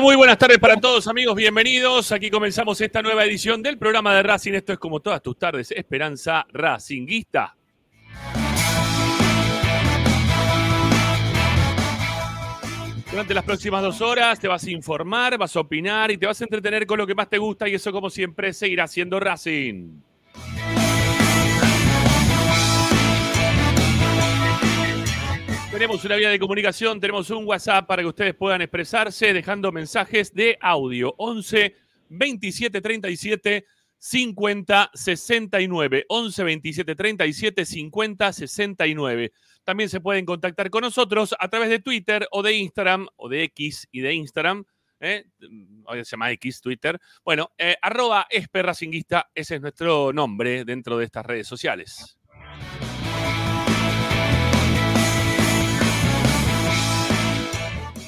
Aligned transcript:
Muy 0.00 0.16
buenas 0.16 0.38
tardes 0.38 0.58
para 0.58 0.76
todos 0.76 1.06
amigos, 1.06 1.36
bienvenidos. 1.36 2.10
Aquí 2.10 2.28
comenzamos 2.28 2.80
esta 2.80 3.00
nueva 3.00 3.24
edición 3.24 3.62
del 3.62 3.78
programa 3.78 4.14
de 4.14 4.24
Racing. 4.24 4.52
Esto 4.54 4.72
es 4.72 4.78
como 4.78 5.00
todas 5.00 5.22
tus 5.22 5.38
tardes, 5.38 5.70
Esperanza 5.70 6.44
Racinguista. 6.52 7.56
Durante 13.08 13.34
las 13.34 13.44
próximas 13.44 13.82
dos 13.82 14.00
horas 14.00 14.40
te 14.40 14.48
vas 14.48 14.64
a 14.64 14.70
informar, 14.70 15.38
vas 15.38 15.54
a 15.54 15.60
opinar 15.60 16.10
y 16.10 16.18
te 16.18 16.26
vas 16.26 16.40
a 16.40 16.44
entretener 16.44 16.86
con 16.86 16.98
lo 16.98 17.06
que 17.06 17.14
más 17.14 17.30
te 17.30 17.38
gusta 17.38 17.68
y 17.68 17.74
eso 17.74 17.92
como 17.92 18.10
siempre 18.10 18.52
seguirá 18.52 18.88
siendo 18.88 19.20
Racing. 19.20 20.00
Tenemos 25.74 26.04
una 26.04 26.14
vía 26.14 26.30
de 26.30 26.38
comunicación, 26.38 27.00
tenemos 27.00 27.30
un 27.30 27.44
WhatsApp 27.44 27.84
para 27.88 28.00
que 28.00 28.06
ustedes 28.06 28.34
puedan 28.36 28.62
expresarse 28.62 29.32
dejando 29.32 29.72
mensajes 29.72 30.32
de 30.32 30.56
audio. 30.60 31.12
11 31.18 31.74
27 32.10 32.80
37 32.80 33.66
50 33.98 34.90
69. 34.94 36.06
11 36.08 36.44
27 36.44 36.94
37 36.94 37.64
50 37.64 38.32
69. 38.32 39.32
También 39.64 39.88
se 39.88 40.00
pueden 40.00 40.24
contactar 40.24 40.70
con 40.70 40.82
nosotros 40.82 41.34
a 41.40 41.48
través 41.48 41.68
de 41.68 41.80
Twitter 41.80 42.28
o 42.30 42.44
de 42.44 42.52
Instagram 42.52 43.08
o 43.16 43.28
de 43.28 43.42
X 43.42 43.88
y 43.90 44.00
de 44.00 44.14
Instagram. 44.14 44.64
¿eh? 45.00 45.24
Hoy 45.86 46.04
se 46.04 46.12
llama 46.12 46.30
X, 46.30 46.60
Twitter. 46.60 47.00
Bueno, 47.24 47.50
eh, 47.58 47.74
arroba 47.82 48.28
esperracinguista, 48.30 49.28
ese 49.34 49.56
es 49.56 49.60
nuestro 49.60 50.12
nombre 50.12 50.64
dentro 50.64 50.96
de 50.96 51.06
estas 51.06 51.26
redes 51.26 51.48
sociales. 51.48 52.16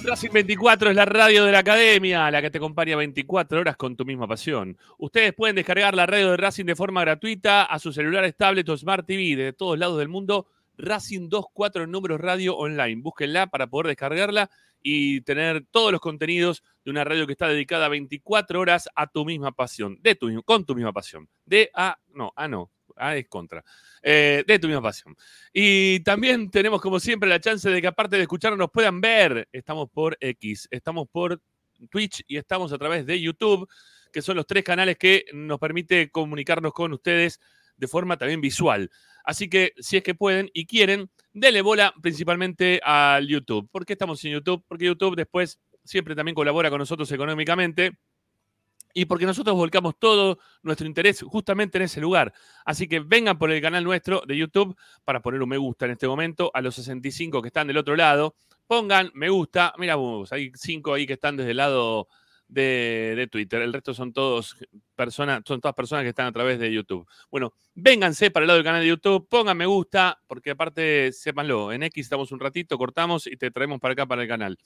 Racing 0.07 0.31
24 0.31 0.91
es 0.91 0.97
la 0.97 1.05
radio 1.05 1.45
de 1.45 1.51
la 1.51 1.59
academia, 1.59 2.31
la 2.31 2.41
que 2.41 2.49
te 2.49 2.59
acompaña 2.59 2.97
24 2.97 3.59
horas 3.59 3.77
con 3.77 3.97
tu 3.97 4.05
misma 4.05 4.29
pasión. 4.29 4.79
Ustedes 4.99 5.35
pueden 5.35 5.57
descargar 5.57 5.97
la 5.97 6.07
radio 6.07 6.31
de 6.31 6.37
Racing 6.37 6.65
de 6.65 6.77
forma 6.77 7.01
gratuita 7.01 7.65
a 7.65 7.81
sus 7.81 7.97
celulares, 7.97 8.37
tablets 8.37 8.71
o 8.71 8.77
Smart 8.77 9.05
TV 9.05 9.35
de 9.35 9.53
todos 9.53 9.77
lados 9.77 9.99
del 9.99 10.09
mundo. 10.09 10.47
Racing 10.79 11.29
24 11.29 11.83
en 11.83 11.91
números 11.91 12.21
radio 12.21 12.57
online. 12.57 13.03
Búsquenla 13.03 13.49
para 13.49 13.67
poder 13.67 13.89
descargarla 13.89 14.49
y 14.81 15.23
tener 15.23 15.67
todos 15.73 15.91
los 15.91 16.01
contenidos 16.01 16.63
de 16.85 16.93
una 16.93 17.03
radio 17.03 17.27
que 17.27 17.33
está 17.33 17.49
dedicada 17.49 17.89
24 17.89 18.61
horas 18.61 18.89
a 18.95 19.09
tu 19.09 19.25
misma 19.25 19.51
pasión, 19.51 19.99
de 20.03 20.15
tu, 20.15 20.41
con 20.45 20.65
tu 20.65 20.77
misma 20.77 20.93
pasión. 20.93 21.29
De 21.45 21.69
a, 21.75 21.99
no, 22.15 22.33
a 22.37 22.47
no, 22.47 22.71
a 22.97 23.17
es 23.17 23.29
contra. 23.29 23.65
Eh, 24.03 24.45
de 24.47 24.59
tu 24.59 24.67
misma 24.67 24.83
pasión. 24.83 25.17
Y 25.53 26.01
también 26.01 26.51
tenemos, 26.51 26.81
como 26.81 27.01
siempre, 27.01 27.29
la 27.29 27.41
chance 27.41 27.69
de 27.69 27.81
que 27.81 27.87
aparte 27.87 28.17
de 28.17 28.23
escucharnos 28.23 28.59
nos 28.59 28.71
puedan 28.71 29.01
ver. 29.01 29.49
Estamos 29.53 29.89
por 29.91 30.17
X, 30.21 30.69
estamos 30.71 31.09
por 31.11 31.41
Twitch 31.91 32.25
y 32.27 32.37
estamos 32.37 32.73
a 32.73 32.79
través 32.79 33.07
de 33.07 33.21
YouTube, 33.21 33.69
que 34.13 34.23
son 34.23 34.37
los 34.37 34.47
tres 34.47 34.65
canales 34.65 34.97
que 34.97 35.27
nos 35.33 35.59
permite 35.59 36.11
comunicarnos 36.11 36.73
con 36.73 36.93
ustedes 36.93 37.41
de 37.77 37.89
forma 37.89 38.17
también 38.17 38.41
visual. 38.41 38.91
Así 39.25 39.49
que 39.49 39.73
si 39.79 39.97
es 39.97 40.03
que 40.03 40.15
pueden 40.15 40.51
y 40.55 40.67
quieren, 40.67 41.11
denle 41.33 41.61
bola 41.61 41.93
principalmente 42.01 42.81
al 42.83 43.27
YouTube. 43.27 43.69
¿Por 43.71 43.85
qué 43.85 43.95
estamos 43.95 44.25
en 44.25 44.33
YouTube? 44.33 44.65
Porque 44.69 44.87
YouTube 44.87 45.17
después 45.17 45.59
siempre 45.85 46.15
también 46.15 46.35
colabora 46.35 46.71
con 46.71 46.79
nosotros 46.79 47.11
económicamente 47.13 47.99
y 48.97 49.05
porque 49.05 49.27
nosotros 49.27 49.55
volcamos 49.55 49.99
todo 49.99 50.39
nuestro 50.63 50.87
interés 50.87 51.21
justamente 51.21 51.77
en 51.77 51.85
ese 51.85 52.01
lugar. 52.01 52.33
Así 52.65 52.89
que 52.89 53.01
vengan 53.01 53.37
por 53.37 53.51
el 53.51 53.61
canal 53.61 53.85
nuestro 53.85 54.23
de 54.27 54.35
YouTube 54.39 54.75
para 55.05 55.21
poner 55.21 55.43
un 55.43 55.51
me 55.51 55.59
gusta 55.59 55.85
en 55.85 55.91
este 55.91 56.09
momento 56.09 56.51
a 56.55 56.63
los 56.63 56.77
65 56.77 57.43
que 57.43 57.49
están 57.49 57.67
del 57.67 57.77
otro 57.77 57.95
lado. 57.95 58.37
Pongan 58.67 59.11
me 59.13 59.29
gusta. 59.29 59.75
Mira 59.77 59.97
hay 60.31 60.51
cinco 60.55 60.95
ahí 60.95 61.07
que 61.07 61.13
están 61.13 61.37
desde 61.37 61.51
el 61.51 61.59
lado 61.59 62.09
de, 62.49 63.13
de 63.17 63.27
Twitter. 63.27 63.61
El 63.61 63.75
resto 63.75 63.93
son 63.93 64.15
todos 64.15 64.57
personas, 64.95 65.43
son 65.45 65.61
todas 65.61 65.75
personas 65.75 66.03
que 66.05 66.09
están 66.09 66.29
a 66.29 66.33
través 66.33 66.59
de 66.59 66.73
YouTube. 66.73 67.07
Bueno, 67.31 67.53
vénganse 67.75 68.31
para 68.31 68.45
el 68.45 68.49
lado 68.49 68.57
del 68.57 68.65
canal 68.65 68.81
de 68.81 68.89
YouTube, 68.89 69.29
pongan 69.29 69.59
me 69.59 69.67
gusta, 69.67 70.19
porque 70.27 70.53
aparte, 70.53 71.13
sépanlo, 71.13 71.71
en 71.71 71.83
X 71.83 72.07
estamos 72.07 72.33
un 72.33 72.41
ratito, 72.41 72.79
cortamos 72.79 73.27
y 73.27 73.37
te 73.37 73.51
traemos 73.51 73.79
para 73.79 73.93
acá 73.93 74.07
para 74.07 74.23
el 74.23 74.29
canal. 74.29 74.59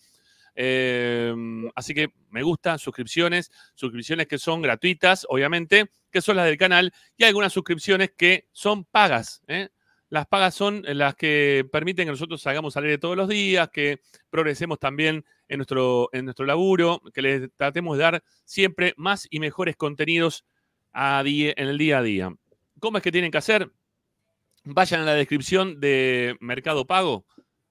Eh, 0.55 1.35
así 1.75 1.95
que 1.95 2.13
me 2.31 2.43
gusta, 2.43 2.79
suscripciones, 2.79 3.51
suscripciones 3.75 4.27
que 4.27 4.39
son 4.39 4.63
gratuitas, 4.63 5.27
obviamente, 5.29 5.91
que 6.11 6.21
son 6.21 6.37
las 6.37 6.47
del 6.47 6.59
canal, 6.59 6.93
y 7.17 7.25
algunas 7.25 7.53
suscripciones 7.53 8.13
que 8.17 8.49
son 8.53 8.85
pagas. 8.85 9.43
¿eh? 9.49 9.69
las 10.11 10.27
pagas 10.27 10.55
son 10.55 10.83
las 10.85 11.15
que 11.15 11.67
permiten 11.71 12.07
que 12.07 12.11
nosotros 12.11 12.45
hagamos 12.47 12.75
salir 12.75 12.91
de 12.91 12.99
todos 12.99 13.17
los 13.17 13.29
días, 13.29 13.71
que 13.71 14.01
progresemos 14.29 14.79
también 14.81 15.25
en 15.49 15.59
nuestro, 15.59 16.11
en 16.13 16.25
nuestro 16.25 16.45
laburo, 16.45 17.01
que 17.15 17.23
les 17.23 17.55
tratemos 17.55 17.97
de 17.97 18.03
dar 18.03 18.25
siempre 18.45 18.93
más 18.97 19.27
y 19.31 19.39
mejores 19.39 19.77
contenidos 19.77 20.45
en 20.93 21.69
el 21.69 21.79
día 21.79 21.99
a 21.99 22.03
día. 22.03 22.35
¿Cómo 22.81 22.99
es 22.99 23.05
que 23.05 23.13
tienen 23.13 23.31
que 23.31 23.39
hacer? 23.39 23.71
Vayan 24.65 25.03
a 25.03 25.05
la 25.05 25.15
descripción 25.15 25.79
de 25.79 26.37
Mercado 26.41 26.87
Pago, 26.87 27.25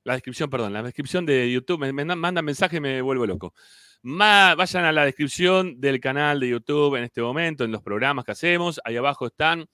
la 0.09 0.15
descripción, 0.15 0.49
perdón, 0.49 0.73
la 0.73 0.81
descripción 0.81 1.23
de 1.23 1.51
YouTube, 1.51 1.91
me, 1.91 2.03
mandan 2.03 2.43
mensaje 2.43 2.77
y 2.77 2.79
me 2.79 2.99
vuelvo 2.99 3.27
loco. 3.27 3.53
vayan 4.01 4.85
a 4.85 4.91
la 4.91 5.05
descripción 5.05 5.79
del 5.79 5.99
canal 5.99 6.39
de 6.39 6.49
YouTube 6.49 6.95
en 6.95 7.03
este 7.03 7.21
momento, 7.21 7.63
en 7.63 7.71
los 7.71 7.83
programas 7.83 8.25
que 8.25 8.31
hacemos. 8.31 8.81
Ahí 8.83 8.97
abajo 8.97 9.27
están 9.27 9.67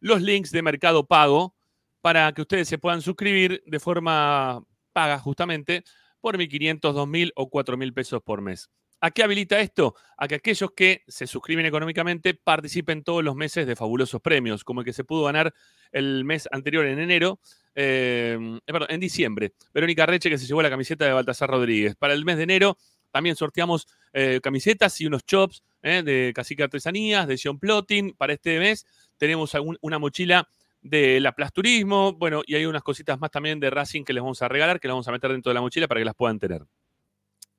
los 0.00 0.20
links 0.20 0.50
de 0.50 0.60
Mercado 0.60 1.06
Pago 1.06 1.54
para 2.02 2.30
que 2.32 2.42
ustedes 2.42 2.68
se 2.68 2.76
puedan 2.76 3.00
suscribir 3.00 3.62
de 3.64 3.80
forma 3.80 4.62
paga 4.92 5.18
justamente 5.18 5.84
por 6.20 6.36
1.500, 6.36 6.80
2.000 6.80 7.32
o 7.34 7.48
4.000 7.48 7.94
pesos 7.94 8.22
por 8.22 8.42
mes. 8.42 8.68
¿A 9.00 9.10
qué 9.10 9.22
habilita 9.22 9.58
esto? 9.60 9.94
A 10.18 10.28
que 10.28 10.34
aquellos 10.34 10.72
que 10.72 11.04
se 11.06 11.26
suscriben 11.26 11.64
económicamente 11.64 12.34
participen 12.34 13.04
todos 13.04 13.24
los 13.24 13.36
meses 13.36 13.66
de 13.66 13.76
fabulosos 13.76 14.20
premios, 14.20 14.64
como 14.64 14.80
el 14.80 14.84
que 14.84 14.92
se 14.92 15.04
pudo 15.04 15.24
ganar 15.24 15.54
el 15.92 16.24
mes 16.24 16.46
anterior 16.50 16.84
en 16.84 16.98
enero, 16.98 17.40
eh, 17.80 18.36
eh, 18.66 18.72
perdón, 18.72 18.88
en 18.90 18.98
diciembre. 18.98 19.52
Verónica 19.72 20.04
Reche 20.04 20.28
que 20.28 20.36
se 20.36 20.46
llevó 20.46 20.62
la 20.62 20.70
camiseta 20.70 21.04
de 21.04 21.12
Baltasar 21.12 21.48
Rodríguez. 21.48 21.94
Para 21.94 22.12
el 22.12 22.24
mes 22.24 22.36
de 22.36 22.42
enero 22.42 22.76
también 23.12 23.36
sorteamos 23.36 23.86
eh, 24.12 24.40
camisetas 24.42 25.00
y 25.00 25.06
unos 25.06 25.24
chops 25.24 25.62
de 25.80 26.32
Cacique 26.34 26.64
Artesanías, 26.64 27.28
de 27.28 27.38
Sion 27.38 27.60
Plotting. 27.60 28.14
Para 28.14 28.32
este 28.32 28.58
mes 28.58 28.84
tenemos 29.16 29.52
una 29.80 30.00
mochila 30.00 30.48
de 30.82 31.20
la 31.20 31.32
Plasturismo, 31.32 32.14
bueno, 32.14 32.42
y 32.44 32.56
hay 32.56 32.66
unas 32.66 32.82
cositas 32.82 33.18
más 33.20 33.30
también 33.30 33.60
de 33.60 33.70
Racing 33.70 34.02
que 34.02 34.12
les 34.12 34.22
vamos 34.22 34.42
a 34.42 34.48
regalar, 34.48 34.80
que 34.80 34.88
las 34.88 34.94
vamos 34.94 35.06
a 35.06 35.12
meter 35.12 35.30
dentro 35.30 35.50
de 35.50 35.54
la 35.54 35.60
mochila 35.60 35.86
para 35.86 36.00
que 36.00 36.04
las 36.04 36.14
puedan 36.16 36.40
tener. 36.40 36.62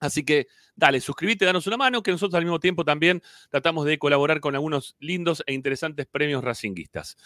Así 0.02 0.24
que 0.24 0.48
dale, 0.76 1.00
suscríbete, 1.00 1.46
danos 1.46 1.66
una 1.68 1.78
mano, 1.78 2.04
que 2.04 2.12
nosotros 2.12 2.38
al 2.38 2.44
mismo 2.44 2.60
tiempo 2.60 2.84
también 2.84 3.22
tratamos 3.50 3.86
de 3.86 3.98
colaborar 3.98 4.42
con 4.42 4.56
algunos 4.56 4.96
lindos 5.00 5.44
e 5.46 5.54
interesantes 5.54 6.08
premios 6.08 6.44
racinguistas. 6.44 7.18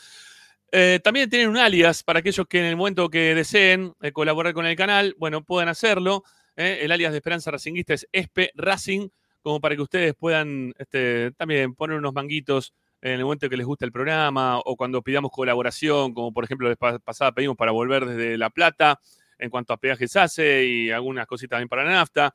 Eh, 0.76 1.00
también 1.04 1.30
tienen 1.30 1.50
un 1.50 1.58
alias 1.58 2.02
para 2.02 2.18
aquellos 2.18 2.48
que 2.48 2.58
en 2.58 2.66
el 2.66 2.76
momento 2.76 3.08
que 3.08 3.36
deseen 3.36 3.94
eh, 4.02 4.12
colaborar 4.12 4.56
con 4.56 4.66
el 4.66 4.76
canal, 4.76 5.16
bueno, 5.20 5.44
puedan 5.44 5.70
hacerlo. 5.70 6.24
Eh, 6.56 6.80
el 6.82 6.92
alias 6.92 7.12
de 7.12 7.20
Esperanza 7.20 7.52
Racinguista 7.52 7.94
es 7.94 8.08
Espe 8.12 8.50
Racing, 8.56 9.10
como 9.44 9.62
para 9.62 9.76
que 9.76 9.84
ustedes 9.84 10.16
puedan 10.16 10.74
este, 10.80 11.30
también 11.34 11.76
poner 11.76 12.00
unos 12.00 12.16
manguitos 12.16 12.74
en 13.02 13.12
el 13.12 13.24
momento 13.24 13.48
que 13.50 13.58
les 13.58 13.68
gusta 13.68 13.86
el 13.86 13.92
programa 13.92 14.58
o 14.66 14.76
cuando 14.76 15.04
pidamos 15.04 15.30
colaboración, 15.30 16.12
como 16.12 16.34
por 16.34 16.44
ejemplo 16.44 16.68
la 16.68 16.98
pasada 16.98 17.34
pedimos 17.34 17.56
para 17.56 17.72
volver 17.72 18.08
desde 18.08 18.36
La 18.40 18.50
Plata 18.50 19.00
en 19.38 19.52
cuanto 19.52 19.74
a 19.74 19.78
peajes 19.78 20.16
hace 20.16 20.66
y 20.66 20.90
algunas 20.90 21.28
cositas 21.28 21.52
también 21.52 21.70
para 21.70 21.84
la 21.84 21.92
nafta. 21.92 22.34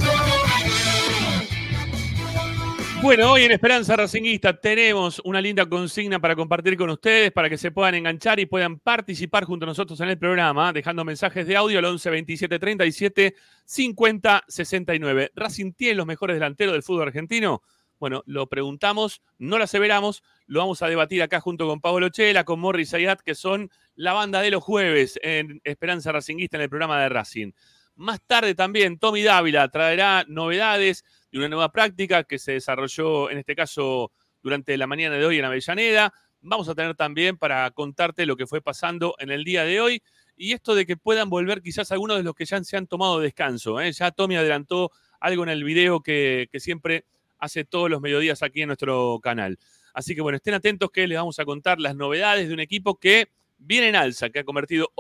Bueno, 3.04 3.34
hoy 3.34 3.44
en 3.44 3.52
Esperanza 3.52 3.98
Racinguista 3.98 4.58
tenemos 4.58 5.22
una 5.26 5.42
linda 5.42 5.66
consigna 5.66 6.22
para 6.22 6.38
compartir 6.38 6.78
con 6.78 6.90
ustedes, 6.90 7.34
para 7.34 7.50
que 7.50 7.58
se 7.58 7.70
puedan 7.70 7.96
enganchar 7.96 8.40
y 8.40 8.46
puedan 8.46 8.80
participar 8.80 9.44
junto 9.44 9.66
a 9.66 9.68
nosotros 9.68 10.00
en 10.00 10.08
el 10.08 10.18
programa, 10.18 10.72
dejando 10.72 11.04
mensajes 11.04 11.46
de 11.46 11.58
audio 11.58 11.80
al 11.80 11.86
11 11.86 12.10
27 12.10 12.60
37 12.60 13.36
50 13.66 14.46
69. 14.48 15.32
¿Racing 15.36 15.74
tiene 15.74 15.96
los 15.96 16.06
mejores 16.06 16.38
delanteros 16.38 16.72
del 16.72 16.82
fútbol 16.82 17.10
argentino? 17.10 17.62
Bueno, 18.00 18.24
lo 18.26 18.48
preguntamos, 18.48 19.22
no 19.38 19.58
lo 19.58 19.66
aseveramos, 19.66 20.24
lo 20.48 20.62
vamos 20.62 20.82
a 20.82 20.88
debatir 20.88 21.22
acá 21.24 21.42
junto 21.42 21.68
con 21.68 21.82
Pablo 21.82 22.08
Chela, 22.08 22.46
con 22.46 22.62
Morris 22.62 22.94
Ayat, 22.94 23.20
que 23.20 23.36
son 23.36 23.70
la 23.96 24.14
banda 24.14 24.40
de 24.40 24.52
los 24.52 24.64
jueves 24.64 25.20
en 25.22 25.60
Esperanza 25.66 26.14
Racinguista 26.14 26.56
en 26.56 26.64
el 26.64 26.70
programa 26.70 27.02
de 27.02 27.10
Racing. 27.10 27.52
Más 27.96 28.20
tarde 28.26 28.56
también 28.56 28.98
Tommy 28.98 29.22
Dávila 29.22 29.70
traerá 29.70 30.26
novedades 30.28 31.06
de 31.32 31.38
una 31.38 31.48
nueva 31.48 31.72
práctica 31.72 32.24
que 32.24 32.40
se 32.40 32.54
desarrolló 32.54 33.30
en 33.30 33.38
este 33.38 33.56
caso 33.56 34.12
durante 34.42 34.76
la 34.78 34.88
mañana 34.88 35.16
de 35.16 35.26
hoy 35.26 35.38
en 35.38 35.46
Avellaneda. 35.46 36.12
Vamos 36.42 36.68
a 36.70 36.76
tener 36.76 36.96
también 36.96 37.38
para 37.38 37.70
contarte 37.72 38.26
lo 38.26 38.36
que 38.36 38.48
fue 38.48 38.62
pasando 38.62 39.16
en 39.20 39.30
el 39.30 39.44
día 39.44 39.64
de 39.64 39.80
hoy 39.80 40.02
y 40.36 40.54
esto 40.54 40.74
de 40.74 40.88
que 40.88 40.98
puedan 40.98 41.30
volver 41.30 41.62
quizás 41.62 41.92
algunos 41.92 42.18
de 42.18 42.24
los 42.24 42.34
que 42.34 42.46
ya 42.46 42.64
se 42.64 42.78
han 42.78 42.88
tomado 42.88 43.20
descanso. 43.20 43.80
¿eh? 43.80 43.92
Ya 43.92 44.10
Tommy 44.10 44.38
adelantó 44.38 44.92
algo 45.20 45.44
en 45.44 45.50
el 45.50 45.64
video 45.64 46.02
que, 46.02 46.50
que 46.52 46.60
siempre 46.60 47.06
hace 47.38 47.64
todos 47.64 47.92
los 47.92 48.02
mediodías 48.02 48.42
aquí 48.42 48.64
en 48.64 48.68
nuestro 48.68 49.20
canal. 49.22 49.60
Así 49.94 50.16
que 50.16 50.22
bueno, 50.22 50.38
estén 50.38 50.56
atentos 50.56 50.90
que 50.90 51.08
les 51.08 51.18
vamos 51.18 51.38
a 51.38 51.46
contar 51.46 51.80
las 51.80 51.96
novedades 51.96 52.48
de 52.48 52.54
un 52.56 52.60
equipo 52.60 53.00
que 53.00 53.30
viene 53.60 53.90
en 53.90 53.96
alza, 53.96 54.32
que 54.32 54.40
ha 54.40 54.44
convertido 54.44 54.92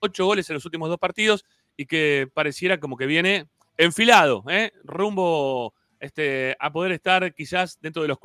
ocho 0.00 0.26
goles 0.26 0.48
en 0.50 0.54
los 0.54 0.64
últimos 0.64 0.88
dos 0.88 0.98
partidos 0.98 1.44
y 1.78 1.86
que 1.86 2.28
pareciera 2.34 2.80
como 2.80 2.96
que 2.96 3.06
viene 3.06 3.46
enfilado, 3.78 4.42
¿eh? 4.48 4.72
rumbo 4.82 5.72
este, 6.00 6.56
a 6.58 6.72
poder 6.72 6.90
estar 6.90 7.32
quizás 7.32 7.78
dentro 7.80 8.02
de 8.02 8.08
los, 8.08 8.18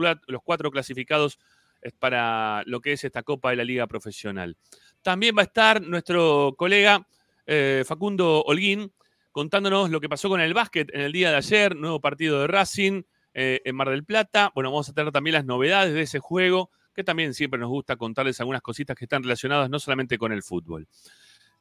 cuatro 0.44 0.72
clasificados 0.72 1.38
eh, 1.84 1.92
para 2.00 2.64
lo 2.66 2.82
que 2.82 2.94
es 2.94 3.04
esta 3.04 3.22
Copa 3.22 3.52
de 3.52 3.58
la 3.58 3.64
Liga 3.64 3.86
Profesional. 3.86 4.58
También 5.04 5.36
va 5.38 5.44
a 5.44 5.46
estar 5.46 5.84
nuestro 5.84 6.56
colega 6.58 7.08
eh, 7.46 7.84
Facundo 7.86 8.42
Holguín 8.42 8.92
contándonos 9.32 9.92
lo 9.92 10.02
que 10.02 10.10
pasó 10.10 10.30
con 10.30 10.42
el 10.42 10.56
básquet 10.56 10.90
en 10.92 11.02
el 11.02 11.12
día 11.12 11.30
de 11.30 11.38
ayer, 11.38 11.76
nuevo 11.76 12.02
partido 12.02 12.42
de 12.42 12.48
Racing 12.48 13.04
en 13.36 13.76
Mar 13.76 13.90
del 13.90 14.04
Plata. 14.04 14.52
Bueno, 14.54 14.72
vamos 14.72 14.90
a 14.90 14.94
tener 14.94 15.12
también 15.12 15.34
las 15.34 15.46
novedades 15.46 15.94
de 15.94 16.02
ese 16.02 16.20
juego 16.20 16.70
que 16.94 17.04
también 17.04 17.34
siempre 17.34 17.60
nos 17.60 17.70
gusta 17.70 17.96
contarles 17.96 18.40
algunas 18.40 18.62
cositas 18.62 18.96
que 18.96 19.06
están 19.06 19.24
relacionadas 19.24 19.72
no 19.72 19.80
solamente 19.80 20.20
con 20.20 20.32
el 20.32 20.44
fútbol. 20.44 20.88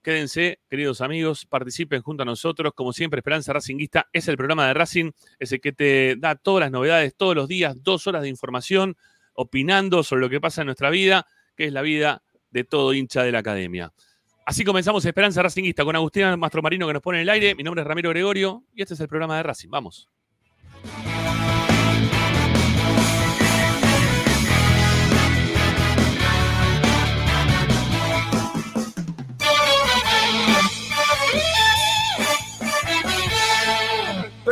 Quédense, 0.03 0.59
queridos 0.69 1.01
amigos, 1.01 1.47
participen 1.47 2.03
junto 2.03 2.25
a 2.25 2.27
nosotros. 2.27 2.73
Como 2.75 2.93
siempre, 2.93 3.21
Esperanza 3.21 3.53
Racinguista 3.53 4.09
es 4.13 4.27
el 4.27 4.37
programa 4.37 4.67
de 4.67 4.75
Racing, 4.75 5.13
es 5.39 5.53
el 5.53 5.61
que 5.61 5.73
te 5.73 6.17
da 6.17 6.35
todas 6.35 6.63
las 6.63 6.73
novedades 6.73 7.15
todos 7.17 7.37
los 7.37 7.47
días, 7.47 7.77
dos 7.83 8.09
horas 8.09 8.23
de 8.23 8.29
información, 8.29 8.97
opinando 9.35 10.03
sobre 10.03 10.23
lo 10.23 10.29
que 10.29 10.41
pasa 10.41 10.63
en 10.63 10.67
nuestra 10.67 10.91
vida, 10.91 11.27
que 11.57 11.67
es 11.67 11.73
la 11.73 11.83
vida 11.83 12.23
de 12.51 12.65
todo 12.65 12.93
hincha 12.95 13.23
de 13.23 13.31
la 13.31 13.39
academia. 13.39 13.93
Así 14.45 14.65
comenzamos 14.65 15.05
Esperanza 15.05 15.41
Racinguista 15.41 15.85
con 15.85 15.95
Agustín 15.95 16.37
Mastromarino 16.37 16.89
que 16.89 16.95
nos 16.95 17.03
pone 17.03 17.19
en 17.19 17.23
el 17.23 17.31
aire. 17.31 17.55
Mi 17.55 17.63
nombre 17.63 17.83
es 17.83 17.87
Ramiro 17.87 18.11
Gregorio 18.11 18.65
y 18.75 18.83
este 18.83 18.95
es 18.95 19.01
el 19.01 19.07
programa 19.07 19.37
de 19.37 19.45
Racing. 19.45 19.71
Vamos. 19.71 20.09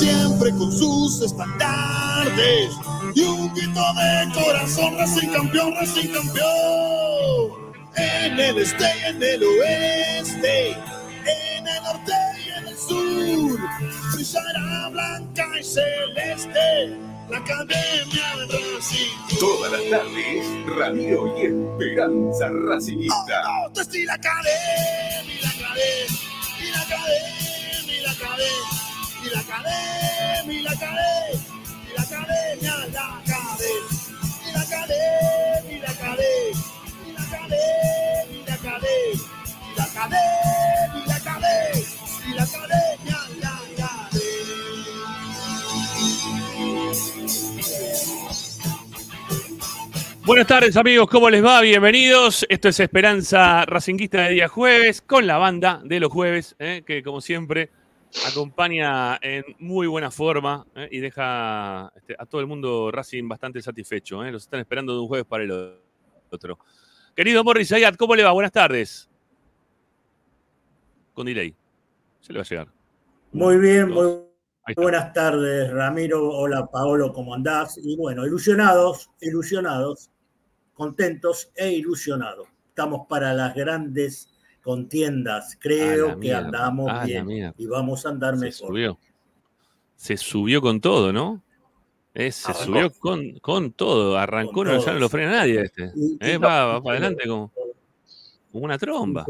siempre 0.00 0.50
con 0.52 0.72
sus 0.72 1.20
estandartes 1.20 2.74
y 3.14 3.20
un 3.20 3.52
grito 3.54 3.82
de 3.94 4.32
corazón, 4.32 4.96
Racing 4.96 5.28
campeón, 5.28 5.74
Racing 5.74 6.08
campeón. 6.08 7.70
En 7.96 8.40
el 8.40 8.58
este 8.58 8.84
y 8.84 9.10
en 9.10 9.22
el 9.22 9.42
oeste, 9.42 10.70
en 10.70 11.66
el 11.66 11.82
norte 11.82 12.12
y 12.42 12.48
en 12.58 12.68
el 12.68 12.76
sur, 12.78 13.60
brillará 14.14 14.88
blanca 14.88 15.46
y 15.60 15.64
celeste 15.64 16.96
la 17.28 17.38
academia 17.38 18.36
de 18.48 18.58
Racing. 18.74 19.38
Todas 19.38 19.72
las 19.72 19.90
tardes, 19.90 20.46
Radio 20.78 21.36
y 21.36 21.46
Esperanza 21.46 22.48
Racinguista. 22.68 23.42
Autos 23.64 23.94
y 23.94 24.04
la 24.06 24.14
academia, 24.14 25.42
la 25.42 25.50
academia, 25.50 26.72
la 26.72 26.82
academia, 28.12 28.89
y 29.22 29.28
la 29.28 29.40
academia, 29.40 30.54
y 30.54 30.62
la 30.62 30.70
academia, 30.70 31.40
y 31.84 31.96
la 31.96 32.02
academia, 32.02 32.76
la 32.92 33.18
academia, 33.18 33.84
y 34.46 34.52
la 34.52 34.60
academia, 34.60 35.70
y 35.70 35.78
la 35.78 35.90
academia, 35.90 36.54
y 37.06 37.12
la 37.12 37.22
academia, 37.22 38.24
y 38.30 38.44
la 38.46 38.54
academia, 38.54 39.12
y 39.64 39.76
la 39.76 39.84
academia, 39.84 40.24
y 40.94 41.08
la 41.08 41.14
academia, 41.14 41.86
y 42.26 42.34
la 42.34 42.42
academia, 42.44 43.18
la 43.40 43.60
Buenas 50.24 50.46
tardes 50.46 50.76
amigos, 50.76 51.08
¿cómo 51.10 51.28
les 51.28 51.44
va? 51.44 51.60
Bienvenidos. 51.60 52.46
Esto 52.48 52.68
es 52.68 52.78
Esperanza 52.78 53.66
Racinguista 53.66 54.22
de 54.22 54.30
día 54.30 54.48
jueves 54.48 55.02
con 55.02 55.26
la 55.26 55.38
banda 55.38 55.80
de 55.84 55.98
los 55.98 56.12
jueves, 56.12 56.54
eh, 56.60 56.84
que 56.86 57.02
como 57.02 57.20
siempre 57.20 57.70
acompaña 58.26 59.18
en 59.22 59.44
muy 59.58 59.86
buena 59.86 60.10
forma 60.10 60.66
eh, 60.74 60.88
y 60.90 60.98
deja 60.98 61.92
este, 61.96 62.16
a 62.18 62.26
todo 62.26 62.40
el 62.40 62.46
mundo 62.46 62.90
Racing 62.90 63.28
bastante 63.28 63.62
satisfecho. 63.62 64.24
eh. 64.24 64.32
Los 64.32 64.42
están 64.42 64.60
esperando 64.60 64.94
de 64.94 65.00
un 65.00 65.08
jueves 65.08 65.26
para 65.26 65.44
el 65.44 65.80
otro. 66.30 66.58
Querido 67.14 67.44
Morris 67.44 67.72
Ayat, 67.72 67.96
¿cómo 67.96 68.14
le 68.14 68.22
va? 68.22 68.32
Buenas 68.32 68.52
tardes. 68.52 69.08
Con 71.14 71.26
delay. 71.26 71.54
Se 72.20 72.32
le 72.32 72.38
va 72.38 72.42
a 72.42 72.48
llegar. 72.48 72.68
Muy 73.32 73.58
bien, 73.58 73.90
muy 73.90 74.22
buenas 74.76 75.12
tardes, 75.12 75.70
Ramiro. 75.72 76.30
Hola, 76.30 76.66
Paolo, 76.66 77.12
¿cómo 77.12 77.34
andás? 77.34 77.78
Y 77.82 77.96
bueno, 77.96 78.26
ilusionados, 78.26 79.10
ilusionados, 79.20 80.10
contentos 80.74 81.50
e 81.54 81.72
ilusionados. 81.72 82.48
Estamos 82.68 83.06
para 83.08 83.34
las 83.34 83.54
grandes 83.54 84.29
contiendas. 84.74 85.56
Creo 85.58 86.18
que 86.20 86.32
andamos 86.32 87.04
bien 87.04 87.52
y 87.58 87.66
vamos 87.66 88.06
a 88.06 88.10
andar 88.10 88.34
Se 88.34 88.44
mejor. 88.46 88.68
subió. 88.68 88.98
Se 89.96 90.16
subió 90.16 90.60
con 90.60 90.80
todo, 90.80 91.12
¿no? 91.12 91.42
Eh, 92.14 92.30
se 92.32 92.50
Arrancó. 92.50 92.64
subió 92.64 92.92
con, 92.92 93.38
con 93.40 93.72
todo. 93.72 94.16
Arrancó, 94.16 94.52
Con 94.52 94.68
no, 94.68 94.84
ya 94.84 94.92
no 94.92 94.98
lo 95.00 95.08
frena 95.08 95.32
nadie 95.32 95.62
este. 95.62 95.92
Y- 95.94 96.16
Eh, 96.20 96.38
va, 96.38 96.64
va 96.66 96.82
para 96.82 96.98
adelante 96.98 97.28
como, 97.28 97.52
como 98.52 98.64
una 98.64 98.78
tromba. 98.78 99.26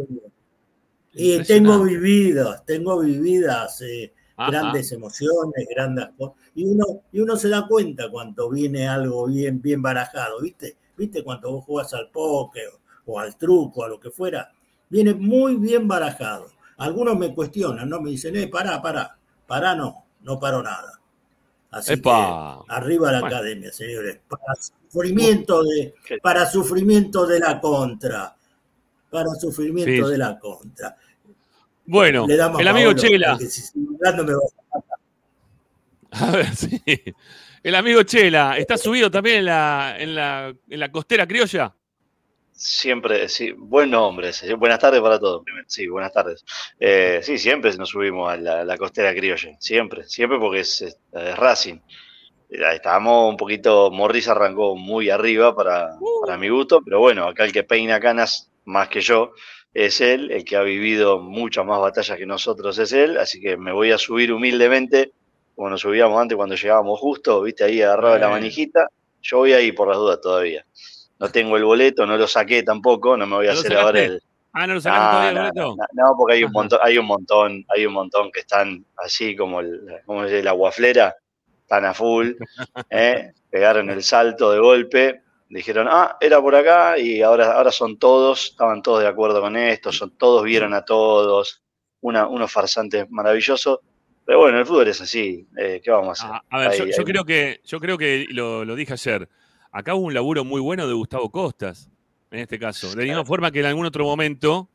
Y 1.12 1.42
tengo 1.42 1.82
vividas, 1.82 2.64
tengo 2.64 3.00
vividas 3.00 3.80
eh, 3.82 4.12
grandes 4.36 4.92
emociones, 4.92 5.66
grandes 5.74 6.06
cosas. 6.16 6.36
Y 6.54 6.64
uno, 6.66 6.84
y 7.12 7.20
uno 7.20 7.36
se 7.36 7.48
da 7.48 7.66
cuenta 7.66 8.10
cuando 8.10 8.48
viene 8.50 8.86
algo 8.86 9.26
bien, 9.26 9.60
bien 9.60 9.82
barajado, 9.82 10.40
¿viste? 10.40 10.76
¿Viste? 10.96 11.24
Cuando 11.24 11.50
vos 11.50 11.64
jugás 11.64 11.92
al 11.94 12.10
póker 12.10 12.68
o 13.06 13.18
al 13.18 13.36
truco, 13.36 13.84
a 13.84 13.88
lo 13.88 13.98
que 13.98 14.10
fuera, 14.10 14.50
viene 14.90 15.14
muy 15.14 15.56
bien 15.56 15.88
barajado. 15.88 16.50
Algunos 16.76 17.16
me 17.16 17.34
cuestionan, 17.34 17.88
¿no? 17.88 18.00
Me 18.00 18.10
dicen, 18.10 18.36
eh, 18.36 18.48
pará, 18.48 18.80
pará, 18.82 19.16
pará, 19.46 19.74
no, 19.74 20.04
no 20.22 20.38
paro 20.38 20.62
nada. 20.62 20.98
Así 21.70 21.92
¡Epa! 21.94 22.62
que 22.66 22.74
arriba 22.74 23.12
la 23.12 23.20
Bueno. 23.20 23.36
academia, 23.36 23.72
señores. 23.72 24.18
Para 24.28 24.42
sufrimiento 24.90 25.62
de, 25.62 25.94
para 26.22 26.46
sufrimiento 26.46 27.26
de 27.26 27.38
la 27.38 27.60
contra. 27.60 28.34
Para 29.10 29.30
sufrimiento 29.34 30.06
Sí. 30.06 30.12
de 30.12 30.18
la 30.18 30.38
contra. 30.38 30.96
Bueno, 31.86 32.26
Le 32.26 32.36
damos 32.36 32.60
el 32.60 32.68
amigo 32.68 32.90
Paolo, 32.90 33.00
Chela. 33.08 33.38
si 33.38 33.78
me 33.78 33.98
A 36.12 36.30
ver, 36.32 36.54
sí. 36.56 36.82
El 37.62 37.74
amigo 37.74 38.02
Chela, 38.04 38.56
¿está 38.56 38.76
subido 38.76 39.10
también 39.10 39.38
en 39.38 39.44
la, 39.46 39.96
en 39.98 40.14
la, 40.14 40.54
en 40.68 40.80
la 40.80 40.90
costera 40.90 41.26
criolla? 41.26 41.74
Siempre, 42.62 43.26
sí, 43.30 43.52
buen 43.52 43.90
nombre. 43.90 44.32
Buenas 44.58 44.78
tardes 44.78 45.00
para 45.00 45.18
todos. 45.18 45.42
Sí, 45.66 45.86
buenas 45.88 46.12
tardes. 46.12 46.44
Eh, 46.78 47.20
sí, 47.22 47.38
siempre 47.38 47.74
nos 47.78 47.88
subimos 47.88 48.30
a 48.30 48.36
la, 48.36 48.64
la 48.64 48.76
costera 48.76 49.14
criolla. 49.14 49.56
Siempre, 49.58 50.04
siempre 50.04 50.38
porque 50.38 50.60
es, 50.60 50.82
es- 50.82 50.98
es 51.12 51.36
Racing. 51.38 51.76
Eh, 52.50 52.58
Estábamos 52.74 53.30
un 53.30 53.36
poquito, 53.38 53.90
Morris 53.90 54.28
arrancó 54.28 54.76
muy 54.76 55.08
arriba 55.08 55.54
para, 55.56 55.90
para 56.20 56.36
mi 56.36 56.50
gusto, 56.50 56.82
pero 56.84 56.98
bueno, 57.00 57.26
acá 57.28 57.44
el 57.44 57.52
que 57.52 57.64
peina 57.64 57.98
canas 57.98 58.50
más 58.66 58.88
que 58.90 59.00
yo 59.00 59.32
es 59.72 60.00
él, 60.02 60.30
el 60.30 60.44
que 60.44 60.56
ha 60.56 60.62
vivido 60.62 61.18
muchas 61.20 61.64
más 61.64 61.80
batallas 61.80 62.18
que 62.18 62.26
nosotros 62.26 62.78
es 62.78 62.92
él, 62.92 63.16
así 63.18 63.40
que 63.40 63.56
me 63.56 63.72
voy 63.72 63.92
a 63.92 63.98
subir 63.98 64.32
humildemente, 64.34 65.12
como 65.54 65.70
nos 65.70 65.80
subíamos 65.80 66.20
antes 66.20 66.36
cuando 66.36 66.56
llegábamos 66.56 66.98
justo, 67.00 67.40
viste 67.42 67.64
ahí 67.64 67.80
agarrado 67.82 68.18
la 68.18 68.28
manijita, 68.28 68.88
yo 69.22 69.38
voy 69.38 69.52
ahí 69.54 69.72
por 69.72 69.88
las 69.88 69.96
dudas 69.96 70.20
todavía. 70.20 70.66
No 71.20 71.28
tengo 71.30 71.58
el 71.58 71.64
boleto, 71.64 72.06
no 72.06 72.16
lo 72.16 72.26
saqué 72.26 72.62
tampoco, 72.62 73.14
no 73.14 73.26
me 73.26 73.36
voy 73.36 73.46
a 73.46 73.50
¿No 73.50 73.54
lo 73.54 73.60
hacer 73.60 73.76
ahora 73.76 74.00
el. 74.00 74.22
Ah, 74.52 74.66
no 74.66 74.74
lo 74.74 74.80
sacaron 74.80 75.10
todavía 75.10 75.30
el 75.30 75.36
boleto. 75.36 75.76
no, 75.76 75.86
no, 75.92 76.16
porque 76.16 76.34
hay 76.34 76.44
un 76.44 76.52
montón, 76.52 76.78
hay 76.82 76.98
un 76.98 77.06
montón, 77.06 77.64
hay 77.68 77.86
un 77.86 77.92
montón 77.92 78.32
que 78.32 78.40
están 78.40 78.84
así 78.96 79.36
como 79.36 79.60
el, 79.60 80.00
como 80.06 80.24
es 80.24 80.42
la 80.42 80.52
guaflera, 80.52 81.14
están 81.60 81.84
a 81.84 81.92
full, 81.92 82.32
¿eh? 82.90 83.32
pegaron 83.50 83.90
el 83.90 84.02
salto 84.02 84.50
de 84.50 84.60
golpe, 84.60 85.22
dijeron, 85.50 85.88
ah, 85.90 86.16
era 86.20 86.40
por 86.40 86.54
acá, 86.54 86.98
y 86.98 87.20
ahora, 87.20 87.52
ahora 87.52 87.70
son 87.70 87.98
todos, 87.98 88.46
estaban 88.46 88.80
todos 88.80 89.02
de 89.02 89.08
acuerdo 89.08 89.42
con 89.42 89.56
esto, 89.56 89.92
son, 89.92 90.16
todos 90.16 90.42
vieron 90.42 90.72
a 90.72 90.86
todos, 90.86 91.62
una, 92.00 92.26
unos 92.26 92.50
farsantes 92.50 93.10
maravillosos. 93.10 93.80
Pero 94.24 94.38
bueno, 94.38 94.58
el 94.58 94.66
fútbol 94.66 94.88
es 94.88 95.00
así, 95.00 95.46
eh, 95.58 95.80
¿qué 95.82 95.90
vamos 95.90 96.08
a 96.08 96.24
hacer? 96.24 96.40
Ah, 96.50 96.56
a 96.56 96.68
ver, 96.68 96.92
yo, 96.96 97.04
creo 97.04 97.24
que, 97.24 97.60
yo 97.64 97.78
creo 97.78 97.98
que 97.98 98.26
lo, 98.30 98.64
lo 98.64 98.74
dije 98.74 98.94
ayer. 98.94 99.28
Acá 99.72 99.94
hubo 99.94 100.06
un 100.06 100.14
laburo 100.14 100.44
muy 100.44 100.60
bueno 100.60 100.86
de 100.86 100.94
Gustavo 100.94 101.30
Costas, 101.30 101.90
en 102.30 102.40
este 102.40 102.58
caso. 102.58 102.90
De 102.90 102.96
la 102.96 103.02
misma 103.04 103.24
forma 103.24 103.50
que 103.50 103.60
en 103.60 103.66
algún 103.66 103.86
otro 103.86 104.04
momento 104.04 104.68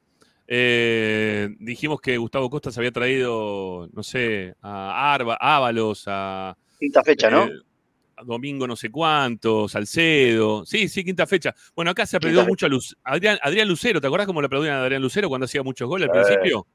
eh, 0.48 1.50
dijimos 1.60 2.00
que 2.00 2.18
Gustavo 2.18 2.50
Costas 2.50 2.78
había 2.78 2.92
traído, 2.92 3.90
no 3.92 4.04
sé, 4.04 4.56
a 4.62 5.14
Arba, 5.14 5.38
Ábalos, 5.40 6.06
a, 6.08 6.56
Quinta 6.80 7.04
fecha, 7.04 7.30
¿no? 7.30 7.46
eh, 7.46 7.52
a 8.18 8.24
Domingo 8.24 8.66
no 8.68 8.76
sé 8.78 8.90
cuánto, 8.90 9.68
Salcedo. 9.68 10.66
Sí, 10.66 10.88
sí, 10.88 11.04
quinta 11.04 11.28
fecha. 11.28 11.54
Bueno, 11.76 11.92
acá 11.92 12.06
se 12.06 12.16
aplaudió 12.18 12.46
mucho 12.46 12.66
a 12.66 12.70
Luz- 12.70 12.96
Adrián, 13.04 13.38
Adrián 13.42 13.68
Lucero. 13.68 14.00
¿Te 14.00 14.08
acordás 14.08 14.28
cómo 14.28 14.42
le 14.42 14.46
aplaudían 14.48 14.76
a 14.76 14.84
Adrián 14.84 15.02
Lucero 15.02 15.28
cuando 15.28 15.46
hacía 15.46 15.64
muchos 15.64 15.88
goles 15.90 16.10
al 16.10 16.24
principio? 16.24 16.66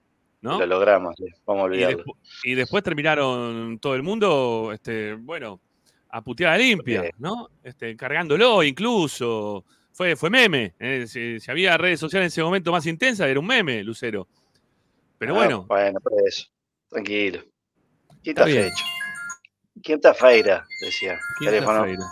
¿No? 0.43 0.59
Lo 0.59 0.67
logramos, 0.67 1.15
vamos 1.47 1.62
a 1.62 1.67
Y, 1.67 1.71
olvidarlo. 1.85 2.05
despu- 2.05 2.17
y 2.45 2.55
después 2.55 2.83
terminaron 2.83 3.79
todo 3.79 3.95
el 3.95 4.03
mundo, 4.03 4.71
este, 4.75 5.15
bueno, 5.15 5.61
a 6.11 6.23
puteada 6.23 6.57
limpia. 6.59 7.11
¿no? 7.19 7.49
Este, 7.62 7.97
cargándolo 7.97 8.62
incluso. 8.62 9.64
Fue, 9.93 10.17
fue 10.17 10.31
meme. 10.31 10.75
¿eh? 10.79 11.05
Si, 11.07 11.40
si 11.40 11.50
había 11.50 11.76
redes 11.76 12.00
sociales 12.00 12.26
en 12.26 12.29
ese 12.29 12.43
momento 12.43 12.73
más 12.73 12.87
intensas, 12.87 13.26
era 13.29 13.38
un 13.40 13.47
meme, 13.47 13.83
Lucero. 13.85 14.26
Pero 15.19 15.35
Ah, 15.35 15.37
bueno, 15.38 15.64
Bueno, 15.69 16.00
pero 16.02 16.17
eso. 16.26 16.47
Tranquilo. 16.88 17.43
Quinta 18.23 18.45
fecha. 18.45 18.85
Quinta 19.83 20.14
feira, 20.14 20.67
decía. 20.81 21.19
quinta 21.38 21.52
Teléfono. 21.52 21.85
feira. 21.85 22.05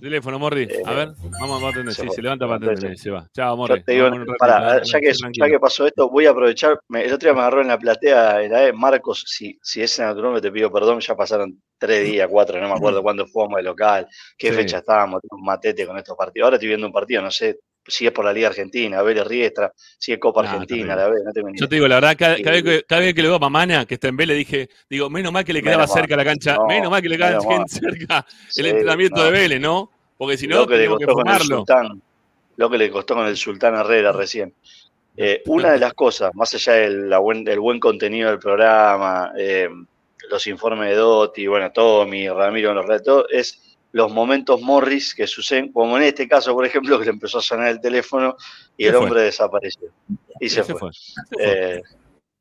Teléfono, 0.00 0.38
Morri. 0.38 0.62
Eh, 0.62 0.82
A 0.84 0.92
ver, 0.92 1.08
vamos 1.40 1.62
a 1.62 1.68
atender. 1.68 1.92
Sí, 1.94 2.08
se 2.10 2.22
levanta 2.22 2.46
para 2.46 2.56
atender. 2.70 2.96
Se 2.96 3.10
va. 3.10 3.28
Chao, 3.32 3.52
Yo 3.52 3.56
Morri. 3.56 3.82
te 3.82 3.92
digo, 3.92 4.06
en 4.06 4.14
eh, 4.22 4.80
ya 4.84 5.00
que, 5.00 5.12
ya 5.32 5.46
que 5.48 5.58
pasó 5.58 5.86
esto, 5.86 6.08
voy 6.08 6.26
a 6.26 6.30
aprovechar. 6.30 6.78
me- 6.88 7.04
el 7.04 7.12
otro 7.12 7.26
día 7.28 7.34
me 7.34 7.40
agarró 7.40 7.62
en 7.62 7.68
la 7.68 7.78
platea 7.78 8.42
en 8.42 8.52
la 8.52 8.66
E. 8.68 8.72
Marcos, 8.72 9.24
si, 9.26 9.58
si 9.62 9.82
ese 9.82 10.08
es 10.08 10.14
tu 10.14 10.22
nombre, 10.22 10.40
te 10.40 10.52
pido 10.52 10.70
perdón. 10.70 11.00
Ya 11.00 11.16
pasaron 11.16 11.60
tres 11.78 12.04
días, 12.06 12.28
cuatro, 12.30 12.60
no 12.60 12.68
me 12.68 12.74
acuerdo 12.74 13.02
cuándo 13.02 13.26
jugamos 13.26 13.56
de 13.56 13.62
local, 13.64 14.06
qué 14.36 14.50
Sí. 14.50 14.54
fecha 14.54 14.78
estábamos, 14.78 15.20
un 15.30 15.44
matete 15.44 15.86
con 15.86 15.96
estos 15.98 16.16
partidos. 16.16 16.46
Ahora 16.46 16.56
estoy 16.56 16.68
viendo 16.68 16.86
un 16.86 16.92
partido, 16.92 17.22
no 17.22 17.30
sé, 17.30 17.58
si 17.88 18.06
es 18.06 18.12
por 18.12 18.24
la 18.24 18.32
Liga 18.32 18.48
Argentina, 18.48 19.02
Vélez 19.02 19.26
Riestra, 19.26 19.72
si 19.98 20.12
es 20.12 20.18
Copa 20.18 20.42
No, 20.42 20.48
Argentina, 20.50 20.94
la 20.94 21.08
ve, 21.08 21.16
no 21.24 21.48
ni 21.50 21.58
Yo 21.58 21.68
te 21.68 21.74
digo, 21.76 21.88
la 21.88 21.96
verdad, 21.96 22.16
cada, 22.18 22.36
cada 22.42 22.56
Sí. 22.56 22.62
vez, 22.62 22.80
que, 22.80 22.86
cada 22.86 23.00
vez 23.00 23.14
que 23.14 23.22
le 23.22 23.28
veo 23.28 23.36
a 23.36 23.40
Mamana, 23.40 23.86
que 23.86 23.94
está 23.94 24.08
en 24.08 24.16
Vélez, 24.16 24.36
dije, 24.36 24.68
digo, 24.88 25.10
menos 25.10 25.32
mal 25.32 25.44
que 25.44 25.52
le 25.52 25.60
Menos 25.62 25.70
quedaba 25.76 25.86
mal. 25.86 25.96
cerca 25.96 26.16
la 26.16 26.24
cancha, 26.24 26.54
No, 26.56 26.66
menos 26.66 26.90
mal 26.90 27.02
que 27.02 27.08
le 27.08 27.16
quedaba 27.16 27.40
cerca 27.66 28.26
el 28.56 28.66
entrenamiento 28.66 29.16
no. 29.16 29.24
de 29.24 29.30
Vélez, 29.30 29.60
¿no? 29.60 29.90
Porque 30.16 30.36
si 30.36 30.46
no, 30.46 30.56
lo 30.58 30.66
que 30.66 30.76
le 30.76 30.82
que 30.84 30.88
costó 31.06 31.12
con 31.14 31.28
el. 31.28 31.40
Sultán, 31.40 32.02
lo 32.56 32.70
que 32.70 32.78
le 32.78 32.90
costó 32.90 33.14
con 33.14 33.26
el 33.26 33.36
Sultán 33.36 33.74
Herrera 33.74 34.12
recién. 34.12 34.54
Eh, 35.20 35.42
una 35.46 35.72
de 35.72 35.80
las 35.80 35.94
cosas, 35.94 36.30
más 36.36 36.54
allá 36.54 36.74
del 36.74 37.10
la 37.10 37.18
buen, 37.18 37.42
del 37.42 37.58
buen 37.58 37.80
contenido 37.80 38.30
del 38.30 38.38
programa, 38.38 39.32
eh, 39.36 39.68
los 40.30 40.46
informes 40.46 40.90
de 40.90 40.94
Dotti, 40.94 41.48
bueno, 41.48 41.72
Tommy, 41.72 42.28
Ramiro, 42.28 42.72
los 42.72 42.86
relatos, 42.86 43.24
es 43.32 43.67
los 43.92 44.12
momentos 44.12 44.60
Morris 44.60 45.14
que 45.14 45.26
suceden, 45.26 45.72
como 45.72 45.96
en 45.96 46.04
este 46.04 46.28
caso, 46.28 46.52
por 46.54 46.64
ejemplo, 46.66 46.98
que 46.98 47.06
le 47.06 47.10
empezó 47.12 47.38
a 47.38 47.42
sonar 47.42 47.68
el 47.68 47.80
teléfono 47.80 48.36
y 48.76 48.84
el 48.86 48.94
fue. 48.94 49.04
hombre 49.04 49.22
desapareció. 49.22 49.88
Y 50.40 50.48
se, 50.48 50.62
Se 50.62 50.72
fue. 50.74 50.78
fue. 50.78 50.90
Se 50.92 51.22
fue. 51.30 51.44
Eh, 51.76 51.82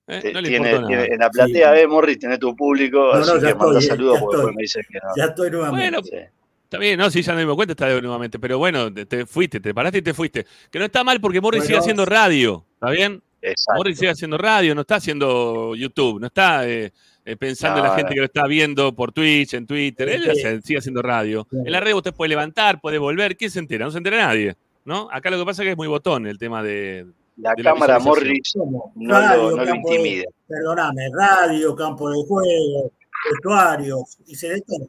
Eh, 0.09 0.31
no 0.33 0.41
tiene- 0.41 0.69
tiene- 0.87 1.05
en 1.05 1.19
la 1.19 1.29
platea, 1.29 1.73
Sí. 1.75 1.81
eh, 1.81 1.87
Morris, 1.87 2.17
tenés 2.17 2.39
tu 2.39 2.55
público, 2.55 2.97
No, 2.97 3.19
así 3.19 3.29
no, 3.33 3.39
que 3.41 3.55
manda 3.55 3.65
estoy, 3.65 3.77
eh, 3.77 3.87
saludos 3.89 4.19
porque 4.21 4.37
después 4.37 4.55
me 4.55 4.61
dicen 4.61 4.83
que 4.89 4.99
no. 5.03 5.09
Ya 5.17 5.23
estoy 5.25 5.51
nuevamente. 5.51 5.89
Bueno, 5.91 6.03
Sí. 6.03 6.15
Está 6.63 6.77
bien, 6.79 6.99
no, 6.99 7.09
sí, 7.09 7.21
ya 7.21 7.33
no 7.33 7.45
me 7.47 7.55
cuenta, 7.55 7.71
está 7.73 7.87
de 7.87 8.01
nuevamente. 8.01 8.39
Pero 8.39 8.57
bueno, 8.57 8.93
te, 8.93 9.05
te 9.05 9.25
fuiste, 9.25 9.59
te 9.61 9.73
paraste 9.73 9.99
y 9.99 10.01
te 10.01 10.13
fuiste. 10.13 10.45
Que 10.71 10.79
no 10.79 10.85
está 10.85 11.01
mal 11.03 11.19
porque 11.21 11.39
Morris 11.41 11.59
Bueno. 11.59 11.67
sigue 11.67 11.79
haciendo 11.79 12.05
radio, 12.05 12.65
¿está 12.73 12.89
bien? 12.89 13.21
Exacto. 13.41 13.77
Morris 13.79 13.97
sigue 13.99 14.11
haciendo 14.11 14.37
radio, 14.37 14.75
no 14.75 14.81
está 14.81 14.95
haciendo 14.95 15.75
YouTube, 15.75 16.19
no 16.19 16.27
está 16.27 16.67
eh, 16.67 16.91
eh, 17.27 17.35
pensando 17.35 17.79
en 17.79 17.83
la 17.85 17.89
gente 17.95 18.09
no. 18.09 18.13
que 18.13 18.19
lo 18.21 18.25
está 18.25 18.47
viendo 18.47 18.93
por 18.95 19.11
Twitch, 19.11 19.53
en 19.53 19.67
Twitter. 19.67 20.07
Él 20.09 20.29
hace- 20.29 20.61
sigue 20.61 20.79
haciendo 20.79 21.01
radio. 21.01 21.45
En 21.51 21.71
la 21.71 21.79
red 21.79 21.93
usted 21.93 22.13
puede 22.13 22.29
levantar, 22.29 22.79
puede 22.79 22.97
volver. 22.97 23.35
¿Quién 23.35 23.51
se 23.51 23.59
entera? 23.59 23.85
No 23.85 23.91
se 23.91 23.97
entera 23.97 24.17
nadie. 24.17 24.55
¿no? 24.85 25.09
Acá 25.11 25.29
lo 25.29 25.37
que 25.37 25.43
pasa 25.45 25.61
es 25.61 25.65
que 25.67 25.71
es 25.71 25.77
muy 25.77 25.87
botón 25.89 26.25
el 26.27 26.37
tema 26.37 26.63
de. 26.63 27.05
La 27.35 27.53
de 27.55 27.61
cámara. 27.63 27.99
Morris 27.99 28.55
no 28.55 29.11
Radio, 29.11 29.43
lo, 29.43 29.51
no 29.51 29.57
lo 29.57 29.65
campo 29.65 29.89
de- 29.89 29.95
intimida. 29.97 30.25
Perdóname, 30.47 31.01
radio, 31.13 31.75
campo 31.75 32.09
de 32.09 32.23
juego, 32.25 32.91
vestuarios, 33.29 34.17
y 34.25 34.35
se 34.35 34.49
de 34.49 34.61
todo. 34.61 34.87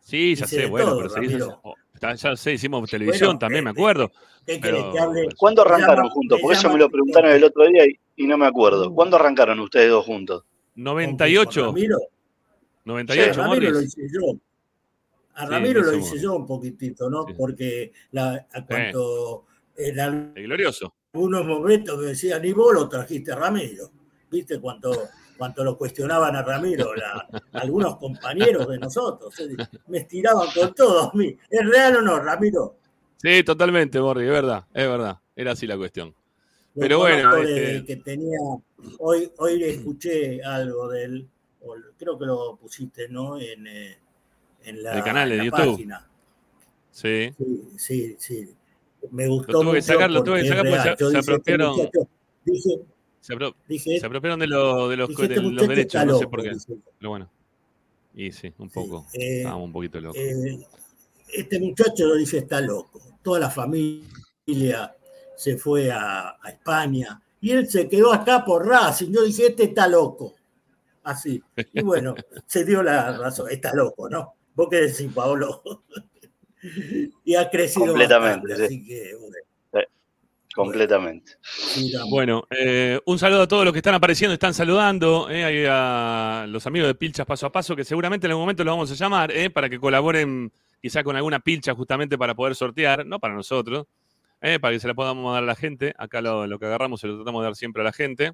Sí, 0.00 0.34
ya 0.34 0.46
sé, 0.46 0.66
bueno, 0.66 0.90
todo, 0.90 0.96
pero 0.98 1.08
se 1.10 1.24
hizo. 1.24 1.60
Oh, 1.64 1.74
ya 2.00 2.36
sé, 2.36 2.52
hicimos 2.52 2.88
televisión 2.90 3.28
Bueno, 3.28 3.38
también, 3.38 3.64
me 3.64 3.70
acuerdo. 3.70 4.10
¿Cuándo 5.36 5.62
arrancaron 5.62 6.04
llama- 6.04 6.10
juntos? 6.10 6.38
Porque 6.40 6.56
eso 6.56 6.70
me 6.70 6.78
lo 6.78 6.88
preguntaron 6.88 7.30
el 7.32 7.44
otro 7.44 7.66
día 7.66 7.84
y, 7.86 7.98
y 8.16 8.26
no 8.26 8.38
me 8.38 8.46
acuerdo. 8.46 8.92
¿Cuándo 8.94 9.16
arrancaron 9.16 9.58
ustedes 9.60 9.90
dos 9.90 10.04
juntos? 10.06 10.44
¿Con 10.84 10.84
98. 10.84 11.66
Ramiro? 11.66 11.98
98, 12.84 13.34
Sí, 13.34 13.40
a 13.40 13.42
Ramiro 13.44 13.70
lo 13.72 13.80
hice 13.82 14.02
yo. 14.12 14.20
A 15.34 15.44
Sí, 15.46 15.50
Ramiro 15.52 15.82
lo 15.82 15.92
hice 15.94 16.18
yo 16.20 16.34
un 16.36 16.46
poquitito, 16.46 17.10
¿no? 17.10 17.26
Sí. 17.26 17.34
Porque 17.36 17.92
la, 18.12 18.46
a 18.52 18.64
cuanto 18.64 19.44
en 19.76 20.34
glorioso. 20.34 20.94
algunos 21.12 21.44
momentos 21.44 21.98
me 21.98 22.06
decían, 22.06 22.44
y 22.44 22.52
vos 22.52 22.72
lo 22.74 22.88
trajiste 22.88 23.32
a 23.32 23.36
Ramiro. 23.36 23.90
¿Viste 24.30 24.60
cuánto, 24.60 24.90
cuánto 25.36 25.64
lo 25.64 25.76
cuestionaban 25.76 26.34
a 26.36 26.42
Ramiro? 26.42 26.94
La- 26.94 27.26
algunos 27.52 27.96
compañeros 27.96 28.68
de 28.68 28.78
nosotros. 28.78 29.38
eh, 29.40 29.56
Me 29.88 29.98
estiraban 29.98 30.48
con 30.54 30.74
todo 30.74 31.10
a 31.10 31.12
mí. 31.14 31.36
¿Es 31.50 31.66
real 31.68 31.96
o 31.96 32.02
no, 32.02 32.20
Ramiro? 32.20 32.76
Sí, 33.16 33.42
totalmente, 33.42 34.00
Morris, 34.00 34.26
es 34.26 34.30
verdad, 34.32 34.64
es 34.72 34.86
verdad. 34.88 35.18
Era 35.34 35.52
así 35.52 35.66
la 35.66 35.76
cuestión. 35.76 36.14
Lo 36.78 36.82
Pero 36.82 36.98
bueno, 36.98 37.34
de 37.36 37.76
este- 37.78 37.86
que 37.86 37.96
tenía, 37.96 38.38
hoy, 38.98 39.32
hoy 39.38 39.64
escuché 39.64 40.40
algo 40.44 40.88
de 40.88 41.04
él, 41.04 41.28
creo 41.98 42.16
que 42.16 42.24
lo 42.26 42.56
pusiste, 42.56 43.08
¿no? 43.08 43.36
En, 43.40 43.66
eh, 43.66 43.98
en 44.64 44.82
la, 44.84 44.96
El 44.98 45.02
canal 45.04 45.28
de 45.28 45.36
la 45.38 45.44
YouTube. 45.44 45.72
página. 45.72 46.08
Sí. 46.92 47.30
Sí, 47.36 47.62
sí, 47.76 48.16
sí. 48.18 48.54
Me 49.10 49.26
gustó 49.26 49.60
tuve 49.60 49.74
que 49.74 49.82
sacar, 49.82 50.10
lo 50.10 50.22
tuve 50.22 50.42
que 50.42 50.48
sacar 50.48 50.66
porque 50.68 50.82
se- 50.82 50.90
este 51.06 51.18
apropiaron. 51.18 51.76
muchacho- 51.76 52.08
dije, 52.44 52.70
Se, 53.20 53.34
apro- 53.34 53.54
dije, 53.68 53.98
se 54.00 54.06
apropiaron 54.06 54.38
de, 54.40 54.46
lo- 54.46 54.88
de 54.88 54.96
los, 54.96 55.08
dije, 55.08 55.22
de 55.22 55.28
este 55.34 55.42
los 55.42 55.52
muchacho 55.52 55.68
derechos, 55.68 56.06
no 56.06 56.18
sé 56.18 56.26
por 56.28 56.42
qué. 56.42 56.52
Pero 56.98 57.10
bueno. 57.10 57.30
Y 58.14 58.30
sí, 58.32 58.52
un 58.58 58.68
Sí, 58.70 58.74
poco. 58.74 59.04
eh, 59.14 59.38
Estábamos 59.38 59.64
un 59.66 59.72
poquito 59.72 60.00
locos. 60.00 60.16
eh, 60.20 60.58
este 61.34 61.58
muchacho 61.60 62.06
lo 62.06 62.14
dice 62.14 62.38
está 62.38 62.60
loco. 62.60 63.00
Toda 63.22 63.40
la 63.40 63.50
familia 63.50 64.94
se 65.38 65.56
fue 65.56 65.90
a, 65.90 66.30
a 66.42 66.50
España 66.50 67.20
y 67.40 67.52
él 67.52 67.68
se 67.68 67.88
quedó 67.88 68.12
acá 68.12 68.44
por 68.44 68.66
Racing. 68.66 69.12
Yo 69.12 69.22
dije, 69.22 69.46
este 69.46 69.64
está 69.64 69.86
loco. 69.86 70.34
Así. 71.04 71.40
Y 71.72 71.82
bueno, 71.82 72.14
se 72.46 72.64
dio 72.64 72.82
la 72.82 73.16
razón, 73.16 73.48
está 73.50 73.72
loco, 73.72 74.10
¿no? 74.10 74.34
¿Vos 74.54 74.66
qué 74.68 74.80
decís, 74.82 75.10
Paolo? 75.14 75.62
y 77.24 77.36
ha 77.36 77.48
crecido 77.48 77.86
Completamente, 77.86 78.48
bastante, 78.48 78.56
sí. 78.56 78.64
así 78.64 78.84
que, 78.84 79.16
bueno, 79.16 79.36
Completamente. 80.54 81.32
sigamos. 81.40 82.10
Bueno, 82.10 82.42
eh, 82.50 82.98
un 83.04 83.16
saludo 83.16 83.42
a 83.42 83.48
todos 83.48 83.64
los 83.64 83.72
que 83.72 83.78
están 83.78 83.94
apareciendo, 83.94 84.32
están 84.34 84.54
saludando, 84.54 85.30
eh, 85.30 85.44
ahí 85.44 85.64
a 85.68 86.46
los 86.48 86.66
amigos 86.66 86.88
de 86.88 86.96
Pilchas 86.96 87.26
Paso 87.26 87.46
a 87.46 87.52
Paso, 87.52 87.76
que 87.76 87.84
seguramente 87.84 88.26
en 88.26 88.32
algún 88.32 88.42
momento 88.42 88.64
los 88.64 88.72
vamos 88.72 88.90
a 88.90 88.94
llamar, 88.94 89.30
eh, 89.30 89.50
para 89.50 89.70
que 89.70 89.78
colaboren 89.78 90.50
quizá 90.82 91.04
con 91.04 91.14
alguna 91.14 91.38
pilcha 91.38 91.74
justamente 91.74 92.18
para 92.18 92.34
poder 92.34 92.56
sortear, 92.56 93.06
no 93.06 93.20
para 93.20 93.34
nosotros, 93.34 93.86
eh, 94.40 94.58
para 94.58 94.74
que 94.74 94.80
se 94.80 94.88
la 94.88 94.94
podamos 94.94 95.32
dar 95.32 95.42
a 95.42 95.46
la 95.46 95.54
gente. 95.54 95.94
Acá 95.98 96.20
lo, 96.20 96.46
lo 96.46 96.58
que 96.58 96.66
agarramos 96.66 97.00
se 97.00 97.06
lo 97.06 97.16
tratamos 97.16 97.42
de 97.42 97.44
dar 97.44 97.56
siempre 97.56 97.82
a 97.82 97.84
la 97.84 97.92
gente. 97.92 98.32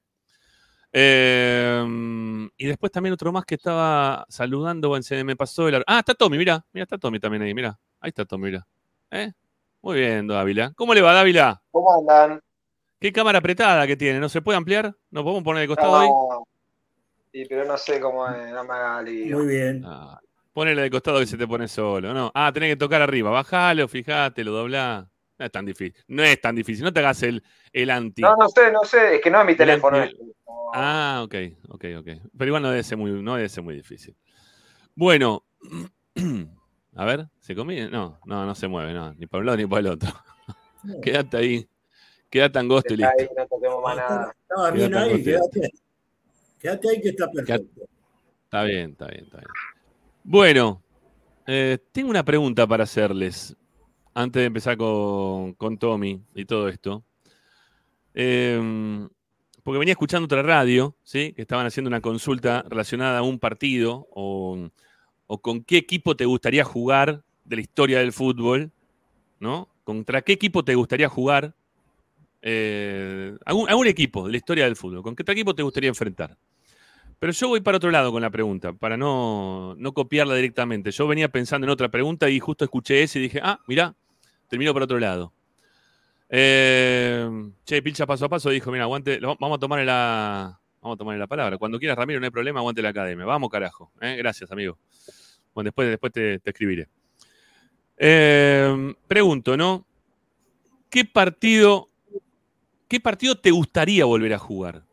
Eh, 0.96 2.48
y 2.56 2.66
después 2.66 2.92
también 2.92 3.12
otro 3.12 3.32
más 3.32 3.44
que 3.44 3.56
estaba 3.56 4.24
saludando, 4.28 5.02
se 5.02 5.24
me 5.24 5.34
pasó 5.34 5.66
el... 5.66 5.82
Ah, 5.88 5.98
está 5.98 6.14
Tommy, 6.14 6.38
mira, 6.38 6.64
mira, 6.72 6.84
está 6.84 6.98
Tommy 6.98 7.18
también 7.18 7.42
ahí, 7.42 7.52
mira. 7.52 7.76
Ahí 8.00 8.10
está 8.10 8.24
Tommy, 8.24 8.44
mira. 8.44 8.66
¿Eh? 9.10 9.32
Muy 9.82 9.98
bien, 9.98 10.28
Dávila. 10.28 10.72
¿Cómo 10.76 10.94
le 10.94 11.02
va, 11.02 11.12
Dávila? 11.12 11.60
¿Cómo 11.72 11.92
andan? 11.98 12.40
¿Qué 13.00 13.12
cámara 13.12 13.38
apretada 13.38 13.86
que 13.86 13.96
tiene? 13.96 14.20
¿No 14.20 14.28
se 14.28 14.40
puede 14.40 14.56
ampliar? 14.56 14.94
¿No 15.10 15.24
podemos 15.24 15.42
poner 15.42 15.62
de 15.62 15.68
costado 15.68 15.98
ahí? 15.98 16.08
No, 16.08 16.46
sí, 17.32 17.44
pero 17.48 17.64
no 17.64 17.76
sé 17.76 18.00
cómo 18.00 18.26
es, 18.28 18.52
no 18.52 18.64
me 18.64 18.72
haga 18.72 19.02
lío. 19.02 19.38
Muy 19.38 19.46
bien. 19.46 19.82
Ah, 19.84 20.18
ponele 20.52 20.80
de 20.80 20.90
costado 20.90 21.18
que 21.18 21.26
se 21.26 21.36
te 21.36 21.46
pone 21.46 21.66
solo. 21.66 22.14
No. 22.14 22.30
Ah, 22.34 22.50
tenés 22.54 22.70
que 22.70 22.76
tocar 22.76 23.02
arriba. 23.02 23.30
Bajalo, 23.30 23.88
fijate, 23.88 24.44
lo 24.44 24.52
doblá. 24.52 25.10
No 25.38 25.44
es 25.46 25.52
tan 25.52 25.64
difícil. 25.66 25.94
No 26.08 26.22
es 26.22 26.40
tan 26.40 26.54
difícil. 26.54 26.84
No 26.84 26.92
te 26.92 27.00
hagas 27.00 27.22
el, 27.24 27.42
el 27.72 27.90
anti. 27.90 28.22
No, 28.22 28.36
no 28.36 28.48
sé, 28.48 28.70
no 28.70 28.84
sé, 28.84 29.16
es 29.16 29.20
que 29.20 29.30
no 29.30 29.40
es 29.40 29.46
mi 29.46 29.56
teléfono. 29.56 30.02
Este. 30.02 30.16
No. 30.16 30.34
Ah, 30.72 31.22
ok, 31.24 31.34
ok, 31.68 31.84
ok. 31.98 32.08
Pero 32.36 32.46
igual 32.46 32.62
no 32.62 32.70
debe 32.70 32.82
ser 32.82 32.98
muy, 32.98 33.10
no 33.10 33.34
debe 33.34 33.48
ser 33.48 33.64
muy 33.64 33.74
difícil. 33.74 34.16
Bueno, 34.94 35.44
a 36.94 37.04
ver, 37.04 37.28
¿se 37.40 37.54
comió? 37.54 37.90
No, 37.90 38.20
no, 38.26 38.46
no 38.46 38.54
se 38.54 38.68
mueve, 38.68 38.92
no, 38.92 39.12
ni 39.14 39.26
para 39.26 39.40
un 39.40 39.46
lado 39.46 39.58
ni 39.58 39.66
para 39.66 39.80
el 39.80 39.86
otro. 39.88 40.10
Quédate 41.02 41.36
ahí. 41.36 41.68
Quédate 42.30 42.58
angosto 42.58 42.94
y 42.94 42.98
listo. 42.98 43.12
ahí, 43.18 43.28
no 43.36 43.46
toquemos 43.46 43.82
más 43.82 43.96
nada. 43.96 44.36
Estaba 44.40 44.70
bien 44.70 44.90
Quédate 44.90 45.12
ahí, 45.12 45.24
quédate 45.24 45.64
ahí. 45.64 45.70
Quédate 46.60 46.88
ahí 46.90 47.00
que 47.00 47.08
está 47.08 47.30
perfecto. 47.30 47.82
Está 48.44 48.62
bien, 48.64 48.90
está 48.90 49.06
bien, 49.06 49.24
está 49.24 49.38
bien. 49.38 49.48
Bueno, 50.22 50.82
eh, 51.46 51.78
tengo 51.92 52.10
una 52.10 52.24
pregunta 52.24 52.66
para 52.66 52.84
hacerles 52.84 53.56
antes 54.14 54.40
de 54.40 54.46
empezar 54.46 54.76
con, 54.76 55.54
con 55.54 55.76
Tommy 55.78 56.22
y 56.34 56.44
todo 56.44 56.68
esto. 56.68 57.04
Eh, 58.14 59.08
porque 59.64 59.78
venía 59.78 59.92
escuchando 59.92 60.26
otra 60.26 60.42
radio, 60.42 60.94
¿sí? 61.02 61.32
Que 61.32 61.42
estaban 61.42 61.66
haciendo 61.66 61.88
una 61.88 62.02
consulta 62.02 62.64
relacionada 62.68 63.18
a 63.18 63.22
un 63.22 63.38
partido 63.38 64.06
o, 64.10 64.68
o 65.26 65.38
con 65.40 65.64
qué 65.64 65.78
equipo 65.78 66.14
te 66.16 66.26
gustaría 66.26 66.64
jugar 66.64 67.24
de 67.44 67.56
la 67.56 67.62
historia 67.62 67.98
del 67.98 68.12
fútbol, 68.12 68.72
¿no? 69.40 69.68
¿Contra 69.82 70.22
qué 70.22 70.34
equipo 70.34 70.64
te 70.64 70.74
gustaría 70.74 71.08
jugar? 71.08 71.54
Eh, 72.42 73.34
algún, 73.46 73.70
algún 73.70 73.86
equipo 73.86 74.26
de 74.26 74.32
la 74.32 74.36
historia 74.36 74.64
del 74.64 74.76
fútbol. 74.76 75.02
¿Con 75.02 75.16
qué 75.16 75.24
equipo 75.32 75.54
te 75.54 75.62
gustaría 75.62 75.88
enfrentar? 75.88 76.36
Pero 77.18 77.32
yo 77.32 77.48
voy 77.48 77.62
para 77.62 77.78
otro 77.78 77.90
lado 77.90 78.12
con 78.12 78.20
la 78.20 78.28
pregunta, 78.28 78.74
para 78.74 78.98
no, 78.98 79.74
no 79.78 79.92
copiarla 79.94 80.34
directamente. 80.34 80.90
Yo 80.90 81.06
venía 81.06 81.30
pensando 81.30 81.66
en 81.66 81.70
otra 81.70 81.90
pregunta 81.90 82.28
y 82.28 82.38
justo 82.38 82.64
escuché 82.66 83.02
ese 83.02 83.18
y 83.18 83.22
dije, 83.22 83.40
ah, 83.42 83.60
mirá, 83.66 83.96
termino 84.48 84.72
por 84.72 84.82
otro 84.82 84.98
lado. 84.98 85.32
Eh, 86.28 87.50
che, 87.64 87.82
Pilcha 87.82 88.06
paso 88.06 88.24
a 88.24 88.28
paso 88.28 88.50
dijo, 88.50 88.72
mira, 88.72 88.84
aguante, 88.84 89.20
vamos 89.20 89.56
a 89.56 89.58
tomarle 89.58 89.84
la, 89.84 90.58
vamos 90.80 90.96
a 90.96 90.98
tomarle 90.98 91.18
la 91.18 91.26
palabra. 91.26 91.58
Cuando 91.58 91.78
quieras, 91.78 91.96
Ramiro, 91.96 92.20
no 92.20 92.26
hay 92.26 92.30
problema, 92.30 92.60
aguante 92.60 92.82
la 92.82 92.88
academia. 92.90 93.24
Vamos, 93.24 93.50
carajo. 93.50 93.92
¿eh? 94.00 94.16
Gracias, 94.16 94.50
amigo. 94.50 94.78
Bueno, 95.54 95.68
después, 95.68 95.88
después 95.88 96.12
te, 96.12 96.38
te 96.40 96.50
escribiré. 96.50 96.88
Eh, 97.96 98.94
pregunto, 99.06 99.56
¿no? 99.56 99.86
¿Qué 100.90 101.04
partido, 101.04 101.88
¿Qué 102.88 103.00
partido 103.00 103.36
te 103.36 103.50
gustaría 103.50 104.04
volver 104.04 104.34
a 104.34 104.38
jugar? 104.38 104.84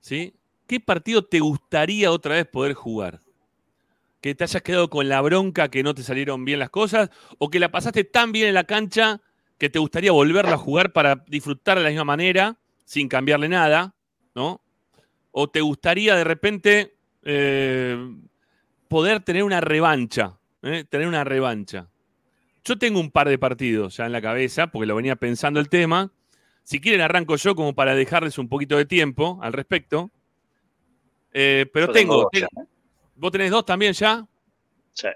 ¿Sí? 0.00 0.34
¿Qué 0.66 0.80
partido 0.80 1.24
te 1.24 1.40
gustaría 1.40 2.10
otra 2.10 2.34
vez 2.34 2.46
poder 2.46 2.74
jugar? 2.74 3.20
¿Que 4.20 4.34
te 4.34 4.44
hayas 4.44 4.62
quedado 4.62 4.90
con 4.90 5.08
la 5.08 5.20
bronca 5.20 5.68
que 5.68 5.82
no 5.82 5.94
te 5.94 6.02
salieron 6.02 6.44
bien 6.44 6.58
las 6.58 6.70
cosas? 6.70 7.10
¿O 7.38 7.50
que 7.50 7.60
la 7.60 7.70
pasaste 7.70 8.04
tan 8.04 8.32
bien 8.32 8.48
en 8.48 8.54
la 8.54 8.64
cancha 8.64 9.20
que 9.58 9.70
te 9.70 9.78
gustaría 9.78 10.12
volverla 10.12 10.54
a 10.54 10.58
jugar 10.58 10.92
para 10.92 11.24
disfrutar 11.28 11.78
de 11.78 11.84
la 11.84 11.90
misma 11.90 12.04
manera, 12.04 12.56
sin 12.84 13.08
cambiarle 13.08 13.48
nada? 13.48 13.94
¿No? 14.34 14.60
¿O 15.30 15.48
te 15.48 15.60
gustaría 15.60 16.16
de 16.16 16.24
repente 16.24 16.96
eh, 17.22 17.96
poder 18.88 19.20
tener 19.20 19.44
una 19.44 19.60
revancha? 19.60 20.38
¿eh? 20.62 20.84
Tener 20.88 21.06
una 21.06 21.22
revancha. 21.24 21.88
yo 22.64 22.76
tengo 22.76 22.98
un 23.00 23.10
par 23.10 23.28
de 23.28 23.38
partidos 23.38 23.96
ya 23.96 24.06
en 24.06 24.12
la 24.12 24.20
cabeza, 24.20 24.66
porque 24.66 24.86
lo 24.86 24.96
venía 24.96 25.16
pensando 25.16 25.60
el 25.60 25.68
tema. 25.68 26.10
Si 26.64 26.80
quieren, 26.80 27.00
arranco 27.00 27.36
yo 27.36 27.54
como 27.54 27.74
para 27.74 27.94
dejarles 27.94 28.36
un 28.36 28.48
poquito 28.48 28.76
de 28.76 28.84
tiempo 28.84 29.38
al 29.42 29.52
respecto. 29.52 30.10
Eh, 31.32 31.66
pero 31.72 31.86
Yo 31.86 31.92
tengo. 31.92 32.30
ya. 32.32 32.48
¿Vos 33.18 33.32
tenés 33.32 33.50
dos 33.50 33.64
también 33.66 33.92
ya? 33.92 34.26
Sí. 34.92 35.08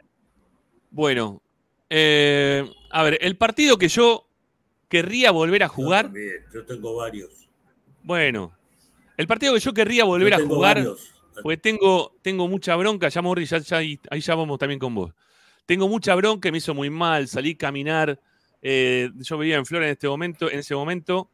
Bueno. 0.90 1.40
eh, 1.88 2.68
a 2.90 3.02
ver, 3.04 3.18
el 3.20 3.36
partido 3.36 3.78
que 3.78 3.88
yo 3.88 4.26
querría 4.88 5.30
volver 5.30 5.62
a 5.62 5.66
Yo 5.68 5.72
jugar. 5.72 6.04
también, 6.06 6.44
Yo 6.52 6.64
tengo 6.66 6.94
varios. 6.96 7.48
Bueno. 8.02 8.52
El 9.16 9.26
partido 9.26 9.54
que 9.54 9.60
yo 9.60 9.72
querría 9.72 10.04
volver 10.04 10.32
Yo 10.36 10.44
a 10.44 10.46
jugar. 10.46 10.76
varios. 10.76 11.12
Porque 11.42 11.56
tengo, 11.56 12.14
tengo 12.22 12.46
mucha 12.48 12.76
bronca, 12.76 13.08
ya 13.08 13.22
Morri, 13.22 13.46
ya, 13.46 13.58
ya 13.58 13.78
ahí, 13.78 13.98
ya 14.20 14.34
vamos 14.34 14.58
también 14.58 14.78
con 14.78 14.94
vos. 14.94 15.14
Tengo 15.64 15.88
mucha 15.88 16.14
bronca, 16.14 16.50
me 16.50 16.58
hizo 16.58 16.74
muy 16.74 16.90
mal, 16.90 17.26
salí 17.28 17.52
a 17.52 17.56
caminar. 17.56 18.20
eh, 18.60 19.10
yo 19.16 19.38
vivía 19.38 19.56
en 19.56 19.64
Flores 19.64 19.86
en 19.86 19.92
este 19.92 20.08
momento, 20.08 20.50
en 20.50 20.58
ese 20.58 20.74
momento, 20.74 21.30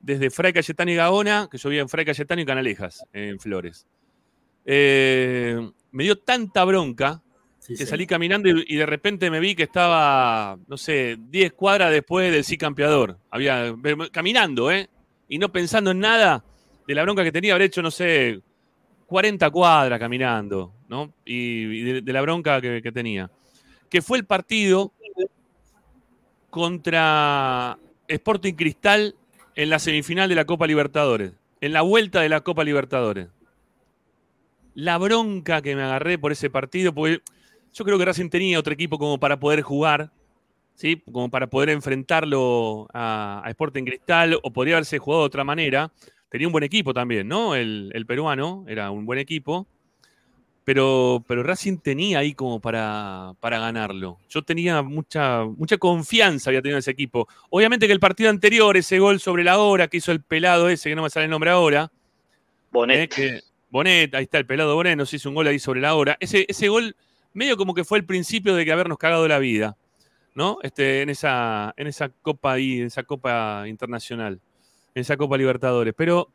desde 0.00 0.30
Fray 0.30 0.52
Cayetano 0.52 0.90
y 0.90 0.94
Gaona, 0.94 1.48
que 1.50 1.58
yo 1.58 1.68
vivía 1.68 1.82
en 1.82 1.88
Fray 1.88 2.04
Cayetano 2.04 2.40
y 2.40 2.44
Canalejas, 2.46 3.04
en 3.12 3.40
Flores. 3.40 3.86
Eh, 4.64 5.70
me 5.90 6.04
dio 6.04 6.18
tanta 6.18 6.64
bronca 6.64 7.22
Sí, 7.58 7.74
que 7.76 7.84
sí. 7.84 7.86
salí 7.86 8.08
caminando 8.08 8.48
y, 8.48 8.64
y 8.66 8.76
de 8.76 8.86
repente 8.86 9.30
me 9.30 9.38
vi 9.38 9.54
que 9.54 9.62
estaba, 9.62 10.58
no 10.66 10.76
sé, 10.76 11.16
10 11.16 11.52
cuadras 11.52 11.92
después 11.92 12.32
del 12.32 12.42
sí 12.42 12.58
campeador. 12.58 13.18
Había, 13.30 13.72
caminando, 14.10 14.68
¿eh? 14.72 14.90
Y 15.28 15.38
no 15.38 15.52
pensando 15.52 15.92
en 15.92 16.00
nada 16.00 16.44
de 16.88 16.94
la 16.96 17.02
bronca 17.04 17.22
que 17.22 17.30
tenía, 17.30 17.54
haber 17.54 17.66
hecho, 17.66 17.80
no 17.80 17.92
sé, 17.92 18.40
40 19.06 19.48
cuadras 19.50 20.00
caminando, 20.00 20.72
¿no? 20.88 21.12
Y, 21.24 21.62
y 21.62 21.82
de, 21.82 22.00
de 22.02 22.12
la 22.12 22.20
bronca 22.22 22.60
que, 22.60 22.82
que 22.82 22.90
tenía. 22.90 23.30
Que 23.88 24.02
fue 24.02 24.18
el 24.18 24.24
partido 24.26 24.92
contra 26.50 27.78
Sporting 28.08 28.54
Cristal 28.54 29.14
en 29.54 29.70
la 29.70 29.78
semifinal 29.78 30.28
de 30.28 30.34
la 30.34 30.46
Copa 30.46 30.66
Libertadores, 30.66 31.32
en 31.60 31.72
la 31.72 31.82
vuelta 31.82 32.20
de 32.22 32.28
la 32.28 32.40
Copa 32.40 32.64
Libertadores. 32.64 33.28
La 34.74 34.98
bronca 34.98 35.60
que 35.62 35.76
me 35.76 35.82
agarré 35.82 36.18
por 36.18 36.32
ese 36.32 36.50
partido, 36.50 36.94
porque 36.94 37.20
yo 37.74 37.84
creo 37.84 37.98
que 37.98 38.04
Racing 38.04 38.28
tenía 38.30 38.58
otro 38.58 38.72
equipo 38.72 38.98
como 38.98 39.18
para 39.18 39.38
poder 39.38 39.62
jugar, 39.62 40.10
¿sí? 40.74 41.02
Como 41.12 41.30
para 41.30 41.46
poder 41.48 41.70
enfrentarlo 41.70 42.88
a, 42.92 43.42
a 43.44 43.50
Sporting 43.50 43.84
Cristal, 43.84 44.38
o 44.42 44.50
podría 44.52 44.74
haberse 44.76 44.98
jugado 44.98 45.22
de 45.22 45.26
otra 45.26 45.44
manera. 45.44 45.90
Tenía 46.30 46.48
un 46.48 46.52
buen 46.52 46.64
equipo 46.64 46.94
también, 46.94 47.28
¿no? 47.28 47.54
El, 47.54 47.90
el 47.92 48.06
peruano 48.06 48.64
era 48.66 48.90
un 48.90 49.04
buen 49.04 49.18
equipo. 49.18 49.66
Pero, 50.64 51.24
pero 51.26 51.42
Racing 51.42 51.78
tenía 51.78 52.20
ahí 52.20 52.34
como 52.34 52.60
para, 52.60 53.32
para 53.40 53.58
ganarlo. 53.58 54.18
Yo 54.28 54.42
tenía 54.42 54.80
mucha, 54.80 55.44
mucha 55.44 55.76
confianza, 55.76 56.50
había 56.50 56.62
tenido 56.62 56.78
ese 56.78 56.92
equipo. 56.92 57.26
Obviamente 57.50 57.86
que 57.88 57.92
el 57.92 57.98
partido 57.98 58.30
anterior, 58.30 58.76
ese 58.76 59.00
gol 59.00 59.18
sobre 59.18 59.42
la 59.42 59.58
hora 59.58 59.88
que 59.88 59.96
hizo 59.96 60.12
el 60.12 60.22
pelado 60.22 60.68
ese, 60.68 60.88
que 60.88 60.94
no 60.94 61.02
me 61.02 61.10
sale 61.10 61.24
el 61.24 61.30
nombre 61.32 61.50
ahora, 61.50 61.90
Bonet. 62.70 63.00
eh, 63.00 63.08
que- 63.08 63.51
Bonet, 63.72 64.14
ahí 64.14 64.24
está 64.24 64.36
el 64.36 64.44
pelado 64.44 64.74
Bonet, 64.74 64.98
nos 64.98 65.12
hizo 65.14 65.30
un 65.30 65.34
gol 65.34 65.46
ahí 65.46 65.58
sobre 65.58 65.80
la 65.80 65.94
hora. 65.94 66.18
Ese, 66.20 66.44
ese 66.46 66.68
gol 66.68 66.94
medio 67.32 67.56
como 67.56 67.72
que 67.72 67.84
fue 67.84 67.96
el 67.96 68.04
principio 68.04 68.54
de 68.54 68.66
que 68.66 68.70
habernos 68.70 68.98
cagado 68.98 69.26
la 69.26 69.38
vida, 69.38 69.78
¿no? 70.34 70.58
Este, 70.62 71.00
en, 71.00 71.08
esa, 71.08 71.72
en 71.78 71.86
esa 71.86 72.10
copa 72.10 72.52
ahí, 72.52 72.80
en 72.80 72.88
esa 72.88 73.02
copa 73.02 73.64
internacional, 73.66 74.38
en 74.94 75.00
esa 75.00 75.16
copa 75.16 75.38
Libertadores. 75.38 75.94
Pero, 75.96 76.28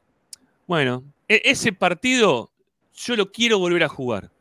bueno, 0.65 1.03
e- 1.27 1.43
ese 1.45 1.71
partido 1.73 2.49
yo 2.95 3.15
lo 3.15 3.31
quiero 3.31 3.59
volver 3.59 3.83
a 3.83 3.87
jugar. 3.87 4.31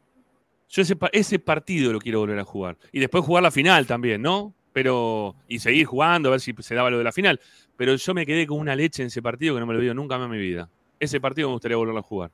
Yo 0.70 0.80
ese, 0.80 0.96
ese 1.12 1.38
partido 1.38 1.92
lo 1.92 1.98
quiero 1.98 2.20
volver 2.20 2.38
a 2.38 2.44
jugar. 2.44 2.78
Y 2.92 2.98
después 2.98 3.22
jugar 3.26 3.42
la 3.42 3.50
final 3.50 3.86
también, 3.86 4.22
¿no? 4.22 4.54
Pero, 4.72 5.36
y 5.48 5.58
seguir 5.58 5.84
jugando, 5.84 6.30
a 6.30 6.32
ver 6.32 6.40
si 6.40 6.54
se 6.60 6.74
daba 6.74 6.88
lo 6.88 6.96
de 6.96 7.04
la 7.04 7.12
final. 7.12 7.38
Pero 7.76 7.94
yo 7.94 8.14
me 8.14 8.24
quedé 8.24 8.46
con 8.46 8.58
una 8.58 8.74
leche 8.74 9.02
en 9.02 9.08
ese 9.08 9.20
partido 9.20 9.52
que 9.54 9.60
no 9.60 9.66
me 9.66 9.74
lo 9.74 9.80
olvido 9.80 9.92
nunca 9.92 10.16
más 10.16 10.24
en 10.26 10.32
mi 10.32 10.38
vida. 10.38 10.70
Ese 10.98 11.20
partido 11.20 11.48
me 11.48 11.52
gustaría 11.52 11.76
volverlo 11.76 12.00
a 12.00 12.02
jugar. 12.02 12.30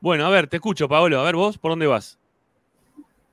Bueno, 0.00 0.26
a 0.26 0.30
ver, 0.30 0.46
te 0.46 0.56
escucho, 0.56 0.88
Paolo. 0.88 1.20
A 1.20 1.24
ver, 1.24 1.36
vos, 1.36 1.58
¿por 1.58 1.72
dónde 1.72 1.86
vas? 1.86 2.18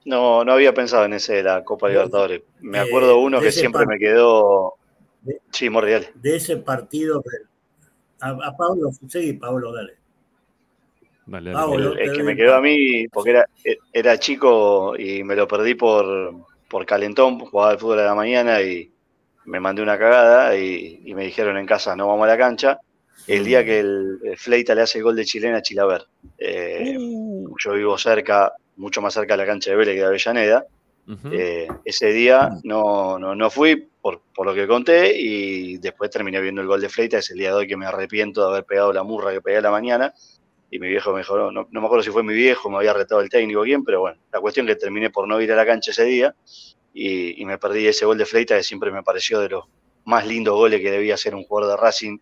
No, 0.06 0.44
no 0.44 0.54
había 0.54 0.74
pensado 0.74 1.06
en 1.06 1.14
ese 1.14 1.36
de 1.36 1.44
la 1.44 1.64
Copa 1.64 1.90
Libertadores. 1.90 2.44
Me 2.62 2.78
acuerdo 2.80 3.18
uno 3.20 3.42
que 3.42 3.52
siempre 3.52 3.86
me 3.86 3.98
quedó. 3.98 4.74
de- 5.22 5.42
Sí, 5.52 5.70
Morrial. 5.70 6.08
De 6.16 6.36
ese 6.36 6.58
partido. 6.58 7.24
A, 8.22 8.30
a 8.30 8.58
Pablo, 8.58 8.92
sí, 9.08 9.34
Pablo, 9.34 9.74
dale. 9.74 9.96
El, 11.28 12.00
el 12.00 12.12
que 12.12 12.24
me 12.24 12.36
quedó 12.36 12.56
a 12.56 12.62
mí, 12.62 13.08
porque 13.08 13.32
era, 13.32 13.46
era 13.92 14.20
chico 14.20 14.96
y 14.98 15.24
me 15.24 15.36
lo 15.36 15.48
perdí 15.48 15.74
por, 15.74 16.34
por 16.70 16.86
calentón, 16.86 17.40
jugaba 17.40 17.72
al 17.72 17.80
fútbol 17.80 18.00
a 18.00 18.06
la 18.06 18.16
mañana 18.16 18.62
y 18.62 18.92
me 19.46 19.60
mandé 19.60 19.82
una 19.82 19.98
cagada 19.98 20.56
y, 20.56 21.02
y 21.06 21.16
me 21.16 21.24
dijeron 21.24 21.58
en 21.58 21.66
casa 21.66 21.96
no 21.96 22.08
vamos 22.08 22.26
a 22.26 22.28
la 22.28 22.38
cancha. 22.38 22.80
El 23.28 23.44
día 23.44 23.66
que 23.66 23.80
el, 23.80 24.20
el 24.24 24.38
Fleita 24.38 24.76
le 24.76 24.82
hace 24.82 25.00
el 25.00 25.04
gol 25.04 25.16
de 25.16 25.26
chilena 25.26 25.58
a 25.58 25.62
Chilaver. 25.62 26.06
Eh, 26.38 26.96
Uh, 26.98 27.56
yo 27.64 27.74
vivo 27.74 27.98
cerca, 27.98 28.54
mucho 28.76 29.02
más 29.02 29.14
cerca 29.14 29.34
de 29.34 29.38
la 29.38 29.46
cancha 29.46 29.72
de 29.72 29.78
Vélez 29.78 29.96
que 29.96 30.02
de 30.02 30.06
Avellaneda. 30.06 30.66
Eh, 31.32 31.68
ese 31.84 32.12
día 32.14 32.50
no, 32.64 33.20
no, 33.20 33.36
no 33.36 33.50
fui 33.50 33.88
por, 34.02 34.22
por 34.34 34.48
lo 34.48 34.56
que 34.56 34.68
conté 34.68 35.16
y 35.16 35.78
después 35.78 36.10
terminé 36.10 36.42
viendo 36.42 36.62
el 36.62 36.68
gol 36.68 36.82
de 36.82 36.90
Fleita. 36.90 37.20
Es 37.20 37.30
el 37.32 37.38
día 37.38 37.50
de 37.50 37.56
hoy 37.56 37.68
que 37.68 37.78
me 37.78 37.86
arrepiento 37.86 38.42
de 38.42 38.48
haber 38.52 38.66
pegado 38.66 38.92
la 38.92 39.04
murra 39.04 39.32
que 39.32 39.42
pegué 39.42 39.58
a 39.58 39.62
la 39.62 39.72
mañana. 39.72 40.14
Y 40.72 40.80
mi 40.80 40.88
viejo 40.88 41.14
me 41.14 41.20
dijo, 41.20 41.38
no, 41.38 41.52
no, 41.52 41.68
no 41.72 41.80
me 41.80 41.86
acuerdo 41.86 42.04
si 42.04 42.10
fue 42.10 42.24
mi 42.24 42.34
viejo, 42.34 42.70
me 42.70 42.78
había 42.78 42.92
retado 42.92 43.22
el 43.22 43.30
técnico 43.30 43.62
o 43.62 43.64
quién, 43.64 43.84
pero 43.84 44.02
bueno, 44.02 44.20
la 44.34 44.42
cuestión 44.42 44.66
que 44.66 44.76
terminé 44.76 45.10
por 45.10 45.28
no 45.28 45.40
ir 45.40 45.52
a 45.52 45.56
la 45.56 45.66
cancha 45.66 45.92
ese 45.92 46.04
día 46.04 46.36
y, 46.94 47.42
y 47.42 47.46
me 47.46 47.58
perdí 47.58 47.88
ese 47.88 48.06
gol 48.06 48.18
de 48.18 48.26
Fleita 48.26 48.58
que 48.58 48.64
siempre 48.64 48.92
me 48.92 49.04
pareció 49.04 49.40
de 49.40 49.50
los 49.50 49.66
más 50.06 50.26
lindos 50.28 50.56
goles 50.56 50.82
que 50.82 50.92
debía 50.92 51.14
hacer 51.14 51.36
un 51.36 51.44
jugador 51.44 51.72
de 51.72 51.78
Racing 51.78 52.18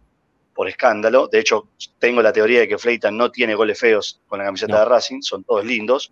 por 0.53 0.67
escándalo. 0.69 1.27
De 1.27 1.39
hecho, 1.39 1.67
tengo 1.99 2.21
la 2.21 2.31
teoría 2.33 2.59
de 2.61 2.67
que 2.67 2.77
Fleita 2.77 3.11
no 3.11 3.31
tiene 3.31 3.55
goles 3.55 3.79
feos 3.79 4.19
con 4.27 4.39
la 4.39 4.45
camiseta 4.45 4.73
No. 4.73 4.79
de 4.79 4.85
Racing, 4.85 5.21
son 5.21 5.43
todos 5.43 5.65
lindos. 5.65 6.11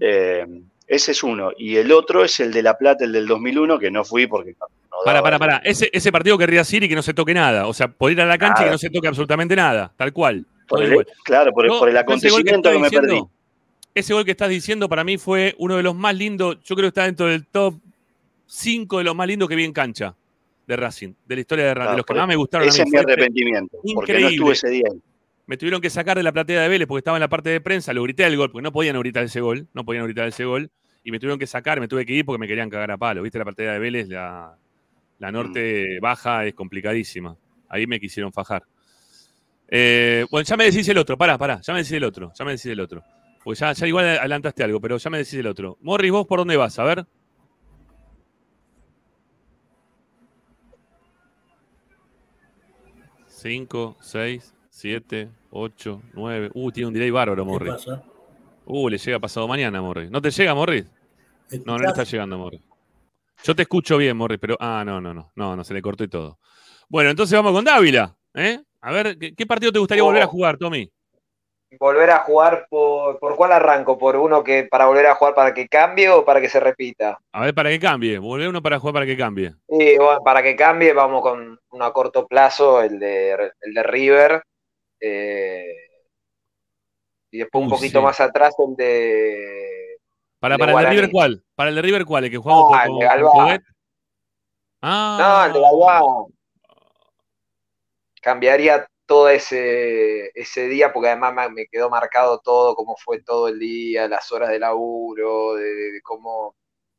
Eh, 0.00 0.46
ese 0.86 1.12
es 1.12 1.22
uno. 1.22 1.52
Y 1.56 1.76
el 1.76 1.92
otro 1.92 2.24
es 2.24 2.40
el 2.40 2.52
de 2.52 2.62
La 2.62 2.76
Plata, 2.76 3.04
el 3.04 3.12
del 3.12 3.26
2001, 3.26 3.78
que 3.78 3.90
no 3.90 4.04
fui 4.04 4.26
porque 4.26 4.56
no, 4.60 4.66
Para, 5.04 5.22
para, 5.22 5.38
para. 5.38 5.56
Ese, 5.58 5.88
ese 5.92 6.10
partido 6.10 6.36
querría 6.36 6.62
ir 6.70 6.82
y 6.84 6.88
que 6.88 6.96
no 6.96 7.02
se 7.02 7.14
toque 7.14 7.32
nada. 7.32 7.68
O 7.68 7.72
sea, 7.72 7.88
poder 7.88 8.16
ir 8.18 8.22
a 8.22 8.26
la 8.26 8.38
cancha 8.38 8.62
y 8.62 8.64
que 8.66 8.70
no 8.72 8.78
se 8.78 8.90
toque 8.90 9.06
absolutamente 9.06 9.54
nada. 9.54 9.92
Tal 9.96 10.12
cual. 10.12 10.44
por 10.66 10.82
el- 10.82 11.06
claro, 11.24 11.52
por, 11.52 11.66
por 11.68 11.88
el 11.88 11.94
que 11.94 12.00
acontecimiento 12.00 12.70
que, 12.72 12.78
me 12.78 12.90
perdí. 12.90 13.22
Ese 13.94 14.14
gol 14.14 14.24
que 14.24 14.32
estás 14.32 14.48
diciendo 14.48 14.88
para 14.88 15.04
mí 15.04 15.16
fue 15.18 15.54
uno 15.58 15.76
de 15.76 15.82
los 15.84 15.94
más 15.94 16.14
lindos. 16.14 16.58
Yo 16.64 16.74
creo 16.74 16.84
que 16.86 16.88
está 16.88 17.04
dentro 17.04 17.26
del 17.26 17.46
top 17.46 17.74
5 18.46 18.98
de 18.98 19.04
los 19.04 19.14
más 19.14 19.26
lindos 19.28 19.48
que 19.48 19.54
vi 19.56 19.64
en 19.64 19.72
cancha 19.72 20.14
de 20.70 20.76
Racing, 20.76 21.12
de 21.26 21.34
la 21.34 21.40
historia 21.40 21.64
de 21.66 21.74
Racing. 21.74 21.88
Ah, 21.88 21.90
de 21.92 21.96
los 21.98 22.06
que 22.06 22.14
más 22.14 22.28
me 22.28 22.36
gustaron. 22.36 22.66
a 22.66 22.70
Ese 22.70 22.84
mí. 22.84 22.88
es 22.88 22.92
mi 22.92 22.98
arrepentimiento, 22.98 23.78
porque 23.82 23.92
no 23.92 24.00
increíble. 24.18 24.28
estuve 24.34 24.52
ese 24.52 24.68
día. 24.70 24.84
ahí. 24.90 25.00
Me 25.46 25.56
tuvieron 25.56 25.80
que 25.80 25.90
sacar 25.90 26.16
de 26.16 26.22
la 26.22 26.32
platea 26.32 26.62
de 26.62 26.68
Vélez 26.68 26.86
porque 26.86 27.00
estaba 27.00 27.16
en 27.16 27.20
la 27.22 27.28
parte 27.28 27.50
de 27.50 27.60
prensa, 27.60 27.92
lo 27.92 28.02
grité 28.04 28.24
el 28.24 28.36
gol, 28.36 28.50
porque 28.52 28.62
no 28.62 28.72
podían 28.72 28.98
gritar 29.00 29.24
ese 29.24 29.40
gol, 29.40 29.66
no 29.74 29.84
podían 29.84 30.04
gritar 30.04 30.28
ese 30.28 30.44
gol, 30.44 30.70
y 31.02 31.10
me 31.10 31.18
tuvieron 31.18 31.38
que 31.38 31.46
sacar, 31.46 31.80
me 31.80 31.88
tuve 31.88 32.06
que 32.06 32.12
ir 32.12 32.24
porque 32.24 32.38
me 32.38 32.46
querían 32.46 32.70
cagar 32.70 32.90
a 32.92 32.96
palo. 32.98 33.22
¿Viste 33.22 33.38
la 33.38 33.44
platea 33.44 33.72
de 33.72 33.78
Vélez? 33.80 34.08
La, 34.08 34.56
la 35.18 35.32
norte 35.32 35.98
Mm. 35.98 36.00
baja 36.00 36.46
es 36.46 36.54
complicadísima. 36.54 37.36
Ahí 37.68 37.86
me 37.86 37.98
quisieron 37.98 38.32
fajar. 38.32 38.62
Eh, 39.68 40.26
bueno, 40.30 40.44
ya 40.44 40.56
me 40.56 40.64
decís 40.64 40.88
el 40.88 40.98
otro, 40.98 41.16
pará, 41.16 41.38
pará, 41.38 41.60
ya 41.62 41.72
me 41.72 41.80
decís 41.80 41.92
el 41.92 42.04
otro, 42.04 42.32
ya 42.36 42.44
me 42.44 42.52
decís 42.52 42.66
el 42.66 42.80
otro. 42.80 43.02
Pues 43.42 43.58
ya, 43.58 43.72
ya 43.72 43.86
igual 43.86 44.04
adelantaste 44.06 44.62
algo, 44.64 44.80
pero 44.80 44.98
ya 44.98 45.10
me 45.10 45.18
decís 45.18 45.34
el 45.34 45.46
otro. 45.46 45.78
Morris, 45.80 46.10
¿vos 46.12 46.26
por 46.26 46.40
dónde 46.40 46.56
vas? 46.56 46.78
A 46.78 46.84
ver. 46.84 47.06
Cinco, 53.40 53.96
seis, 54.00 54.54
siete, 54.68 55.30
ocho, 55.50 56.02
nueve. 56.12 56.50
Uh, 56.52 56.70
tiene 56.70 56.88
un 56.88 56.94
delay 56.94 57.10
bárbaro, 57.10 57.42
¿Qué 57.44 57.50
Morris. 57.50 57.72
pasa? 57.72 58.04
Uh, 58.66 58.88
le 58.90 58.98
llega 58.98 59.18
pasado 59.18 59.48
mañana, 59.48 59.80
Morris. 59.80 60.10
¿No 60.10 60.20
te 60.20 60.30
llega, 60.30 60.54
Morris? 60.54 60.84
No, 61.64 61.76
no 61.76 61.78
le 61.78 61.86
está 61.88 62.04
llegando, 62.04 62.36
Morris. 62.36 62.60
Yo 63.42 63.56
te 63.56 63.62
escucho 63.62 63.96
bien, 63.96 64.16
Morris, 64.16 64.38
pero. 64.38 64.56
Ah, 64.60 64.82
no, 64.84 65.00
no, 65.00 65.14
no. 65.14 65.32
No, 65.34 65.56
no, 65.56 65.64
se 65.64 65.72
le 65.72 65.80
cortó 65.80 66.04
y 66.04 66.08
todo. 66.08 66.38
Bueno, 66.88 67.08
entonces 67.10 67.34
vamos 67.36 67.52
con 67.52 67.64
Dávila. 67.64 68.14
¿eh? 68.34 68.60
A 68.82 68.92
ver, 68.92 69.16
¿qué, 69.18 69.34
qué 69.34 69.46
partido 69.46 69.72
te 69.72 69.78
gustaría 69.78 70.02
Oh. 70.02 70.06
volver 70.06 70.22
a 70.22 70.26
jugar, 70.26 70.58
Tommy? 70.58 70.90
Volver 71.78 72.10
a 72.10 72.18
jugar 72.18 72.66
por, 72.68 73.18
¿por 73.20 73.36
cuál 73.36 73.52
arranco? 73.52 73.96
¿Por 73.96 74.16
uno 74.16 74.42
que 74.42 74.64
para 74.64 74.86
volver 74.86 75.06
a 75.06 75.14
jugar 75.14 75.34
para 75.34 75.54
que 75.54 75.68
cambie 75.68 76.08
o 76.08 76.24
para 76.24 76.40
que 76.40 76.48
se 76.48 76.58
repita? 76.58 77.18
A 77.32 77.42
ver, 77.42 77.54
para 77.54 77.70
que 77.70 77.78
cambie. 77.78 78.18
Volver 78.18 78.48
uno 78.48 78.60
para 78.60 78.80
jugar 78.80 78.94
para 78.94 79.06
que 79.06 79.16
cambie. 79.16 79.54
Y 79.68 79.96
bueno, 79.96 80.20
para 80.24 80.42
que 80.42 80.56
cambie, 80.56 80.92
vamos 80.92 81.22
con 81.22 81.58
uno 81.70 81.84
a 81.84 81.92
corto 81.92 82.26
plazo, 82.26 82.82
el 82.82 82.98
de, 82.98 83.52
el 83.60 83.72
de 83.74 83.82
River. 83.84 84.42
eh, 85.00 85.64
y 87.30 87.38
después 87.38 87.62
un 87.62 87.70
poquito 87.70 88.00
sí. 88.00 88.04
más 88.04 88.20
atrás, 88.20 88.52
el 88.58 88.74
de. 88.74 89.96
Para, 90.40 90.56
El 90.56 90.58
de 90.60 90.66
para 90.66 90.78
el 90.80 90.84
de. 90.86 90.90
River, 90.90 91.10
¿cuál? 91.12 91.44
Para 91.54 91.68
el 91.70 91.76
de 91.76 91.82
River, 91.82 92.04
¿cuál? 92.04 92.24
¿El 92.24 92.30
que 92.32 92.38
jugamos 92.38 92.64
Ah, 92.66 92.68
por- 92.68 92.80
el 92.82 92.88
con, 92.88 92.98
de 92.98 93.04
Galván. 93.06 93.32
Coudet? 93.32 93.62
No, 93.62 93.68
Ah, 94.82 95.44
el 95.46 95.52
de 95.52 95.60
Galván. 95.60 96.02
Cambiaría 98.20 98.86
todo 99.10 99.28
ese, 99.28 100.30
ese 100.36 100.68
día, 100.68 100.92
porque 100.92 101.08
además 101.10 101.50
me- 101.52 101.66
quedó 101.66 101.90
marcado 101.90 102.40
todo, 102.40 102.76
cómo 102.76 102.96
fue 102.96 103.22
todo 103.22 103.48
el 103.48 103.58
día, 103.58 104.06
las 104.08 104.30
horas 104.32 104.50
de 104.50 104.60
laburo, 104.60 105.54
de, 105.56 105.64
de 105.92 106.02
cómo 106.02 106.54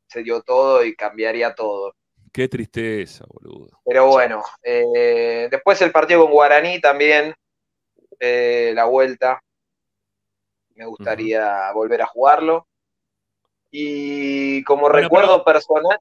se 0.09 0.23
dio 0.23 0.41
todo 0.43 0.83
y 0.85 0.95
cambiaría 0.95 1.55
todo. 1.55 1.93
Qué 2.33 2.47
tristeza, 2.49 3.25
boludo. 3.29 3.81
Pero 3.83 4.07
bueno, 4.07 4.43
eh, 4.63 5.47
después 5.51 5.81
el 5.81 5.91
partido 5.91 6.21
con 6.23 6.31
Guaraní 6.31 6.79
también, 6.79 7.33
eh, 8.19 8.71
la 8.75 8.85
vuelta. 8.85 9.41
Me 10.75 10.85
gustaría 10.85 11.71
volver 11.71 12.01
a 12.01 12.07
jugarlo. 12.07 12.67
Y 13.71 14.63
como 14.63 14.87
Bueno, 14.89 15.03
recuerdo 15.03 15.43
personal. 15.43 15.97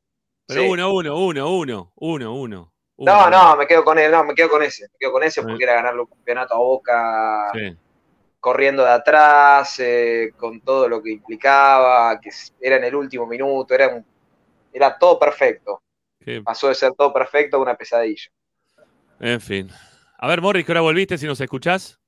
Pero 0.46 0.64
sí. 0.64 0.68
uno, 0.68 0.92
uno, 0.92 1.16
uno, 1.18 1.48
uno, 1.56 1.92
uno, 1.96 2.34
uno. 2.34 2.69
No, 3.00 3.26
uno, 3.26 3.30
no, 3.30 3.56
me 3.56 3.66
quedo 3.66 3.82
con 3.84 3.98
él, 3.98 4.10
no, 4.12 4.24
me 4.24 4.34
quedo 4.34 4.50
con 4.50 4.62
ese, 4.62 4.84
me 4.84 4.98
quedo 4.98 5.12
con 5.12 5.22
ese 5.22 5.42
porque 5.42 5.64
era 5.64 5.74
ganarle 5.74 6.02
un 6.02 6.06
campeonato 6.06 6.54
a 6.54 6.58
Boca 6.58 7.50
Sí. 7.54 7.76
corriendo 8.38 8.84
de 8.84 8.90
atrás, 8.90 9.76
eh, 9.80 10.32
con 10.36 10.60
todo 10.60 10.88
lo 10.88 11.02
que 11.02 11.12
implicaba, 11.12 12.20
que 12.20 12.30
era 12.60 12.76
en 12.76 12.84
el 12.84 12.94
último 12.94 13.26
minuto, 13.26 13.74
era, 13.74 13.88
un- 13.88 14.04
era 14.72 14.98
todo 14.98 15.18
perfecto. 15.18 15.82
Qué- 16.20 16.42
Pasó 16.42 16.68
de 16.68 16.74
ser 16.74 16.92
todo 16.94 17.12
perfecto 17.12 17.56
a 17.56 17.60
una 17.60 17.74
pesadilla. 17.74 18.30
En 19.18 19.40
fin. 19.40 19.70
A 20.18 20.28
ver, 20.28 20.40
Morris, 20.42 20.64
que 20.66 20.72
ahora 20.72 20.82
volviste, 20.82 21.16
si 21.16 21.26
nos 21.26 21.40
escuchás. 21.40 21.98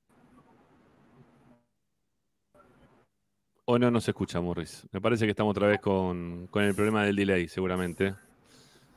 O 3.65 3.79
no 3.79 3.89
nos 3.89 4.07
escucha, 4.07 4.41
Morris. 4.41 4.87
Me 4.91 4.99
parece 5.01 5.25
que 5.25 5.31
estamos 5.31 5.51
otra 5.51 5.67
vez 5.67 5.79
con, 5.79 6.47
con 6.47 6.63
el 6.63 6.75
problema 6.75 7.05
del 7.05 7.15
delay, 7.15 7.47
seguramente. 7.47 8.13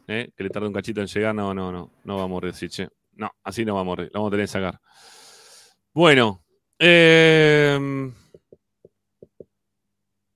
¿Eh? 0.09 0.31
Que 0.37 0.45
le 0.45 0.51
tarda 0.51 0.69
un 0.69 0.73
cachito 0.73 1.01
en 1.01 1.07
llegar. 1.07 1.35
No, 1.35 1.53
no, 1.53 1.73
no. 1.73 1.93
No 2.05 2.17
va 2.17 2.25
a 2.25 2.29
morir, 2.29 2.55
Siche. 2.55 2.89
No, 3.13 3.31
así 3.43 3.65
no 3.65 3.75
va 3.75 3.81
a 3.81 3.85
morir. 3.85 4.11
Lo 4.13 4.21
vamos 4.21 4.29
a 4.29 4.33
tener 4.33 4.45
que 4.45 4.53
sacar. 4.53 4.81
Bueno. 5.93 6.45
eh, 6.79 8.13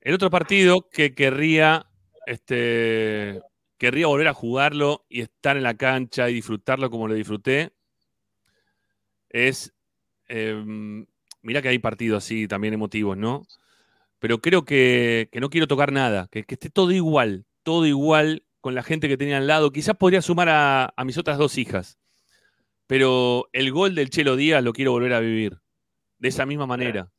el 0.00 0.14
otro 0.14 0.30
partido 0.30 0.88
que 0.90 1.14
querría, 1.14 1.86
este, 2.26 3.40
querría 3.78 4.06
volver 4.06 4.28
a 4.28 4.34
jugarlo 4.34 5.04
y 5.08 5.20
estar 5.20 5.56
en 5.56 5.62
la 5.62 5.76
cancha 5.76 6.30
y 6.30 6.34
disfrutarlo 6.34 6.90
como 6.90 7.06
lo 7.06 7.14
disfruté, 7.14 7.72
es, 9.28 9.74
eh, 10.28 10.64
mira 11.42 11.62
que 11.62 11.68
hay 11.68 11.78
partidos 11.78 12.24
así 12.24 12.48
también 12.48 12.74
emotivos, 12.74 13.16
¿no? 13.16 13.42
Pero 14.18 14.40
creo 14.40 14.64
que, 14.64 15.28
que 15.32 15.40
no 15.40 15.50
quiero 15.50 15.66
tocar 15.66 15.92
nada, 15.92 16.28
que, 16.30 16.44
que 16.44 16.54
esté 16.54 16.70
todo 16.70 16.92
igual, 16.92 17.46
todo 17.62 17.86
igual 17.86 18.44
con 18.60 18.74
la 18.74 18.82
gente 18.82 19.08
que 19.08 19.16
tenía 19.16 19.38
al 19.38 19.46
lado. 19.46 19.72
Quizás 19.72 19.96
podría 19.96 20.22
sumar 20.22 20.48
a, 20.48 20.92
a 20.96 21.04
mis 21.04 21.18
otras 21.18 21.38
dos 21.38 21.58
hijas, 21.58 21.98
pero 22.86 23.48
el 23.52 23.72
gol 23.72 23.94
del 23.94 24.10
Chelo 24.10 24.36
Díaz 24.36 24.62
lo 24.62 24.72
quiero 24.72 24.92
volver 24.92 25.12
a 25.14 25.20
vivir 25.20 25.58
de 26.18 26.28
esa 26.28 26.46
misma 26.46 26.66
manera. 26.66 27.10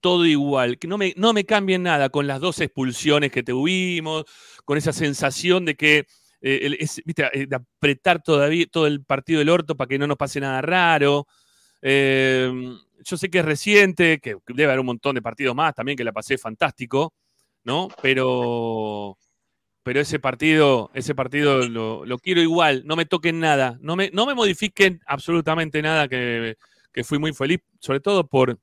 Todo 0.00 0.26
igual, 0.26 0.78
que 0.78 0.86
no 0.86 0.98
me, 0.98 1.14
no 1.16 1.32
me 1.32 1.44
cambien 1.44 1.82
nada 1.82 2.10
con 2.10 2.26
las 2.26 2.38
dos 2.40 2.60
expulsiones 2.60 3.32
que 3.32 3.42
tuvimos, 3.42 4.24
con 4.64 4.76
esa 4.76 4.92
sensación 4.92 5.64
de 5.64 5.76
que 5.76 6.06
eh, 6.42 6.76
es, 6.78 7.00
viste, 7.06 7.24
eh, 7.32 7.46
de 7.46 7.56
apretar 7.56 8.22
todavía 8.22 8.66
todo 8.70 8.86
el 8.86 9.02
partido 9.02 9.38
del 9.38 9.48
orto 9.48 9.76
para 9.76 9.88
que 9.88 9.98
no 9.98 10.06
nos 10.06 10.18
pase 10.18 10.40
nada 10.40 10.60
raro. 10.60 11.26
Eh, 11.80 12.52
yo 13.02 13.16
sé 13.16 13.30
que 13.30 13.38
es 13.38 13.44
reciente, 13.46 14.18
que 14.20 14.36
debe 14.48 14.64
haber 14.64 14.80
un 14.80 14.86
montón 14.86 15.14
de 15.14 15.22
partidos 15.22 15.54
más 15.54 15.74
también 15.74 15.96
que 15.96 16.04
la 16.04 16.12
pasé 16.12 16.36
fantástico, 16.36 17.14
¿no? 17.64 17.88
Pero, 18.02 19.16
pero 19.84 20.00
ese 20.00 20.18
partido, 20.18 20.90
ese 20.94 21.14
partido 21.14 21.68
lo, 21.68 22.04
lo 22.04 22.18
quiero 22.18 22.40
igual, 22.40 22.82
no 22.86 22.96
me 22.96 23.06
toquen 23.06 23.38
nada, 23.38 23.78
no 23.80 23.94
me, 23.94 24.10
no 24.12 24.26
me 24.26 24.34
modifiquen 24.34 25.00
absolutamente 25.06 25.80
nada, 25.82 26.08
que, 26.08 26.56
que 26.92 27.04
fui 27.04 27.18
muy 27.18 27.32
feliz, 27.32 27.60
sobre 27.78 28.00
todo 28.00 28.26
por, 28.26 28.58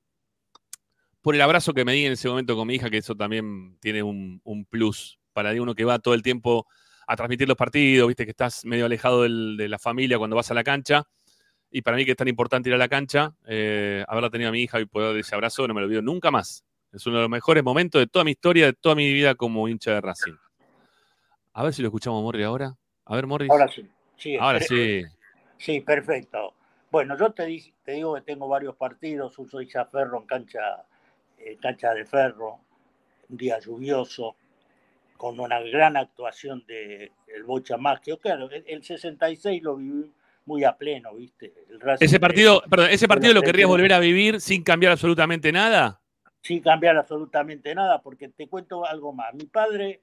por 1.20 1.34
el 1.34 1.40
abrazo 1.40 1.72
que 1.72 1.84
me 1.84 1.92
di 1.92 2.04
en 2.06 2.12
ese 2.12 2.28
momento 2.28 2.56
con 2.56 2.66
mi 2.66 2.74
hija, 2.74 2.90
que 2.90 2.98
eso 2.98 3.14
también 3.14 3.78
tiene 3.80 4.02
un, 4.02 4.40
un 4.44 4.64
plus 4.64 5.18
para 5.32 5.52
uno 5.52 5.74
que 5.74 5.84
va 5.84 5.98
todo 5.98 6.14
el 6.14 6.22
tiempo 6.22 6.66
a 7.06 7.16
transmitir 7.16 7.48
los 7.48 7.56
partidos, 7.56 8.08
viste 8.08 8.24
que 8.24 8.30
estás 8.32 8.64
medio 8.64 8.86
alejado 8.86 9.22
del- 9.22 9.56
de 9.56 9.68
la 9.68 9.78
familia 9.78 10.18
cuando 10.18 10.36
vas 10.36 10.50
a 10.50 10.54
la 10.54 10.64
cancha. 10.64 11.04
Y 11.70 11.82
para 11.82 11.96
mí 11.96 12.04
que 12.04 12.10
es 12.10 12.16
tan 12.16 12.28
importante 12.28 12.68
ir 12.68 12.74
a 12.74 12.78
la 12.78 12.88
cancha, 12.88 13.34
eh, 13.46 14.04
haberla 14.06 14.28
tenido 14.30 14.50
a 14.50 14.52
mi 14.52 14.62
hija 14.62 14.78
y 14.80 14.84
poder 14.84 15.16
ese 15.16 15.34
abrazo, 15.34 15.66
no 15.66 15.72
me 15.74 15.80
lo 15.80 15.86
olvido 15.86 16.02
nunca 16.02 16.30
más. 16.30 16.64
Es 16.92 17.06
uno 17.06 17.16
de 17.16 17.22
los 17.22 17.30
mejores 17.30 17.64
momentos 17.64 17.98
de 18.00 18.06
toda 18.06 18.24
mi 18.26 18.32
historia, 18.32 18.66
de 18.66 18.72
toda 18.74 18.94
mi 18.94 19.10
vida 19.12 19.34
como 19.34 19.66
hincha 19.68 19.92
de 19.92 20.00
Racing. 20.02 20.34
A 21.54 21.62
ver 21.64 21.74
si 21.74 21.82
lo 21.82 21.88
escuchamos, 21.88 22.22
Morri, 22.22 22.42
ahora. 22.42 22.74
A 23.04 23.14
ver, 23.14 23.26
Morri. 23.26 23.48
Ahora 23.50 23.68
sí. 23.68 23.88
sí 24.16 24.36
Ahora 24.38 24.60
sí. 24.60 25.02
Sí, 25.58 25.80
perfecto. 25.80 26.54
Bueno, 26.90 27.16
yo 27.16 27.30
te, 27.32 27.46
di- 27.46 27.72
te 27.84 27.92
digo 27.92 28.14
que 28.14 28.22
tengo 28.22 28.48
varios 28.48 28.76
partidos, 28.76 29.38
uso 29.38 29.60
Isa 29.60 29.84
Ferro 29.86 30.18
en 30.20 30.26
cancha, 30.26 30.84
eh, 31.38 31.56
cancha 31.60 31.92
de 31.94 32.04
ferro, 32.04 32.60
un 33.28 33.36
día 33.36 33.58
lluvioso, 33.58 34.36
con 35.16 35.38
una 35.38 35.60
gran 35.60 35.96
actuación 35.96 36.64
de 36.66 37.12
el 37.28 37.44
Bocha 37.44 37.76
Maggio. 37.76 38.18
Claro, 38.18 38.50
el, 38.50 38.64
el 38.66 38.82
66 38.82 39.62
lo 39.62 39.76
viví 39.76 40.10
muy 40.46 40.64
a 40.64 40.76
pleno, 40.76 41.14
¿viste? 41.14 41.52
El 41.70 41.80
Ese 42.00 42.16
de- 42.16 42.20
partido, 42.20 42.62
perdón, 42.68 42.88
ese 42.90 43.06
partido 43.08 43.32
lo 43.32 43.42
querrías 43.42 43.68
volver 43.68 43.92
a 43.92 43.98
vivir 44.00 44.40
sin 44.40 44.62
cambiar 44.64 44.92
absolutamente 44.92 45.52
nada. 45.52 46.00
sin 46.42 46.60
cambiar 46.60 46.96
absolutamente 46.96 47.72
nada, 47.74 48.02
porque 48.02 48.28
te 48.28 48.48
cuento 48.48 48.84
algo 48.84 49.12
más. 49.12 49.32
Mi 49.34 49.44
padre 49.46 50.00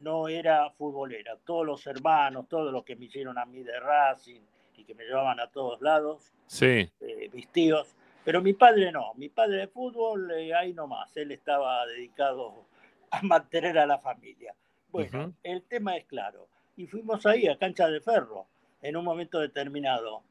no 0.00 0.28
era 0.28 0.70
futbolera. 0.70 1.36
Todos 1.44 1.66
los 1.66 1.86
hermanos, 1.86 2.48
todos 2.48 2.72
los 2.72 2.84
que 2.84 2.96
me 2.96 3.06
hicieron 3.06 3.38
a 3.38 3.44
mí 3.46 3.62
de 3.62 3.78
Racing 3.78 4.40
y 4.76 4.84
que 4.84 4.94
me 4.94 5.04
llevaban 5.04 5.40
a 5.40 5.48
todos 5.50 5.80
lados, 5.80 6.32
Sí. 6.46 6.90
eh, 7.00 7.30
mis 7.32 7.48
tíos. 7.48 7.94
Pero 8.24 8.42
mi 8.42 8.52
padre 8.52 8.92
no. 8.92 9.14
Mi 9.14 9.28
padre 9.28 9.56
de 9.58 9.68
fútbol, 9.68 10.30
eh, 10.32 10.54
ahí 10.54 10.72
nomás. 10.74 11.16
Él 11.16 11.32
estaba 11.32 11.86
dedicado 11.86 12.64
a 13.10 13.22
mantener 13.22 13.78
a 13.78 13.86
la 13.86 13.98
familia. 13.98 14.54
Bueno, 14.90 15.32
el 15.42 15.62
tema 15.62 15.96
es 15.96 16.04
claro. 16.06 16.48
Y 16.76 16.86
fuimos 16.86 17.24
ahí 17.26 17.46
a 17.46 17.56
cancha 17.58 17.88
de 17.88 18.00
ferro 18.00 18.46
en 18.82 18.96
un 18.96 19.04
momento 19.04 19.38
determinado. 19.38 20.22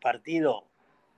Partido 0.00 0.64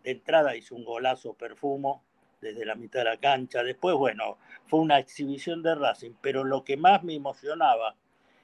de 0.02 0.12
entrada 0.12 0.56
hizo 0.56 0.74
un 0.74 0.84
golazo 0.84 1.34
perfumo 1.34 2.02
desde 2.40 2.64
la 2.64 2.74
mitad 2.74 3.00
de 3.00 3.04
la 3.04 3.16
cancha. 3.16 3.62
Después, 3.62 3.96
bueno, 3.96 4.38
fue 4.66 4.80
una 4.80 4.98
exhibición 4.98 5.62
de 5.62 5.74
Racing. 5.74 6.12
Pero 6.20 6.44
lo 6.44 6.64
que 6.64 6.76
más 6.76 7.02
me 7.02 7.14
emocionaba 7.14 7.94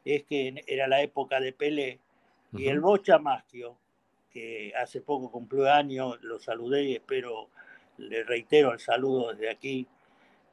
es 0.05 0.25
que 0.25 0.63
era 0.67 0.87
la 0.87 1.03
época 1.03 1.41
de 1.41 1.53
Pelé 1.53 2.01
y 2.53 2.69
el. 2.69 2.81
Bocha 2.81 3.19
Maschio, 3.19 3.77
que 4.31 4.73
hace 4.77 5.01
poco 5.01 5.31
cumplió 5.31 5.73
años, 5.73 6.23
lo 6.23 6.39
saludé 6.39 6.85
y 6.85 6.95
espero, 6.95 7.49
le 7.99 8.23
reitero 8.23 8.73
el 8.73 8.79
saludo 8.79 9.33
desde 9.33 9.51
aquí. 9.51 9.87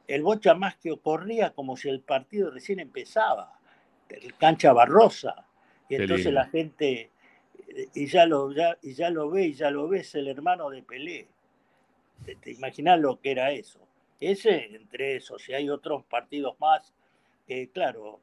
El 0.07 0.23
Bocha 0.23 0.53
Maschio 0.53 0.97
corría 0.97 1.51
como 1.51 1.77
si 1.77 1.89
el 1.89 2.01
partido 2.01 2.51
recién 2.51 2.79
empezaba, 2.79 3.59
el 4.09 4.35
cancha 4.35 4.73
barrosa. 4.73 5.45
Y 5.87 5.95
entonces 5.95 6.33
la 6.33 6.45
gente, 6.45 7.11
y 7.93 8.07
ya, 8.07 8.25
lo, 8.25 8.51
ya, 8.51 8.77
y 8.81 8.93
ya 8.93 9.09
lo 9.09 9.29
ve, 9.29 9.47
y 9.47 9.53
ya 9.53 9.69
lo 9.69 9.87
ve, 9.87 9.99
es 9.99 10.15
el 10.15 10.27
hermano 10.27 10.69
de 10.69 10.81
Pelé. 10.81 11.27
Te, 12.25 12.35
te 12.35 12.51
imaginas 12.51 12.99
lo 12.99 13.19
que 13.19 13.31
era 13.31 13.51
eso. 13.51 13.79
Ese, 14.19 14.75
entre 14.75 15.17
esos, 15.17 15.47
y 15.49 15.53
hay 15.53 15.69
otros 15.69 16.03
partidos 16.05 16.57
más 16.59 16.93
que, 17.45 17.69
claro, 17.69 18.21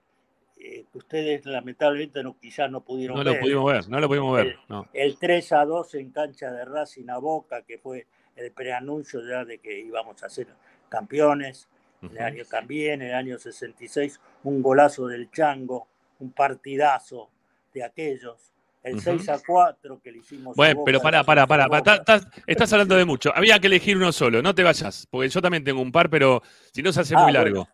eh, 0.62 0.84
que 0.92 0.98
ustedes 0.98 1.46
lamentablemente 1.46 2.22
no, 2.22 2.38
quizás 2.38 2.70
no 2.70 2.82
pudieron 2.82 3.16
No 3.16 3.24
ver. 3.24 3.34
lo 3.34 3.40
pudimos 3.40 3.72
ver, 3.72 3.88
no 3.88 4.00
lo 4.00 4.08
pudimos 4.08 4.36
ver. 4.36 4.58
No. 4.68 4.86
El 4.92 5.18
3 5.18 5.52
a 5.52 5.64
2 5.64 5.94
en 5.94 6.10
cancha 6.10 6.50
de 6.50 6.64
Racing 6.66 7.08
a 7.08 7.16
Boca, 7.18 7.62
que 7.62 7.78
fue 7.78 8.06
el 8.36 8.52
preanuncio 8.52 9.20
ya 9.26 9.44
de 9.44 9.58
que 9.58 9.78
íbamos 9.80 10.22
a 10.22 10.28
ser 10.28 10.48
campeones. 10.88 11.68
En 12.02 12.10
el 12.12 12.18
año 12.18 12.44
también, 12.46 13.02
en 13.02 13.08
el 13.08 13.14
año 13.14 13.38
66, 13.38 14.20
un 14.44 14.62
golazo 14.62 15.06
del 15.06 15.30
Chango, 15.30 15.86
un 16.18 16.32
partidazo 16.32 17.28
de 17.74 17.84
aquellos. 17.84 18.52
El 18.82 18.94
Ujú. 18.94 19.02
6 19.02 19.28
a 19.28 19.40
4 19.46 20.00
que 20.02 20.10
le 20.10 20.18
hicimos 20.18 20.54
a 20.54 20.56
Bueno, 20.56 20.76
Boca 20.76 20.84
pero 20.86 21.00
pará, 21.00 21.24
pará, 21.24 21.46
pará. 21.46 22.02
Estás, 22.46 22.72
hablando 22.72 22.96
de 22.96 23.04
mucho. 23.04 23.30
Había 23.34 23.58
que 23.58 23.66
elegir 23.66 23.96
uno 23.96 24.10
solo, 24.10 24.40
no 24.40 24.54
te 24.54 24.62
vayas, 24.62 25.06
porque 25.10 25.28
yo 25.28 25.42
también 25.42 25.64
tengo 25.64 25.82
un 25.82 25.92
par, 25.92 26.08
pero 26.08 26.42
si 26.72 26.82
no 26.82 26.92
se 26.92 27.00
hace 27.00 27.14
Ah, 27.14 27.22
muy 27.22 27.32
largo. 27.32 27.68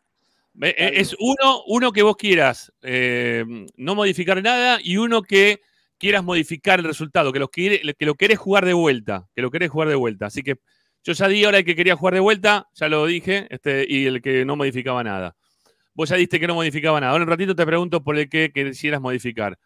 Eh, 0.61 0.75
bien. 0.77 0.93
Es 0.95 1.15
uno, 1.19 1.63
uno 1.67 1.93
que 1.93 2.03
vos 2.03 2.17
quieras 2.17 2.73
eh, 2.83 3.45
no 3.77 3.95
modificar 3.95 4.43
nada 4.43 4.79
y 4.83 4.97
uno 4.97 5.23
que 5.23 5.61
quieras 5.99 6.25
modificar 6.25 6.81
el 6.81 6.87
resultado, 6.87 7.33
que 7.33 7.39
lo, 7.39 7.49
quiere, 7.49 7.81
que 7.95 8.07
lo 8.07 8.15
querés 8.15 8.39
jugar 8.39 8.65
de 8.65 8.73
vuelta, 8.73 9.29
que 9.35 9.43
lo 9.43 9.51
querés 9.51 9.71
jugar 9.71 9.89
de 9.89 9.95
vuelta. 9.95 10.27
Así 10.27 10.43
que 10.43 10.57
yo 11.05 11.13
ya 11.13 11.29
di 11.29 11.45
ahora 11.45 11.59
el 11.59 11.65
que 11.65 11.77
quería 11.77 11.95
jugar 11.95 12.15
de 12.15 12.21
vuelta, 12.21 12.69
ya 12.75 12.89
lo 12.89 13.07
dije, 13.07 13.47
este, 13.51 13.87
y 13.89 14.07
el 14.07 14.21
que 14.21 14.45
no 14.45 14.57
modificaba 14.57 15.05
nada. 15.05 15.37
Vos 15.95 16.09
ya 16.09 16.17
diste 16.17 16.41
que 16.41 16.47
no 16.47 16.55
modificaba 16.55 17.01
nada. 17.01 17.13
Ahora 17.13 17.25
un 17.25 17.31
ratito 17.31 17.55
te 17.55 17.65
pregunto 17.65 18.03
por 18.03 18.19
el 18.19 18.29
que 18.29 18.51
quisieras 18.53 19.01
modificar. 19.01 19.57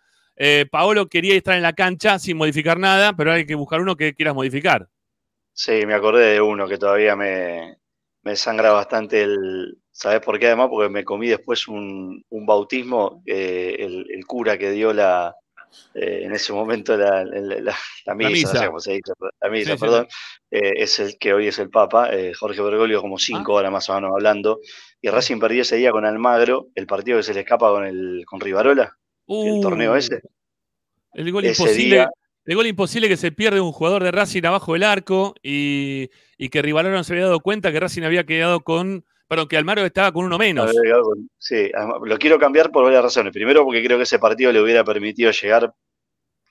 Eh, 0.43 0.67
Paolo 0.71 1.09
quería 1.09 1.35
estar 1.37 1.55
en 1.57 1.63
la 1.63 1.75
cancha 1.75 2.19
sin 2.19 2.37
modificar 2.39 2.79
nada, 2.79 3.13
pero 3.15 3.33
hay 3.33 3.47
que 3.47 3.55
buscar 3.55 3.81
uno 3.81 3.97
que 3.97 4.15
quieras 4.15 4.35
modificar. 4.35 4.89
Sí, 5.53 5.85
me 5.87 5.95
acordé 5.95 6.35
de 6.35 6.41
uno 6.41 6.67
que 6.69 6.79
todavía 6.79 7.17
me, 7.17 7.77
me 8.23 8.37
sangra 8.37 8.73
bastante 8.73 9.23
el. 9.23 9.79
¿Sabes 9.93 10.21
por 10.21 10.39
qué? 10.39 10.47
Además, 10.47 10.69
porque 10.71 10.89
me 10.89 11.05
comí 11.05 11.29
después 11.29 11.69
un, 11.69 12.25
un 12.31 12.47
bautismo, 12.47 13.23
eh, 13.27 13.77
el, 13.79 14.07
el 14.11 14.27
cura 14.27 14.57
que 14.57 14.71
dio 14.71 14.93
la, 14.95 15.35
eh, 15.95 16.23
en 16.25 16.33
ese 16.35 16.53
momento 16.55 16.97
la, 16.97 17.25
la- 17.25 17.61
la- 17.63 17.77
la 18.07 18.15
misa, 18.15 18.31
misa. 18.31 18.51
no 18.51 18.57
sé 18.57 18.67
cómo 18.67 18.81
se 18.81 18.93
dice, 18.95 19.13
la 19.43 19.51
misa, 19.51 19.77
Sí, 19.77 19.79
perdón, 19.79 20.09
eh, 20.51 20.73
es 20.77 21.01
el 21.01 21.19
que 21.19 21.35
hoy 21.35 21.49
es 21.49 21.59
el 21.61 21.71
Papa, 21.71 22.11
eh, 22.15 22.35
Jorge 22.35 22.63
Bergoglio, 22.63 23.03
como 23.03 23.19
cinco 23.19 23.55
horas 23.55 23.73
más 23.73 23.91
o 23.91 23.95
menos 23.97 24.13
hablando, 24.13 24.61
y 25.03 25.11
Racing 25.11 25.41
perdió 25.41 25.63
ese 25.63 25.77
día 25.77 25.93
con 25.93 26.07
Almagro, 26.07 26.69
el 26.77 26.87
partido 26.87 27.19
que 27.19 27.25
se 27.25 27.35
le 27.35 27.41
escapa 27.41 27.71
con 27.71 27.87
el 27.87 28.25
con 28.27 28.41
Rivarola, 28.41 28.99
el 29.31 29.61
torneo 29.61 29.93
Uh, 29.93 29.97
ese. 29.97 30.21
El 31.15 31.33
gol 31.33 31.45
Ese 31.45 31.63
imposible. 31.63 31.95
día- 31.97 32.11
El 32.47 32.57
gol 32.57 32.67
imposible 32.67 33.09
que 33.09 33.17
se 33.17 33.33
pierde 33.33 33.61
un 33.61 33.73
jugador 33.73 34.03
de 34.03 34.11
Racing 34.11 34.45
abajo 34.45 34.73
del 34.73 34.83
arco 34.85 35.35
y, 35.43 36.09
y 36.39 36.49
que 36.49 36.63
Rivalero 36.63 36.95
no 36.97 37.05
se 37.05 37.13
había 37.13 37.27
dado 37.27 37.41
cuenta 37.41 37.71
que 37.73 37.81
Racing 37.81 38.03
había 38.03 38.25
quedado 38.25 38.61
con. 38.61 39.05
Perdón, 39.29 39.47
que 39.47 39.57
Almaro 39.57 39.85
estaba 39.85 40.11
con 40.11 40.25
uno 40.25 40.39
menos. 40.39 40.73
Sí, 41.39 41.71
además, 41.73 41.99
lo 42.05 42.19
quiero 42.19 42.39
cambiar 42.39 42.73
por 42.73 42.83
varias 42.85 43.03
razones. 43.05 43.33
Primero, 43.33 43.63
porque 43.65 43.85
creo 43.85 43.97
que 43.97 44.03
ese 44.03 44.19
partido 44.19 44.51
le 44.51 44.61
hubiera 44.61 44.83
permitido 44.83 45.31
llegar 45.31 45.73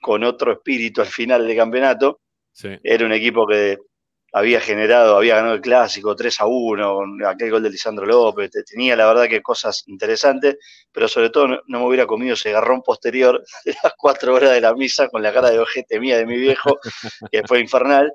con 0.01 0.23
otro 0.23 0.53
espíritu 0.53 1.01
al 1.01 1.07
final 1.07 1.45
del 1.45 1.57
campeonato. 1.57 2.21
Sí. 2.53 2.69
Era 2.83 3.05
un 3.05 3.11
equipo 3.11 3.45
que 3.45 3.77
había 4.33 4.59
generado, 4.61 5.17
había 5.17 5.35
ganado 5.35 5.55
el 5.55 5.61
clásico 5.61 6.15
3 6.15 6.39
a 6.41 6.45
1, 6.47 6.95
con 6.95 7.25
aquel 7.25 7.51
gol 7.51 7.63
de 7.63 7.69
Lisandro 7.71 8.05
López. 8.05 8.51
te- 8.51 8.63
Tenía 8.63 8.95
la 8.95 9.07
verdad 9.07 9.27
que 9.27 9.41
cosas 9.41 9.83
interesantes, 9.87 10.57
pero 10.91 11.07
sobre 11.07 11.29
todo 11.29 11.47
no, 11.47 11.59
no 11.67 11.79
me 11.79 11.85
hubiera 11.87 12.05
comido 12.07 12.33
ese 12.35 12.51
garrón 12.51 12.81
posterior 12.81 13.43
de 13.65 13.75
las 13.83 13.93
cuatro 13.97 14.33
horas 14.35 14.51
de 14.51 14.61
la 14.61 14.73
misa 14.75 15.09
con 15.09 15.21
la 15.23 15.33
cara 15.33 15.49
de 15.51 15.59
ojete 15.59 15.99
mía 15.99 16.17
de 16.17 16.25
mi 16.25 16.37
viejo, 16.37 16.79
que 17.31 17.43
fue 17.47 17.59
infernal. 17.59 18.11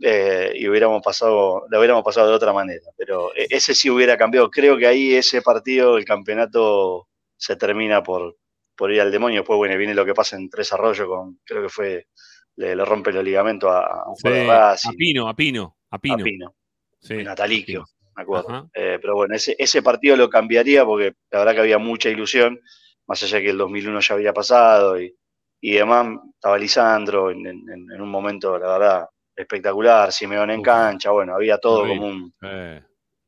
eh, 0.00 0.52
y 0.54 0.68
hubiéramos 0.68 1.02
pasado, 1.02 1.64
la 1.70 1.78
hubiéramos 1.78 2.04
pasado 2.04 2.28
de 2.28 2.34
otra 2.34 2.52
manera. 2.52 2.82
Pero 2.96 3.34
e- 3.34 3.46
ese 3.50 3.74
sí 3.74 3.90
hubiera 3.90 4.16
cambiado. 4.16 4.50
Creo 4.50 4.76
que 4.76 4.86
ahí 4.86 5.14
ese 5.14 5.42
partido, 5.42 5.96
el 5.96 6.04
campeonato 6.04 7.08
se 7.36 7.56
termina 7.56 8.02
por, 8.02 8.36
por 8.76 8.92
ir 8.92 9.00
al 9.00 9.10
demonio. 9.12 9.40
Después, 9.40 9.56
bueno, 9.56 9.76
viene 9.76 9.94
lo 9.94 10.04
que 10.04 10.14
pasa 10.14 10.36
en 10.36 10.48
Tres 10.50 10.72
Arroyos 10.72 11.06
con, 11.08 11.40
creo 11.44 11.62
que 11.62 11.68
fue, 11.68 12.06
le, 12.56 12.76
le 12.76 12.84
rompe 12.84 13.12
los 13.12 13.24
ligamentos 13.24 13.70
a, 13.70 13.80
a 13.80 14.08
un 14.08 14.14
Sí, 14.14 14.22
jugador 14.22 14.46
de 14.46 14.52
Racing, 14.52 14.90
a 14.90 14.92
Pino, 14.94 15.28
a 15.28 15.34
Pino, 15.36 15.76
a 15.90 15.98
a 16.08 16.18
Pino. 16.18 16.24
Pino, 16.24 16.54
Sí. 17.00 17.14
en 17.14 17.24
Natalicio, 17.24 17.84
me 18.16 18.22
acuerdo. 18.22 18.56
Eh, 18.74 18.98
pero 19.00 19.14
bueno, 19.16 19.34
ese, 19.34 19.56
ese 19.58 19.82
partido 19.82 20.16
lo 20.16 20.30
cambiaría 20.30 20.84
porque 20.84 21.14
la 21.30 21.40
verdad 21.40 21.54
que 21.54 21.60
había 21.60 21.78
mucha 21.78 22.08
ilusión, 22.10 22.60
más 23.06 23.22
allá 23.22 23.40
que 23.40 23.50
el 23.50 23.58
2001 23.58 24.00
ya 24.00 24.14
había 24.14 24.32
pasado 24.32 25.00
y, 25.00 25.14
y 25.60 25.72
demás, 25.74 26.08
estaba 26.34 26.58
Lisandro 26.58 27.30
en, 27.30 27.46
en- 27.46 27.70
en- 27.70 27.92
en 27.92 28.00
un 28.02 28.10
momento, 28.10 28.58
la 28.58 28.78
verdad, 28.78 29.08
espectacular, 29.36 30.12
Simeón 30.12 30.50
en 30.50 30.62
cancha, 30.62 31.10
bueno, 31.10 31.34
había 31.34 31.58
todo 31.58 31.86
como, 31.86 32.06
un, 32.08 32.34
Eh, 32.42 32.82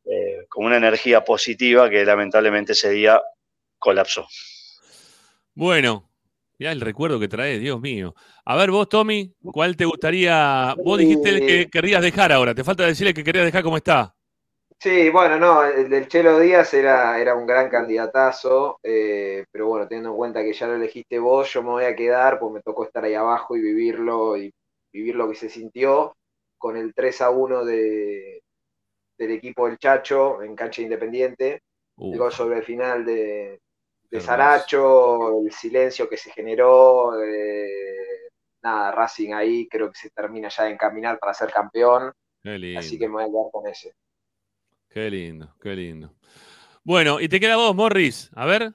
eh, 0.05 0.47
como 0.49 0.67
una 0.67 0.77
energía 0.79 1.25
positiva 1.25 1.89
que 1.91 2.05
lamentablemente 2.05 2.73
ese 2.73 2.91
día 2.91 3.21
colapsó. 3.79 4.27
Bueno, 5.55 6.08
ya 6.59 6.73
el 6.73 6.81
recuerdo 6.81 7.21
que 7.21 7.29
trae, 7.29 7.59
Dios 7.59 7.81
mío. 7.81 8.15
A 8.45 8.57
ver, 8.57 8.71
vos, 8.71 8.89
Tommy, 8.89 9.35
¿cuál 9.53 9.77
te 9.77 9.85
gustaría? 9.85 10.75
Vos 10.85 10.99
dijiste 10.99 11.29
el 11.31 11.41
que 11.41 11.71
querrías 11.71 12.03
dejar 12.03 12.33
ahora. 12.33 12.55
Te 12.55 12.65
falta 12.65 12.85
decirle 12.85 13.15
que 13.15 13.25
querías 13.25 13.45
dejar 13.45 13.63
como 13.63 13.77
está. 13.77 14.15
Sí, 14.81 15.11
bueno, 15.11 15.39
no, 15.39 15.65
el 15.65 15.89
del 15.89 16.07
Chelo 16.07 16.39
Díaz 16.39 16.73
era, 16.73 17.19
era 17.19 17.35
un 17.35 17.47
gran 17.47 17.69
candidatazo, 17.69 18.79
eh, 18.83 19.45
pero 19.51 19.67
bueno, 19.67 19.89
teniendo 19.89 20.11
en 20.11 20.17
cuenta 20.17 20.43
que 20.43 20.53
ya 20.53 20.69
lo 20.69 20.77
elegiste 20.77 21.19
vos, 21.19 21.53
yo 21.53 21.63
me 21.65 21.71
voy 21.71 21.85
a 21.85 21.97
quedar, 21.97 22.39
pues 22.39 22.53
me 22.53 22.63
tocó 22.63 22.85
estar 22.85 23.05
ahí 23.05 23.15
abajo 23.15 23.57
y 23.57 23.61
vivirlo 23.61 24.37
y 24.37 24.53
vivir 24.93 25.17
lo 25.17 25.29
que 25.29 25.35
se 25.35 25.49
sintió 25.49 26.15
con 26.57 26.77
el 26.77 26.95
3 26.95 27.23
a 27.23 27.31
1 27.31 27.65
de, 27.65 28.43
del 29.19 29.31
equipo 29.33 29.67
del 29.67 29.79
Chacho 29.79 30.43
en 30.43 30.55
cancha 30.55 30.83
independiente, 30.83 31.61
Uh, 31.99 32.13
el 32.13 32.19
gol 32.19 32.33
sobre 32.33 32.59
el 32.59 32.63
final 32.63 33.05
de, 33.05 33.61
de 34.11 34.19
Hermoso. 34.19 34.27
Saracho, 34.27 35.41
el 35.45 35.53
silencio 35.53 36.09
que 36.09 36.17
se 36.17 36.31
generó, 36.31 37.13
eh, 37.23 38.29
nada, 38.63 38.91
Racing 38.93 39.33
ahí 39.35 39.69
creo 39.69 39.91
que 39.91 39.99
se 39.99 40.11
termina 40.11 40.49
ya 40.49 40.65
de 40.65 40.71
encaminar 40.71 41.19
para 41.19 41.35
ser 41.35 41.51
campeón, 41.53 42.13
qué 42.43 42.59
lindo. 42.59 42.81
así 42.81 42.99
que 42.99 43.07
me 43.09 43.15
voy 43.15 43.23
a 43.25 43.27
quedar 43.27 43.51
con 43.53 43.67
ese. 43.67 43.95
Qué 44.89 45.11
lindo, 45.11 45.55
qué 45.61 45.77
lindo. 45.77 46.15
Bueno, 46.83 47.21
y 47.21 47.29
te 47.29 47.39
queda 47.39 47.57
vos, 47.57 47.75
Morris. 47.75 48.31
A 48.35 48.47
ver. 48.47 48.75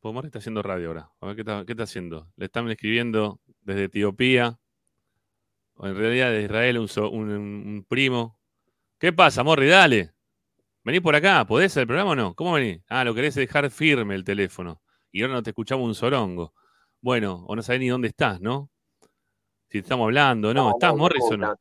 Pues 0.00 0.12
Morris 0.14 0.28
está 0.28 0.38
haciendo 0.40 0.62
radio 0.62 0.88
ahora. 0.88 1.10
A 1.20 1.26
ver 1.26 1.34
qué 1.36 1.40
está, 1.40 1.64
qué 1.64 1.72
está 1.72 1.84
haciendo. 1.84 2.28
Le 2.36 2.44
están 2.44 2.70
escribiendo 2.70 3.40
desde 3.62 3.84
Etiopía. 3.84 4.58
O 5.74 5.86
en 5.86 5.96
realidad 5.96 6.30
de 6.30 6.42
Israel, 6.42 6.78
un- 6.78 7.30
un 7.30 7.86
primo. 7.88 8.38
¿Qué 8.98 9.12
pasa, 9.12 9.42
Morris? 9.42 9.70
Dale. 9.70 10.12
Vení 10.86 11.00
por 11.00 11.16
acá. 11.16 11.44
¿Podés 11.44 11.72
hacer 11.72 11.80
el 11.80 11.86
programa 11.88 12.12
o 12.12 12.14
no? 12.14 12.34
¿Cómo 12.36 12.52
venís? 12.52 12.80
Ah, 12.88 13.02
lo 13.02 13.12
querés 13.12 13.34
dejar 13.34 13.68
firme 13.72 14.14
el 14.14 14.22
teléfono. 14.22 14.80
Y 15.10 15.20
ahora 15.20 15.34
no 15.34 15.42
te 15.42 15.50
escuchamos 15.50 15.84
un 15.84 15.96
sorongo. 15.96 16.54
Bueno, 17.00 17.44
o 17.48 17.56
no 17.56 17.62
sabés 17.62 17.80
ni 17.80 17.88
dónde 17.88 18.06
estás, 18.06 18.40
¿no? 18.40 18.70
Si 19.68 19.78
te 19.78 19.78
estamos 19.78 20.04
hablando, 20.04 20.54
¿no? 20.54 20.70
¿Estás, 20.70 20.94
Morris, 20.94 21.24
o 21.28 21.36
no? 21.36 21.56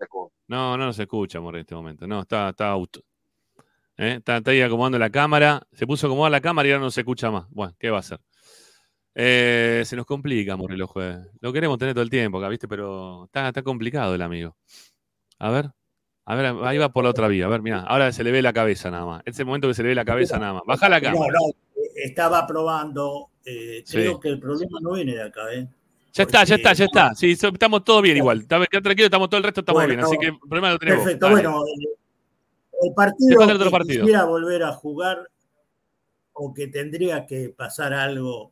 No, 0.48 0.78
no 0.78 0.86
nos 0.86 1.00
escucha, 1.00 1.40
Morris, 1.40 1.58
en 1.58 1.62
este 1.62 1.74
momento. 1.74 2.06
No, 2.06 2.22
está, 2.22 2.50
está 2.50 2.70
out. 2.70 2.98
¿Eh? 3.98 4.18
Está, 4.20 4.38
está 4.38 4.52
ahí 4.52 4.62
acomodando 4.62 5.00
la 5.00 5.10
cámara. 5.10 5.66
Se 5.72 5.88
puso 5.88 6.06
a 6.06 6.08
acomodar 6.08 6.32
la 6.32 6.42
cámara 6.42 6.70
y 6.70 6.72
ahora 6.74 6.84
no 6.84 6.92
se 6.92 7.02
escucha 7.02 7.32
más. 7.32 7.48
Bueno, 7.50 7.74
¿qué 7.80 7.90
va 7.90 7.98
a 7.98 8.02
hacer? 8.02 8.20
Eh, 9.16 9.82
se 9.88 9.96
nos 9.96 10.06
complica, 10.06 10.56
Morris, 10.56 10.78
los 10.78 10.92
jueves. 10.92 11.32
Lo 11.42 11.52
queremos 11.52 11.80
tener 11.80 11.96
todo 11.96 12.04
el 12.04 12.12
tiempo 12.12 12.38
acá, 12.38 12.48
¿viste? 12.48 12.68
Pero 12.68 13.26
está, 13.26 13.48
está 13.48 13.64
complicado 13.64 14.14
el 14.14 14.22
amigo. 14.22 14.56
A 15.40 15.50
ver. 15.50 15.72
A 16.28 16.36
ver, 16.36 16.46
ahí 16.64 16.78
va 16.80 16.90
por 16.90 17.04
la 17.04 17.12
otra 17.12 17.28
vía. 17.28 17.46
A 17.46 17.50
ver, 17.50 17.62
mira, 17.62 17.82
ahora 17.82 18.12
se 18.12 18.24
le 18.24 18.32
ve 18.32 18.42
la 18.42 18.52
cabeza 18.54 18.90
nada 18.90 19.06
más. 19.06 19.22
Es 19.26 19.38
el 19.40 19.46
momento 19.46 19.68
que 19.68 19.74
se 19.76 19.84
le 19.84 19.90
ve 19.90 19.96
la 19.96 20.06
cabeza 20.06 20.40
nada 20.40 20.54
más. 20.54 20.64
Baja 20.66 20.90
la 20.90 21.00
No, 21.00 21.04
cámara. 21.12 21.34
no, 21.34 21.50
eh, 21.82 21.90
estaba 22.06 22.48
probando. 22.48 23.30
eh, 23.46 23.84
Sí. 23.86 23.98
Creo 23.98 24.20
que 24.20 24.30
el 24.30 24.40
problema 24.40 24.80
no 24.82 24.94
viene 24.94 25.14
de 25.16 25.22
acá, 25.22 25.54
¿eh? 25.54 25.68
Ya 26.14 26.24
está, 26.24 26.44
ya 26.46 26.56
está, 26.56 26.74
ya 26.74 26.86
está. 26.86 27.14
Sí, 27.14 27.32
estamos 27.32 27.84
todos 27.84 28.02
bien 28.02 28.18
igual. 28.18 28.40
Está- 28.42 28.60
tranquilo, 28.66 29.06
estamos 29.06 29.30
todo 29.30 29.38
el 29.38 29.44
resto 29.44 29.60
estamos 29.60 29.84
Bueno, 29.84 29.94
bien. 29.94 30.06
Así 30.06 30.18
que 30.18 30.28
el 30.28 30.40
problema 30.40 30.72
lo 30.72 30.80
tenemos. 30.80 31.04
Perfecto, 31.04 31.26
Dale. 31.28 31.36
bueno, 31.48 31.64
el 32.82 32.94
partido 32.96 33.38
falta 33.38 33.52
el 33.52 33.58
otro 33.58 33.68
que 33.70 33.78
partido. 33.78 34.02
quisiera 34.02 34.24
volver 34.24 34.64
a 34.64 34.72
jugar 34.72 35.30
o 36.34 36.54
que 36.54 36.68
tendría 36.68 37.26
que 37.28 37.50
pasar 37.50 37.94
algo 37.94 38.52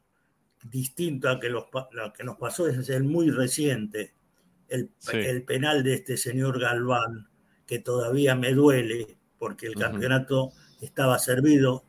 distinto 0.69 1.27
a 1.29 1.39
que, 1.39 1.49
los, 1.49 1.65
lo 1.91 2.13
que 2.13 2.23
nos 2.23 2.38
pasó 2.38 2.67
es 2.67 2.88
el 2.89 3.03
muy 3.03 3.29
reciente, 3.31 4.13
el, 4.69 4.91
Sí. 4.99 5.17
el 5.17 5.43
penal 5.43 5.83
de 5.83 5.95
este 5.95 6.17
señor 6.17 6.59
Galván, 6.59 7.27
que 7.73 7.79
todavía 7.79 8.36
me 8.36 8.53
duele 8.53 9.17
porque 9.39 9.65
el 9.65 9.73
campeonato 9.75 10.51
estaba 10.79 11.17
servido 11.17 11.83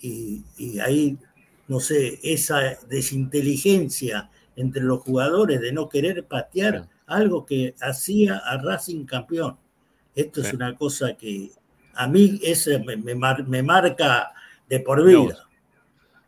y, 0.00 0.44
y 0.56 0.78
ahí, 0.78 1.18
no 1.66 1.80
sé, 1.80 2.20
esa 2.22 2.60
desinteligencia 2.88 4.30
entre 4.54 4.82
los 4.84 5.00
jugadores 5.00 5.60
de 5.60 5.72
no 5.72 5.88
querer 5.88 6.24
patear 6.26 6.88
algo 7.08 7.44
que 7.44 7.74
hacía 7.80 8.36
a 8.38 8.56
Racing 8.58 9.04
campeón. 9.04 9.56
Esto 10.14 10.42
es 10.42 10.52
una 10.52 10.76
cosa 10.76 11.14
que 11.16 11.50
a 11.94 12.06
mí 12.06 12.38
ese 12.44 12.78
me, 12.78 12.96
me 12.96 13.16
mar- 13.16 13.46
me 13.48 13.64
marca 13.64 14.32
de 14.68 14.78
por 14.78 15.04
vida. 15.04 15.38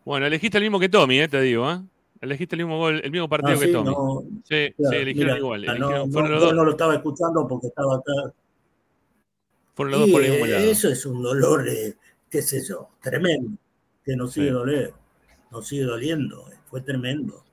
Bueno, 0.05 0.27
elegiste 0.27 0.59
el 0.59 0.65
mismo 0.65 0.81
que 0.81 0.89
Tommy, 0.89 1.21
eh, 1.21 1.29
te 1.29 1.41
digo, 1.41 1.71
¿eh? 1.71 1.79
Elegiste 2.21 2.57
el 2.57 2.63
mismo 2.65 2.79
gol, 2.79 3.01
el 3.05 3.13
mismo 3.13 3.29
partido 3.29 3.53
Ah, 3.53 3.61
que 3.61 3.67
sí, 3.67 3.73
Tommy. 3.73 3.95
no, 3.95 4.23
Sí, 4.43 4.73
claro, 4.77 4.91
sí, 4.91 5.03
eligieron 5.03 5.35
mira, 5.35 5.39
igual. 5.39 5.65
eligieron- 5.65 6.11
no, 6.11 6.29
los 6.29 6.41
dos, 6.41 6.55
no 6.55 6.65
lo 6.65 6.71
estaba 6.73 6.95
escuchando 6.97 7.47
porque 7.47 7.69
estaba 7.69 7.95
acá. 7.97 8.13
Y, 10.07 10.13
por 10.13 10.25
el 10.25 10.31
mismo 10.33 10.47
eh, 10.47 10.49
lado. 10.51 10.71
eso 10.71 10.89
es 10.89 11.07
un 11.07 11.23
dolor, 11.23 11.69
eh, 11.69 11.97
qué 12.31 12.43
sé 12.43 12.65
yo, 12.67 12.89
tremendo, 13.01 13.59
que 14.05 14.17
nos 14.17 14.33
sigue 14.33 14.49
Sí. 14.49 14.53
doler, 14.53 14.93
nos 15.51 15.69
sigue 15.69 15.85
doliendo, 15.85 16.49
eh, 16.51 16.57
fue 16.69 16.81
tremendo. 16.81 17.45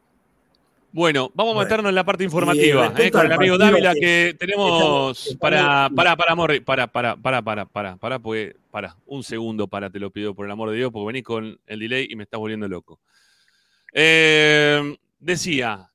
Bueno, 0.91 1.29
vamos 1.35 1.57
a 1.57 1.59
meternos 1.59 1.89
en 1.89 1.95
la 1.95 2.05
parte 2.05 2.23
informativa, 2.23 2.87
respecto 2.87 3.17
eh, 3.17 3.21
con 3.21 3.25
el 3.25 3.31
amigo 3.33 3.57
Dávila 3.57 3.93
que 3.93 3.99
que 3.99 4.35
tenemos 4.39 5.27
estamos- 5.27 5.37
para, 5.41 5.89
para, 5.93 6.15
para, 6.15 6.35
Morri, 6.35 6.61
para, 6.61 6.87
para, 6.87 7.17
para, 7.17 7.41
para, 7.41 7.65
para, 7.65 7.97
para, 7.97 8.19
porque, 8.19 8.55
para, 8.71 8.95
un 9.05 9.21
segundo, 9.21 9.67
para, 9.67 9.89
te 9.89 9.99
lo 9.99 10.09
pido 10.09 10.33
por 10.33 10.45
el 10.45 10.51
amor 10.51 10.69
de 10.69 10.77
Dios, 10.77 10.91
porque 10.93 11.07
venís 11.07 11.23
con 11.23 11.59
el 11.65 11.79
delay 11.79 12.07
y 12.09 12.15
me 12.15 12.23
estás 12.23 12.39
volviendo 12.39 12.67
loco. 12.69 13.01
Eh, 13.91 14.97
decía, 15.19 15.91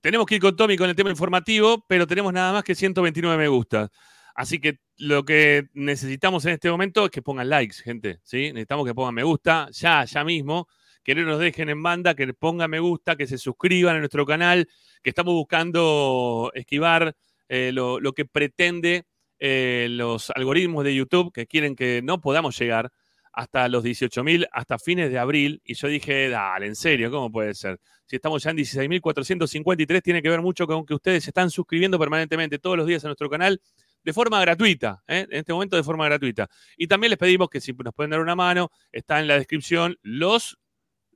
tenemos 0.00 0.26
que 0.26 0.36
ir 0.36 0.40
con 0.40 0.56
Tommy 0.56 0.76
con 0.76 0.88
el 0.88 0.94
tema 0.96 1.10
informativo, 1.10 1.84
pero 1.88 2.06
tenemos 2.06 2.32
nada 2.32 2.52
más 2.52 2.62
que 2.62 2.74
129 2.74 3.36
me 3.36 3.48
gusta. 3.48 3.90
Así 4.36 4.58
que 4.60 4.80
lo 4.98 5.24
que 5.24 5.68
necesitamos 5.72 6.44
en 6.44 6.52
este 6.52 6.70
momento 6.70 7.06
es 7.06 7.10
que 7.10 7.22
pongan 7.22 7.48
likes, 7.48 7.76
gente. 7.82 8.20
Necesitamos 8.30 8.86
que 8.86 8.94
pongan 8.94 9.14
me 9.14 9.22
gusta 9.22 9.68
ya, 9.72 10.04
ya 10.04 10.24
mismo, 10.24 10.68
que 11.02 11.14
no 11.14 11.22
nos 11.22 11.40
dejen 11.40 11.70
en 11.70 11.82
banda, 11.82 12.14
que 12.14 12.34
pongan 12.34 12.70
me 12.70 12.78
gusta, 12.78 13.16
que 13.16 13.26
se 13.26 13.38
suscriban 13.38 13.96
a 13.96 13.98
nuestro 13.98 14.26
canal, 14.26 14.68
que 15.02 15.08
estamos 15.08 15.32
buscando 15.32 16.50
esquivar 16.54 17.16
eh, 17.48 17.70
lo, 17.72 17.98
lo 17.98 18.12
que 18.12 18.26
pretende 18.26 19.06
eh, 19.38 19.86
los 19.88 20.28
algoritmos 20.28 20.84
de 20.84 20.94
YouTube, 20.94 21.32
que 21.32 21.46
quieren 21.46 21.74
que 21.74 22.02
no 22.02 22.20
podamos 22.20 22.58
llegar 22.58 22.92
hasta 23.32 23.68
los 23.68 23.82
18.000, 23.84 24.48
hasta 24.52 24.78
fines 24.78 25.10
de 25.10 25.18
abril. 25.18 25.62
Y 25.64 25.74
yo 25.74 25.88
dije, 25.88 26.28
dale, 26.28 26.66
en 26.66 26.76
serio, 26.76 27.10
¿cómo 27.10 27.32
puede 27.32 27.54
ser? 27.54 27.80
Si 28.04 28.16
estamos 28.16 28.42
ya 28.42 28.50
en 28.50 28.58
16.453, 28.58 30.02
tiene 30.02 30.20
que 30.20 30.28
ver 30.28 30.42
mucho 30.42 30.66
con 30.66 30.84
que 30.84 30.92
ustedes 30.92 31.24
se 31.24 31.30
están 31.30 31.50
suscribiendo 31.50 31.98
permanentemente 31.98 32.58
todos 32.58 32.76
los 32.76 32.86
días 32.86 33.02
a 33.04 33.08
nuestro 33.08 33.30
canal 33.30 33.62
de 34.06 34.12
forma 34.12 34.40
gratuita, 34.40 35.02
¿eh? 35.08 35.26
en 35.28 35.38
este 35.38 35.52
momento 35.52 35.74
de 35.74 35.82
forma 35.82 36.04
gratuita. 36.04 36.48
Y 36.76 36.86
también 36.86 37.10
les 37.10 37.18
pedimos 37.18 37.50
que 37.50 37.60
si 37.60 37.72
nos 37.72 37.92
pueden 37.92 38.12
dar 38.12 38.20
una 38.20 38.36
mano, 38.36 38.70
está 38.92 39.18
en 39.18 39.26
la 39.26 39.34
descripción 39.34 39.98
los 40.00 40.60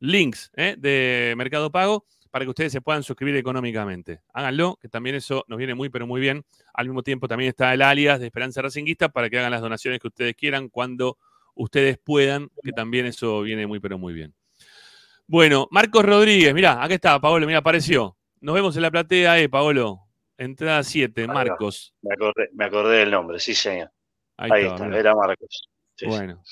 links 0.01 0.51
¿eh? 0.57 0.75
de 0.77 1.35
Mercado 1.37 1.71
Pago 1.71 2.05
para 2.33 2.45
que 2.45 2.49
ustedes 2.49 2.73
se 2.73 2.81
puedan 2.81 3.05
suscribir 3.05 3.37
económicamente. 3.37 4.23
Háganlo, 4.35 4.77
que 4.83 4.89
también 4.89 5.15
eso 5.15 5.45
nos 5.47 5.57
viene 5.57 5.73
muy, 5.73 5.89
pero 5.89 6.09
muy 6.09 6.21
bien. 6.21 6.45
Al 6.75 6.87
mismo 6.87 7.05
tiempo 7.05 7.29
también 7.29 7.51
está 7.51 7.73
el 7.73 7.83
alias 7.83 8.19
de 8.19 8.27
Esperanza 8.27 8.61
Racinguista 8.61 9.09
para 9.09 9.31
que 9.31 9.39
hagan 9.39 9.53
las 9.53 9.61
donaciones 9.61 10.01
que 10.01 10.09
ustedes 10.09 10.35
quieran 10.35 10.69
cuando 10.69 11.17
ustedes 11.55 11.97
puedan, 11.97 12.51
que 12.61 12.73
también 12.73 13.07
eso 13.07 13.43
viene 13.43 13.69
muy, 13.69 13.79
pero 13.79 13.99
muy 13.99 14.15
bien. 14.15 14.35
Bueno, 15.29 15.69
Marcos 15.71 16.05
Rodríguez, 16.05 16.53
mirá, 16.55 16.83
acá 16.83 16.95
está, 16.95 17.21
Paolo, 17.21 17.47
mira, 17.47 17.61
apareció. 17.61 18.17
Nos 18.41 18.57
vemos 18.57 18.75
en 18.75 18.83
la 18.83 18.91
platea, 18.91 19.39
eh, 19.39 19.49
Paolo. 19.49 20.10
Entrada 20.41 20.83
7, 20.83 21.27
va. 21.27 21.35
Marcos. 21.35 21.95
Me 22.01 22.15
acordé, 22.15 22.49
me 22.55 22.65
acordé 22.65 22.97
del 22.99 23.11
nombre, 23.11 23.39
sí, 23.39 23.55
señor. 23.55 23.91
Ahí, 24.39 24.51
Ahí, 24.53 24.65
está. 24.67 24.87
era 24.99 25.15
Marcos. 25.15 25.69
Sí, 25.95 26.07
sí. 26.07 26.07
Bueno. 26.07 26.43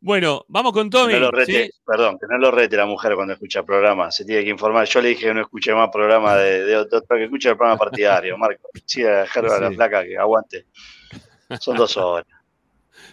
Bueno, 0.00 0.44
vamos 0.48 0.72
con 0.72 0.90
Tommy. 0.90 1.12
Que 1.12 1.20
no 1.20 1.26
lo 1.26 1.30
rete, 1.30 1.66
¿sí? 1.66 1.70
perdón, 1.86 2.18
que 2.18 2.26
no 2.28 2.36
lo 2.38 2.50
rete 2.50 2.76
la 2.76 2.86
mujer 2.86 3.14
cuando 3.14 3.34
escucha 3.34 3.62
programa, 3.62 4.10
se 4.10 4.24
tiene 4.24 4.42
que 4.42 4.50
informar. 4.50 4.84
Yo 4.88 5.00
le 5.00 5.10
dije 5.10 5.26
que 5.28 5.34
no 5.34 5.42
escuche 5.42 5.72
más 5.72 5.90
programa 5.90 6.34
de, 6.34 6.64
de 6.64 6.76
otro, 6.76 7.00
que 7.08 7.22
escuche 7.22 7.50
el 7.50 7.56
programa 7.56 7.78
partidario, 7.78 8.36
Marco. 8.36 8.68
Sí, 8.84 9.04
a 9.04 9.26
la 9.26 9.68
Sí. 9.68 9.74
flaca 9.76 10.04
que 10.04 10.18
aguante. 10.18 10.66
Son 11.60 11.76
dos 11.76 11.96
horas. 11.96 12.26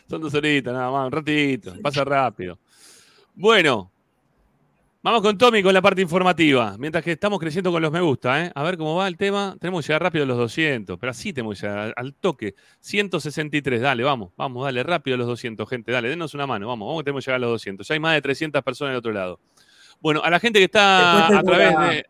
Son 0.09 0.19
dos 0.19 0.33
horitas, 0.33 0.73
nada 0.73 0.89
más, 0.89 1.05
un 1.05 1.11
ratito, 1.11 1.75
pasa 1.83 2.03
rápido. 2.03 2.57
Bueno, 3.35 3.91
vamos 5.01 5.21
con 5.21 5.37
Tommy 5.37 5.63
con 5.63 5.73
la 5.73 5.81
parte 5.81 6.01
informativa. 6.01 6.75
Mientras 6.77 7.03
que 7.03 7.13
estamos 7.13 7.39
creciendo 7.39 7.71
con 7.71 7.81
los 7.81 7.91
me 7.91 8.01
gusta, 8.01 8.45
¿eh? 8.45 8.51
A 8.53 8.63
ver 8.63 8.77
cómo 8.77 8.95
va 8.95 9.07
el 9.07 9.17
tema. 9.17 9.55
Tenemos 9.59 9.83
que 9.85 9.89
llegar 9.89 10.03
rápido 10.03 10.23
a 10.23 10.27
los 10.27 10.37
200, 10.37 10.97
pero 10.99 11.11
así 11.11 11.33
tenemos 11.33 11.59
que 11.59 11.67
llegar 11.67 11.93
al- 11.95 12.13
toque. 12.15 12.55
163, 12.79 13.81
dale, 13.81 14.03
vamos, 14.03 14.31
vamos, 14.37 14.63
dale, 14.65 14.83
rápido 14.83 15.15
a 15.15 15.17
los 15.17 15.27
200, 15.27 15.67
gente, 15.69 15.91
dale, 15.91 16.09
denos 16.09 16.33
una 16.33 16.45
mano, 16.47 16.67
vamos, 16.67 16.87
vamos 16.87 17.03
tenemos 17.03 17.23
que 17.23 17.29
llegar 17.31 17.37
a 17.37 17.39
los 17.41 17.51
200. 17.51 17.87
Ya 17.87 17.93
hay 17.93 17.99
más 17.99 18.13
de 18.15 18.21
300 18.21 18.61
personas 18.63 18.91
del 18.91 18.97
otro 18.99 19.11
lado. 19.11 19.39
Bueno, 20.01 20.21
a 20.23 20.29
la 20.29 20.39
gente 20.39 20.59
que 20.59 20.65
está 20.65 21.27
a 21.39 21.43
través 21.43 21.73
la- 21.73 21.89
de, 21.89 22.05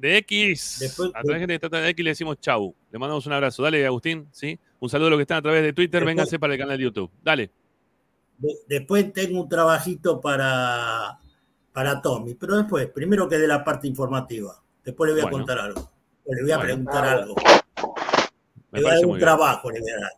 de 0.00 0.16
X, 0.18 0.78
Después- 0.80 1.10
a 1.10 1.22
través 1.22 1.26
de 1.26 1.32
la 1.32 1.38
gente 1.38 1.52
que 1.52 1.54
está 1.54 1.66
a 1.66 1.70
través 1.70 1.86
de 1.86 1.90
X 1.90 2.04
le 2.04 2.10
decimos 2.10 2.40
chau. 2.40 2.74
Le 2.90 2.98
mandamos 2.98 3.26
un 3.26 3.32
abrazo. 3.32 3.62
Dale, 3.62 3.84
Agustín, 3.86 4.26
¿sí? 4.32 4.58
Un 4.80 4.88
saludo 4.88 5.08
a 5.08 5.10
los 5.10 5.18
que 5.18 5.22
están 5.22 5.38
a 5.38 5.42
través 5.42 5.62
de 5.62 5.72
Twitter, 5.72 6.00
Después- 6.00 6.06
vénganse 6.14 6.38
para 6.38 6.52
el 6.54 6.58
canal 6.58 6.78
de 6.78 6.84
YouTube. 6.84 7.10
Dale. 7.22 7.50
De- 8.38 8.54
después 8.68 9.12
tengo 9.12 9.42
un 9.42 9.48
trabajito 9.48 10.20
para, 10.20 11.18
para 11.72 12.00
Tommy, 12.02 12.34
pero 12.34 12.56
después, 12.56 12.88
primero 12.88 13.28
que 13.28 13.38
de 13.38 13.46
la 13.46 13.62
parte 13.62 13.86
informativa. 13.86 14.60
Después 14.84 15.08
le 15.08 15.14
voy 15.14 15.20
a 15.20 15.24
Bueno. 15.30 15.38
contar 15.38 15.58
algo. 15.58 15.90
O 16.24 16.34
le 16.34 16.42
voy 16.42 16.50
a 16.52 16.56
Bueno. 16.56 16.66
preguntar 16.68 17.04
algo. 17.04 17.34
Me 18.70 18.78
Le 18.78 18.82
voy 18.82 18.90
a 18.90 18.94
dar 18.94 19.04
un 19.04 19.10
bien. 19.12 19.20
trabajo, 19.20 19.70
le 19.70 19.80
voy 19.80 19.90
a 19.90 20.00
dar. 20.00 20.12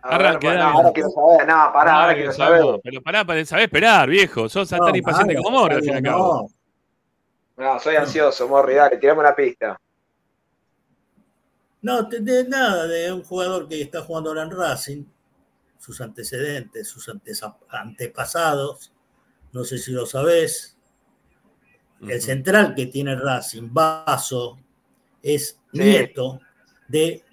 A 0.00 0.14
Arranque, 0.14 0.48
ver, 0.48 0.60
ahora 0.60 0.92
quiero 0.92 1.10
saber, 1.10 1.46
no, 1.46 1.72
pará, 1.72 1.92
Ah, 1.92 2.02
ahora 2.02 2.14
quiero 2.14 2.32
saber. 2.32 2.80
Pero 2.82 3.02
pará, 3.02 3.24
pará, 3.26 3.44
sabés 3.44 3.64
esperar, 3.64 4.08
viejo. 4.08 4.48
Sos 4.48 4.68
tan 4.68 4.80
No, 4.80 4.96
impaciente 4.96 5.34
nada, 5.34 5.44
como 5.44 5.58
Moro, 5.58 5.74
al 5.76 5.82
fin 5.82 5.92
y 5.92 5.96
al 5.96 6.02
no, 6.02 6.10
cabo. 6.10 6.50
No, 7.56 7.80
soy 7.80 7.96
ansioso, 7.96 8.48
Morri, 8.48 8.74
dale, 8.74 8.96
tirame 8.96 9.20
una 9.20 9.34
pista. 9.34 9.76
No, 11.82 12.02
de 12.04 12.44
nada, 12.48 12.86
de 12.86 13.12
un 13.12 13.22
jugador 13.22 13.68
que 13.68 13.82
está 13.82 14.00
jugando 14.02 14.30
ahora 14.30 14.42
en 14.44 14.50
Racing, 14.50 15.04
sus 15.78 16.00
antecedentes, 16.00 16.88
sus 16.88 17.08
antepasados, 17.70 18.92
no 19.58 19.64
sé 19.64 19.76
si 19.78 19.90
lo 19.90 20.06
sabés. 20.06 20.78
El 22.00 22.22
central 22.22 22.76
que 22.76 22.86
tiene 22.86 23.16
Racing, 23.16 23.70
Vaso, 23.72 24.56
es 25.20 25.58
Sí. 25.72 25.80
nieto 25.80 26.40
de 26.86 27.24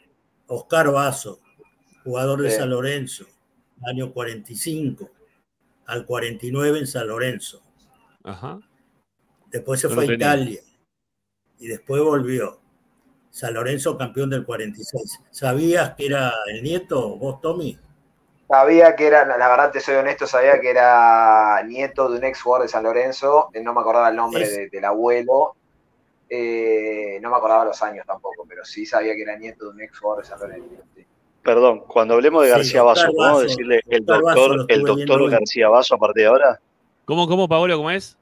Oscar 0.48 0.92
Vaso, 0.92 1.40
jugador 2.04 2.42
de. 2.42 2.50
San 2.50 2.72
Lorenzo, 2.72 3.26
año 3.86 4.12
45 4.12 5.12
al 5.86 6.08
49 6.08 6.80
en 6.80 6.88
San 6.88 7.08
Lorenzo. 7.08 7.62
Ajá. 8.24 8.60
Después 9.52 9.80
se 9.82 9.88
No 9.88 9.94
fue 9.94 10.08
a. 10.08 10.14
Italia 10.16 10.62
y 11.60 11.68
después 11.68 12.02
volvió. 12.02 12.60
San 13.30 13.54
Lorenzo 13.54 13.96
campeón 14.00 14.32
del 14.32 14.46
46. 14.46 15.20
¿Sabías 15.30 15.94
que 15.94 16.08
era 16.08 16.34
el 16.48 16.64
nieto, 16.64 17.18
vos, 17.18 17.40
Tommy? 17.40 17.78
Sabía 18.48 18.96
que 18.96 19.08
era, 19.08 19.26
la 19.26 19.48
verdad 19.50 19.72
te 19.72 19.80
soy 19.80 19.96
honesto, 19.96 20.28
sabía 20.28 20.60
que 20.62 20.70
era 20.70 21.62
nieto 21.66 22.10
de 22.10 22.18
un 22.20 22.24
ex 22.26 22.42
jugador 22.42 22.64
de 22.68 22.70
San 22.72 22.84
Lorenzo, 22.84 23.50
no 23.62 23.74
me 23.74 23.82
acordaba 23.82 24.10
el 24.10 24.16
nombre 24.16 24.48
de- 24.48 24.70
del 24.70 24.86
abuelo, 24.86 25.56
eh, 26.30 27.20
no 27.22 27.30
me 27.32 27.38
acordaba 27.38 27.66
los 27.66 27.82
años 27.82 28.06
tampoco, 28.06 28.46
pero 28.48 28.64
sí 28.66 28.86
sabía 28.86 29.16
que 29.16 29.24
era 29.24 29.36
nieto 29.38 29.66
de 29.66 29.72
un 29.72 29.82
ex 29.82 29.98
jugador 30.00 30.24
de 30.24 30.30
San 30.30 30.40
Lorenzo. 30.40 30.68
sí. 30.96 31.06
Perdón, 31.42 31.82
cuando 31.88 32.16
hablemos 32.16 32.42
de 32.44 32.50
Sí, 32.50 32.56
García 32.56 32.82
¿podemos 32.84 33.16
Vaso, 33.18 33.42
decirle 33.42 33.82
el 33.88 34.06
doctor, 34.06 34.66
el 34.68 34.84
doctor. 34.84 35.30
García 35.30 35.70
Vaso 35.70 35.96
a 35.96 35.98
partir 36.00 36.24
de 36.24 36.28
ahora? 36.30 36.60
¿Cómo, 37.06 37.28
cómo, 37.28 37.48
Paolo, 37.48 37.78
cómo 37.78 37.92
es? 37.92 38.18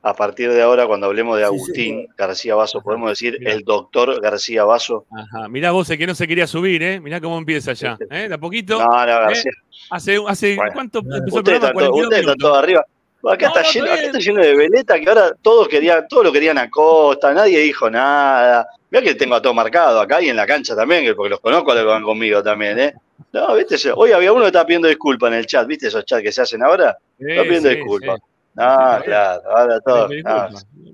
A 0.00 0.14
partir 0.14 0.52
de 0.52 0.62
ahora, 0.62 0.86
cuando 0.86 1.06
hablemos 1.08 1.36
de 1.36 1.42
sí, 1.42 1.46
Agustín 1.46 2.00
sí. 2.02 2.08
García 2.16 2.54
Vaso, 2.54 2.80
podemos 2.80 3.10
decir 3.10 3.36
mirá. 3.40 3.52
el 3.52 3.64
doctor 3.64 4.20
García 4.20 4.64
Vaso. 4.64 5.06
Ajá. 5.10 5.48
Mirá 5.48 5.72
vos, 5.72 5.90
el 5.90 5.98
que 5.98 6.06
no 6.06 6.14
se 6.14 6.28
quería 6.28 6.46
subir, 6.46 6.82
¿eh? 6.82 7.00
Mirá 7.00 7.20
cómo 7.20 7.36
empieza 7.36 7.72
ya. 7.72 7.98
¿eh? 8.10 8.28
De 8.28 8.34
a 8.34 8.38
poquito. 8.38 8.78
No, 8.78 8.86
no, 8.86 9.06
García. 9.06 9.50
Hace, 9.90 10.18
hace 10.26 10.54
Bueno. 10.56 10.70
¿cuánto 10.72 10.98
empezó 11.00 11.16
el 11.16 11.22
Ustedes 11.32 11.42
programa? 11.58 11.66
están, 11.68 11.72
todos, 11.74 11.90
42 11.90 12.04
ustedes 12.04 12.20
están 12.20 12.36
minutos. 12.36 12.48
todos 12.48 12.58
arriba. 12.62 12.84
Acá, 13.24 13.46
No, 13.46 13.48
está 13.48 13.62
no, 13.62 13.68
lleno, 13.72 13.86
está 13.86 13.94
acá 13.98 14.06
está 14.06 14.18
lleno 14.20 14.40
de 14.42 14.56
veleta 14.56 15.00
que 15.00 15.08
ahora 15.08 15.32
todos 15.42 15.68
querían, 15.68 16.06
todos 16.08 16.24
lo 16.24 16.32
querían 16.32 16.58
a 16.58 16.70
Costa, 16.70 17.34
nadie 17.34 17.58
dijo 17.58 17.90
nada. 17.90 18.68
Mira 18.90 19.02
que 19.04 19.14
tengo 19.16 19.34
a 19.34 19.42
todo 19.42 19.52
marcado 19.52 20.00
acá 20.00 20.22
y 20.22 20.28
en 20.28 20.36
la 20.36 20.46
cancha 20.46 20.76
también, 20.76 21.04
que- 21.04 21.14
porque 21.16 21.30
los 21.30 21.40
conozco 21.40 21.72
a 21.72 21.74
los 21.74 21.82
que 21.82 21.88
van 21.88 22.04
conmigo 22.04 22.40
también, 22.44 22.78
¿eh? 22.78 22.94
No, 23.32 23.54
viste, 23.56 23.74
hoy 23.96 24.12
había 24.12 24.32
uno 24.32 24.42
que 24.42 24.46
estaba 24.46 24.64
pidiendo 24.64 24.86
disculpas 24.86 25.32
en 25.32 25.38
el 25.38 25.46
chat, 25.46 25.66
¿viste 25.66 25.88
esos 25.88 26.04
chats 26.04 26.22
que 26.22 26.30
se 26.30 26.42
hacen 26.42 26.62
ahora? 26.62 26.96
Sí, 27.18 27.24
Está 27.28 27.42
pidiendo 27.42 27.68
disculpas. 27.70 28.20
Ah, 28.58 28.98
Sí, 29.02 29.04
claro, 29.06 29.42
ahora 29.56 29.80
todo. 29.80 30.08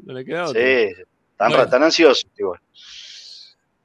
No 0.04 0.12
le 0.12 0.24
queda 0.24 0.44
otra. 0.48 0.60
sí, 0.60 0.92
tan, 1.36 1.50
Bueno. 1.50 1.68
tan 1.68 1.82
ansiosos. 1.82 2.26
igual. 2.38 2.60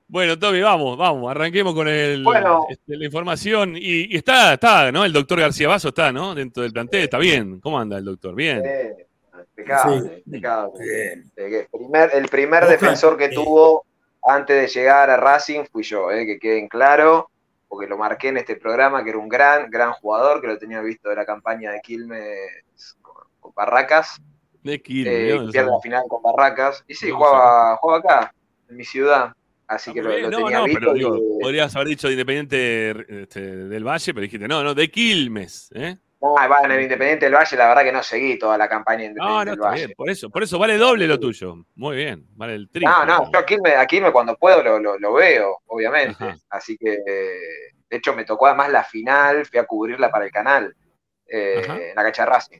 Bueno, 0.07 0.39
Tommy, 0.39 0.59
vamos, 0.61 0.97
vamos, 0.97 1.29
arranquemos 1.29 1.75
con 1.75 1.87
el, 1.87 2.23
Bueno. 2.23 2.65
este, 2.69 2.97
la 2.97 3.05
información. 3.05 3.75
Y, 3.77 4.11
y 4.13 4.17
está, 4.17 4.53
está, 4.55 4.91
¿no? 4.91 5.05
El 5.05 5.13
doctor 5.13 5.39
García 5.39 5.67
Vaso 5.67 5.89
está, 5.89 6.11
¿no? 6.11 6.33
Dentro 6.33 6.63
del 6.63 6.73
plantel, 6.73 7.01
está 7.03 7.19
bien. 7.19 7.59
¿Cómo 7.59 7.79
anda 7.79 7.97
el 7.99 8.05
doctor? 8.05 8.33
Bien. 8.33 8.59
Eh, 8.65 9.05
impecable, 9.55 9.99
Sí. 10.15 10.23
impecable. 10.25 10.71
Bien. 10.83 11.31
El 11.35 11.67
primer, 11.71 12.09
el 12.15 12.27
primer 12.27 12.63
Ojalá, 12.63 12.71
defensor 12.71 13.17
que 13.17 13.29
tuvo 13.29 13.85
antes 14.23 14.59
de 14.59 14.67
llegar 14.79 15.11
a 15.11 15.17
Racing 15.17 15.65
fui 15.71 15.83
yo, 15.83 16.09
eh, 16.11 16.25
que 16.25 16.39
queden 16.39 16.67
claro, 16.67 17.29
porque 17.67 17.87
lo 17.87 17.95
marqué 17.97 18.29
en 18.29 18.37
este 18.37 18.55
programa, 18.55 19.03
que 19.03 19.11
era 19.11 19.19
un 19.19 19.29
gran, 19.29 19.69
gran 19.69 19.91
jugador, 19.93 20.41
que 20.41 20.47
lo 20.47 20.57
tenía 20.57 20.81
visto 20.81 21.09
de 21.09 21.15
la 21.17 21.25
campaña 21.25 21.71
de 21.71 21.81
Quilmes 21.81 22.23
Barracas, 23.55 24.21
De 24.63 24.81
Quilmes, 24.81 25.13
eh, 25.13 25.47
pierde 25.51 25.71
la 25.71 25.79
final 25.81 26.03
con 26.09 26.21
Barracas, 26.21 26.83
y 26.87 26.93
sí, 26.95 27.09
jugaba, 27.11 27.77
jugaba 27.77 27.99
acá, 27.99 28.33
en 28.69 28.75
mi 28.77 28.85
ciudad, 28.85 29.31
así 29.67 29.93
que 29.93 30.01
lo, 30.01 30.09
lo 30.17 30.29
No, 30.29 30.37
tenía 30.37 30.59
no, 30.59 30.63
visto. 30.65 30.79
pero 30.79 30.93
digo, 30.93 31.19
podrías 31.41 31.75
haber 31.75 31.87
dicho 31.89 32.07
de 32.07 32.13
Independiente 32.13 33.21
este, 33.23 33.41
del 33.41 33.83
Valle, 33.83 34.13
pero 34.13 34.21
dijiste, 34.23 34.47
no, 34.47 34.63
no, 34.63 34.73
de 34.75 34.89
Quilmes. 34.91 35.69
¿eh? 35.73 35.97
No, 36.21 36.35
en 36.65 36.71
el 36.71 36.81
Independiente 36.81 37.25
del 37.27 37.35
Valle, 37.35 37.55
la 37.55 37.67
verdad 37.69 37.83
que 37.83 37.91
no 37.93 38.03
seguí 38.03 38.37
toda 38.37 38.57
la 38.57 38.67
campaña 38.67 39.03
de 39.03 39.13
No, 39.13 39.41
Independiente 39.41 39.45
no, 39.45 39.51
del 39.51 39.59
Valle. 39.61 39.85
bien, 39.85 39.95
por 39.95 40.09
eso, 40.09 40.29
por 40.29 40.43
eso 40.43 40.59
vale 40.59 40.77
doble 40.77 41.07
lo 41.07 41.17
tuyo. 41.17 41.55
Muy 41.75 41.95
bien, 41.95 42.27
vale 42.35 42.55
el 42.55 42.69
triple. 42.69 42.89
No, 42.89 43.05
no, 43.05 43.31
yo 43.31 43.39
a 43.39 43.45
Quilmes, 43.45 43.75
a 43.77 43.85
Quilmes 43.85 44.11
cuando 44.11 44.35
puedo 44.35 44.61
lo, 44.61 44.79
lo- 44.79 44.99
lo 44.99 45.13
veo, 45.13 45.59
obviamente. 45.67 46.11
Ajá. 46.21 46.35
Así 46.49 46.77
que, 46.77 46.97
de 47.89 47.97
hecho, 47.97 48.13
me 48.13 48.25
tocó 48.25 48.47
además 48.47 48.69
la 48.69 48.83
final, 48.83 49.45
fui 49.45 49.59
a 49.59 49.63
cubrirla 49.65 50.11
para 50.11 50.25
el 50.25 50.31
canal, 50.31 50.75
eh, 51.25 51.89
en 51.91 51.95
la 51.95 52.03
cancha 52.03 52.25
Racing. 52.25 52.59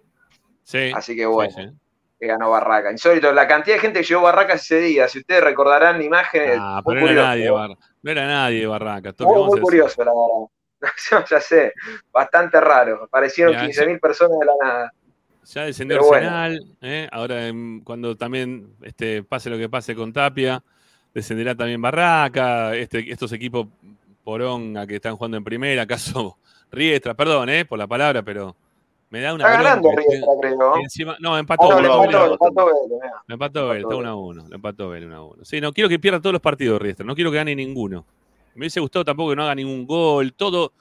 Sí, 0.70 0.92
Así 0.94 1.16
que 1.16 1.26
bueno, 1.26 1.52
sí, 1.52 1.64
sí. 1.64 1.76
que 2.20 2.28
ganó 2.28 2.52
Barraca. 2.52 2.92
Insólito, 2.92 3.34
la 3.34 3.48
cantidad 3.48 3.78
de 3.78 3.82
gente 3.82 4.02
que 4.02 4.06
llevó 4.06 4.22
Barracas 4.22 4.62
ese 4.62 4.80
día, 4.80 5.08
si 5.08 5.18
ustedes 5.18 5.44
recordarán 5.44 6.00
imágenes, 6.00 6.58
Ah, 6.60 6.84
pero 6.86 7.00
no 7.00 7.08
era 7.08 7.10
curioso, 7.10 7.28
nadie. 7.28 7.50
Barra, 7.50 7.76
no 8.04 8.12
era 8.12 8.28
nadie 8.28 8.68
Barraca. 8.68 9.16
Muy, 9.18 9.44
muy 9.46 9.62
curioso, 9.62 10.04
la 10.04 10.12
verdad. 10.12 11.26
ya 11.28 11.42
sé, 11.42 11.74
bastante 12.12 12.62
raro. 12.62 13.06
Aparecieron 13.06 13.56
Mirá, 13.56 13.66
15.000 13.66 14.00
personas 14.00 14.40
de 14.40 14.46
la 14.46 14.54
nada. 14.62 14.94
Ya 15.46 15.64
descendió 15.64 15.98
Pero 15.98 16.08
bueno. 16.08 16.30
Arsenal, 16.30 16.78
¿eh? 16.82 17.10
ahora 17.12 17.52
cuando 17.84 18.16
también 18.16 18.76
este, 18.84 19.24
pase 19.24 19.50
lo 19.50 19.58
que 19.58 19.70
pase 19.70 19.96
con 19.96 20.14
Tapia, 20.14 20.62
descenderá 21.16 21.56
también 21.56 21.82
Barraca, 21.82 22.76
este, 22.76 23.12
estos 23.12 23.32
equipos 23.32 23.66
poronga 24.24 24.86
que 24.86 24.98
están 24.98 25.16
jugando 25.16 25.38
en 25.38 25.44
primera, 25.44 25.82
acaso 25.90 26.38
Riestra, 26.72 27.16
perdón 27.16 27.50
eh, 27.50 27.66
por 27.66 27.80
la 27.80 27.88
palabra, 27.88 28.22
pero 28.22 28.56
me 29.10 29.22
da 29.22 29.34
una 29.34 29.46
Está 29.46 29.62
ganando 29.64 29.92
Riestra, 29.96 30.30
creo. 30.42 30.78
encima- 30.78 31.18
no, 31.20 31.38
empató, 31.38 31.72
Ah, 31.72 31.82
no, 31.82 32.04
empató, 32.04 32.28
le 32.28 32.34
empató 32.34 32.66
Vélez, 32.66 32.82
empató 33.30 33.68
Vélez, 33.68 33.82
está 33.82 33.90
Empató 33.90 33.98
1 33.98 34.10
a 34.10 34.16
1, 34.16 34.48
lo 34.50 34.56
empató 34.56 34.90
Vélez 34.90 35.08
1 35.08 35.16
a 35.16 35.26
1. 35.26 35.46
Sí, 35.46 35.62
no 35.62 35.74
quiero 35.74 35.90
que 35.90 36.00
pierda 36.00 36.20
todos 36.20 36.34
los 36.34 36.42
partidos 36.42 36.82
Riestra, 36.82 37.06
no 37.06 37.16
quiero 37.16 37.32
que 37.32 37.38
gane 37.38 37.56
ninguno. 37.56 38.06
Me 38.56 38.62
hubiese 38.64 38.80
gustado 38.80 39.06
tampoco 39.06 39.32
que 39.32 39.36
no 39.36 39.44
haga 39.44 39.56
ningún 39.56 39.86
gol, 39.86 40.34
todo, 40.34 40.74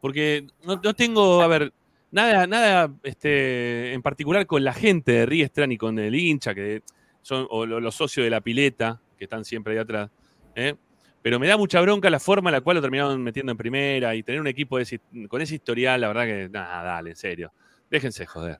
porque 0.00 0.46
no, 0.64 0.80
no 0.82 0.94
tengo, 0.94 1.40
a 1.42 1.46
ver, 1.46 1.72
nada, 2.10 2.46
nada 2.46 2.90
este, 3.02 3.92
en 3.92 4.02
particular 4.02 4.46
con 4.46 4.62
la 4.64 4.72
gente 4.72 5.12
de 5.12 5.26
Riestra 5.26 5.66
ni 5.66 5.76
con 5.76 5.98
el 5.98 6.14
hincha, 6.14 6.54
que 6.54 6.82
son 7.22 7.46
o 7.50 7.64
lo- 7.66 7.80
los 7.80 7.94
socios 7.94 8.24
de 8.24 8.30
la 8.30 8.40
pileta, 8.40 9.00
que 9.16 9.24
están 9.24 9.44
siempre 9.44 9.72
ahí 9.74 9.78
atrás. 9.78 10.10
¿eh? 10.54 10.74
Pero 11.22 11.38
me 11.38 11.46
da 11.46 11.56
mucha 11.56 11.80
bronca 11.80 12.10
la 12.10 12.18
forma 12.18 12.50
en 12.50 12.54
la 12.54 12.60
cual 12.60 12.76
lo 12.76 12.80
terminaron 12.82 13.22
metiendo 13.22 13.52
en 13.52 13.58
primera 13.58 14.14
y 14.14 14.22
tener 14.24 14.40
un 14.40 14.48
equipo 14.48 14.76
de 14.78 15.00
con 15.28 15.40
ese 15.40 15.54
historial, 15.54 16.00
la 16.00 16.08
verdad 16.08 16.24
que, 16.24 16.48
nada, 16.50 16.82
dale, 16.82 17.10
en 17.10 17.16
serio. 17.16 17.52
Déjense 17.92 18.24
joder. 18.26 18.58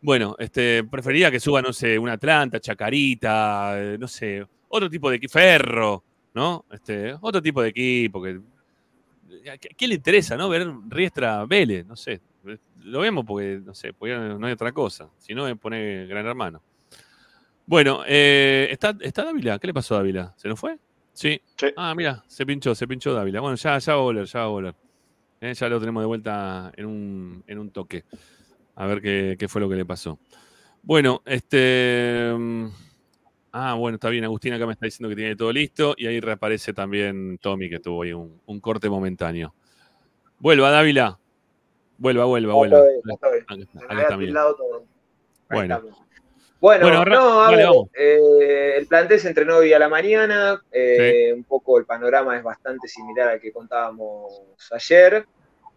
Bueno, 0.00 0.36
este, 0.38 0.84
preferiría 0.84 1.30
que 1.30 1.40
suba, 1.40 1.60
no 1.60 1.72
sé, 1.72 1.98
un 1.98 2.08
Atlanta, 2.08 2.60
Chacarita, 2.60 3.74
eh, 3.76 3.96
no 3.98 4.06
sé, 4.08 4.46
otro 4.68 4.88
tipo 4.88 5.10
de 5.10 5.16
equipo, 5.16 5.32
Ferro, 5.32 6.02
¿no? 6.34 6.64
Este, 6.70 7.14
otro 7.20 7.42
tipo 7.42 7.60
de 7.60 7.68
equipo 7.70 8.22
que. 8.22 8.40
¿A 9.50 9.58
qué- 9.58 9.70
quién 9.76 9.90
le 9.90 9.96
interesa, 9.96 10.36
no? 10.36 10.48
Ver 10.48 10.66
Riestra 10.88 11.44
Vélez, 11.44 11.84
no 11.86 11.96
sé. 11.96 12.20
Lo 12.84 13.00
vemos 13.00 13.24
porque, 13.24 13.60
no 13.64 13.74
sé, 13.74 13.92
porque 13.92 14.14
no 14.14 14.46
hay 14.46 14.52
otra 14.52 14.72
cosa. 14.72 15.08
Si 15.18 15.34
no, 15.34 15.54
pone 15.56 16.06
Gran 16.06 16.26
Hermano. 16.26 16.62
Bueno, 17.66 18.02
eh, 18.06 18.68
¿está, 18.70 18.96
¿está 19.00 19.24
Dávila? 19.24 19.58
¿Qué 19.58 19.66
le 19.68 19.74
pasó 19.74 19.94
a 19.94 19.98
Dávila? 19.98 20.34
¿Se 20.36 20.48
nos 20.48 20.58
fue? 20.58 20.78
Sí. 21.12 21.40
Sí. 21.56 21.66
Ah, 21.76 21.94
mira, 21.94 22.24
se 22.26 22.44
pinchó, 22.44 22.74
se 22.74 22.86
pinchó 22.88 23.12
Dávila. 23.14 23.40
Bueno, 23.40 23.56
ya, 23.56 23.78
ya 23.78 23.94
va 23.94 24.00
a 24.00 24.02
volver, 24.02 24.26
ya 24.26 24.38
va 24.40 24.44
a 24.46 24.48
volver. 24.48 24.74
Eh, 25.40 25.54
ya 25.54 25.68
lo 25.68 25.78
tenemos 25.80 26.02
de 26.02 26.06
vuelta 26.06 26.72
en 26.76 26.86
un, 26.86 27.44
en 27.46 27.58
un 27.58 27.70
toque. 27.70 28.04
A 28.74 28.86
ver 28.86 29.00
qué, 29.02 29.36
qué 29.38 29.48
fue 29.48 29.60
lo 29.60 29.68
que 29.68 29.76
le 29.76 29.84
pasó. 29.84 30.18
Bueno, 30.82 31.22
este. 31.24 32.32
mm, 32.36 32.66
Ah, 33.54 33.74
bueno, 33.74 33.96
está 33.96 34.08
bien. 34.08 34.24
Agustín 34.24 34.54
acá 34.54 34.66
me 34.66 34.72
está 34.72 34.86
diciendo 34.86 35.10
que 35.10 35.16
tiene 35.16 35.36
todo 35.36 35.52
listo. 35.52 35.94
Y 35.98 36.06
ahí 36.06 36.20
reaparece 36.20 36.72
también 36.72 37.36
Tommy, 37.38 37.68
que 37.68 37.80
tuvo 37.80 38.02
ahí 38.02 38.12
un, 38.14 38.40
un 38.46 38.60
corte 38.60 38.88
momentáneo. 38.88 39.54
Vuelva, 40.38 40.70
Dávila. 40.70 41.18
Vuelva, 41.98 42.24
vuelva, 42.24 42.54
vuelva. 42.54 42.80
Bueno. 45.50 45.82
Bueno, 46.60 46.88
Bueno, 46.88 47.04
no, 47.04 47.42
a 47.42 47.50
ver, 47.50 47.68
eh, 47.94 48.74
el 48.78 48.86
plantel 48.86 49.20
se 49.20 49.28
entrenó 49.28 49.56
hoy 49.56 49.72
a 49.72 49.78
la 49.80 49.88
mañana, 49.88 50.62
eh, 50.70 51.32
un 51.34 51.42
poco 51.44 51.76
el 51.78 51.84
panorama 51.84 52.36
es 52.36 52.42
bastante 52.42 52.86
similar 52.88 53.28
al 53.28 53.40
que 53.40 53.52
contábamos 53.52 54.42
ayer. 54.70 55.26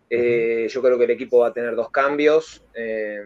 Eh, 0.09 0.67
Yo 0.69 0.81
creo 0.81 0.97
que 0.97 1.05
el 1.05 1.11
equipo 1.11 1.39
va 1.39 1.47
a 1.47 1.53
tener 1.53 1.75
dos 1.75 1.89
cambios. 1.89 2.63
eh, 2.73 3.21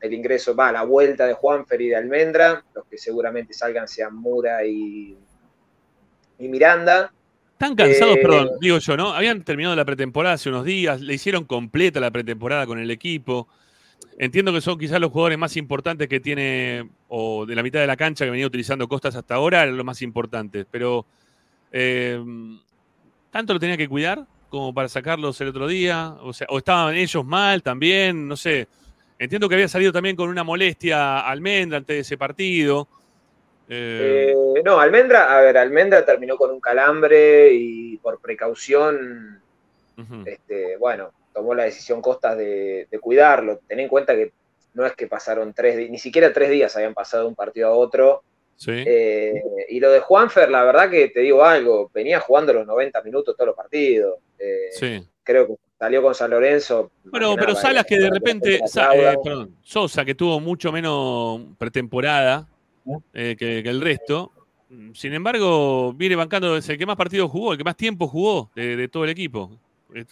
el 0.00 0.12
ingreso 0.12 0.56
va 0.56 0.70
a 0.70 0.72
la 0.72 0.82
vuelta 0.82 1.26
de 1.26 1.32
Juanfer 1.34 1.80
y 1.80 1.88
de 1.88 1.94
Almendra, 1.94 2.64
los 2.74 2.84
que 2.86 2.98
seguramente 2.98 3.54
salgan 3.54 3.86
sean 3.86 4.16
Mura 4.16 4.64
y, 4.66 5.16
y 6.40 6.48
Miranda. 6.48 7.12
Están 7.52 7.76
cansados, 7.76 8.16
Eh, 8.16 8.20
perdón, 8.20 8.50
digo 8.60 8.78
yo, 8.78 8.96
¿no? 8.96 9.12
Habían 9.12 9.44
terminado 9.44 9.76
la 9.76 9.84
pretemporada 9.84 10.34
hace 10.34 10.48
unos 10.48 10.64
días, 10.64 11.00
le 11.00 11.14
hicieron 11.14 11.44
completa 11.44 12.00
la 12.00 12.10
pretemporada 12.10 12.66
con 12.66 12.80
el 12.80 12.90
equipo. 12.90 13.46
Entiendo 14.18 14.52
que 14.52 14.60
son 14.60 14.76
quizás 14.76 15.00
los 15.00 15.12
jugadores 15.12 15.38
más 15.38 15.56
importantes 15.56 16.08
que 16.08 16.18
tiene, 16.18 16.90
o 17.06 17.46
de 17.46 17.54
la 17.54 17.62
mitad 17.62 17.78
de 17.78 17.86
la 17.86 17.96
cancha 17.96 18.24
que 18.24 18.32
venía 18.32 18.48
utilizando 18.48 18.88
Costas 18.88 19.14
hasta 19.14 19.36
ahora, 19.36 19.64
los 19.66 19.84
más 19.84 20.02
importantes. 20.02 20.66
Pero, 20.68 21.06
¿tanto 23.30 23.54
lo 23.54 23.60
tenía 23.60 23.76
que 23.76 23.88
cuidar 23.88 24.26
como 24.52 24.74
para 24.74 24.86
sacarlos 24.86 25.40
el 25.40 25.48
otro 25.48 25.66
día? 25.66 26.14
O 26.20 26.34
sea, 26.34 26.46
o 26.50 26.58
estaban 26.58 26.94
ellos 26.94 27.24
mal 27.24 27.62
también, 27.62 28.28
no 28.28 28.36
sé. 28.36 28.68
Entiendo 29.18 29.48
que 29.48 29.54
había 29.54 29.66
salido 29.66 29.92
también 29.92 30.14
con 30.14 30.28
una 30.28 30.44
molestia 30.44 31.20
Almendra 31.20 31.78
antes 31.78 31.96
de 31.96 32.00
ese 32.00 32.18
partido. 32.18 32.86
Eh, 33.66 34.34
Eh, 34.54 34.62
no, 34.62 34.78
Almendra, 34.78 35.34
a 35.34 35.40
ver, 35.40 35.56
Almendra 35.56 36.04
terminó 36.04 36.36
con 36.36 36.50
un 36.50 36.60
calambre 36.60 37.50
y 37.54 37.96
por 37.96 38.20
precaución 38.20 39.40
este, 40.26 40.76
bueno, 40.76 41.12
tomó 41.32 41.54
la 41.54 41.64
decisión 41.64 42.02
Costas 42.02 42.36
de, 42.36 42.86
de 42.90 42.98
cuidarlo. 42.98 43.60
Ten 43.66 43.80
en 43.80 43.88
cuenta 43.88 44.14
que 44.14 44.32
no 44.74 44.84
es 44.84 44.92
que 44.92 45.06
pasaron 45.06 45.54
tres 45.54 45.78
días, 45.78 45.90
ni 45.90 45.98
siquiera 45.98 46.32
tres 46.32 46.50
días 46.50 46.76
habían 46.76 46.92
pasado 46.92 47.22
de 47.22 47.28
un 47.30 47.34
partido 47.34 47.68
a 47.68 47.72
otro. 47.72 48.22
Sí. 48.56 48.72
Eh, 48.86 49.42
y 49.68 49.80
lo 49.80 49.90
de 49.90 50.00
Juanfer, 50.00 50.50
la 50.50 50.64
verdad 50.64 50.90
que 50.90 51.08
te 51.08 51.20
digo 51.20 51.44
algo, 51.44 51.90
venía 51.92 52.20
jugando 52.20 52.52
los 52.52 52.66
90 52.66 53.02
minutos 53.02 53.34
todos 53.36 53.48
los 53.48 53.56
partidos. 53.56 54.18
Eh, 54.38 54.68
sí. 54.72 55.06
Creo 55.24 55.46
que 55.46 55.54
salió 55.78 56.02
con 56.02 56.14
San 56.14 56.30
Lorenzo. 56.30 56.90
Bueno, 57.04 57.34
pero 57.36 57.54
Salas 57.54 57.84
que 57.86 57.98
de 57.98 58.10
repente, 58.10 58.56
eh, 58.56 59.14
perdón, 59.22 59.56
Sosa 59.62 60.04
que 60.04 60.14
tuvo 60.14 60.40
mucho 60.40 60.72
menos 60.72 61.42
pretemporada 61.58 62.48
eh, 63.14 63.36
que, 63.38 63.62
que 63.62 63.68
el 63.68 63.80
resto, 63.80 64.32
sin 64.94 65.12
embargo, 65.12 65.92
viene 65.92 66.16
bancando, 66.16 66.56
es 66.56 66.68
el 66.68 66.78
que 66.78 66.86
más 66.86 66.96
partidos 66.96 67.30
jugó, 67.30 67.52
el 67.52 67.58
que 67.58 67.64
más 67.64 67.76
tiempo 67.76 68.08
jugó 68.08 68.50
de, 68.54 68.76
de 68.76 68.88
todo 68.88 69.04
el 69.04 69.10
equipo. 69.10 69.50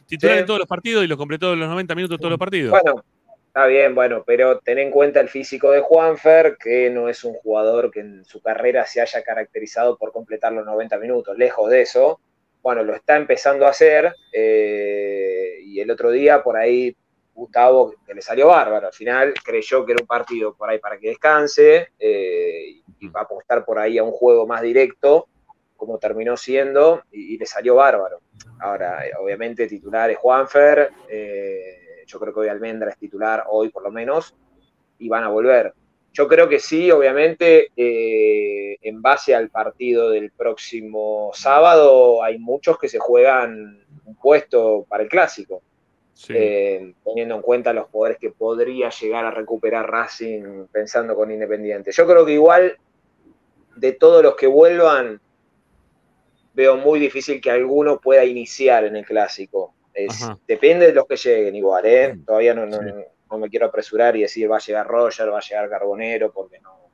Titular 0.07 0.37
Sí. 0.37 0.41
en 0.41 0.47
todos 0.47 0.59
los 0.61 0.69
partidos 0.69 1.03
y 1.03 1.07
los 1.07 1.17
completó 1.17 1.57
los 1.57 1.69
90 1.69 1.95
minutos 1.95 2.19
de 2.19 2.21
todos 2.21 2.31
los 2.31 2.39
partidos. 2.39 2.71
Bueno, 2.71 3.03
está 3.51 3.67
bien, 3.67 3.97
bueno, 3.97 4.23
pero 4.25 4.61
ten 4.61 4.79
en 4.79 4.93
cuenta 4.93 5.19
el 5.19 5.29
físico 5.29 5.73
de 5.73 5.81
Juanfer, 5.81 6.57
que 6.57 6.89
no 6.89 7.09
es 7.09 7.25
un 7.25 7.35
jugador 7.35 7.91
que 7.91 7.99
en 7.99 8.25
su 8.25 8.41
carrera 8.41 8.87
se 8.87 9.01
haya 9.01 9.25
caracterizado 9.25 9.99
por 9.99 10.13
completar 10.13 10.53
los 10.53 10.65
90 10.65 10.99
minutos, 10.99 11.37
lejos 11.37 11.69
de 11.69 11.83
eso. 11.83 12.21
Bueno, 12.63 12.85
lo 12.85 12.95
está 12.95 13.17
empezando 13.17 13.67
a 13.67 13.71
hacer 13.71 14.15
eh, 14.33 15.59
y 15.65 15.81
el 15.81 15.91
otro 15.91 16.13
día 16.13 16.45
por 16.45 16.57
ahí 16.57 16.97
Gustavo, 17.35 17.93
que 18.07 18.15
le 18.15 18.23
salió 18.23 18.47
bárbaro, 18.47 18.87
al 18.87 18.93
final 18.93 19.35
creyó 19.45 19.85
que 19.85 19.93
era 19.93 20.03
un 20.03 20.07
partido 20.07 20.55
por 20.55 20.71
ahí 20.71 20.79
para 20.79 20.97
que 20.99 21.09
descanse 21.09 21.89
eh, 21.99 22.83
y 23.01 23.09
va 23.09 23.23
a 23.23 23.25
apostar 23.25 23.65
por 23.65 23.81
ahí 23.81 23.99
a 23.99 24.05
un 24.05 24.13
juego 24.13 24.47
más 24.47 24.63
directo, 24.63 25.27
como 25.77 25.99
terminó 25.99 26.37
siendo, 26.37 27.03
y, 27.11 27.35
y 27.35 27.39
le 27.39 27.47
salió 27.47 27.75
bárbaro. 27.75 28.21
Ahora, 28.61 29.05
eh, 29.05 29.11
obviamente 29.19 29.67
titular 29.67 30.09
es 30.09 30.19
Juanfer, 30.19 30.91
eh, 31.09 31.80
yo 32.11 32.19
creo 32.19 32.35
que 32.35 32.41
hoy 32.41 32.49
Almendra 32.49 32.91
es 32.91 32.99
titular, 32.99 33.45
hoy 33.49 33.69
por 33.69 33.83
lo 33.83 33.91
menos, 33.91 34.35
y 34.99 35.09
van 35.09 35.25
a 35.25 35.29
volver. 35.29 35.73
Yo 36.13 36.27
creo 36.27 36.49
que 36.49 36.59
sí, 36.59 36.91
obviamente, 36.91 37.71
eh, 37.77 38.77
en 38.83 39.01
base 39.01 39.35
al 39.35 39.49
partido 39.49 40.11
del 40.11 40.33
próximo 40.33 41.31
sábado, 41.35 42.23
hay 42.25 42.39
muchos 42.39 42.79
que 42.79 42.89
se 42.89 42.99
juegan 42.99 43.85
un 44.05 44.15
puesto 44.17 44.85
para 44.89 45.05
el 45.05 45.09
clásico, 45.09 45.63
Sí. 46.13 46.35
eh, 46.37 46.95
teniendo 47.05 47.37
en 47.37 47.43
cuenta 47.43 47.73
los 47.73 47.89
poderes 47.89 48.19
que 48.19 48.31
podría 48.31 48.91
llegar 48.91 49.25
a 49.25 49.31
recuperar 49.31 49.89
Racing 49.89 50.67
pensando 50.73 51.15
con 51.15 51.31
Independiente. 51.31 51.93
Yo 51.93 52.07
creo 52.07 52.27
que 52.27 52.33
igual, 52.33 52.77
de 53.77 53.93
todos 53.93 54.23
los 54.23 54.35
que 54.35 54.49
vuelvan, 54.49 55.21
veo 56.53 56.77
muy 56.77 56.99
difícil 56.99 57.41
que 57.41 57.51
alguno 57.51 58.01
pueda 58.01 58.25
iniciar 58.25 58.85
en 58.85 58.97
el 58.97 59.07
clásico. 59.07 59.73
Es- 59.95 60.29
depende 60.47 60.87
de 60.87 60.93
los 60.93 61.07
que 61.07 61.17
lleguen 61.17 61.57
igual, 61.57 61.85
¿eh? 61.87 62.19
Todavía 62.25 62.55
no, 62.55 62.67
no, 62.67 62.79
Sí. 62.79 63.05
no 63.31 63.39
me 63.39 63.49
quiero 63.51 63.67
apresurar 63.67 64.17
y 64.17 64.23
decir 64.23 64.51
va 64.51 64.57
a 64.57 64.61
llegar 64.61 64.87
Roger, 64.87 65.33
va 65.33 65.39
a 65.39 65.43
llegar 65.43 65.69
Carbonero, 65.69 66.33
porque 66.33 66.59
no, 66.61 66.91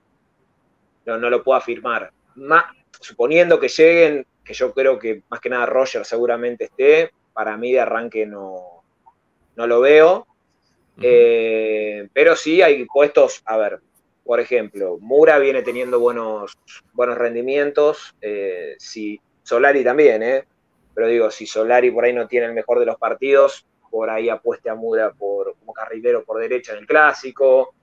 no, 1.06 1.18
no 1.18 1.30
lo 1.30 1.42
puedo 1.42 1.58
afirmar. 1.58 2.10
Ma- 2.36 2.72
suponiendo 3.00 3.60
que 3.60 3.68
lleguen, 3.68 4.26
que 4.44 4.54
yo 4.54 4.72
creo 4.72 4.98
que 4.98 5.22
más 5.28 5.40
que 5.40 5.48
nada 5.50 5.66
Roger 5.66 6.04
seguramente 6.04 6.64
esté, 6.64 7.10
para 7.32 7.56
mí 7.56 7.72
de 7.72 7.80
arranque 7.80 8.24
no, 8.26 8.82
no 9.56 9.66
lo 9.66 9.80
veo. 9.80 10.26
Eh, 11.02 12.08
pero 12.12 12.34
sí 12.36 12.62
hay 12.62 12.86
puestos, 12.86 13.42
a 13.44 13.58
ver, 13.58 13.80
por 14.24 14.40
ejemplo, 14.40 14.96
Mura 15.00 15.38
viene 15.38 15.62
teniendo 15.62 16.00
buenos, 16.00 16.56
buenos 16.94 17.18
rendimientos, 17.18 18.14
eh, 18.22 18.74
si 18.78 19.20
Solari 19.42 19.84
también, 19.84 20.22
¿eh? 20.22 20.44
Pero 20.96 21.08
digo, 21.08 21.30
si 21.30 21.46
Solari 21.46 21.90
por 21.90 22.06
ahí 22.06 22.14
no 22.14 22.26
tiene 22.26 22.46
el 22.46 22.54
mejor 22.54 22.80
de 22.80 22.86
los 22.86 22.96
partidos, 22.96 23.66
por 23.90 24.08
ahí 24.08 24.30
apueste 24.30 24.70
a 24.70 24.74
Mura 24.74 25.12
por, 25.12 25.54
como 25.58 25.74
carrilero 25.74 26.24
por 26.24 26.40
derecha 26.40 26.72
en 26.72 26.78
el 26.78 26.86
clásico. 26.86 27.74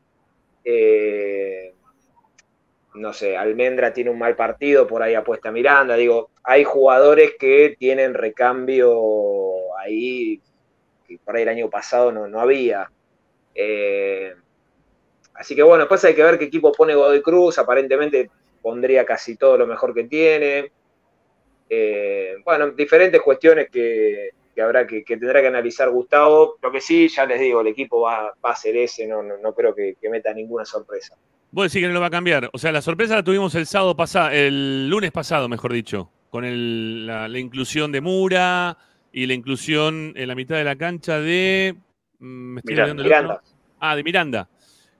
Eh, 0.66 1.76
no 2.95 3.14
sé, 3.14 3.38
Almendra 3.38 3.93
tiene 3.93 4.09
un 4.09 4.18
mal 4.18 4.36
partido, 4.36 4.88
por 4.88 5.03
ahí 5.03 5.14
apuesta 5.14 5.51
Miranda. 5.51 5.95
Digo, 5.95 6.32
hay 6.43 6.64
jugadores 6.64 7.36
que 7.38 7.76
tienen 7.78 8.16
recambio 8.16 9.78
ahí, 9.78 10.41
que 11.07 11.20
por 11.24 11.36
ahí 11.36 11.43
el 11.43 11.49
año 11.49 11.70
pasado 11.70 12.11
no, 12.11 12.28
no 12.28 12.39
había. 12.39 12.91
Eh, 13.53 14.34
así 15.36 15.55
que 15.55 15.61
bueno, 15.61 15.84
después 15.84 16.03
hay 16.03 16.16
que 16.16 16.24
ver 16.24 16.39
qué 16.39 16.45
equipo 16.45 16.72
pone 16.72 16.95
Godoy 16.95 17.22
Cruz. 17.22 17.59
Aparentemente 17.59 18.32
pondría 18.64 19.05
casi 19.05 19.38
todo 19.38 19.55
lo 19.55 19.68
mejor 19.68 19.93
que 19.93 20.05
tiene. 20.05 20.72
Eh, 21.76 22.36
bueno, 22.45 22.69
diferentes 22.71 23.21
cuestiones 23.21 23.69
que, 23.71 24.30
que 24.53 24.61
habrá 24.61 24.86
que, 24.86 25.03
que 25.03 25.17
tendrá 25.17 25.41
que 25.41 25.47
analizar 25.47 25.89
Gustavo. 25.89 26.57
Lo 26.61 26.71
que 26.71 26.80
sí, 26.82 27.07
ya 27.07 27.26
les 27.26 27.39
digo, 27.39 27.61
el 27.61 27.67
equipo 27.67 28.01
va, 28.01 28.34
va 28.45 28.51
a 28.51 28.55
ser 28.55 28.78
ese, 28.78 29.07
no, 29.07 29.24
no, 29.24 29.38
no 29.38 29.53
creo 29.53 29.74
que, 29.74 29.95
que 29.99 30.09
meta 30.09 30.34
ninguna 30.34 30.65
sorpresa. 30.65 31.15
Vos 31.51 31.71
decís 31.71 31.82
que 31.84 31.88
no 31.88 31.93
lo 31.93 32.01
va 32.01 32.07
a 32.07 32.11
cambiar. 32.11 32.49
O 32.53 32.57
sea, 32.57 32.71
la 32.71 32.82
sorpresa 32.82 33.15
la 33.15 33.24
tuvimos 33.24 33.53
el 33.55 33.65
sábado 33.65 33.95
pasado, 33.95 34.30
el 34.32 34.88
lunes 34.89 35.11
pasado, 35.11 35.47
mejor 35.49 35.74
dicho, 35.74 36.09
con 36.30 36.45
el- 36.45 37.05
la, 37.07 37.28
la 37.28 37.39
inclusión 37.39 37.91
de 37.91 38.01
Mura 38.01 38.78
y 39.11 39.26
la 39.28 39.34
inclusión 39.34 40.13
en 40.15 40.28
la 40.28 40.36
mitad 40.36 40.55
de 40.55 40.63
la 40.63 40.76
cancha 40.76 41.19
de. 41.19 41.76
mm, 42.19 42.26
Me 42.53 42.59
estoy 42.59 42.76
Miranda. 42.76 43.03
Miranda. 43.03 43.41
Ah, 43.80 43.95
de 43.95 44.03
Miranda. 44.03 44.49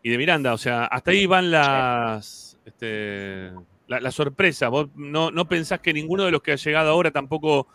Y 0.03 0.09
de 0.09 0.17
Miranda, 0.17 0.53
o 0.53 0.57
sea, 0.57 0.86
hasta 0.86 1.11
ahí 1.11 1.26
van 1.26 1.49
las. 1.49 2.57
este, 2.65 3.51
la, 3.88 3.99
la 3.99 4.11
sorpresa. 4.11 4.69
Vos 4.69 4.88
no, 4.95 5.31
no 5.31 5.47
pensás 5.47 5.79
que 5.79 5.93
ninguno 5.93 6.23
de 6.23 6.31
los 6.31 6.41
que 6.41 6.53
ha 6.53 6.55
llegado 6.55 6.89
ahora 6.91 7.11
tampoco. 7.11 7.67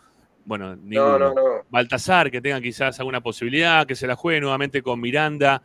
Bueno, 0.45 0.75
ninguno. 0.75 1.19
No, 1.19 1.33
no, 1.33 1.33
no. 1.33 1.65
Baltasar, 1.69 2.31
que 2.31 2.41
tenga 2.41 2.59
quizás 2.61 2.99
alguna 2.99 3.21
posibilidad, 3.21 3.85
que 3.85 3.95
se 3.95 4.07
la 4.07 4.15
juegue 4.15 4.41
nuevamente 4.41 4.81
con 4.81 4.99
Miranda 4.99 5.61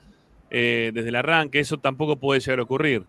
eh, 0.50 0.90
desde 0.92 1.08
el 1.08 1.16
arranque, 1.16 1.60
eso 1.60 1.78
tampoco 1.78 2.16
puede 2.16 2.40
llegar 2.40 2.58
a 2.58 2.62
ocurrir. 2.64 3.04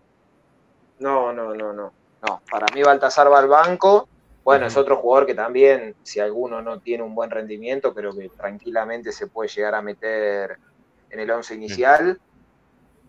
No, 0.98 1.32
no, 1.32 1.54
no, 1.54 1.72
no. 1.72 1.92
No, 2.26 2.42
para 2.50 2.66
mí 2.74 2.82
Baltasar 2.82 3.30
va 3.30 3.40
al 3.40 3.48
banco. 3.48 4.08
Bueno, 4.42 4.66
es 4.66 4.76
otro 4.76 4.96
jugador 4.96 5.26
que 5.26 5.34
también, 5.34 5.96
si 6.04 6.20
alguno 6.20 6.62
no 6.62 6.78
tiene 6.78 7.02
un 7.02 7.16
buen 7.16 7.30
rendimiento, 7.30 7.92
creo 7.92 8.16
que 8.16 8.28
tranquilamente 8.28 9.10
se 9.10 9.26
puede 9.26 9.48
llegar 9.48 9.74
a 9.74 9.82
meter 9.82 10.58
en 11.10 11.18
el 11.18 11.28
once 11.32 11.54
inicial, 11.54 12.20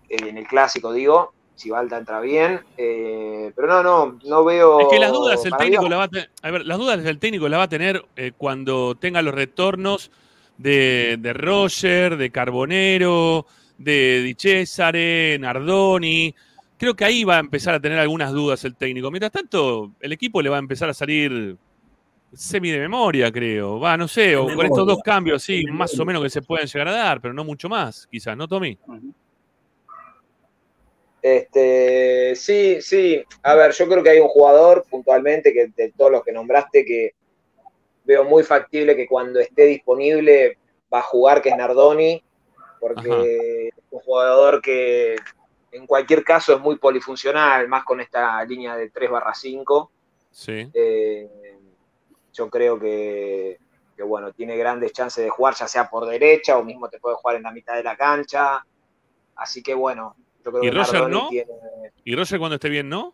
eh, 0.10 0.18
en 0.20 0.38
el 0.38 0.48
clásico 0.48 0.92
digo, 0.92 1.34
si 1.58 1.70
Balta 1.70 1.98
entra 1.98 2.22
bien. 2.22 2.62
Eh, 2.78 3.52
pero 3.56 3.68
no, 3.68 3.84
no, 3.84 4.20
no 4.24 4.46
veo. 4.46 4.80
Es 4.80 4.88
que 4.90 5.00
las 5.00 5.12
dudas 5.12 5.44
el 5.46 5.58
técnico 5.58 5.90
la 5.90 5.98
va 5.98 6.04
a 6.04 6.08
tener, 6.08 6.30
a 6.42 6.52
ver, 6.52 6.66
las 6.66 6.78
dudas 6.78 7.06
el 7.06 7.20
técnico 7.20 7.50
la 7.50 7.58
va 7.58 7.64
a 7.64 7.70
tener 7.70 8.06
eh, 8.16 8.32
cuando 8.38 8.96
tenga 8.96 9.22
los 9.22 9.34
retornos 9.34 10.12
de, 10.58 11.18
de 11.20 11.34
Roger, 11.34 12.18
de 12.18 12.30
Carbonero, 12.30 13.46
de 13.78 14.22
Di 14.22 14.36
Cesare, 14.36 15.38
Nardoni, 15.40 16.34
creo 16.78 16.96
que 16.96 17.06
ahí 17.06 17.24
va 17.24 17.38
a 17.38 17.40
empezar 17.40 17.74
a 17.74 17.80
tener 17.80 18.00
algunas 18.00 18.32
dudas 18.32 18.64
el 18.66 18.76
técnico. 18.76 19.12
Mientras 19.12 19.32
tanto, 19.32 19.92
el 20.00 20.12
equipo 20.12 20.42
le 20.42 20.50
va 20.50 20.58
a 20.58 20.60
empezar 20.60 20.90
a 20.90 20.94
salir 20.94 21.58
semi 22.34 22.72
de 22.72 22.80
memoria, 22.80 23.32
creo. 23.32 23.80
Va, 23.80 23.98
no 23.98 24.08
sé, 24.08 24.36
o 24.36 24.46
con 24.46 24.66
estos 24.66 24.86
dos 24.86 25.00
cambios, 25.04 25.44
sí, 25.44 25.66
más 25.72 25.98
o 26.00 26.06
menos 26.06 26.24
que 26.24 26.30
se 26.30 26.42
pueden 26.42 26.68
llegar 26.68 26.88
a 26.88 26.92
dar, 26.92 27.22
pero 27.22 27.34
no 27.34 27.44
mucho 27.44 27.70
más, 27.70 28.08
quizás, 28.08 28.38
¿no, 28.38 28.48
Tommy? 28.48 28.78
Este, 31.22 32.36
sí, 32.36 32.82
sí. 32.82 33.24
A 33.44 33.56
ver, 33.56 33.72
yo 33.72 33.88
creo 33.88 34.04
que 34.04 34.12
hay 34.12 34.20
un 34.20 34.28
jugador 34.28 34.86
puntualmente 34.90 35.54
que 35.54 35.68
de 35.76 35.92
todos 35.98 36.12
los 36.12 36.24
que 36.24 36.32
nombraste 36.32 36.86
que 36.86 37.16
veo 38.04 38.24
muy 38.24 38.44
factible 38.44 38.96
que 38.96 39.08
cuando 39.08 39.40
esté 39.40 39.66
disponible 39.66 40.58
va 40.94 41.00
a 41.00 41.04
jugar, 41.04 41.42
que 41.42 41.50
es 41.50 41.58
Nardoni, 41.58 42.24
porque 42.80 43.68
es 43.68 43.74
un 43.92 44.00
jugador 44.00 44.62
que 44.62 45.16
en 45.72 45.86
cualquier 45.86 46.24
caso 46.24 46.54
es 46.54 46.60
muy 46.60 46.78
polifuncional, 46.78 47.68
más 47.68 47.84
con 47.84 48.00
esta 48.00 48.44
línea 48.46 48.76
de 48.76 48.90
3 48.90 49.10
barra 49.10 49.34
5. 49.34 49.92
Sí. 50.32 50.70
Eh, 50.74 51.30
yo 52.32 52.50
creo 52.50 52.80
que, 52.80 53.58
que, 53.96 54.04
bueno, 54.04 54.32
tiene 54.32 54.56
grandes 54.56 54.94
chances 54.94 55.24
de 55.24 55.30
jugar, 55.30 55.56
ya 55.56 55.68
sea 55.68 55.90
por 55.90 56.08
derecha 56.08 56.58
o 56.58 56.64
mismo 56.64 56.88
te 56.88 57.00
puede 57.00 57.16
jugar 57.16 57.38
en 57.38 57.44
la 57.44 57.52
mitad 57.52 57.76
de 57.76 57.84
la 57.84 57.98
cancha. 57.98 58.66
Así 59.36 59.62
que 59.62 59.74
bueno, 59.74 60.16
yo 60.48 60.52
creo 60.52 60.64
¿Y 60.64 60.70
que 60.70 60.78
Roger 60.78 60.94
Nardoni 61.02 61.14
no? 61.16 61.28
tiene. 61.30 61.52
¿Y 62.04 62.16
Roger 62.16 62.40
cuando 62.40 62.56
esté 62.56 62.70
bien, 62.70 62.90
no? 62.90 63.14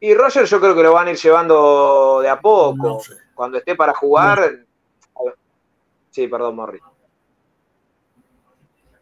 Y 0.00 0.14
Roger 0.14 0.46
yo 0.46 0.60
creo 0.60 0.74
que 0.74 0.82
lo 0.82 0.92
van 0.92 1.08
a 1.08 1.10
ir 1.12 1.16
llevando 1.16 2.20
de 2.22 2.28
a 2.28 2.40
poco. 2.40 2.76
No 2.76 3.00
sé. 3.00 3.14
Cuando 3.34 3.58
esté 3.58 3.74
para 3.76 3.94
jugar. 3.94 4.66
Sí, 6.10 6.28
perdón, 6.28 6.56
Morri. 6.56 6.78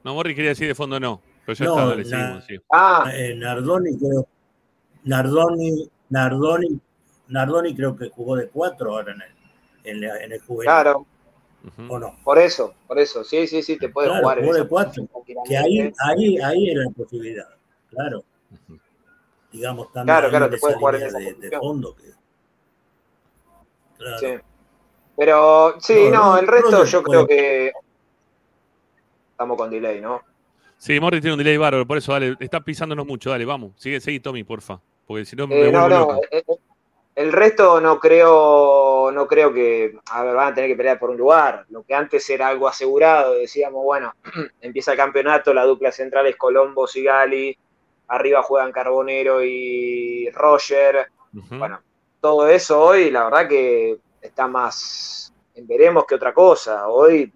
No, 0.04 0.14
Morri 0.14 0.34
quería 0.34 0.50
decir 0.50 0.68
de 0.68 0.74
fondo 0.74 0.98
no, 1.00 1.20
pero 1.44 1.56
ya 1.56 1.64
No, 1.66 1.92
está, 1.92 2.04
seguimos, 2.04 2.44
sí. 2.46 2.56
Ah, 2.70 3.10
Eh, 3.14 3.34
Nardoni 3.36 3.98
creo. 3.98 4.26
Nardoni, 5.04 5.90
Nardoni, 6.10 6.80
Nardoni 7.28 7.74
creo 7.74 7.96
que 7.96 8.08
jugó 8.10 8.36
de 8.36 8.48
cuatro 8.48 8.92
ahora 8.92 9.12
en 9.12 9.22
el, 9.22 9.30
en 9.84 10.00
la- 10.00 10.22
en 10.22 10.32
el 10.32 10.40
juvenil. 10.40 10.64
claro, 10.72 11.06
Ujú. 11.62 11.94
¿O 11.94 11.98
no? 11.98 12.16
por 12.24 12.38
eso, 12.38 12.74
por 12.86 12.98
eso. 12.98 13.22
Sí, 13.24 13.46
sí, 13.46 13.62
sí, 13.62 13.76
te 13.78 13.88
puede 13.90 14.08
Claro, 14.08 14.22
jugar 14.22 14.38
en 14.38 14.44
jugó 14.44 14.56
de 14.56 14.68
cuatro. 14.68 15.06
Que 15.46 15.56
ahí, 15.58 15.92
ahí, 15.98 16.38
ahí 16.38 16.70
era 16.70 16.84
la 16.84 16.90
posibilidad. 16.90 17.48
Claro. 17.90 18.24
Digamos, 19.52 19.88
estando 19.88 20.10
Claro, 20.12 20.30
claro, 20.30 20.50
te 20.50 20.58
puede 20.58 20.74
jugar 20.76 20.94
en 20.94 21.00
línea 21.02 21.08
esa 21.08 21.18
de, 21.18 21.24
de 21.24 21.34
posición. 21.34 21.60
fondo. 21.60 21.94
que- 21.96 22.10
Claro. 23.98 24.18
Sí. 24.18 24.26
Pero 25.16 25.74
sí, 25.80 26.08
No, 26.10 26.38
el 26.38 26.46
resto 26.46 26.84
yo 26.84 27.02
creo 27.02 27.26
que. 27.26 27.72
Estamos 29.32 29.56
con 29.56 29.70
delay, 29.70 30.00
¿no? 30.00 30.22
Sí, 30.78 30.98
Morri 30.98 31.20
tiene 31.20 31.34
un 31.34 31.38
delay 31.38 31.58
bárbaro, 31.58 31.86
por 31.86 31.98
eso, 31.98 32.12
dale, 32.12 32.36
está 32.40 32.60
pisándonos 32.62 33.06
mucho, 33.06 33.28
dale, 33.30 33.44
vamos. 33.44 33.72
Sigue, 33.76 34.00
seguí, 34.00 34.20
Tommy, 34.20 34.44
porfa. 34.44 34.80
Porque 35.06 35.26
si 35.26 35.36
no 35.36 35.46
me 35.46 35.56
Eh, 35.56 35.64
no, 35.72 35.80
vuelvo 35.80 35.88
no, 35.88 35.98
loco. 36.00 36.20
eh, 36.30 36.42
eh, 36.46 36.56
el 37.20 37.32
resto 37.32 37.82
no 37.82 38.00
creo, 38.00 39.10
no 39.12 39.26
creo 39.26 39.52
que, 39.52 39.94
a 40.10 40.24
ver, 40.24 40.34
van 40.34 40.52
a 40.52 40.54
tener 40.54 40.70
que 40.70 40.76
pelear 40.76 40.98
por 40.98 41.10
un 41.10 41.18
lugar. 41.18 41.66
Lo 41.68 41.82
que 41.82 41.94
antes 41.94 42.28
era 42.30 42.48
algo 42.48 42.66
asegurado, 42.66 43.34
decíamos, 43.34 43.84
bueno, 43.84 44.14
empieza 44.62 44.92
el 44.92 44.96
campeonato, 44.96 45.52
la 45.52 45.64
dupla 45.64 45.92
central 45.92 46.26
es 46.28 46.36
Colombo, 46.36 46.86
Sigali, 46.86 47.56
arriba 48.08 48.42
juegan 48.42 48.72
Carbonero 48.72 49.44
y 49.44 50.30
Roger. 50.30 51.08
Bueno, 51.32 51.82
todo 52.22 52.48
eso 52.48 52.80
hoy, 52.80 53.10
la 53.10 53.24
verdad 53.24 53.46
que 53.46 53.98
está 54.22 54.48
más 54.48 55.34
en 55.54 55.66
veremos 55.66 56.06
que 56.06 56.14
otra 56.14 56.32
cosa. 56.32 56.88
Hoy 56.88 57.30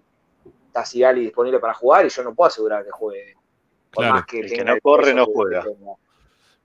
está 0.65 0.83
Sigali 0.83 1.21
disponible 1.21 1.59
para 1.59 1.75
jugar 1.75 2.07
y 2.07 2.09
yo 2.09 2.23
no 2.23 2.33
puedo 2.33 2.47
asegurar 2.47 2.83
que 2.83 2.91
juegue. 2.91 3.35
Por 3.91 4.03
Claro. 4.03 4.15
más 4.15 4.25
que 4.25 4.39
El 4.39 4.51
que 4.51 4.63
no 4.65 4.79
corre, 4.81 5.13
no 5.13 5.25
juega. 5.25 5.63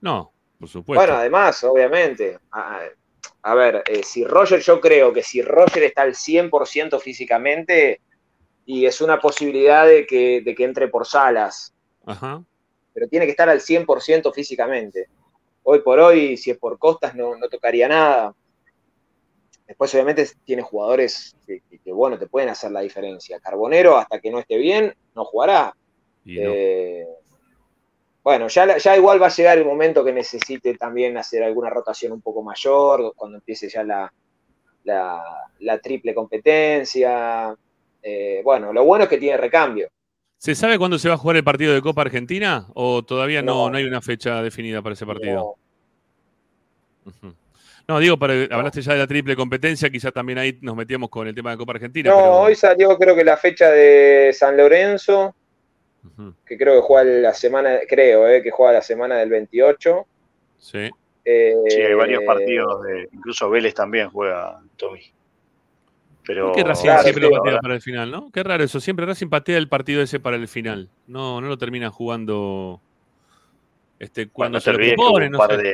No, 0.01 0.33
por 0.59 0.67
supuesto. 0.67 0.99
Bueno, 0.99 1.19
además, 1.19 1.63
obviamente. 1.63 2.39
A, 3.43 3.55
ver, 3.55 3.83
eh, 3.87 4.03
si 4.03 4.23
Roger, 4.23 4.59
yo 4.61 4.79
creo 4.79 5.11
que 5.13 5.23
si 5.23 5.41
Roger 5.41 5.83
está 5.83 6.03
al 6.03 6.15
100% 6.15 6.99
físicamente, 6.99 8.01
y 8.65 8.85
es 8.85 9.01
una 9.01 9.19
posibilidad 9.19 9.87
de 9.87 10.05
que, 10.05 10.41
de 10.41 10.55
que 10.55 10.63
entre 10.63 10.87
por 10.87 11.07
salas, 11.07 11.73
Ajá. 12.05 12.43
pero 12.93 13.07
tiene 13.07 13.25
que 13.25 13.31
estar 13.31 13.49
al 13.49 13.61
100% 13.61 14.31
físicamente. 14.31 15.07
Hoy 15.63 15.79
por 15.81 15.99
hoy, 15.99 16.37
si 16.37 16.51
es 16.51 16.57
por 16.57 16.77
costas, 16.77 17.15
no, 17.15 17.35
no 17.35 17.49
tocaría 17.49 17.87
nada. 17.87 18.35
Después, 19.67 19.93
obviamente, 19.93 20.27
tiene 20.43 20.61
jugadores 20.61 21.35
que, 21.47 21.61
que- 21.69 21.79
que, 21.79 21.91
bueno, 21.91 22.17
te 22.19 22.27
pueden 22.27 22.49
hacer 22.49 22.71
la 22.71 22.81
diferencia. 22.81 23.39
Carbonero, 23.39 23.97
hasta 23.97 24.19
que 24.19 24.29
no 24.29 24.39
esté 24.39 24.57
bien, 24.57 24.93
no 25.15 25.25
jugará. 25.25 25.75
Y 26.25 26.39
no. 26.39 26.51
Eh, 26.53 27.07
bueno, 28.23 28.47
ya, 28.47 28.77
ya 28.77 28.95
igual 28.97 29.21
va 29.21 29.27
a 29.27 29.31
llegar 29.31 29.57
el 29.57 29.65
momento 29.65 30.03
que 30.03 30.13
necesite 30.13 30.75
también 30.77 31.17
hacer 31.17 31.43
alguna 31.43 31.69
rotación 31.69 32.11
un 32.11 32.21
poco 32.21 32.43
mayor, 32.43 33.13
cuando 33.15 33.37
empiece 33.37 33.67
ya 33.69 33.83
la, 33.83 34.11
la, 34.83 35.23
la 35.59 35.79
triple 35.79 36.13
competencia. 36.13 37.55
Eh, 38.03 38.41
bueno, 38.43 38.71
lo 38.73 38.83
bueno 38.85 39.03
es 39.05 39.09
que 39.09 39.17
tiene 39.17 39.37
recambio. 39.37 39.87
¿Se 40.37 40.55
sabe 40.55 40.77
cuándo 40.79 40.97
se 40.97 41.07
va 41.07 41.15
a 41.15 41.17
jugar 41.17 41.37
el 41.37 41.43
partido 41.43 41.73
de 41.73 41.81
Copa 41.81 42.01
Argentina? 42.01 42.65
¿O 42.73 43.03
todavía 43.03 43.41
no, 43.43 43.65
No. 43.65 43.69
no 43.71 43.77
hay 43.77 43.83
una 43.85 44.01
fecha 44.01 44.41
definida 44.41 44.81
para 44.81 44.93
ese 44.93 45.05
partido? 45.05 45.55
No. 47.21 47.35
No, 47.87 47.99
digo, 47.99 48.17
para, 48.17 48.33
hablaste 48.51 48.81
ya 48.81 48.93
de 48.93 48.99
la 48.99 49.07
triple 49.07 49.35
competencia, 49.35 49.89
quizás 49.89 50.13
también 50.13 50.37
ahí 50.37 50.57
nos 50.61 50.75
metíamos 50.75 51.09
con 51.09 51.27
el 51.27 51.35
tema 51.35 51.51
de 51.51 51.57
Copa 51.57 51.73
Argentina. 51.73 52.09
No, 52.09 52.15
pero- 52.17 52.37
hoy 52.41 52.55
salió 52.55 52.97
creo 52.97 53.15
que 53.15 53.23
la 53.23 53.37
fecha 53.37 53.69
de 53.69 54.31
San 54.33 54.55
Lorenzo, 54.55 55.35
Que 56.45 56.57
creo 56.57 56.75
que 56.75 56.81
juega 56.81 57.03
la 57.03 57.33
semana, 57.33 57.79
creo, 57.87 58.27
eh, 58.27 58.41
que 58.41 58.51
juega 58.51 58.73
la 58.73 58.81
semana 58.81 59.17
del 59.17 59.29
28. 59.29 60.05
Sí. 60.57 60.89
Eh, 61.23 61.53
Sí, 61.67 61.81
hay 61.81 61.93
varios 61.93 62.23
partidos, 62.23 62.83
de, 62.83 63.07
incluso 63.11 63.49
Vélez 63.49 63.73
también 63.73 64.09
juega, 64.09 64.59
Tommy. 64.77 65.01
Pero, 66.25 66.47
¿Por 66.47 66.55
qué 66.55 66.63
Racing 66.63 66.83
Claro, 66.85 67.01
siempre 67.03 67.23
lo 67.29 67.31
patea 67.41 67.59
para 67.59 67.73
el 67.75 67.81
final, 67.81 68.11
no? 68.11 68.29
Qué 68.31 68.43
raro 68.43 68.63
eso. 68.63 68.79
Siempre 68.79 69.05
Racing 69.05 69.29
patea 69.29 69.57
el 69.57 69.67
partido 69.69 70.01
ese 70.03 70.19
para 70.19 70.37
el 70.37 70.47
final. 70.47 70.89
No, 71.07 71.41
no 71.41 71.47
lo 71.47 71.57
termina 71.57 71.89
jugando 71.89 72.79
este, 73.99 74.29
cuando 74.29 74.59
se 74.59 74.71
lo 74.71 74.77
olvides 74.77 74.95
que 74.95 75.01
hubo 75.01 75.05
propone, 75.07 75.25
un 75.27 75.31
no 75.33 75.37
par 75.37 75.51
sé. 75.55 75.61
de, 75.61 75.73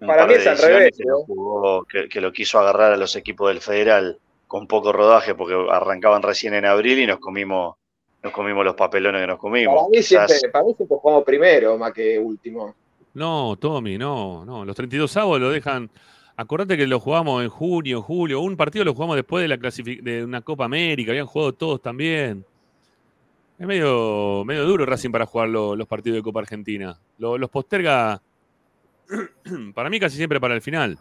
Para 0.00 0.18
par 0.20 0.28
mí 0.28 0.34
es 0.34 0.46
al 0.46 0.58
revés, 0.58 0.96
que, 0.96 1.04
lo 1.04 1.18
¿no? 1.18 1.24
jugó- 1.24 1.84
que- 1.84 2.08
que 2.08 2.20
lo 2.20 2.32
quiso 2.32 2.58
agarrar 2.58 2.92
a 2.92 2.96
los 2.96 3.16
equipos 3.16 3.48
del 3.48 3.60
Federal 3.60 4.18
con 4.46 4.66
poco 4.66 4.92
rodaje 4.92 5.34
porque 5.34 5.54
arrancaban 5.70 6.22
recién 6.22 6.52
en 6.54 6.66
abril 6.66 6.98
y 6.98 7.06
nos 7.06 7.18
comimos 7.18 7.76
nos 8.22 8.32
comimos 8.32 8.64
los 8.64 8.74
papelones 8.74 9.20
que 9.20 9.26
nos 9.26 9.38
comimos. 9.38 9.74
para, 9.74 9.88
mí 9.88 9.96
Quizás- 9.98 10.30
siempre, 10.30 10.50
para 10.50 10.64
mí 10.64 10.74
siempre 10.74 10.96
jugamos 11.00 11.24
primero 11.24 11.76
más 11.78 11.92
que 11.92 12.18
último. 12.18 12.74
No, 13.14 13.56
Tommy, 13.60 13.98
no, 13.98 14.44
no. 14.44 14.64
Los 14.64 14.74
32 14.76 15.16
avos 15.16 15.40
lo 15.40 15.50
dejan. 15.50 15.90
Acordate 16.36 16.76
que 16.78 16.86
lo 16.86 16.98
jugamos 16.98 17.42
en 17.42 17.50
junio, 17.50 18.00
julio. 18.00 18.40
Un 18.40 18.56
partido 18.56 18.84
lo 18.84 18.94
jugamos 18.94 19.16
después 19.16 19.42
de 19.42 19.48
la 19.48 19.58
clasific- 19.58 20.00
de 20.02 20.24
una 20.24 20.40
Copa 20.40 20.64
América. 20.64 21.10
Habían 21.12 21.26
jugado 21.26 21.52
todos 21.52 21.82
también. 21.82 22.44
Es 23.58 23.66
medio, 23.66 24.42
medio 24.46 24.64
duro 24.64 24.86
Racing 24.86 25.10
para 25.10 25.26
jugar 25.26 25.48
lo- 25.50 25.76
los 25.76 25.86
partidos 25.86 26.16
de 26.16 26.22
Copa 26.22 26.40
Argentina. 26.40 26.98
Lo- 27.18 27.36
los 27.36 27.50
posterga 27.50 28.20
para 29.74 29.90
mí 29.90 30.00
casi 30.00 30.16
siempre 30.16 30.40
para 30.40 30.54
el 30.54 30.62
final. 30.62 30.98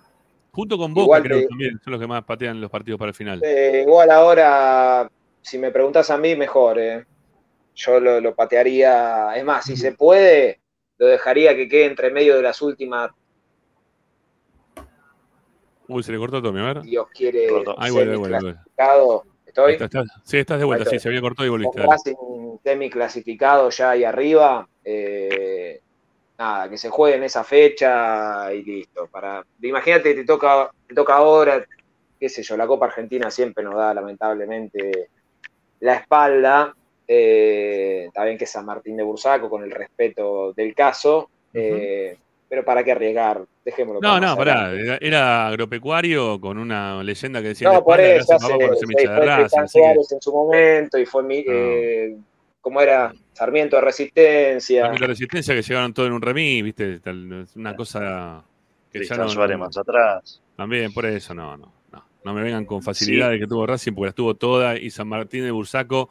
Junto 0.52 0.78
con 0.78 0.94
Boca, 0.94 1.06
Igual 1.06 1.24
creo 1.24 1.40
que 1.40 1.48
también 1.48 1.80
son 1.82 1.92
los 1.92 2.00
que 2.02 2.08
más 2.08 2.24
patean 2.26 2.60
los 2.60 2.70
partidos 2.70 3.00
para 3.00 3.10
el 3.10 3.16
final. 3.16 3.42
Eh, 3.42 3.84
igual 3.88 4.12
ahora, 4.12 5.10
si 5.42 5.58
me 5.58 5.72
preguntas 5.72 6.10
a 6.10 6.18
mí, 6.18 6.36
mejor. 6.36 6.80
eh. 6.80 7.06
Yo 7.76 8.00
lo, 8.00 8.20
lo 8.20 8.36
patearía. 8.36 9.36
Es 9.36 9.44
más, 9.44 9.66
si 9.66 9.78
se 9.78 9.94
puede, 9.94 10.60
lo 10.98 11.08
dejaría 11.08 11.56
que 11.56 11.68
quede 11.70 11.86
entre 11.86 12.12
medio 12.12 12.36
de 12.36 12.42
las 12.44 12.62
últimas. 12.62 13.12
Uy, 15.88 16.04
se 16.04 16.12
le 16.12 16.18
cortó 16.18 16.38
a 16.38 16.42
Tommy, 16.42 16.60
a 16.62 16.74
ver. 16.74 16.82
Dios 16.82 17.08
quiere. 17.14 17.48
Ahí 17.78 17.92
vuelve, 17.92 18.16
vuelve, 18.16 18.56
¿Estoy? 19.46 19.74
está, 19.74 19.86
está. 19.86 20.04
Sí, 20.24 20.38
estás 20.38 20.60
de 20.60 20.64
vuelta, 20.66 20.90
sí, 20.90 20.98
se 20.98 21.10
había 21.10 21.20
cortado 21.20 21.46
y 21.46 21.50
volviste. 21.50 21.78
dale. 21.78 21.92
Racing 21.92 22.58
semiclasificado 22.64 23.70
ya 23.70 23.90
ahí 23.92 24.04
arriba. 24.06 24.68
eh, 24.84 25.82
nada, 26.38 26.70
que 26.70 26.78
se 26.78 26.90
juegue 26.90 27.18
en 27.18 27.24
esa 27.24 27.44
fecha 27.44 28.54
y 28.54 28.64
listo. 28.64 29.08
Para, 29.08 29.46
imagínate, 29.62 30.14
te 30.14 30.24
toca, 30.24 30.72
te 30.88 30.96
toca 30.96 31.16
ahora, 31.16 31.66
qué 32.20 32.30
sé 32.30 32.42
yo, 32.44 32.56
la 32.56 32.66
Copa 32.66 32.86
Argentina 32.86 33.30
siempre 33.30 33.64
nos 33.64 33.76
da 33.76 33.94
lamentablemente 33.94 35.10
la 35.82 35.96
espalda. 35.96 36.74
Eh, 37.08 38.06
está 38.08 38.24
bien 38.24 38.38
que 38.38 38.46
es 38.46 38.50
San 38.52 38.66
Martín 38.66 38.96
de 38.96 39.04
Bursaco, 39.04 39.50
con 39.50 39.64
el 39.64 39.72
respeto 39.72 40.54
del 40.54 40.74
caso, 40.74 41.30
eh, 41.54 42.16
pero 42.48 42.64
¿para 42.64 42.84
qué 42.84 42.94
arriesgar? 42.94 43.44
Dejémoslo. 43.66 44.00
No, 44.00 44.14
para 44.14 44.28
no, 44.28 44.38
pará. 44.38 44.72
Era, 44.72 44.98
era 45.02 45.48
agropecuario 45.48 46.40
con 46.40 46.58
una 46.58 47.04
leyenda 47.04 47.42
que 47.42 47.50
decía 47.50 47.72
No, 47.72 47.84
por 47.84 48.00
eso, 48.00 48.40
se 48.40 48.40
sí, 48.40 48.46
hincha 48.92 49.14
de 49.14 49.50
fue 49.50 49.60
así 49.62 49.80
que- 49.80 50.16
en 50.16 50.22
su 50.22 50.32
momento 50.32 50.98
y 50.98 51.06
fue, 51.06 51.24
mi, 51.24 51.44
No. 51.44 51.52
eh, 51.54 52.16
¿cómo 52.62 52.80
era? 52.82 53.14
Sarmiento 53.34 53.76
de 53.76 53.82
Resistencia. 53.82 54.84
También 54.84 55.02
la 55.02 55.08
resistencia 55.08 55.54
que 55.56 55.62
llegaron 55.64 55.94
todos 55.94 56.08
en 56.08 56.14
un 56.14 56.22
remis, 56.22 56.64
viste, 56.64 57.00
una 57.56 57.76
cosa 57.76 58.44
que 58.92 59.00
ya 59.00 59.00
Cristian 59.00 59.20
no, 59.20 59.30
Suárez 59.30 59.58
más 59.58 59.76
atrás. 59.78 60.42
También, 60.56 60.94
por 60.94 61.06
eso, 61.06 61.34
no, 61.34 61.58
no, 61.58 61.72
no. 62.24 62.32
No 62.32 62.38
me 62.38 62.44
vengan 62.44 62.66
con 62.66 62.82
facilidades 62.82 63.40
que 63.40 63.48
tuvo 63.48 63.66
Racing, 63.66 63.94
porque 63.94 64.08
las 64.08 64.16
tuvo 64.16 64.36
todas, 64.36 64.80
y 64.80 64.90
San 64.90 65.08
Martín 65.08 65.44
de 65.44 65.52
Bursaco 65.52 66.10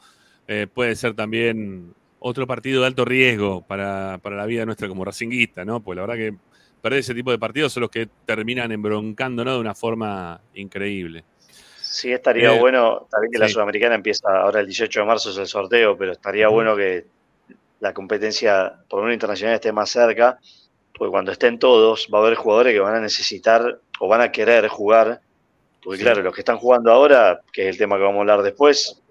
eh, 0.48 0.66
puede 0.72 0.96
ser 0.96 1.14
también 1.14 1.94
otro 2.18 2.46
partido 2.46 2.82
de 2.82 2.88
alto 2.88 3.04
riesgo 3.04 3.62
para, 3.62 4.18
para 4.18 4.36
la 4.36 4.46
vida 4.46 4.66
nuestra 4.66 4.88
como 4.88 5.04
racinguista, 5.04 5.64
¿no? 5.64 5.80
Pues 5.80 5.96
la 5.96 6.02
verdad 6.02 6.16
que 6.16 6.34
perder 6.80 7.00
ese 7.00 7.14
tipo 7.14 7.30
de 7.30 7.38
partidos 7.38 7.72
son 7.72 7.82
los 7.82 7.90
que 7.90 8.08
terminan 8.26 8.72
embroncándonos 8.72 9.54
de 9.54 9.60
una 9.60 9.74
forma 9.74 10.40
increíble. 10.54 11.24
Sí, 11.80 12.12
estaría 12.12 12.54
Eh, 12.54 12.60
bueno, 12.60 13.06
también 13.10 13.32
que 13.32 13.38
la 13.38 13.48
sí. 13.48 13.54
Sudamericana 13.54 13.94
empieza 13.94 14.28
ahora 14.28 14.60
el 14.60 14.66
18 14.66 15.00
de 15.00 15.06
marzo 15.06 15.30
es 15.30 15.38
el 15.38 15.46
sorteo, 15.46 15.96
pero 15.96 16.12
estaría 16.12 16.48
bueno 16.48 16.76
que 16.76 17.06
la 17.80 17.92
competencia, 17.92 18.74
por 18.88 19.00
lo 19.00 19.04
menos 19.04 19.14
internacional, 19.14 19.54
esté 19.54 19.72
más 19.72 19.90
cerca, 19.90 20.38
porque 20.96 21.10
cuando 21.10 21.32
estén 21.32 21.58
todos 21.58 22.08
va 22.12 22.18
a 22.18 22.22
haber 22.22 22.36
jugadores 22.36 22.74
que 22.74 22.80
van 22.80 22.94
a 22.94 23.00
necesitar 23.00 23.80
o 23.98 24.08
van 24.08 24.20
a 24.20 24.30
querer 24.30 24.68
jugar, 24.68 25.20
porque 25.82 25.98
Sí. 25.98 26.04
claro, 26.04 26.22
los 26.22 26.34
que 26.34 26.40
están 26.40 26.58
jugando 26.58 26.90
ahora, 26.92 27.40
que 27.52 27.62
es 27.62 27.68
el 27.68 27.78
tema 27.78 27.96
que 27.96 28.02
vamos 28.02 28.18
a 28.18 28.20
hablar 28.20 28.42
después, 28.42 29.02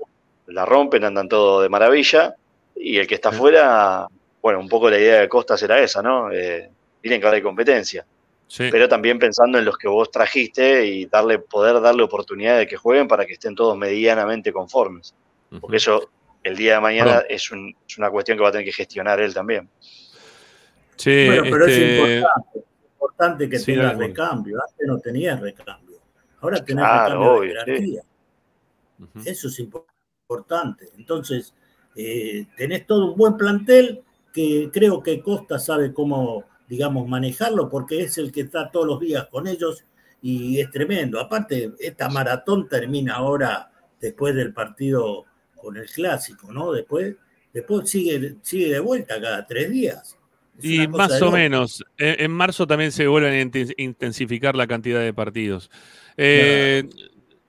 la 0.48 0.66
rompen, 0.66 1.04
andan 1.04 1.28
todo 1.30 1.62
de 1.62 1.70
maravilla, 1.70 2.36
y 2.76 2.98
el 2.98 3.08
que 3.08 3.16
está 3.16 3.30
Sí. 3.32 3.36
afuera, 3.36 4.08
bueno, 4.42 4.60
un 4.60 4.70
poco 4.70 4.90
la 4.90 4.98
idea 4.98 5.20
de 5.22 5.30
Costas 5.30 5.62
era 5.64 5.80
esa, 5.80 6.02
¿no? 6.02 6.32
Eh, 6.32 6.70
miren 7.04 7.20
que 7.20 7.26
ahora 7.28 7.36
hay 7.38 7.44
competencia 7.44 8.06
Sí. 8.48 8.68
pero 8.72 8.88
también 8.90 9.20
pensando 9.20 9.60
en 9.60 9.66
los 9.66 9.78
que 9.78 9.88
vos 9.88 10.10
trajiste 10.10 10.86
y 10.86 11.06
darle 11.06 11.38
poder 11.40 11.80
darle 11.82 12.02
oportunidad 12.04 12.58
de 12.58 12.66
que 12.66 12.78
jueguen 12.78 13.08
para 13.08 13.26
que 13.26 13.34
estén 13.34 13.54
todos 13.54 13.78
medianamente 13.78 14.52
conformes. 14.52 15.14
Porque 15.62 15.78
eso 15.78 16.10
el 16.44 16.56
día 16.56 16.76
de 16.76 16.80
mañana 16.80 17.24
es, 17.30 17.52
un- 17.52 17.76
es 17.88 17.98
una 18.00 18.10
cuestión 18.10 18.38
que 18.38 18.42
va 18.44 18.50
a 18.50 18.52
tener 18.52 18.66
que 18.66 18.72
gestionar 18.74 19.20
él 19.20 19.34
también. 19.36 19.70
Che, 20.96 21.28
Bueno, 21.28 21.44
pero 21.44 21.66
este, 21.68 21.94
es 21.94 22.00
importante, 22.00 22.60
importante 22.94 23.50
que 23.50 23.60
Sí, 23.60 23.66
tengas 23.74 23.98
recambio. 23.98 24.58
Antes 24.68 24.88
no 24.88 25.00
tenías 25.00 25.40
recambio. 25.40 25.89
Ahora 26.42 26.64
tenés 26.64 26.84
Claro, 26.84 27.06
recambio 27.06 27.32
obvio, 27.34 27.42
de 27.42 27.60
jerarquía. 27.66 28.02
Eso 29.26 29.48
es 29.48 29.60
impo- 29.60 29.86
importante. 30.24 30.90
Entonces, 30.98 31.54
eh, 31.96 32.46
tenés 32.58 32.86
todo 32.86 33.12
un 33.12 33.18
buen 33.18 33.38
plantel 33.38 34.02
que 34.34 34.70
creo 34.72 35.02
que 35.02 35.22
Costa 35.22 35.58
sabe 35.60 35.94
cómo, 35.94 36.46
digamos, 36.68 37.08
manejarlo 37.08 37.70
porque 37.70 38.02
es 38.02 38.18
el 38.18 38.32
que 38.32 38.42
está 38.42 38.70
todos 38.72 38.86
los 38.86 39.00
días 39.00 39.28
con 39.28 39.48
ellos 39.48 39.84
y 40.22 40.60
es 40.60 40.70
tremendo. 40.70 41.20
Aparte, 41.20 41.74
esta 41.80 42.10
maratón 42.10 42.68
termina 42.68 43.16
ahora 43.16 43.72
después 44.00 44.36
del 44.36 44.54
partido 44.54 45.26
con 45.56 45.78
el 45.78 45.90
clásico, 45.90 46.52
¿no? 46.54 46.72
Después, 46.72 47.16
después 47.54 47.90
sigue, 47.90 48.36
sigue 48.42 48.70
de 48.72 48.80
vuelta 48.80 49.20
cada 49.20 49.46
tres 49.46 49.70
días. 49.72 50.16
Es 50.58 50.66
Y 50.66 50.88
más 50.90 51.22
o 51.22 51.26
loco. 51.26 51.38
menos. 51.38 51.84
En, 51.98 52.22
en 52.26 52.32
marzo 52.32 52.68
también 52.68 52.92
se 52.92 53.08
vuelven 53.08 53.34
a 53.34 53.42
inten- 53.42 53.74
intensificar 53.78 54.56
la 54.56 54.68
cantidad 54.68 55.00
de 55.00 55.14
partidos. 55.14 55.72
Eh, 56.22 56.84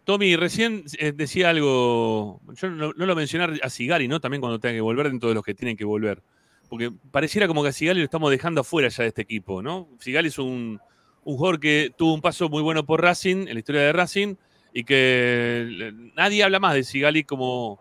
Tommy, 0.04 0.36
recién 0.36 0.84
eh, 0.98 1.12
decía 1.12 1.50
algo, 1.50 2.40
yo 2.54 2.70
no, 2.70 2.92
no 2.96 3.06
lo 3.06 3.16
mencioné 3.16 3.58
a 3.62 3.68
Sigali, 3.68 4.06
¿no? 4.06 4.20
También 4.20 4.40
cuando 4.40 4.60
tenga 4.60 4.74
que 4.74 4.80
volver 4.80 5.08
dentro 5.08 5.28
de 5.28 5.34
los 5.34 5.44
que 5.44 5.54
tienen 5.54 5.76
que 5.76 5.84
volver. 5.84 6.22
Porque 6.68 6.92
pareciera 7.10 7.48
como 7.48 7.64
que 7.64 7.70
a 7.70 7.72
Sigali 7.72 7.98
lo 7.98 8.04
estamos 8.04 8.30
dejando 8.30 8.60
afuera 8.60 8.88
ya 8.88 9.02
de 9.02 9.08
este 9.08 9.22
equipo, 9.22 9.60
¿no? 9.60 9.88
Sigali 9.98 10.28
es 10.28 10.38
un, 10.38 10.80
un 11.24 11.36
jugador 11.36 11.58
que 11.58 11.92
tuvo 11.96 12.14
un 12.14 12.20
paso 12.20 12.48
muy 12.48 12.62
bueno 12.62 12.86
por 12.86 13.02
Racing, 13.02 13.48
en 13.48 13.54
la 13.54 13.58
historia 13.58 13.82
de 13.82 13.92
Racing, 13.92 14.36
y 14.72 14.84
que 14.84 15.92
nadie 16.14 16.44
habla 16.44 16.60
más 16.60 16.74
de 16.74 16.84
Sigali 16.84 17.24
como 17.24 17.80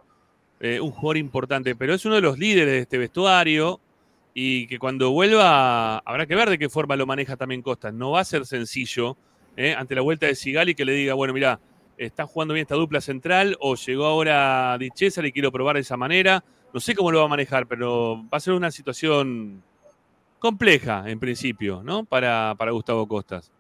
eh, 0.60 0.80
un 0.80 0.92
jugador 0.92 1.18
importante, 1.18 1.76
pero 1.76 1.94
es 1.94 2.04
uno 2.06 2.16
de 2.16 2.22
los 2.22 2.40
líderes 2.40 2.74
de 2.74 2.80
este 2.80 2.98
vestuario 2.98 3.80
y 4.34 4.68
que 4.68 4.80
cuando 4.80 5.12
vuelva 5.12 6.00
habrá 6.00 6.26
que 6.26 6.36
ver 6.36 6.50
de 6.50 6.58
qué 6.58 6.68
forma 6.68 6.96
lo 6.96 7.06
maneja 7.06 7.38
también 7.38 7.62
Costa. 7.62 7.92
No 7.92 8.12
va 8.12 8.22
a 8.22 8.26
ser 8.26 8.46
sencillo 8.46 9.18
¿eh? 9.60 9.76
ante 9.78 9.94
la 9.94 10.02
vuelta 10.02 10.26
de 10.26 10.36
Sigali 10.36 10.74
que 10.74 10.86
le 10.86 10.94
diga, 10.94 11.14
bueno, 11.14 11.34
mira, 11.34 11.60
está 11.98 12.26
jugando 12.26 12.54
bien 12.54 12.64
esta 12.64 12.76
dupla 12.76 13.02
central 13.02 13.58
o 13.60 13.76
llegó 13.76 14.06
ahora 14.06 14.78
Di 14.80 14.90
César 14.96 15.26
y 15.26 15.34
quiero 15.34 15.52
probar 15.52 15.76
de 15.76 15.82
esa 15.82 15.98
manera. 15.98 16.44
No 16.74 16.80
sé 16.80 16.96
cómo 16.96 17.12
lo 17.12 17.20
va 17.20 17.26
a 17.26 17.30
manejar, 17.30 17.68
pero 17.68 18.24
va 18.32 18.38
a 18.38 18.40
ser 18.40 18.54
una 18.54 18.72
situación 18.72 19.62
compleja 20.40 21.04
en 21.08 21.20
principio, 21.20 21.82
¿no? 21.84 22.06
Para, 22.06 22.56
para 22.58 22.72
Gustavo 22.72 23.06
Costas. 23.08 23.52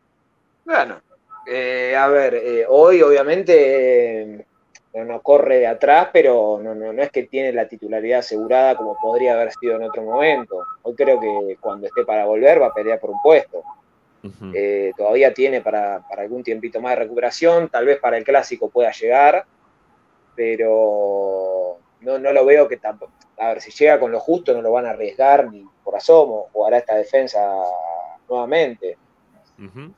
Bueno, 0.63 1.01
eh, 1.45 1.95
a 1.95 2.07
ver, 2.07 2.35
eh, 2.35 2.65
hoy 2.69 3.01
obviamente 3.01 4.21
eh, 4.23 4.45
no, 4.93 5.21
corre 5.21 5.67
atrás, 5.67 6.09
pero 6.13 6.61
no, 6.63 6.73
no, 6.73 6.93
no 6.93 7.01
es 7.01 7.11
que 7.11 7.23
tiene 7.23 7.51
la 7.51 7.67
titularidad 7.67 8.19
asegurada 8.19 8.75
como 8.75 8.95
podría 9.01 9.33
haber 9.33 9.51
sido 9.51 9.75
en 9.75 9.83
otro 9.83 10.03
momento. 10.03 10.63
Hoy 10.83 10.95
creo 10.95 11.19
que 11.19 11.57
cuando 11.59 11.87
esté 11.87 12.05
para 12.05 12.25
volver 12.25 12.61
va 12.61 12.67
a 12.67 12.73
pelear 12.73 13.01
por 13.01 13.09
un 13.09 13.21
puesto. 13.21 13.63
Eh, 14.53 14.91
todavía 14.97 15.33
tiene 15.33 15.61
para, 15.61 16.05
para 16.07 16.23
algún 16.23 16.43
tiempito 16.43 16.81
más 16.81 16.91
de 16.91 17.03
recuperación, 17.03 17.69
tal 17.69 17.85
vez 17.85 17.99
para 17.99 18.17
el 18.17 18.23
clásico 18.23 18.69
pueda 18.69 18.91
llegar, 18.91 19.45
pero 20.35 21.79
no, 22.01 22.19
no 22.19 22.33
lo 22.33 22.45
veo 22.45 22.67
que 22.67 22.77
tampoco. 22.77 23.13
A 23.37 23.49
ver, 23.49 23.61
si 23.61 23.71
llega 23.71 23.99
con 23.99 24.11
lo 24.11 24.19
justo, 24.19 24.53
no 24.53 24.61
lo 24.61 24.71
van 24.71 24.85
a 24.85 24.91
arriesgar 24.91 25.49
ni 25.49 25.65
por 25.83 25.95
asomo, 25.95 26.49
jugará 26.51 26.77
esta 26.77 26.95
defensa 26.95 27.39
nuevamente. 28.27 28.97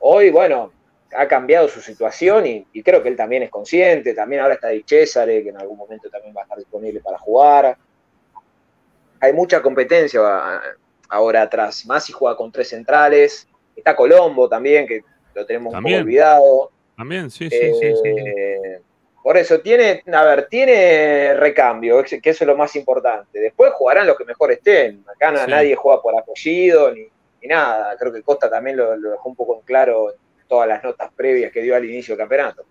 Hoy, 0.00 0.30
bueno, 0.30 0.72
ha 1.16 1.28
cambiado 1.28 1.68
su 1.68 1.80
situación 1.80 2.46
y, 2.46 2.66
y 2.72 2.82
creo 2.82 3.02
que 3.02 3.08
él 3.08 3.16
también 3.16 3.42
es 3.42 3.50
consciente. 3.50 4.14
También 4.14 4.42
ahora 4.42 4.54
está 4.54 4.68
Di 4.68 4.84
Cesare, 4.86 5.42
que 5.42 5.50
en 5.50 5.58
algún 5.58 5.78
momento 5.78 6.08
también 6.10 6.34
va 6.36 6.40
a 6.40 6.44
estar 6.44 6.58
disponible 6.58 7.00
para 7.00 7.18
jugar. 7.18 7.76
Hay 9.20 9.32
mucha 9.32 9.62
competencia 9.62 10.20
ah, 10.24 10.62
ahora 11.08 11.42
atrás, 11.42 11.86
más 11.86 12.04
si 12.04 12.12
juega 12.12 12.36
con 12.36 12.50
tres 12.50 12.70
centrales. 12.70 13.46
Está 13.76 13.96
Colombo 13.96 14.48
también, 14.48 14.86
que 14.86 15.02
lo 15.34 15.46
tenemos 15.46 15.68
un 15.72 15.76
También. 15.76 15.98
poco 16.00 16.04
olvidado. 16.06 16.70
También, 16.96 17.30
sí, 17.30 17.48
sí, 17.50 17.56
sí, 17.58 17.72
sí, 17.80 17.92
sí. 18.02 18.08
Eh, 18.08 18.80
Por 19.22 19.36
eso, 19.36 19.60
tiene, 19.60 20.02
a 20.12 20.24
ver, 20.24 20.48
tiene 20.48 21.34
recambio, 21.34 22.02
que 22.02 22.18
eso 22.30 22.44
es 22.44 22.46
lo 22.48 22.56
más 22.56 22.74
importante. 22.76 23.38
Después 23.38 23.72
jugarán 23.74 24.06
los 24.06 24.16
que 24.18 24.24
mejor 24.24 24.50
estén. 24.52 25.04
Acá 25.14 25.30
Sí. 25.44 25.50
nadie 25.50 25.76
juega 25.76 26.02
por 26.02 26.18
apellido 26.18 26.92
ni, 26.92 27.02
ni 27.40 27.48
nada. 27.48 27.96
Creo 27.98 28.12
que 28.12 28.22
Costa 28.22 28.50
también 28.50 28.76
lo, 28.76 28.96
lo 28.96 29.10
dejó 29.12 29.28
un 29.28 29.36
poco 29.36 29.56
en 29.58 29.62
claro 29.62 30.10
en 30.10 30.16
todas 30.48 30.68
las 30.68 30.82
notas 30.82 31.10
previas 31.14 31.52
que 31.52 31.62
dio 31.62 31.74
al 31.76 31.84
inicio 31.84 32.12
del 32.14 32.18
campeonato. 32.18 32.64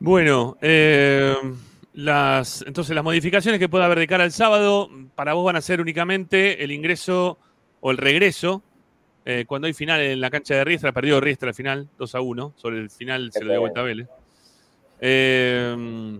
Bueno, 0.00 0.56
eh, 0.60 1.34
las, 1.92 2.64
entonces 2.66 2.94
las 2.94 3.04
modificaciones 3.04 3.58
que 3.60 3.68
pueda 3.68 3.84
haber 3.84 3.98
de 4.00 4.06
cara 4.08 4.24
al 4.24 4.32
sábado, 4.32 4.90
para 5.14 5.34
vos 5.34 5.44
van 5.44 5.56
a 5.56 5.60
ser 5.60 5.80
únicamente 5.80 6.62
el 6.64 6.72
ingreso 6.72 7.38
o 7.80 7.90
el 7.92 7.98
regreso. 7.98 8.62
Eh, 9.24 9.44
cuando 9.46 9.66
hay 9.66 9.72
final 9.72 10.00
en 10.00 10.20
la 10.20 10.30
cancha 10.30 10.54
de 10.54 10.64
Riestra, 10.64 10.92
perdió 10.92 11.20
Riestra 11.20 11.48
al 11.48 11.54
final, 11.54 11.88
2 11.98 12.14
a 12.14 12.20
1. 12.20 12.54
Sobre 12.56 12.78
el 12.78 12.90
final 12.90 13.30
se 13.32 13.44
lo 13.44 13.52
dio 13.52 13.60
vuelta 13.60 13.80
a 13.80 13.84
Vélez. 13.84 14.08
Eh, 15.00 16.18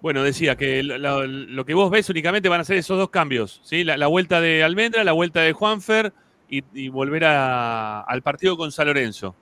bueno, 0.00 0.22
decía 0.22 0.56
que 0.56 0.82
lo, 0.82 1.64
que 1.64 1.74
vos 1.74 1.90
ves 1.90 2.08
únicamente 2.08 2.48
van 2.48 2.60
a 2.60 2.64
ser 2.64 2.76
esos 2.76 2.98
dos 2.98 3.10
cambios. 3.10 3.62
La, 3.70 4.06
vuelta 4.06 4.40
de 4.40 4.62
Almendra, 4.62 5.02
la 5.04 5.12
vuelta 5.12 5.40
de 5.40 5.52
Juanfer 5.52 6.12
y, 6.48 6.62
y 6.72 6.88
volver 6.88 7.24
al 7.24 8.22
partido 8.22 8.56
con 8.56 8.70
San 8.70 8.86
Lorenzo. 8.86 9.34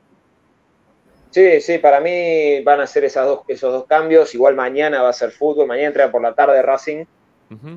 Sí, 1.30 1.61
sí, 1.61 1.76
para 1.76 2.01
mí 2.01 2.62
van 2.62 2.80
a 2.80 2.87
ser 2.87 3.05
esas 3.05 3.26
dos, 3.26 3.41
esos 3.49 3.70
dos 3.70 3.84
cambios. 3.84 4.34
Igual 4.34 4.55
mañana 4.55 5.03
va 5.03 5.11
a 5.11 5.12
ser 5.12 5.32
fútbol, 5.32 5.66
mañana 5.66 5.89
entra 5.89 6.11
por 6.11 6.22
la 6.22 6.34
tarde 6.34 6.62
Racing 6.62 7.05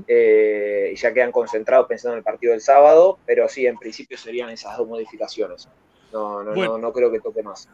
Eh, 0.07 0.91
y 0.93 0.95
ya 0.95 1.13
quedan 1.13 1.31
concentrados 1.31 1.87
pensando 1.87 2.13
en 2.13 2.19
el 2.19 2.23
partido 2.23 2.53
del 2.53 2.61
sábado, 2.61 3.19
pero 3.25 3.47
sí, 3.47 3.67
en 3.67 3.77
principio 3.77 4.17
serían 4.17 4.49
esas 4.49 4.77
dos 4.77 4.87
modificaciones. 4.87 5.67
No, 6.11 6.43
no, 6.43 6.53
Bueno. 6.53 6.73
no, 6.73 6.77
no 6.79 6.93
creo 6.93 7.11
que 7.11 7.19
toque 7.19 7.43
más. 7.43 7.69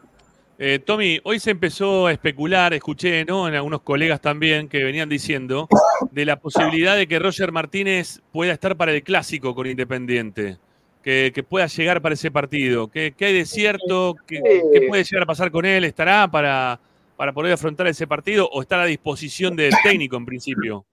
Eh, 0.58 0.78
Tommy, 0.78 1.20
hoy 1.24 1.38
se 1.38 1.50
empezó 1.50 2.06
a 2.06 2.12
especular, 2.12 2.72
escuché, 2.72 3.24
¿no? 3.26 3.46
En 3.46 3.54
algunos 3.54 3.82
colegas 3.82 4.22
también 4.22 4.68
que 4.68 4.82
venían 4.82 5.08
diciendo 5.08 5.68
de 6.10 6.24
la 6.24 6.36
posibilidad 6.36 6.96
de 6.96 7.06
que 7.06 7.18
Roger 7.18 7.52
Martínez 7.52 8.22
pueda 8.32 8.52
estar 8.54 8.74
para 8.74 8.92
el 8.92 9.02
clásico 9.02 9.54
con 9.54 9.66
Independiente, 9.66 10.56
que, 11.02 11.30
que 11.34 11.42
pueda 11.42 11.66
llegar 11.66 12.00
para 12.00 12.14
ese 12.14 12.30
partido. 12.30 12.88
¿Qué, 12.88 13.14
hay 13.20 13.34
de 13.34 13.44
cierto? 13.44 14.16
¿Qué, 14.26 14.40
qué 14.72 14.82
puede 14.88 15.04
llegar 15.04 15.24
a 15.24 15.26
pasar 15.26 15.50
con 15.50 15.66
él? 15.66 15.84
¿Estará 15.84 16.26
para, 16.30 16.80
para 17.16 17.34
poder 17.34 17.52
afrontar 17.52 17.86
ese 17.88 18.06
partido 18.06 18.48
o 18.50 18.62
estar 18.62 18.80
a 18.80 18.86
disposición 18.86 19.56
del 19.56 19.72
técnico 19.82 20.16
en 20.16 20.24
principio? 20.24 20.86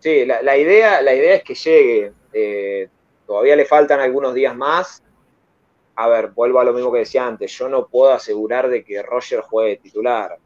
Sí, 0.00 0.24
la, 0.24 0.42
la 0.42 0.56
idea, 0.56 1.02
la 1.02 1.14
idea 1.14 1.34
es 1.34 1.42
que 1.42 1.54
llegue. 1.54 2.12
Eh, 2.32 2.88
todavía 3.26 3.56
le 3.56 3.64
faltan 3.64 4.00
algunos 4.00 4.34
días 4.34 4.54
más. 4.54 5.02
A 5.96 6.08
ver, 6.08 6.28
vuelvo 6.28 6.60
a 6.60 6.64
lo 6.64 6.72
mismo 6.72 6.92
que 6.92 7.00
decía 7.00 7.26
antes. 7.26 7.50
Yo 7.52 7.68
no 7.68 7.88
puedo 7.88 8.12
asegurar 8.12 8.68
de 8.68 8.84
que 8.84 9.02
Roger 9.02 9.40
juegue 9.40 9.78
titular. 9.78 10.38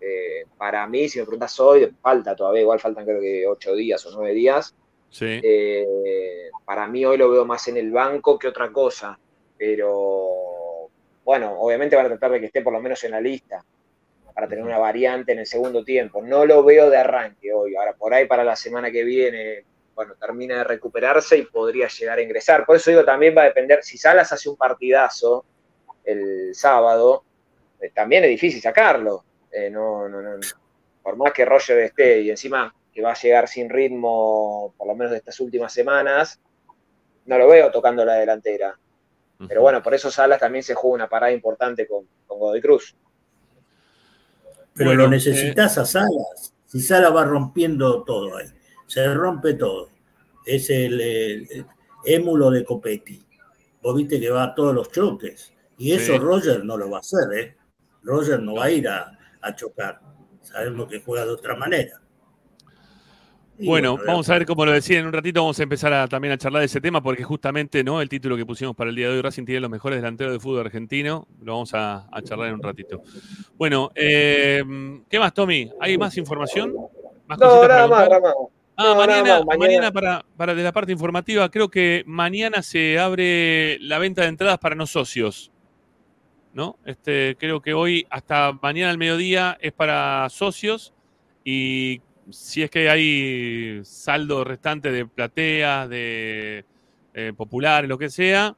Eh, 0.00 0.44
para 0.56 0.86
mí, 0.86 1.08
si 1.08 1.18
me 1.18 1.24
preguntas 1.24 1.58
hoy, 1.58 1.92
falta 2.00 2.36
todavía, 2.36 2.60
igual 2.60 2.78
faltan 2.78 3.04
creo 3.04 3.20
que 3.20 3.46
ocho 3.46 3.74
días 3.74 4.04
o 4.06 4.10
nueve 4.12 4.34
días. 4.34 4.74
Sí. 5.10 5.40
Eh, 5.42 6.50
para 6.64 6.86
mí 6.86 7.04
hoy 7.04 7.16
lo 7.16 7.30
veo 7.30 7.46
más 7.46 7.66
en 7.68 7.78
el 7.78 7.90
banco 7.90 8.38
que 8.38 8.48
otra 8.48 8.70
cosa. 8.70 9.18
Pero 9.56 10.90
bueno, 11.24 11.58
obviamente 11.58 11.96
van 11.96 12.06
a 12.06 12.10
tratar 12.10 12.32
de 12.32 12.40
que 12.40 12.46
esté 12.46 12.60
por 12.60 12.72
lo 12.72 12.80
menos 12.80 13.02
en 13.04 13.12
la 13.12 13.20
lista 13.20 13.64
para 14.38 14.46
tener 14.46 14.64
una 14.64 14.78
variante 14.78 15.32
en 15.32 15.40
el 15.40 15.46
segundo 15.46 15.82
tiempo. 15.82 16.22
No 16.22 16.46
lo 16.46 16.62
veo 16.62 16.88
de 16.90 16.96
arranque 16.96 17.52
hoy. 17.52 17.74
Ahora, 17.74 17.94
por 17.94 18.14
ahí 18.14 18.24
para 18.28 18.44
la 18.44 18.54
semana 18.54 18.88
que 18.88 19.02
viene, 19.02 19.64
bueno, 19.96 20.14
termina 20.14 20.58
de 20.58 20.62
recuperarse 20.62 21.38
y 21.38 21.42
podría 21.42 21.88
llegar 21.88 22.18
a 22.20 22.22
ingresar. 22.22 22.64
Por 22.64 22.76
eso 22.76 22.88
digo, 22.92 23.04
también 23.04 23.34
va 23.36 23.42
a 23.42 23.46
depender, 23.46 23.82
si 23.82 23.98
Salas 23.98 24.30
hace 24.30 24.48
un 24.48 24.54
partidazo 24.56 25.44
el 26.04 26.54
sábado, 26.54 27.24
eh, 27.80 27.90
también 27.92 28.22
es 28.22 28.30
difícil 28.30 28.62
sacarlo. 28.62 29.24
Eh, 29.50 29.70
no, 29.70 30.08
no, 30.08 30.22
no, 30.22 30.38
por 31.02 31.16
más 31.16 31.32
que 31.32 31.44
Roger 31.44 31.80
esté 31.80 32.20
y 32.20 32.30
encima 32.30 32.72
que 32.92 33.02
va 33.02 33.10
a 33.10 33.20
llegar 33.20 33.48
sin 33.48 33.68
ritmo, 33.68 34.72
por 34.78 34.86
lo 34.86 34.94
menos 34.94 35.10
de 35.10 35.18
estas 35.18 35.40
últimas 35.40 35.72
semanas, 35.72 36.40
no 37.26 37.38
lo 37.38 37.48
veo 37.48 37.72
tocando 37.72 38.04
la 38.04 38.14
delantera. 38.14 38.78
Pero 39.48 39.62
bueno, 39.62 39.82
por 39.82 39.94
eso 39.94 40.12
Salas 40.12 40.38
también 40.38 40.62
se 40.62 40.74
juega 40.74 40.94
una 40.94 41.08
parada 41.08 41.32
importante 41.32 41.88
con, 41.88 42.06
con 42.24 42.38
Godoy 42.38 42.60
Cruz. 42.60 42.94
Pero 44.78 44.90
Bueno, 44.90 45.02
lo 45.04 45.10
necesitas 45.10 45.76
a 45.78 45.84
Salas. 45.84 46.54
Si 46.66 46.80
Salas 46.80 47.14
va 47.14 47.24
rompiendo 47.24 48.04
todo 48.04 48.36
ahí, 48.36 48.46
se 48.86 49.12
rompe 49.12 49.54
todo. 49.54 49.90
Es 50.46 50.70
el, 50.70 51.00
el- 51.00 51.46
el 51.50 51.66
émulo 52.04 52.50
de 52.50 52.64
Copetti. 52.64 53.22
Vos 53.82 53.96
viste 53.96 54.18
que 54.20 54.30
va 54.30 54.44
a 54.44 54.54
todos 54.54 54.74
los 54.74 54.90
choques. 54.90 55.52
Y 55.76 55.92
eso 55.92 56.12
Sí. 56.14 56.18
Roger 56.18 56.64
no 56.64 56.76
lo 56.76 56.90
va 56.90 56.98
a 56.98 57.00
hacer, 57.00 57.32
¿eh? 57.38 57.56
Roger 58.02 58.40
no 58.40 58.54
va 58.54 58.64
a 58.64 58.70
ir 58.70 58.88
a, 58.88 59.18
a 59.40 59.54
chocar. 59.54 60.00
Sabemos 60.42 60.88
que 60.88 61.00
juega 61.00 61.24
de 61.26 61.32
otra 61.32 61.54
manera. 61.56 62.00
Bueno, 63.60 63.98
vamos 64.06 64.28
a 64.30 64.34
ver 64.34 64.46
cómo 64.46 64.64
lo 64.64 64.72
decía 64.72 65.00
en 65.00 65.06
un 65.06 65.12
ratito. 65.12 65.40
Vamos 65.40 65.58
a 65.58 65.62
empezar 65.62 65.92
a- 65.92 66.06
también 66.06 66.32
a 66.32 66.38
charlar 66.38 66.60
de 66.60 66.66
ese 66.66 66.80
tema 66.80 67.02
porque 67.02 67.24
justamente 67.24 67.82
no 67.82 68.00
el 68.00 68.08
título 68.08 68.36
que 68.36 68.46
pusimos 68.46 68.76
para 68.76 68.90
el 68.90 68.96
día 68.96 69.08
de 69.08 69.14
hoy, 69.16 69.22
Racing 69.22 69.44
tiene 69.44 69.60
los 69.60 69.70
mejores 69.70 69.98
delanteros 69.98 70.32
de 70.32 70.40
fútbol 70.40 70.66
argentino. 70.66 71.26
Lo 71.42 71.52
vamos 71.54 71.74
a, 71.74 72.06
a 72.10 72.22
charlar 72.22 72.48
en 72.48 72.54
un 72.54 72.62
ratito. 72.62 73.02
Bueno, 73.56 73.90
eh, 73.94 74.62
¿qué 75.08 75.18
más, 75.18 75.34
Tommy? 75.34 75.70
¿Hay 75.80 75.98
más 75.98 76.16
información? 76.16 76.72
¿Más 77.26 77.38
No, 77.38 77.66
nada 77.66 77.88
más, 77.88 78.08
nada 78.08 78.20
más. 78.20 78.34
Ah, 78.76 78.84
No, 78.84 78.94
nada 78.94 79.06
mañana, 79.06 79.22
más, 79.38 79.46
mañana- 79.46 79.58
mañana 79.58 79.92
para, 79.92 80.24
para 80.36 80.54
de 80.54 80.62
la 80.62 80.70
parte 80.72 80.92
informativa, 80.92 81.50
creo 81.50 81.68
que 81.68 82.04
mañana 82.06 82.62
se 82.62 82.96
abre 82.98 83.76
la 83.80 83.98
venta 83.98 84.22
de 84.22 84.28
entradas 84.28 84.58
para 84.58 84.76
no 84.76 84.86
socios. 84.86 85.50
¿No? 86.54 86.76
Este, 86.84 87.36
creo 87.38 87.60
que 87.60 87.74
hoy 87.74 88.06
hasta 88.10 88.52
mañana 88.62 88.90
al 88.90 88.98
mediodía 88.98 89.58
es 89.60 89.72
para 89.72 90.28
socios 90.30 90.92
y 91.44 92.00
si 92.30 92.62
es 92.62 92.70
que 92.70 92.90
hay 92.90 93.80
saldo 93.84 94.44
restante 94.44 94.90
de 94.92 95.06
plateas, 95.06 95.88
de 95.88 96.64
eh, 97.14 97.32
populares, 97.36 97.88
lo 97.88 97.98
que 97.98 98.10
sea, 98.10 98.56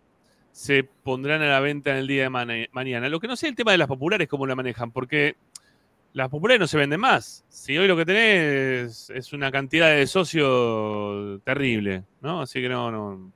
se 0.52 0.84
pondrán 0.84 1.42
a 1.42 1.48
la 1.48 1.60
venta 1.60 1.90
en 1.90 1.98
el 1.98 2.06
día 2.06 2.24
de 2.24 2.68
mañana. 2.72 3.08
Lo 3.08 3.20
que 3.20 3.28
no 3.28 3.36
sé 3.36 3.48
el 3.48 3.54
tema 3.54 3.72
de 3.72 3.78
las 3.78 3.88
populares, 3.88 4.28
cómo 4.28 4.46
la 4.46 4.54
manejan, 4.54 4.90
porque 4.90 5.36
las 6.12 6.28
populares 6.28 6.60
no 6.60 6.66
se 6.66 6.76
venden 6.76 7.00
más. 7.00 7.44
Si 7.48 7.78
hoy 7.78 7.86
lo 7.86 7.96
que 7.96 8.04
tenés 8.04 9.10
es 9.10 9.32
una 9.32 9.50
cantidad 9.50 9.94
de 9.94 10.06
socios 10.06 11.40
terrible, 11.44 12.04
¿no? 12.20 12.42
Así 12.42 12.60
que 12.60 12.68
no, 12.68 12.90
no, 12.90 13.32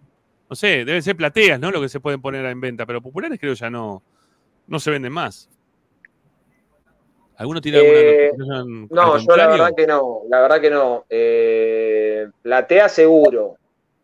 no 0.50 0.56
sé, 0.56 0.84
deben 0.84 1.02
ser 1.02 1.16
plateas, 1.16 1.60
¿no? 1.60 1.70
Lo 1.70 1.80
que 1.80 1.88
se 1.88 2.00
pueden 2.00 2.20
poner 2.20 2.44
en 2.46 2.60
venta, 2.60 2.84
pero 2.84 3.00
populares 3.00 3.38
creo 3.38 3.54
ya 3.54 3.70
no, 3.70 4.02
no 4.66 4.80
se 4.80 4.90
venden 4.90 5.12
más. 5.12 5.48
¿Alguno 7.36 7.60
tiene 7.60 7.78
alguna 7.78 7.98
Eh, 7.98 8.30
noticia 8.34 8.54
al 8.54 8.88
No, 8.90 9.18
yo 9.18 9.36
la 9.36 9.46
verdad 9.48 9.70
que 9.76 9.86
no, 9.86 10.20
la 10.28 10.40
verdad 10.40 10.60
que 10.60 10.70
no. 10.70 11.04
Eh, 11.08 12.28
platea 12.42 12.88
seguro. 12.88 13.56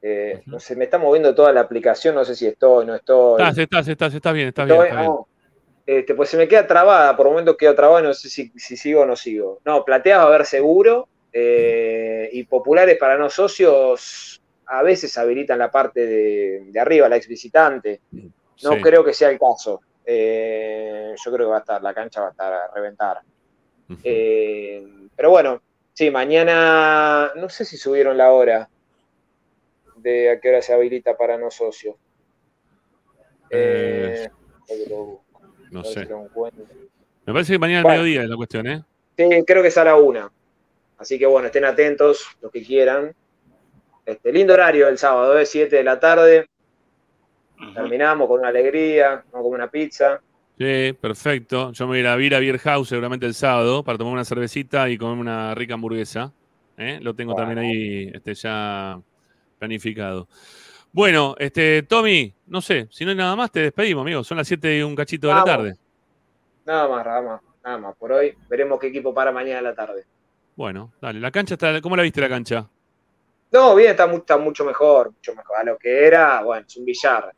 Eh, 0.03 0.43
sé, 0.59 0.77
me 0.77 0.85
está 0.85 0.99
moviendo 0.99 1.35
toda 1.35 1.53
la 1.53 1.61
aplicación, 1.61 2.15
no 2.15 2.25
sé 2.25 2.35
si 2.35 2.47
estoy, 2.47 2.87
no 2.87 2.95
estoy. 2.95 3.41
Estás, 3.43 3.59
estás, 3.59 3.89
estás, 3.89 4.15
estás 4.15 4.33
bien, 4.35 4.49
estás 4.49 4.67
bien, 4.67 4.77
Estoy- 4.79 4.89
está 4.89 5.01
bien. 5.01 5.13
no. 5.13 5.27
Este, 5.87 6.15
pues 6.15 6.29
se 6.29 6.37
me 6.37 6.47
queda 6.49 6.67
trabada, 6.67 7.17
por 7.17 7.27
momentos 7.27 7.57
quedo 7.57 7.75
trabada 7.75 8.01
no 8.03 8.15
sé 8.15 8.29
si, 8.29 8.53
si 8.57 8.77
sigo 8.77 9.03
o 9.03 9.07
no 9.07 9.17
sigo. 9.17 9.61
No, 9.65 9.85
plateas 9.85 10.19
va 10.21 10.23
a 10.23 10.27
haber 10.29 10.47
seguro 10.47 11.09
eh, 11.33 12.29
y 12.33 12.45
populares 12.45 12.97
para 12.99 13.17
no 13.19 13.29
socios 13.29 14.41
a 14.67 14.83
veces 14.83 15.17
habilitan 15.19 15.59
la 15.59 15.71
parte 15.71 16.07
de, 16.07 16.61
de 16.67 16.81
arriba, 16.81 17.09
la 17.09 17.17
ex 17.17 17.27
visitante. 17.27 18.01
No 18.13 18.75
Sí. 18.75 18.81
creo 18.83 19.03
que 19.05 19.13
sea 19.13 19.31
el 19.31 19.39
caso. 19.39 19.81
Eh, 20.05 21.15
yo 21.23 21.33
creo 21.33 21.47
que 21.47 21.51
va 21.51 21.57
a 21.57 21.61
estar, 21.61 21.83
la 21.83 21.95
cancha 21.95 22.21
va 22.21 22.29
a 22.29 22.31
estar 22.31 22.53
a 22.53 22.75
reventar. 22.75 23.21
Eh, 24.05 25.09
pero 25.17 25.31
bueno, 25.31 25.63
sí, 25.93 26.11
mañana, 26.11 27.33
no 27.37 27.49
sé 27.49 27.65
si 27.65 27.77
subieron 27.77 28.17
la 28.17 28.33
hora 28.33 28.69
de 29.97 30.31
a 30.31 30.41
qué 30.41 30.49
hora 30.49 30.63
se 30.63 30.73
habilita 30.73 31.17
para 31.17 31.37
no 31.37 31.51
socios. 31.51 31.97
Eh, 33.51 34.29
no 35.71 35.85
si 35.85 35.95
sé. 35.95 36.09
Me 37.27 37.33
parece 37.33 37.53
que 37.53 37.59
mañana 37.59 37.81
al 37.81 37.85
Bueno. 37.85 38.03
mediodía 38.03 38.23
es 38.23 38.29
la 38.29 38.37
cuestión, 38.37 38.67
¿eh? 38.67 38.83
Sí, 39.17 39.29
creo 39.47 39.63
que 39.63 39.69
es 39.69 39.79
a 39.79 39.85
la 39.85 39.97
una. 39.97 40.31
Así 40.99 41.19
que 41.19 41.27
bueno, 41.27 41.47
estén 41.47 41.65
atentos 41.65 42.27
los 42.41 42.51
que 42.51 42.63
quieran. 42.63 43.15
Este, 44.07 44.33
lindo 44.33 44.55
horario 44.55 44.89
el 44.89 44.99
sábado, 44.99 45.35
de 45.35 45.47
7 45.47 45.77
de 45.77 45.85
la 45.85 46.01
tarde. 46.01 46.49
Terminamos 47.75 48.29
con 48.29 48.41
una 48.41 48.49
alegría, 48.49 49.25
¿no? 49.33 49.43
con 49.43 49.53
una 49.53 49.71
pizza. 49.71 50.21
Sí, 50.59 50.93
perfecto. 51.01 51.73
Yo 51.73 51.87
me 51.87 51.91
voy 51.91 51.99
a 51.99 52.01
ir 52.01 52.07
a 52.07 52.17
Vira 52.17 52.39
Beer 52.39 52.59
House 52.59 52.89
seguramente 52.89 53.27
el 53.27 53.35
sábado 53.35 53.83
para 53.83 53.97
tomar 53.97 54.13
una 54.13 54.25
cervecita 54.25 54.89
y 54.91 54.99
comer 54.99 55.19
una 55.19 55.55
rica 55.55 55.75
hamburguesa. 55.75 56.33
¿eh? 56.77 56.99
Lo 57.01 57.15
tengo 57.15 57.35
también 57.35 57.59
ahí 57.59 58.11
este, 58.13 58.35
ya 58.35 59.01
planificado. 59.59 60.29
Bueno, 60.93 61.37
este, 61.39 61.83
Tommy, 61.85 62.35
no 62.47 62.61
sé, 62.61 62.89
si 62.91 63.05
no 63.05 63.11
hay 63.13 63.17
nada 63.17 63.37
más, 63.37 63.53
te 63.53 63.61
despedimos, 63.61 64.03
amigo. 64.03 64.25
Son 64.25 64.37
las 64.37 64.49
7 64.49 64.79
y 64.79 64.83
un 64.83 64.97
cachito 64.97 65.29
de 65.29 65.35
la 65.35 65.41
Vamos. 65.45 65.57
tarde. 65.57 65.77
Nada 66.67 66.89
más, 66.89 67.07
nada 67.07 67.23
más, 67.23 67.41
nada 67.65 67.79
más. 67.79 67.97
Por 67.97 68.13
hoy 68.13 68.35
veremos 68.49 68.79
qué 68.81 68.89
equipo 68.89 69.15
para 69.15 69.31
mañana 69.33 69.61
a 69.61 69.63
la 69.63 69.75
tarde. 69.75 70.05
Bueno, 70.57 70.93
dale. 71.01 71.21
La 71.21 71.31
cancha 71.31 71.55
está. 71.55 71.81
¿Cómo 71.81 71.97
la 71.97 72.03
viste 72.03 72.21
la 72.21 72.29
cancha? 72.29 72.69
No, 73.53 73.75
bien, 73.75 73.93
está, 73.93 74.13
está 74.13 74.37
mucho 74.37 74.65
mejor, 74.65 75.13
mucho 75.13 75.35
mejor. 75.35 75.57
A 75.57 75.65
lo 75.65 75.79
que 75.79 76.07
era, 76.07 76.43
bueno, 76.43 76.67
es 76.67 76.77
un 76.77 76.85
billar. 76.85 77.33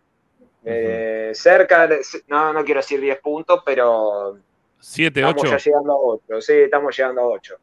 Eh, 0.64 1.32
cerca, 1.34 1.86
de- 1.86 2.00
no, 2.28 2.52
no 2.52 2.64
quiero 2.64 2.80
decir 2.80 3.00
10 3.00 3.18
puntos, 3.20 3.62
pero 3.66 4.38
7, 4.78 5.20
estamos 5.20 5.42
8. 5.42 5.50
ya 5.52 5.58
llegando 5.58 5.92
a 5.92 5.96
8. 5.98 6.40
Sí, 6.40 6.52
estamos 6.52 6.96
llegando 6.96 7.20
a 7.22 7.26
8. 7.26 7.54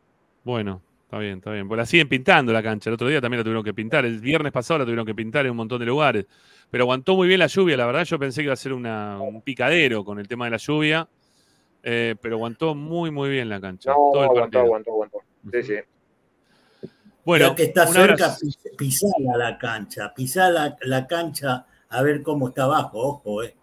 Bueno, 0.44 0.82
está 1.04 1.18
bien, 1.20 1.38
está 1.38 1.52
bien. 1.52 1.68
Pues 1.68 1.78
la 1.78 1.86
siguen 1.86 2.10
pintando 2.10 2.52
la 2.52 2.62
cancha. 2.64 2.90
El 2.90 2.96
otro 2.96 3.08
día 3.08 3.22
también 3.22 3.40
la 3.40 3.44
tuvieron 3.44 3.64
que 3.64 3.74
pintar. 3.74 4.06
El 4.06 4.20
viernes 4.20 4.52
pasado 4.52 4.80
la 4.80 4.86
tuvieron 4.86 5.06
que 5.06 5.16
pintar 5.16 5.46
en 5.46 5.52
un 5.52 5.58
montón 5.58 5.80
de 5.80 5.86
lugares. 5.86 6.26
Pero 6.72 6.84
aguantó 6.84 7.16
muy 7.16 7.28
bien 7.28 7.40
la 7.40 7.48
lluvia, 7.48 7.76
la 7.78 7.86
verdad. 7.86 8.04
Yo 8.04 8.20
pensé 8.20 8.42
que 8.42 8.46
iba 8.46 8.54
a 8.54 8.58
ser 8.58 8.74
una- 8.74 9.20
un 9.22 9.42
picadero 9.42 10.04
con 10.06 10.20
el 10.20 10.28
tema 10.28 10.46
de 10.46 10.52
la 10.52 10.58
lluvia. 10.58 11.08
eh, 11.82 12.16
pero 12.22 12.36
aguantó 12.36 12.76
muy, 12.76 13.10
muy 13.10 13.30
bien 13.30 13.48
la 13.48 13.62
cancha. 13.62 13.92
No, 13.92 13.96
todo 14.12 14.16
el 14.24 14.24
aguantó, 14.26 14.42
partido. 14.42 14.62
aguantó, 14.64 14.92
aguantó. 14.92 15.18
Sí, 15.54 15.64
sí. 15.64 16.90
Bueno, 17.24 17.50
ya 17.50 17.56
que 17.56 17.64
está 17.64 17.88
cerca, 17.88 18.36
pis- 18.40 18.60
pisala 18.78 19.38
la 19.38 19.58
cancha, 19.58 20.14
pisá 20.14 20.50
la, 20.50 20.76
la 20.82 21.08
cancha 21.08 21.66
a 21.90 22.02
ver 22.02 22.22
cómo 22.22 22.50
está 22.50 22.64
abajo, 22.64 23.00
ojo, 23.00 23.44
eh, 23.44 23.56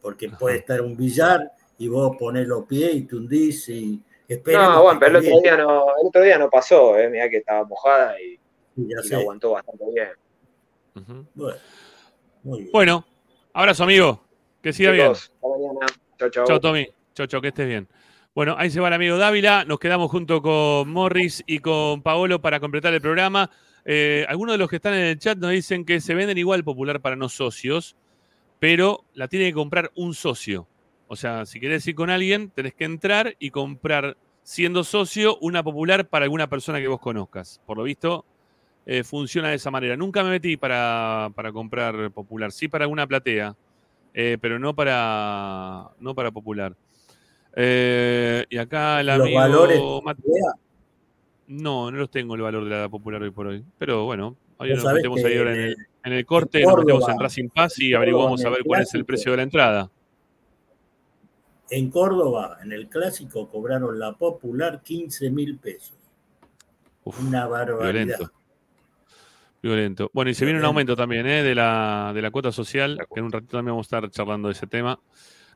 porque 0.00 0.26
Ajá. 0.26 0.38
puede 0.38 0.58
estar 0.58 0.80
un 0.80 0.96
billar 0.96 1.52
y 1.78 1.88
vos 1.88 2.16
ponés 2.18 2.46
los 2.46 2.64
pies 2.64 2.94
y 2.94 3.02
te 3.02 3.16
hundís 3.16 3.68
y 3.68 4.02
esperemos 4.28 4.68
No, 4.68 4.82
bueno, 4.82 5.00
pero 5.00 5.18
el 5.18 5.26
otro, 5.26 5.40
día 5.40 5.56
no, 5.56 5.84
el 6.00 6.06
otro 6.08 6.22
día 6.22 6.38
no 6.38 6.50
pasó, 6.50 6.98
eh. 6.98 7.08
mirá 7.08 7.28
que 7.28 7.38
estaba 7.38 7.64
mojada 7.64 8.20
y, 8.20 8.38
bien. 8.76 9.00
Ya 9.00 9.06
y 9.06 9.08
la 9.10 9.18
aguantó 9.18 9.50
bastante 9.52 9.84
bien. 9.94 10.08
Bueno, 11.34 11.58
muy 12.42 12.58
bien. 12.60 12.72
Bueno, 12.72 13.06
abrazo, 13.52 13.84
amigo. 13.84 14.24
Que 14.62 14.72
siga 14.72 14.92
bien. 14.92 15.12
Hasta 15.12 15.30
mañana. 15.46 15.86
Chau, 16.18 16.30
chau. 16.30 16.46
Chao, 16.46 16.60
Tommy. 16.60 16.88
Chao, 17.14 17.26
chao, 17.26 17.42
que 17.42 17.48
estés 17.48 17.66
bien. 17.66 17.86
Bueno, 18.34 18.56
ahí 18.58 18.70
se 18.70 18.80
va 18.80 18.88
el 18.88 18.94
amigo 18.94 19.18
Dávila. 19.18 19.64
Nos 19.64 19.78
quedamos 19.78 20.10
junto 20.10 20.40
con 20.40 20.88
Morris 20.88 21.44
y 21.46 21.58
con 21.58 22.02
Paolo 22.02 22.40
para 22.40 22.60
completar 22.60 22.94
el 22.94 23.00
programa. 23.00 23.50
Eh, 23.84 24.24
algunos 24.28 24.54
de 24.54 24.58
los 24.58 24.70
que 24.70 24.76
están 24.76 24.94
en 24.94 25.04
el 25.04 25.18
chat 25.18 25.36
nos 25.38 25.50
dicen 25.50 25.84
que 25.84 26.00
se 26.00 26.14
venden 26.14 26.38
igual 26.38 26.64
popular 26.64 27.00
para 27.00 27.16
no 27.16 27.28
socios, 27.28 27.96
pero 28.58 29.04
la 29.14 29.28
tiene 29.28 29.46
que 29.46 29.52
comprar 29.52 29.90
un 29.94 30.14
socio. 30.14 30.66
O 31.06 31.16
sea, 31.16 31.44
si 31.44 31.60
querés 31.60 31.86
ir 31.86 31.94
con 31.94 32.08
alguien, 32.08 32.50
tenés 32.50 32.74
que 32.74 32.84
entrar 32.84 33.36
y 33.38 33.50
comprar, 33.50 34.16
siendo 34.42 34.84
socio, 34.84 35.36
una 35.40 35.62
popular 35.62 36.08
para 36.08 36.24
alguna 36.24 36.48
persona 36.48 36.80
que 36.80 36.88
vos 36.88 37.00
conozcas. 37.00 37.60
Por 37.66 37.76
lo 37.76 37.82
visto, 37.82 38.24
eh, 38.86 39.04
funciona 39.04 39.50
de 39.50 39.56
esa 39.56 39.70
manera. 39.70 39.96
Nunca 39.96 40.24
me 40.24 40.30
metí 40.30 40.56
para, 40.56 41.30
para 41.34 41.52
comprar 41.52 42.10
popular, 42.10 42.52
sí 42.52 42.68
para 42.68 42.84
alguna 42.84 43.06
platea, 43.06 43.54
eh, 44.14 44.38
pero 44.40 44.58
no 44.58 44.74
para, 44.74 45.90
no 46.00 46.14
para 46.14 46.30
popular. 46.30 46.74
Y 47.56 48.56
acá 48.56 49.00
el 49.00 49.06
Los 49.06 49.20
amigo 49.20 49.40
valores 49.40 49.80
Mat- 50.04 50.18
no, 51.46 51.90
no 51.90 51.98
los 51.98 52.10
tengo 52.10 52.34
el 52.34 52.42
valor 52.42 52.64
de 52.64 52.70
la 52.70 52.88
popular 52.88 53.22
hoy 53.22 53.30
por 53.30 53.46
hoy. 53.46 53.64
Pero 53.78 54.04
bueno, 54.04 54.36
Vos 54.58 54.68
nos 54.68 54.94
metemos 54.94 55.24
ahí 55.24 55.36
ahora 55.36 55.54
en 55.54 55.60
el, 55.60 55.76
en 56.04 56.12
el 56.12 56.26
corte, 56.26 56.60
en 56.60 56.68
nos 56.68 56.78
metemos 56.78 57.08
en 57.08 57.18
Racing 57.18 57.48
Pass 57.48 57.78
y 57.80 57.94
averiguamos 57.94 58.44
a 58.44 58.50
ver 58.50 58.60
cuál 58.64 58.82
es 58.82 58.94
el 58.94 59.04
precio 59.04 59.32
de 59.32 59.36
la 59.38 59.42
entrada. 59.42 59.90
En 61.70 61.90
Córdoba, 61.90 62.58
en 62.62 62.72
el 62.72 62.88
clásico, 62.88 63.48
cobraron 63.48 63.98
la 63.98 64.12
popular 64.12 64.82
15 64.82 65.30
mil 65.30 65.58
pesos. 65.58 65.96
Uf, 67.04 67.20
Una 67.20 67.46
barbaridad. 67.46 67.92
violento. 67.92 68.32
Violento. 69.62 70.10
Bueno, 70.12 70.30
y 70.30 70.34
se 70.34 70.44
viene 70.44 70.60
un 70.60 70.66
aumento 70.66 70.94
también 70.94 71.26
¿eh? 71.26 71.42
de, 71.42 71.54
la, 71.54 72.12
de 72.14 72.20
la 72.22 72.30
cuota 72.30 72.52
social, 72.52 72.98
que 73.12 73.20
en 73.20 73.26
un 73.26 73.32
ratito 73.32 73.56
también 73.56 73.72
vamos 73.72 73.86
a 73.86 73.96
estar 73.96 74.10
charlando 74.10 74.48
de 74.48 74.52
ese 74.52 74.66
tema, 74.66 75.00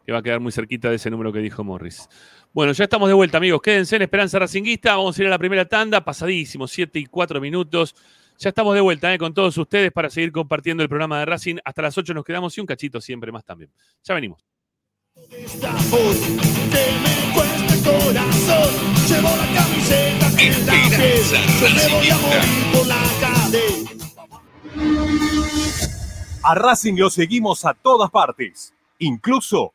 que 0.09 0.13
va 0.13 0.21
a 0.21 0.23
quedar 0.23 0.41
muy 0.41 0.51
cerquita 0.53 0.89
de 0.89 0.97
ese 0.97 1.11
número 1.11 1.31
que 1.35 1.39
dijo 1.39 1.63
Morris. 1.63 2.09
Bueno, 2.55 2.73
ya 2.73 2.85
estamos 2.85 3.11
de 3.11 3.15
vuelta, 3.15 3.37
amigos. 3.37 3.61
Quédense 3.61 3.97
en 3.97 4.01
Esperanza 4.01 4.39
Racinguista. 4.39 4.97
Vamos 4.97 5.19
a 5.19 5.21
ir 5.21 5.27
a 5.27 5.31
la 5.31 5.39
primera 5.39 5.67
tanda, 5.67 6.03
pasadísimo, 6.03 6.67
7 6.67 6.99
y 7.01 7.05
4 7.05 7.43
minutos. 7.43 7.95
Ya 8.39 8.49
estamos 8.49 8.75
de 8.75 8.81
vuelta 8.81 9.13
¿eh? 9.13 9.19
con 9.19 9.35
todos 9.35 9.59
ustedes 9.59 9.93
para 9.93 10.09
seguir 10.09 10.33
compartiendo 10.33 10.83
el 10.83 10.89
programa 10.89 11.19
de 11.19 11.27
Racing. 11.27 11.57
Hasta 11.63 11.83
las 11.83 11.99
8 11.99 12.15
nos 12.15 12.25
quedamos 12.25 12.57
y 12.57 12.61
un 12.63 12.67
cachito 12.67 13.03
siempre 13.03 13.31
más 13.33 13.45
también. 13.45 13.71
Ya 14.03 14.15
venimos. 14.15 14.43
A 26.45 26.55
Racing 26.55 26.95
lo 26.97 27.11
seguimos 27.11 27.67
a 27.67 27.75
todas 27.75 28.11
partes, 28.11 28.73
incluso 29.01 29.75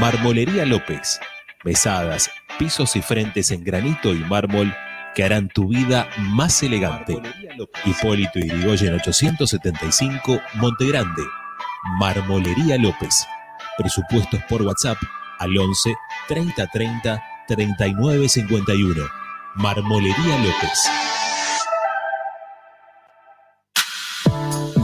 Marmolería 0.00 0.66
López. 0.66 1.20
Mesadas, 1.64 2.30
pisos 2.58 2.96
y 2.96 3.02
frentes 3.02 3.50
en 3.52 3.62
granito 3.64 4.12
y 4.12 4.18
mármol 4.18 4.74
que 5.14 5.22
harán 5.22 5.48
tu 5.48 5.68
vida 5.68 6.08
más 6.18 6.62
elegante. 6.62 7.16
Hipólito 7.84 8.40
Yrigoyen 8.40 8.94
875, 8.94 10.40
Montegrande. 10.54 11.22
Marmolería 11.98 12.76
López. 12.76 13.26
Presupuestos 13.78 14.40
por 14.48 14.62
WhatsApp 14.62 14.98
al 15.38 15.56
11 15.56 15.94
30 16.28 16.66
30 16.66 17.22
39 17.46 18.28
51. 18.28 19.02
Marmolería 19.54 20.38
López. 20.38 20.90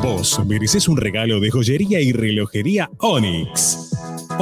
Vos 0.03 0.41
mereces 0.47 0.89
un 0.89 0.97
regalo 0.97 1.41
de 1.41 1.51
joyería 1.51 2.01
y 2.01 2.13
relojería 2.13 2.89
Onyx. 2.99 3.91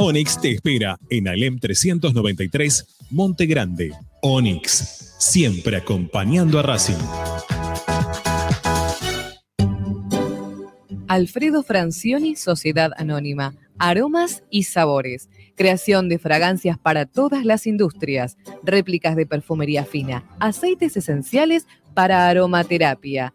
Onyx 0.01 0.41
te 0.41 0.53
espera 0.53 0.97
en 1.11 1.27
Alem 1.27 1.59
393, 1.59 2.87
Monte 3.11 3.47
Grande. 3.47 3.91
Onyx, 4.23 5.17
siempre 5.19 5.77
acompañando 5.77 6.61
a 6.61 6.63
Racing. 6.63 6.95
Alfredo 11.09 11.65
Francioni, 11.65 12.37
Sociedad 12.37 12.93
Anónima. 12.97 13.57
Aromas 13.81 14.45
y 14.51 14.65
sabores. 14.65 15.31
Creación 15.57 16.09
de 16.09 16.21
fragancias 16.21 16.79
para 16.79 17.05
todas 17.05 17.45
las 17.45 17.67
industrias. 17.67 18.37
Réplicas 18.63 19.17
de 19.17 19.27
perfumería 19.27 19.85
fina. 19.85 20.25
Aceites 20.39 20.97
esenciales 20.97 21.67
para 21.95 22.29
aromaterapia. 22.29 23.35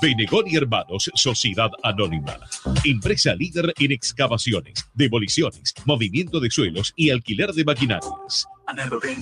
Benegón 0.00 0.44
y 0.46 0.56
Hermanos, 0.56 1.10
Sociedad 1.14 1.70
Anónima. 1.82 2.38
Empresa 2.84 3.34
líder 3.34 3.74
en 3.78 3.92
excavaciones, 3.92 4.88
demoliciones, 4.94 5.74
movimiento 5.84 6.40
de 6.40 6.50
suelos 6.50 6.94
y 6.96 7.10
alquiler 7.10 7.52
de 7.52 7.64
maquinarias. 7.64 8.46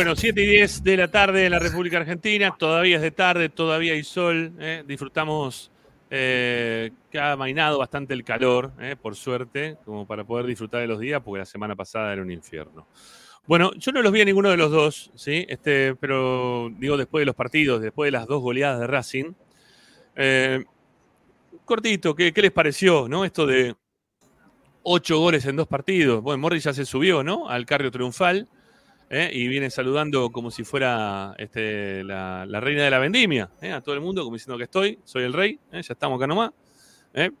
Bueno, 0.00 0.16
7 0.16 0.42
y 0.42 0.46
10 0.46 0.82
de 0.82 0.96
la 0.96 1.08
tarde 1.08 1.44
en 1.44 1.52
la 1.52 1.58
República 1.58 1.98
Argentina, 1.98 2.56
todavía 2.58 2.96
es 2.96 3.02
de 3.02 3.10
tarde, 3.10 3.50
todavía 3.50 3.92
hay 3.92 4.02
sol, 4.02 4.54
¿eh? 4.58 4.82
disfrutamos 4.86 5.70
eh, 6.08 6.90
que 7.10 7.18
ha 7.18 7.32
amainado 7.32 7.76
bastante 7.76 8.14
el 8.14 8.24
calor, 8.24 8.72
eh, 8.80 8.96
por 8.96 9.14
suerte, 9.14 9.76
como 9.84 10.06
para 10.06 10.24
poder 10.24 10.46
disfrutar 10.46 10.80
de 10.80 10.86
los 10.86 11.00
días, 11.00 11.20
porque 11.22 11.40
la 11.40 11.44
semana 11.44 11.76
pasada 11.76 12.14
era 12.14 12.22
un 12.22 12.30
infierno. 12.30 12.86
Bueno, 13.46 13.72
yo 13.74 13.92
no 13.92 14.00
los 14.00 14.10
vi 14.10 14.22
a 14.22 14.24
ninguno 14.24 14.48
de 14.48 14.56
los 14.56 14.70
dos, 14.70 15.10
¿sí? 15.16 15.44
Este, 15.46 15.94
pero 15.96 16.70
digo, 16.78 16.96
después 16.96 17.20
de 17.20 17.26
los 17.26 17.36
partidos, 17.36 17.82
después 17.82 18.06
de 18.06 18.12
las 18.12 18.26
dos 18.26 18.40
goleadas 18.40 18.80
de 18.80 18.86
Racing. 18.86 19.34
Eh, 20.16 20.64
cortito, 21.66 22.14
¿qué, 22.14 22.32
qué 22.32 22.40
les 22.40 22.52
pareció, 22.52 23.06
no? 23.06 23.26
Esto 23.26 23.44
de 23.44 23.74
ocho 24.82 25.18
goles 25.18 25.44
en 25.44 25.56
dos 25.56 25.68
partidos. 25.68 26.22
Bueno, 26.22 26.38
Morris 26.38 26.64
ya 26.64 26.72
se 26.72 26.86
subió, 26.86 27.22
¿no? 27.22 27.50
Al 27.50 27.66
carrio 27.66 27.90
triunfal. 27.90 28.48
¿Eh? 29.10 29.28
y 29.32 29.48
viene 29.48 29.68
saludando 29.68 30.30
como 30.30 30.50
si 30.50 30.62
fuera 30.64 31.34
este, 31.36 32.04
la, 32.04 32.46
reina 32.60 32.84
de 32.84 32.90
la 32.90 32.98
vendimia, 32.98 33.50
¿eh? 33.60 33.72
a 33.72 33.80
todo 33.80 33.94
el 33.94 34.00
mundo, 34.00 34.22
como 34.22 34.36
diciendo 34.36 34.56
que 34.56 34.64
estoy, 34.64 34.98
soy 35.04 35.24
el 35.24 35.32
rey, 35.32 35.58
¿eh? 35.72 35.82
ya 35.82 35.92
estamos 35.92 36.16
acá 36.16 36.26
nomás. 36.26 36.52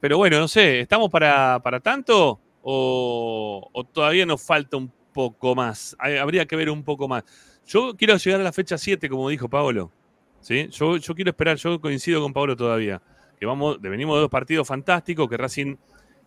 Pero 0.00 0.18
bueno, 0.18 0.40
no 0.40 0.48
sé, 0.48 0.80
¿estamos 0.80 1.08
para, 1.10 1.60
para 1.62 1.78
tanto 1.78 2.40
o, 2.62 3.86
todavía 3.92 4.26
nos 4.26 4.42
falta 4.42 4.76
un 4.76 4.92
poco 5.12 5.54
más? 5.54 5.96
Habría 6.00 6.44
que 6.44 6.56
ver 6.56 6.70
un 6.70 6.82
poco 6.82 7.06
más. 7.06 7.22
Yo 7.68 7.96
quiero 7.96 8.16
llegar 8.16 8.40
a 8.40 8.44
la 8.44 8.52
fecha 8.52 8.76
7, 8.76 9.08
como 9.08 9.28
dijo 9.28 9.48
Paolo. 9.48 9.92
¿sí? 10.40 10.66
Yo, 10.72 10.96
yo 10.96 11.14
quiero 11.14 11.30
esperar, 11.30 11.56
yo 11.56 11.80
coincido 11.80 12.20
con 12.20 12.32
Paolo 12.32 12.56
todavía. 12.56 13.00
Que 13.38 13.46
vamos, 13.46 13.80
venimos 13.80 14.16
de 14.16 14.22
dos 14.22 14.30
partidos 14.30 14.66
fantásticos, 14.66 15.30
que 15.30 15.36
Racing 15.36 15.76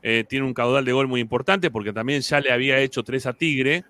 tiene 0.01 0.45
un 0.45 0.53
caudal 0.53 0.85
de 0.85 0.93
gol 0.93 1.09
muy 1.09 1.19
importante, 1.19 1.69
porque 1.69 1.91
también 1.91 2.21
ya 2.21 2.39
le 2.39 2.49
había 2.49 2.79
hecho 2.79 3.03
tres 3.03 3.25
a 3.25 3.33
Tigre 3.33 3.83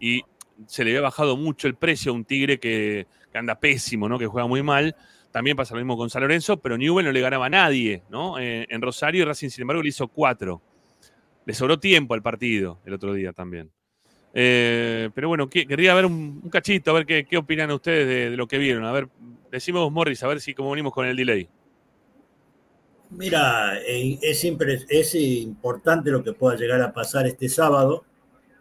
y 0.00 0.22
se 0.66 0.84
le 0.84 0.90
había 0.90 1.02
bajado 1.02 1.36
mucho 1.36 1.68
el 1.68 1.74
precio 1.74 2.12
a 2.12 2.14
un 2.14 2.24
Tigre 2.24 2.58
que, 2.58 3.06
anda 3.34 3.60
pésimo, 3.60 4.08
¿no? 4.08 4.18
que 4.18 4.26
juega 4.26 4.48
muy 4.48 4.62
mal. 4.62 4.96
También 5.30 5.56
pasa 5.56 5.74
lo 5.74 5.80
mismo 5.80 5.98
con 5.98 6.08
San 6.08 6.22
Lorenzo, 6.22 6.56
pero 6.56 6.78
Newell 6.78 7.04
no 7.04 7.12
le 7.12 7.20
ganaba 7.20 7.46
a 7.46 7.50
nadie 7.50 8.02
¿no? 8.08 8.38
Eh, 8.38 8.66
en 8.70 8.80
Rosario 8.80 9.22
y 9.22 9.24
Racing, 9.26 9.50
sin 9.50 9.62
embargo, 9.62 9.82
le 9.82 9.90
hizo 9.90 10.08
cuatro. 10.08 10.62
Le 11.44 11.52
sobró 11.52 11.78
tiempo 11.78 12.14
al 12.14 12.22
partido 12.22 12.80
el 12.86 12.94
otro 12.94 13.12
día 13.12 13.34
también. 13.34 13.70
Eh, 14.38 15.10
pero 15.14 15.28
bueno, 15.28 15.48
que- 15.48 15.66
querría 15.66 15.94
ver 15.94 16.06
un, 16.06 16.42
cachito, 16.50 16.90
a 16.90 16.94
ver 16.94 17.06
qué, 17.06 17.36
opinan 17.36 17.70
ustedes 17.70 18.30
de, 18.30 18.36
lo 18.36 18.46
que 18.46 18.58
vieron. 18.58 18.84
A 18.84 18.92
ver, 18.92 19.08
decimos 19.50 19.90
Morris, 19.90 20.22
a 20.22 20.28
ver 20.28 20.40
si 20.40 20.54
cómo 20.54 20.70
venimos 20.70 20.92
con 20.92 21.06
el 21.06 21.16
delay. 21.16 21.48
Mira, 23.10 23.78
eh, 23.86 24.18
es, 24.20 24.44
es 24.88 25.14
importante 25.14 26.10
lo 26.10 26.24
que 26.24 26.32
pueda 26.32 26.56
llegar 26.56 26.82
a 26.82 26.92
pasar 26.92 27.26
este 27.26 27.48
sábado, 27.48 28.04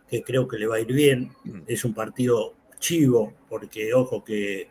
que 0.07 0.23
creo 0.23 0.47
que 0.47 0.57
le 0.57 0.67
va 0.67 0.75
a 0.77 0.79
ir 0.81 0.93
bien. 0.93 1.31
Es 1.67 1.85
un 1.85 1.93
partido 1.93 2.53
chivo, 2.79 3.33
porque 3.49 3.93
ojo 3.93 4.23
que 4.23 4.69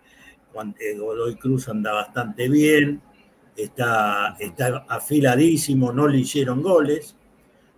Juan, 0.53 0.74
eh, 0.78 0.97
Godoy 0.97 1.37
Cruz 1.37 1.68
anda 1.68 1.93
bastante 1.93 2.49
bien, 2.49 3.01
está, 3.57 4.37
está 4.39 4.85
afiladísimo, 4.89 5.93
no 5.93 6.07
le 6.09 6.18
hicieron 6.18 6.62
goles. 6.62 7.16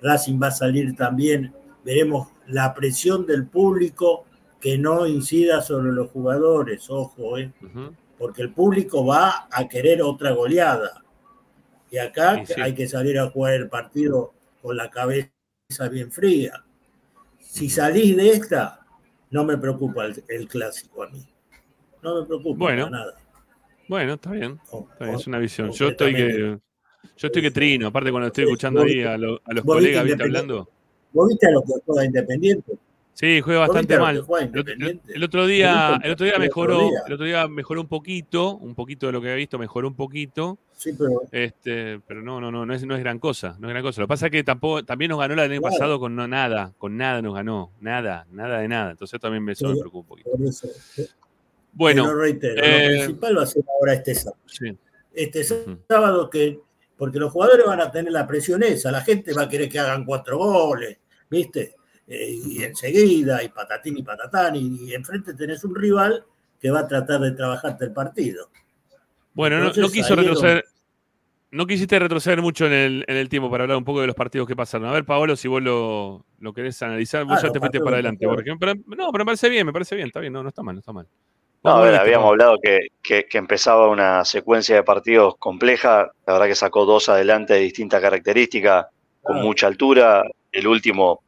Racing 0.03 0.39
va 0.43 0.49
a 0.49 0.53
salir 0.53 0.95
también, 0.95 1.55
veremos 1.85 2.29
la 2.47 2.75
presión 2.75 3.27
del 3.27 3.47
público 3.47 4.25
que 4.61 4.77
no 4.79 5.07
incida 5.07 5.63
sobre 5.63 5.93
los 5.93 6.11
jugadores, 6.11 6.91
ojo, 6.91 7.39
eh, 7.39 7.53
porque 8.19 8.43
el 8.43 8.53
público 8.53 9.05
va 9.07 9.49
a 9.51 9.69
querer 9.69 10.03
otra 10.03 10.33
goleada. 10.33 11.03
Y 11.91 11.99
acá 11.99 12.45
Sí, 12.45 12.55
sí. 12.55 12.61
hay 12.61 12.75
que 12.75 12.89
salir 12.89 13.19
a 13.19 13.31
jugar 13.31 13.55
el 13.55 13.69
partido 13.69 14.35
con 14.61 14.77
la 14.77 14.91
cabeza 14.91 15.31
bien 15.91 16.11
fría. 16.11 16.65
Si 17.57 17.71
salís 17.71 18.15
de 18.15 18.29
esta, 18.33 18.81
no 19.31 19.43
me 19.43 19.57
preocupa 19.57 20.05
el, 20.05 20.23
el 20.29 20.47
clásico 20.47 21.05
a 21.05 21.09
mí. 21.09 21.27
No 22.03 22.21
me 22.21 22.27
preocupa 22.27 22.59
Bueno. 22.59 22.91
nada. 22.91 23.15
Bueno, 23.89 24.13
está 24.13 24.31
bien. 24.33 24.61
Está 24.93 25.05
bien, 25.07 25.17
es 25.19 25.27
una 25.27 25.39
visión. 25.39 25.71
Yo 25.71 25.89
estoy 25.89 26.15
que, 26.15 26.59
yo 27.17 27.27
estoy 27.29 27.41
que 27.41 27.51
trino, 27.51 27.87
aparte 27.87 28.11
cuando 28.11 28.27
estoy 28.27 28.45
escuchando 28.45 28.83
ahí 28.83 29.03
a, 29.03 29.17
lo- 29.17 29.41
a 29.43 29.55
los 29.55 29.65
colegas 29.65 30.05
hablando. 30.21 30.69
¿Vos 31.15 31.29
viste 31.31 31.47
a 31.47 31.51
lo 31.53 31.63
que 31.63 31.73
juega 31.87 32.05
Independiente? 32.05 32.73
Sí, 33.19 33.41
juega 33.41 33.61
¿Vos 33.61 33.69
bastante 33.69 33.99
mal. 33.99 34.21
juega 34.21 34.45
El 34.45 34.51
otro, 34.51 34.61
Independiente? 34.75 35.13
el 35.15 35.25
otro 35.25 35.47
día, 35.47 35.89
¿Viste 35.93 36.07
el 36.07 36.13
otro 36.13 36.25
día 36.27 36.35
el 36.35 36.37
otro 36.37 36.47
mejoró, 36.47 36.79
día? 36.91 37.01
el 37.07 37.13
otro 37.15 37.25
día 37.27 37.49
mejoró 37.49 37.81
un 37.81 37.89
poquito, 37.89 38.57
un 38.57 38.75
poquito 38.75 39.07
de 39.07 39.13
lo 39.13 39.21
que 39.23 39.29
había 39.29 39.37
visto, 39.39 39.59
mejoró 39.59 39.89
un 39.89 39.95
poquito. 39.97 40.59
Sí, 40.77 40.93
pero 40.99 41.23
Este, 41.33 41.99
pero 42.07 42.21
no, 42.21 42.43
no, 42.43 42.51
no, 42.53 42.67
no 42.67 42.75
es, 42.75 42.85
no 42.85 42.95
es 42.95 43.01
gran 43.01 43.19
cosa, 43.19 43.57
no 43.59 43.69
es 43.69 43.73
gran 43.73 43.83
cosa. 43.83 44.03
Lo 44.03 44.07
que 44.07 44.11
pasa 44.11 44.27
es 44.27 44.33
que 44.33 44.45
tampoco, 44.45 44.85
también 44.85 45.09
nos 45.09 45.19
ganó 45.19 45.33
el 45.33 45.41
año 45.41 45.61
Claro. 45.63 45.63
pasado 45.75 45.99
con 45.99 46.15
no, 46.15 46.29
nada, 46.29 46.75
con 46.77 46.99
nada 46.99 47.23
nos 47.23 47.35
ganó, 47.35 47.71
nada, 47.81 48.27
nada 48.33 48.59
de 48.59 48.69
nada. 48.69 48.91
Entonces 48.91 49.19
también 49.19 49.43
me, 49.43 49.53
eso 49.53 49.67
me 49.67 49.77
preocupa 49.81 50.15
un 50.15 50.21
poquito. 50.23 50.31
eso. 50.47 50.69
Bueno, 51.73 52.05
Pero 52.05 52.19
reitero, 52.21 52.63
eh, 52.63 52.91
lo 52.91 52.99
principal 53.05 53.39
va 53.39 53.43
a 53.43 53.47
ser 53.47 53.65
ahora 53.67 53.93
este 53.95 54.15
sábado. 54.15 54.43
sí. 54.47 54.77
Este 55.15 55.43
sábado 55.45 56.29
que, 56.29 56.61
porque 56.99 57.19
los 57.19 57.33
jugadores 57.33 57.65
van 57.65 57.81
a 57.81 57.91
tener 57.91 58.13
la 58.13 58.27
presión 58.27 58.63
esa, 58.63 58.91
la 58.91 59.01
gente 59.01 59.33
va 59.33 59.43
a 59.45 59.49
querer 59.49 59.71
que 59.71 59.79
hagan 59.79 60.05
cuatro 60.05 60.37
goles, 60.37 60.99
¿viste? 61.31 61.76
Eh, 62.09 62.39
y 62.45 62.63
enseguida, 62.63 63.43
y 63.43 63.49
patatín 63.49 63.99
y 63.99 64.03
patatán, 64.03 64.55
y, 64.57 64.85
y 64.91 64.95
enfrente 64.95 65.35
tenés 65.35 65.65
un 65.65 65.75
rival 65.75 66.25
que 66.61 66.71
va 66.71 66.81
a 66.81 66.87
tratar 66.89 67.21
de 67.21 67.33
trabajarte 67.33 67.85
el 67.87 67.93
partido. 67.93 68.49
Bueno, 69.35 69.59
no, 69.59 69.73
quiso. 69.73 70.15
No 71.51 71.67
quisiste 71.67 71.99
retroceder 71.99 72.43
mucho 72.43 72.67
en 72.67 72.73
el, 72.73 73.05
en 73.07 73.17
el 73.17 73.29
tiempo 73.29 73.49
para 73.51 73.65
hablar 73.65 73.79
un 73.79 73.85
poco 73.85 74.01
de 74.01 74.09
los 74.09 74.17
partidos 74.17 74.49
que 74.49 74.57
pasaron. 74.57 74.89
A 74.89 74.93
ver, 74.93 75.05
Paolo, 75.05 75.37
si 75.37 75.47
vos 75.47 75.63
lo, 75.63 76.25
lo 76.41 76.53
querés 76.53 76.83
analizar, 76.83 77.25
vos 77.25 77.39
Ah, 77.39 77.47
ya 77.47 77.53
te 77.53 77.61
fuiste 77.61 77.79
para 77.81 77.97
adelante. 77.97 78.27
pasaron. 78.27 78.35
Por 78.37 78.43
ejemplo. 78.45 78.73
Pero- 78.85 78.97
no, 79.05 79.13
pero 79.13 79.25
me 79.25 79.27
parece 79.27 79.49
bien, 79.49 79.65
me 79.65 79.73
parece 79.73 79.95
bien, 79.95 80.09
está 80.09 80.21
bien, 80.21 80.33
no, 80.33 80.43
no 80.43 80.49
está 80.49 80.63
mal, 80.63 80.75
no 80.75 80.81
está 80.81 80.93
mal. 80.93 81.07
No, 81.63 81.71
¿Cómo 81.71 81.77
a 81.77 81.81
ver, 81.83 81.93
viste, 81.93 82.03
habíamos 82.03 82.29
hablado 82.31 82.57
que, 82.63 82.89
que- 83.03 83.27
que 83.27 83.39
empezaba 83.39 83.89
una 83.89 84.25
secuencia 84.25 84.75
de 84.75 84.83
partidos 84.83 85.37
compleja. 85.39 86.11
La 86.27 86.33
verdad 86.33 86.47
que 86.47 86.55
sacó 86.57 86.85
dos 86.85 87.09
adelante 87.09 87.55
de 87.55 87.61
distintas 87.61 88.01
características, 88.03 88.87
con 89.23 89.37
mucha 89.41 89.67
altura. 89.69 90.25
El 90.53 90.67
último 90.67 91.23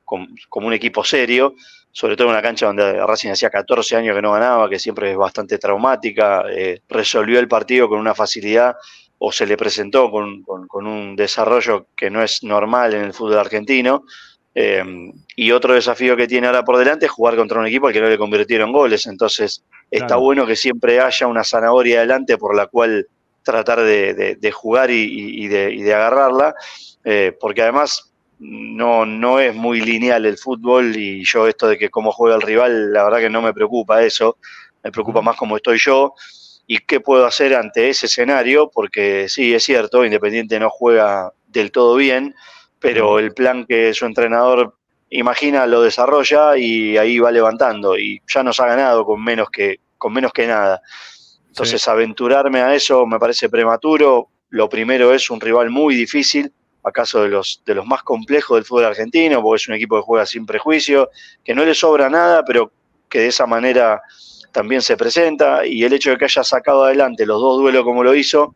como 0.48 0.66
un 0.66 0.72
equipo 0.72 1.04
serio, 1.04 1.54
sobre 1.92 2.16
todo 2.16 2.28
en 2.28 2.32
una 2.34 2.42
cancha 2.42 2.66
donde 2.66 3.04
Racing 3.06 3.30
hacía 3.30 3.50
14 3.50 3.96
años 3.96 4.14
que 4.14 4.22
no 4.22 4.32
ganaba, 4.32 4.68
que 4.68 4.78
siempre 4.78 5.10
es 5.10 5.16
bastante 5.16 5.58
traumática. 5.58 6.44
eh, 6.50 6.80
resolvió 6.88 7.38
el 7.40 7.48
partido 7.48 7.88
con 7.88 7.98
una 7.98 8.14
facilidad 8.14 8.76
o 9.18 9.32
se 9.32 9.46
le 9.46 9.56
presentó 9.56 10.10
con, 10.10 10.42
con- 10.42 10.66
con 10.68 10.86
un 10.86 11.16
desarrollo 11.16 11.86
que 11.96 12.08
no 12.10 12.22
es 12.22 12.42
normal 12.44 12.94
en 12.94 13.02
el 13.04 13.12
fútbol 13.12 13.38
argentino. 13.38 14.04
Eh, 14.54 14.82
y 15.36 15.50
otro 15.52 15.74
desafío 15.74 16.16
que 16.16 16.26
tiene 16.26 16.46
ahora 16.46 16.64
por 16.64 16.78
delante 16.78 17.06
es 17.06 17.12
jugar 17.12 17.36
contra 17.36 17.60
un 17.60 17.66
equipo 17.66 17.86
al 17.88 17.92
que 17.92 18.00
no 18.00 18.08
le 18.08 18.18
convirtieron 18.18 18.72
goles. 18.72 19.06
Entonces, 19.06 19.64
está 19.90 20.06
Claro. 20.08 20.22
bueno 20.22 20.46
que 20.46 20.56
siempre 20.56 21.00
haya 21.00 21.26
una 21.26 21.44
zanahoria 21.44 21.98
adelante 21.98 22.36
por 22.38 22.54
la 22.56 22.66
cual 22.66 23.06
tratar 23.42 23.80
de, 23.82 24.14
de- 24.14 24.34
de 24.36 24.52
jugar 24.52 24.90
y, 24.90 25.02
y- 25.04 25.44
y 25.44 25.48
de, 25.48 25.72
y 25.72 25.82
de 25.82 25.94
agarrarla, 25.94 26.54
eh, 27.04 27.36
porque 27.40 27.62
además 27.62 28.07
no, 28.40 29.04
no 29.04 29.40
es 29.40 29.54
muy 29.54 29.80
lineal 29.80 30.26
el 30.26 30.38
fútbol 30.38 30.96
y 30.96 31.24
yo 31.24 31.48
esto 31.48 31.66
de 31.68 31.78
que 31.78 31.90
cómo 31.90 32.12
juega 32.12 32.36
el 32.36 32.42
rival, 32.42 32.92
la 32.92 33.04
verdad 33.04 33.18
que 33.18 33.30
no 33.30 33.42
me 33.42 33.52
preocupa 33.52 34.02
eso, 34.02 34.38
me 34.82 34.92
preocupa 34.92 35.22
más 35.22 35.36
cómo 35.36 35.56
estoy 35.56 35.78
yo 35.78 36.14
y 36.66 36.78
qué 36.78 37.00
puedo 37.00 37.26
hacer 37.26 37.54
ante 37.54 37.88
ese 37.88 38.06
escenario, 38.06 38.70
porque 38.70 39.28
sí, 39.28 39.54
es 39.54 39.64
cierto, 39.64 40.04
Independiente 40.04 40.60
no 40.60 40.70
juega 40.70 41.32
del 41.46 41.72
todo 41.72 41.96
bien, 41.96 42.34
pero 42.78 43.18
el 43.18 43.32
plan 43.32 43.64
que 43.66 43.92
su 43.94 44.04
entrenador 44.04 44.76
imagina 45.10 45.66
lo 45.66 45.82
desarrolla 45.82 46.56
y 46.56 46.96
ahí 46.96 47.18
va 47.18 47.32
levantando 47.32 47.98
y 47.98 48.20
ya 48.26 48.42
nos 48.42 48.60
ha 48.60 48.66
ganado 48.66 49.04
con 49.04 49.22
menos 49.24 49.48
que, 49.50 49.80
con 49.96 50.12
menos 50.12 50.32
que 50.32 50.46
nada. 50.46 50.82
Entonces 51.48 51.88
aventurarme 51.88 52.60
a 52.60 52.74
eso 52.74 53.04
me 53.06 53.18
parece 53.18 53.48
prematuro. 53.48 54.28
Lo 54.50 54.68
primero 54.68 55.12
es 55.12 55.30
un 55.30 55.40
rival 55.40 55.70
muy 55.70 55.96
difícil, 55.96 56.52
acaso 56.88 57.22
de 57.22 57.28
los, 57.28 57.62
de 57.64 57.74
los 57.74 57.86
más 57.86 58.02
complejos 58.02 58.56
del 58.56 58.64
fútbol 58.64 58.86
argentino, 58.86 59.42
porque 59.42 59.62
es 59.62 59.68
un 59.68 59.74
equipo 59.74 59.96
que 59.96 60.02
juega 60.02 60.26
sin 60.26 60.46
prejuicio, 60.46 61.10
que 61.44 61.54
no 61.54 61.64
le 61.64 61.74
sobra 61.74 62.08
nada, 62.08 62.44
pero 62.44 62.72
que 63.08 63.20
de 63.20 63.26
esa 63.28 63.46
manera 63.46 64.02
también 64.52 64.82
se 64.82 64.96
presenta. 64.96 65.66
Y 65.66 65.84
el 65.84 65.92
hecho 65.92 66.10
de 66.10 66.18
que 66.18 66.24
haya 66.24 66.44
sacado 66.44 66.84
adelante 66.84 67.26
los 67.26 67.40
dos 67.40 67.58
duelos 67.58 67.84
como 67.84 68.02
lo 68.02 68.14
hizo, 68.14 68.54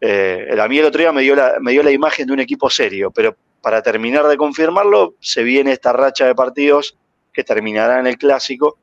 eh, 0.00 0.48
a 0.58 0.68
mí 0.68 0.78
el 0.78 0.86
otro 0.86 1.00
día 1.00 1.12
me 1.12 1.22
dio, 1.22 1.36
la, 1.36 1.54
me 1.60 1.72
dio 1.72 1.82
la 1.82 1.90
imagen 1.90 2.26
de 2.26 2.32
un 2.32 2.40
equipo 2.40 2.68
serio, 2.68 3.10
pero 3.10 3.36
para 3.60 3.82
terminar 3.82 4.26
de 4.26 4.36
confirmarlo, 4.36 5.14
se 5.20 5.42
viene 5.44 5.72
esta 5.72 5.92
racha 5.92 6.26
de 6.26 6.34
partidos 6.34 6.98
que 7.32 7.44
terminará 7.44 8.00
en 8.00 8.08
el 8.08 8.18
clásico 8.18 8.78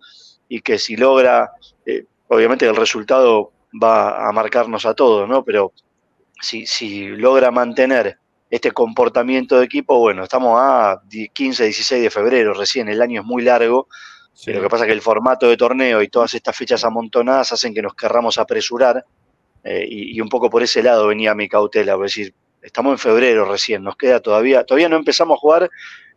y 0.48 0.62
que 0.62 0.80
si 0.80 0.96
logra, 0.96 1.52
eh, 1.86 2.06
obviamente 2.30 2.66
el 2.66 2.76
resultado 2.76 3.52
va 3.72 4.28
a 4.28 4.32
marcarnos 4.32 4.86
a 4.86 4.94
todos, 4.94 5.28
¿no? 5.28 5.44
Pero 5.44 5.74
si, 6.42 6.66
si 6.66 7.08
logra 7.08 7.52
mantener 7.52 8.18
este 8.50 8.72
comportamiento 8.72 9.60
de 9.60 9.66
equipo, 9.66 10.00
bueno, 10.00 10.24
estamos 10.24 10.58
a 10.60 11.02
15, 11.34 11.64
16 11.66 12.04
de 12.04 12.10
febrero 12.10 12.54
recién, 12.54 12.90
el 12.90 13.02
año 13.02 13.22
es 13.22 13.28
muy 13.28 13.44
largo, 13.44 13.88
Sí. 14.34 14.54
lo 14.54 14.62
que 14.62 14.70
pasa 14.70 14.86
es 14.86 14.88
que 14.88 14.94
el 14.94 15.02
formato 15.02 15.50
de 15.50 15.58
torneo 15.58 16.02
y 16.02 16.08
todas 16.08 16.34
estas 16.34 16.56
fechas 16.56 16.86
amontonadas 16.86 17.52
hacen 17.52 17.74
que 17.74 17.82
nos 17.82 17.94
querramos 17.94 18.38
apresurar 18.38 19.04
eh, 19.66 19.86
y, 19.86 20.16
y 20.16 20.22
un 20.22 20.30
poco 20.30 20.50
por 20.50 20.64
ese 20.64 20.82
lado 20.82 21.08
venía 21.08 21.36
mi 21.36 21.50
cautela, 21.50 21.96
es 21.96 22.00
decir, 22.00 22.34
estamos 22.62 22.94
en 22.94 23.00
febrero 23.00 23.44
recién, 23.44 23.84
nos 23.84 23.98
queda 23.98 24.22
todavía, 24.22 24.64
todavía 24.64 24.88
no 24.88 24.96
empezamos 24.96 25.36
a 25.36 25.40
jugar 25.42 25.70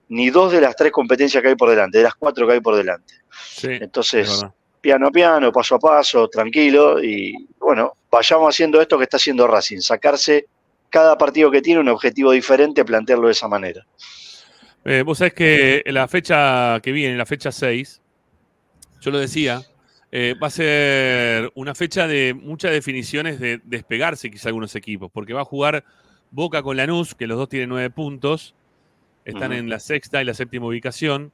ni 0.09 0.31
dos 0.31 0.53
de 0.53 0.61
las 0.61 0.77
tres 0.77 0.93
competencias 0.93 1.43
que 1.43 1.49
hay 1.49 1.57
por 1.57 1.71
delante, 1.71 1.99
de 1.99 2.05
las 2.05 2.15
cuatro 2.15 2.47
que 2.47 2.53
hay 2.53 2.61
por 2.61 2.77
delante. 2.77 3.15
Sí, 3.33 3.69
Entonces, 3.81 4.45
piano 4.81 5.09
a 5.09 5.11
piano, 5.11 5.51
paso 5.51 5.75
a 5.75 5.79
paso, 5.81 6.29
tranquilo, 6.29 7.03
y 7.03 7.35
bueno, 7.59 7.95
vayamos 8.11 8.55
haciendo 8.55 8.81
esto 8.81 8.99
que 8.99 9.05
está 9.05 9.17
haciendo 9.17 9.47
Racing, 9.49 9.81
sacarse 9.81 10.47
cada 10.93 11.17
partido 11.17 11.51
que 11.51 11.63
tiene 11.63 11.81
un 11.81 11.89
objetivo 11.89 12.31
diferente, 12.33 12.85
plantearlo 12.85 13.27
de 13.27 13.33
esa 13.33 13.49
manera. 13.49 13.87
Eh, 14.85 15.03
vos 15.03 15.19
sabés 15.19 15.33
que 15.33 15.83
la 15.87 16.07
fecha 16.07 16.79
que 16.81 16.93
viene, 16.93 17.17
la 17.17 17.25
fecha 17.25 17.51
6, 17.51 18.03
yo 19.01 19.11
lo 19.11 19.19
decía, 19.19 19.63
eh, 20.13 20.35
va 20.41 20.49
a 20.49 20.51
ser 20.51 21.51
una 21.55 21.75
fecha 21.75 22.07
de 22.07 22.35
muchas 22.35 22.73
definiciones 22.73 23.41
de 23.41 23.63
despegarse 23.65 24.31
quizá 24.31 24.51
algunos 24.51 24.77
equipos, 24.77 25.11
porque 25.11 25.33
va 25.33 25.41
a 25.41 25.47
jugar 25.47 25.85
Boca 26.31 26.63
con 26.63 26.77
Lanús, 26.77 27.15
que 27.15 27.27
los 27.27 27.39
dos 27.39 27.49
tienen 27.49 27.71
nueve 27.71 27.89
puntos, 27.89 28.55
están 29.25 29.53
en 29.53 29.71
la 29.71 29.81
sexta 29.81 30.21
y 30.21 30.27
la 30.27 30.35
séptima 30.35 30.67
ubicación. 30.67 31.33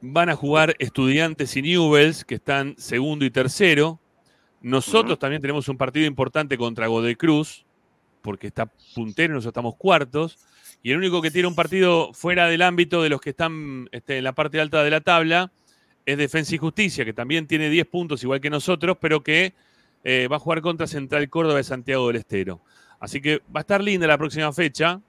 Van 0.00 0.28
a 0.28 0.36
jugar 0.36 0.74
Estudiantes 0.80 1.56
y 1.56 1.62
Newells, 1.62 2.24
que 2.24 2.36
están 2.36 2.74
segundo 2.78 3.24
y 3.24 3.30
tercero. 3.30 4.00
Nosotros 4.60 5.18
también 5.18 5.40
tenemos 5.40 5.68
un 5.68 5.76
partido 5.76 6.06
importante 6.06 6.58
contra 6.58 6.86
Godoy 6.86 7.16
Cruz, 7.16 7.64
porque 8.22 8.48
está 8.48 8.66
puntero 8.94 9.32
y 9.32 9.36
nosotros 9.36 9.52
estamos 9.52 9.76
cuartos. 9.76 10.38
Y 10.82 10.92
el 10.92 10.98
único 10.98 11.20
que 11.22 11.30
tiene 11.30 11.48
un 11.48 11.54
partido 11.54 12.12
fuera 12.12 12.46
del 12.46 12.62
ámbito 12.62 13.02
de 13.02 13.08
los 13.08 13.20
que 13.20 13.30
están 13.30 13.88
este, 13.92 14.18
en 14.18 14.24
la 14.24 14.32
parte 14.32 14.60
alta 14.60 14.82
de 14.82 14.90
la 14.90 15.00
tabla 15.00 15.52
es 16.06 16.16
Defensa 16.16 16.54
y 16.54 16.58
Justicia, 16.58 17.04
que 17.04 17.12
también 17.12 17.46
tiene 17.46 17.68
10 17.68 17.86
puntos 17.86 18.22
igual 18.22 18.40
que 18.40 18.50
nosotros, 18.50 18.96
pero 19.00 19.22
que 19.22 19.54
eh, 20.04 20.28
va 20.30 20.36
a 20.36 20.38
jugar 20.38 20.62
contra 20.62 20.86
Central 20.86 21.28
Córdoba 21.28 21.56
de 21.56 21.64
Santiago 21.64 22.06
del 22.06 22.16
Estero. 22.16 22.60
Así 22.98 23.20
que 23.20 23.38
va 23.54 23.60
a 23.60 23.60
estar 23.60 23.82
linda 23.82 24.06
la 24.06 24.18
próxima 24.18 24.52
fecha 24.52 25.00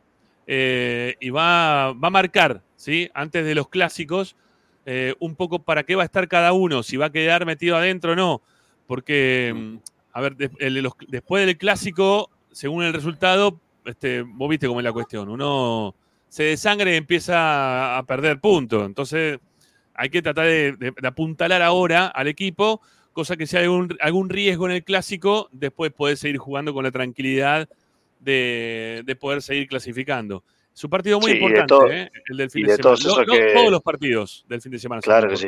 eh, 0.47 1.15
y 1.19 1.29
va, 1.29 1.93
va 1.93 2.07
a 2.07 2.11
marcar, 2.11 2.61
¿sí? 2.75 3.09
Antes 3.13 3.45
de 3.45 3.55
los 3.55 3.69
clásicos, 3.69 4.35
eh, 4.85 5.13
un 5.19 5.35
poco 5.35 5.59
para 5.59 5.83
qué 5.83 5.95
va 5.95 6.03
a 6.03 6.05
estar 6.05 6.27
cada 6.27 6.53
uno, 6.53 6.83
si 6.83 6.97
va 6.97 7.07
a 7.07 7.11
quedar 7.11 7.45
metido 7.45 7.77
adentro 7.77 8.13
o 8.13 8.15
no. 8.15 8.41
Porque, 8.91 9.53
mm, 9.55 9.75
a 10.11 10.19
ver, 10.19 10.35
el 10.59 10.73
los- 10.83 10.91
después 11.07 11.45
del 11.45 11.57
clásico, 11.57 12.29
según 12.51 12.83
el 12.83 12.91
resultado, 12.91 13.57
este, 13.85 14.21
vos 14.21 14.49
viste 14.49 14.67
cómo 14.67 14.81
es 14.81 14.83
la 14.83 14.91
cuestión. 14.91 15.29
Uno 15.29 15.95
se 16.27 16.43
desangre 16.43 16.91
y 16.91 16.97
empieza 16.97 17.97
a 17.97 18.03
perder 18.05 18.41
puntos. 18.41 18.85
Entonces, 18.85 19.39
hay 19.93 20.09
que 20.09 20.21
tratar 20.21 20.45
de, 20.45 20.73
de- 20.73 20.91
de 20.91 21.07
apuntalar 21.07 21.61
ahora 21.61 22.07
al 22.07 22.27
equipo, 22.27 22.81
cosa 23.13 23.37
que 23.37 23.47
si 23.47 23.55
hay 23.55 23.63
algún, 23.63 23.95
algún 24.01 24.27
riesgo 24.29 24.65
en 24.65 24.73
el 24.73 24.83
clásico, 24.83 25.47
después 25.53 25.93
podés 25.93 26.19
seguir 26.19 26.37
jugando 26.37 26.73
con 26.73 26.83
la 26.83 26.91
tranquilidad 26.91 27.69
de, 28.19 29.03
de 29.05 29.15
poder 29.15 29.41
seguir 29.41 29.69
clasificando. 29.69 30.43
Es 30.75 30.83
un 30.83 30.89
partido 30.89 31.17
muy 31.17 31.31
Sí, 31.31 31.37
importante, 31.37 31.67
todo- 31.67 31.89
¿eh? 31.89 32.11
el 32.29 32.35
del 32.35 32.51
fin 32.51 32.63
de 32.67 32.75
semana. 32.75 32.83
todos 32.83 33.05
No- 33.05 33.11
esos 33.13 33.27
no 33.27 33.33
que- 33.35 33.53
todos 33.53 33.71
los 33.71 33.81
partidos 33.81 34.43
del 34.49 34.61
fin 34.61 34.71
de 34.73 34.79
semana 34.79 35.01
Claro 35.01 35.29
que 35.29 35.37
sí. 35.37 35.47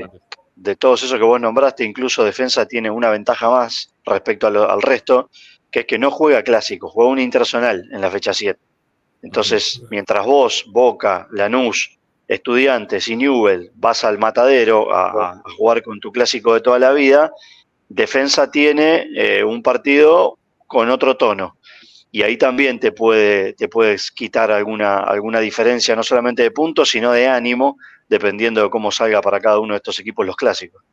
De 0.55 0.75
todos 0.75 1.03
esos 1.03 1.17
que 1.17 1.25
vos 1.25 1.41
nombraste, 1.41 1.83
incluso 1.83 2.23
Defensa 2.23 2.65
tiene 2.65 2.89
una 2.91 3.09
ventaja 3.09 3.49
más 3.49 3.93
respecto 4.05 4.49
lo- 4.49 4.69
al 4.69 4.81
resto, 4.81 5.29
que 5.71 5.81
es 5.81 5.85
que 5.85 5.97
no 5.97 6.11
juega 6.11 6.43
clásico, 6.43 6.89
juega 6.89 7.09
un 7.11 7.19
internacional 7.19 7.83
en 7.91 8.01
la 8.01 8.11
fecha 8.11 8.33
7. 8.33 8.59
Entonces, 9.21 9.81
mientras 9.89 10.25
vos, 10.25 10.65
Boca, 10.67 11.27
Lanús, 11.31 11.97
Estudiantes 12.27 13.07
y 13.07 13.15
Newell 13.15 13.71
vas 13.75 14.03
al 14.03 14.17
matadero 14.17 14.93
a 14.95 15.41
jugar 15.57 15.81
con 15.81 15.99
tu 15.99 16.11
clásico 16.11 16.53
de 16.53 16.61
toda 16.61 16.79
la 16.79 16.91
vida, 16.91 17.31
Defensa 17.89 18.49
tiene 18.49 19.07
eh, 19.15 19.43
un 19.43 19.61
partido 19.61 20.37
con 20.67 20.89
otro 20.89 21.15
tono. 21.17 21.57
Y 22.11 22.21
ahí 22.21 22.37
también 22.37 22.79
te, 22.79 22.91
puede, 22.91 23.53
te 23.53 23.67
puedes 23.67 24.11
quitar 24.11 24.51
alguna, 24.51 24.99
alguna 24.99 25.39
diferencia, 25.39 25.95
no 25.95 26.03
solamente 26.03 26.43
de 26.43 26.51
puntos, 26.51 26.89
sino 26.89 27.11
de 27.11 27.27
ánimo, 27.27 27.77
dependiendo 28.09 28.61
de 28.63 28.69
cómo 28.69 28.91
salga 28.91 29.21
para 29.21 29.39
cada 29.39 29.59
uno 29.59 29.73
de 29.73 29.77
estos 29.77 29.99
equipos 29.99 30.25
los 30.25 30.35
clásicos. 30.35 30.83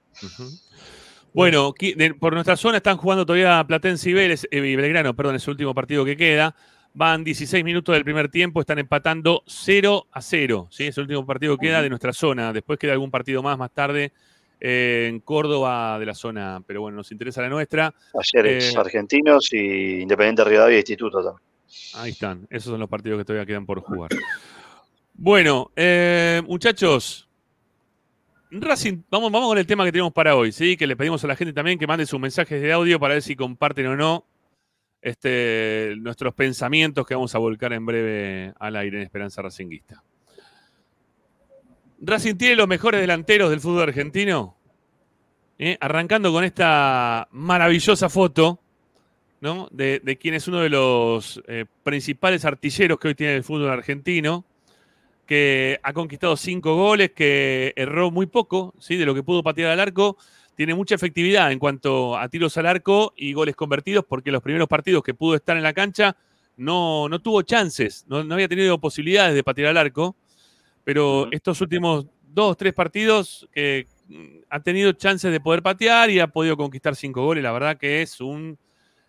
Bueno, 1.32 1.74
por 2.18 2.32
nuestra 2.32 2.56
zona 2.56 2.78
están 2.78 2.96
jugando 2.96 3.24
todavía 3.24 3.62
Platense 3.66 4.10
y, 4.10 4.12
Vélez, 4.12 4.44
eh, 4.50 4.58
y 4.58 4.76
Belgrano, 4.76 5.14
perdón, 5.14 5.36
es 5.36 5.44
el 5.44 5.52
último 5.52 5.74
partido 5.74 6.04
que 6.04 6.16
queda. 6.16 6.54
Van 6.92 7.22
16 7.22 7.64
minutos 7.64 7.94
del 7.94 8.02
primer 8.02 8.28
tiempo, 8.28 8.60
están 8.60 8.80
empatando 8.80 9.44
0 9.46 10.08
a 10.10 10.20
0. 10.20 10.68
¿sí? 10.70 10.88
Es 10.88 10.98
el 10.98 11.02
último 11.02 11.24
partido 11.24 11.56
que 11.56 11.68
queda 11.68 11.82
de 11.82 11.88
nuestra 11.88 12.12
zona. 12.12 12.52
Después 12.52 12.80
queda 12.80 12.92
algún 12.92 13.12
partido 13.12 13.44
más 13.44 13.56
más 13.56 13.70
tarde 13.70 14.12
eh, 14.60 15.06
en 15.08 15.20
Córdoba 15.20 15.98
de 16.00 16.06
la 16.06 16.14
zona, 16.14 16.62
pero 16.66 16.80
bueno, 16.80 16.96
nos 16.96 17.12
interesa 17.12 17.42
la 17.42 17.48
nuestra. 17.48 17.94
Ayer 18.12 18.46
es 18.46 18.74
Eh, 18.74 18.78
Argentinos 18.78 19.52
y 19.52 20.00
Independiente 20.00 20.44
Rivadavia 20.44 20.76
y 20.76 20.80
Instituto 20.80 21.22
también. 21.22 21.42
Ahí 21.94 22.10
están, 22.10 22.46
esos 22.50 22.72
son 22.72 22.80
los 22.80 22.88
partidos 22.88 23.18
que 23.18 23.24
todavía 23.24 23.46
quedan 23.46 23.64
por 23.64 23.80
jugar. 23.80 24.10
Bueno, 25.22 25.70
eh, 25.76 26.40
muchachos, 26.46 27.28
Racing, 28.50 29.02
vamos, 29.10 29.30
vamos 29.30 29.50
con 29.50 29.58
el 29.58 29.66
tema 29.66 29.84
que 29.84 29.92
tenemos 29.92 30.14
para 30.14 30.34
hoy, 30.34 30.50
¿sí? 30.50 30.78
Que 30.78 30.86
le 30.86 30.96
pedimos 30.96 31.22
a 31.22 31.26
la 31.26 31.36
gente 31.36 31.52
también 31.52 31.78
que 31.78 31.86
mande 31.86 32.06
sus 32.06 32.18
mensajes 32.18 32.62
de 32.62 32.72
audio 32.72 32.98
para 32.98 33.12
ver 33.12 33.22
si 33.22 33.36
comparten 33.36 33.86
o 33.88 33.96
no 33.96 34.24
este, 35.02 35.92
nuestros 35.98 36.32
pensamientos 36.32 37.06
que 37.06 37.14
vamos 37.14 37.34
a 37.34 37.38
volcar 37.38 37.74
en 37.74 37.84
breve 37.84 38.54
al 38.58 38.76
aire 38.76 38.96
en 38.96 39.02
Esperanza 39.02 39.42
Racinguista. 39.42 40.02
Racing 42.00 42.36
tiene 42.36 42.56
los 42.56 42.66
mejores 42.66 43.02
delanteros 43.02 43.50
del 43.50 43.60
fútbol 43.60 43.82
argentino. 43.82 44.56
¿eh? 45.58 45.76
Arrancando 45.82 46.32
con 46.32 46.44
esta 46.44 47.28
maravillosa 47.32 48.08
foto 48.08 48.58
¿no? 49.42 49.68
de, 49.70 50.16
quien 50.18 50.32
es 50.32 50.48
uno 50.48 50.60
de 50.60 50.70
los 50.70 51.42
eh, 51.46 51.66
principales 51.82 52.46
artilleros 52.46 52.98
que 52.98 53.08
hoy 53.08 53.14
tiene 53.14 53.36
el 53.36 53.44
fútbol 53.44 53.68
argentino, 53.68 54.46
que 55.30 55.78
ha 55.84 55.92
conquistado 55.92 56.36
cinco 56.36 56.74
goles, 56.74 57.12
que 57.12 57.72
erró 57.76 58.10
muy 58.10 58.26
poco 58.26 58.74
¿sí? 58.80 58.96
de 58.96 59.06
lo 59.06 59.14
que 59.14 59.22
pudo 59.22 59.44
patear 59.44 59.70
al 59.70 59.78
arco. 59.78 60.16
Tiene 60.56 60.74
mucha 60.74 60.96
efectividad 60.96 61.52
en 61.52 61.60
cuanto 61.60 62.18
a 62.18 62.28
tiros 62.28 62.56
al 62.56 62.66
arco 62.66 63.12
y 63.16 63.32
goles 63.32 63.54
convertidos, 63.54 64.04
porque 64.04 64.32
los 64.32 64.42
primeros 64.42 64.66
partidos 64.66 65.04
que 65.04 65.14
pudo 65.14 65.36
estar 65.36 65.56
en 65.56 65.62
la 65.62 65.72
cancha 65.72 66.16
no, 66.56 67.08
no 67.08 67.20
tuvo 67.20 67.42
chances, 67.42 68.04
no, 68.08 68.24
no 68.24 68.34
había 68.34 68.48
tenido 68.48 68.80
posibilidades 68.80 69.36
de 69.36 69.44
patear 69.44 69.68
al 69.68 69.76
arco. 69.76 70.16
Pero 70.82 71.30
estos 71.30 71.60
últimos 71.60 72.06
dos, 72.26 72.56
tres 72.56 72.74
partidos 72.74 73.48
que 73.52 73.86
mm, 74.08 74.38
ha 74.50 74.58
tenido 74.58 74.90
chances 74.94 75.30
de 75.30 75.38
poder 75.38 75.62
patear 75.62 76.10
y 76.10 76.18
ha 76.18 76.26
podido 76.26 76.56
conquistar 76.56 76.96
cinco 76.96 77.24
goles. 77.24 77.44
La 77.44 77.52
verdad 77.52 77.78
que 77.78 78.02
es 78.02 78.20
un, 78.20 78.58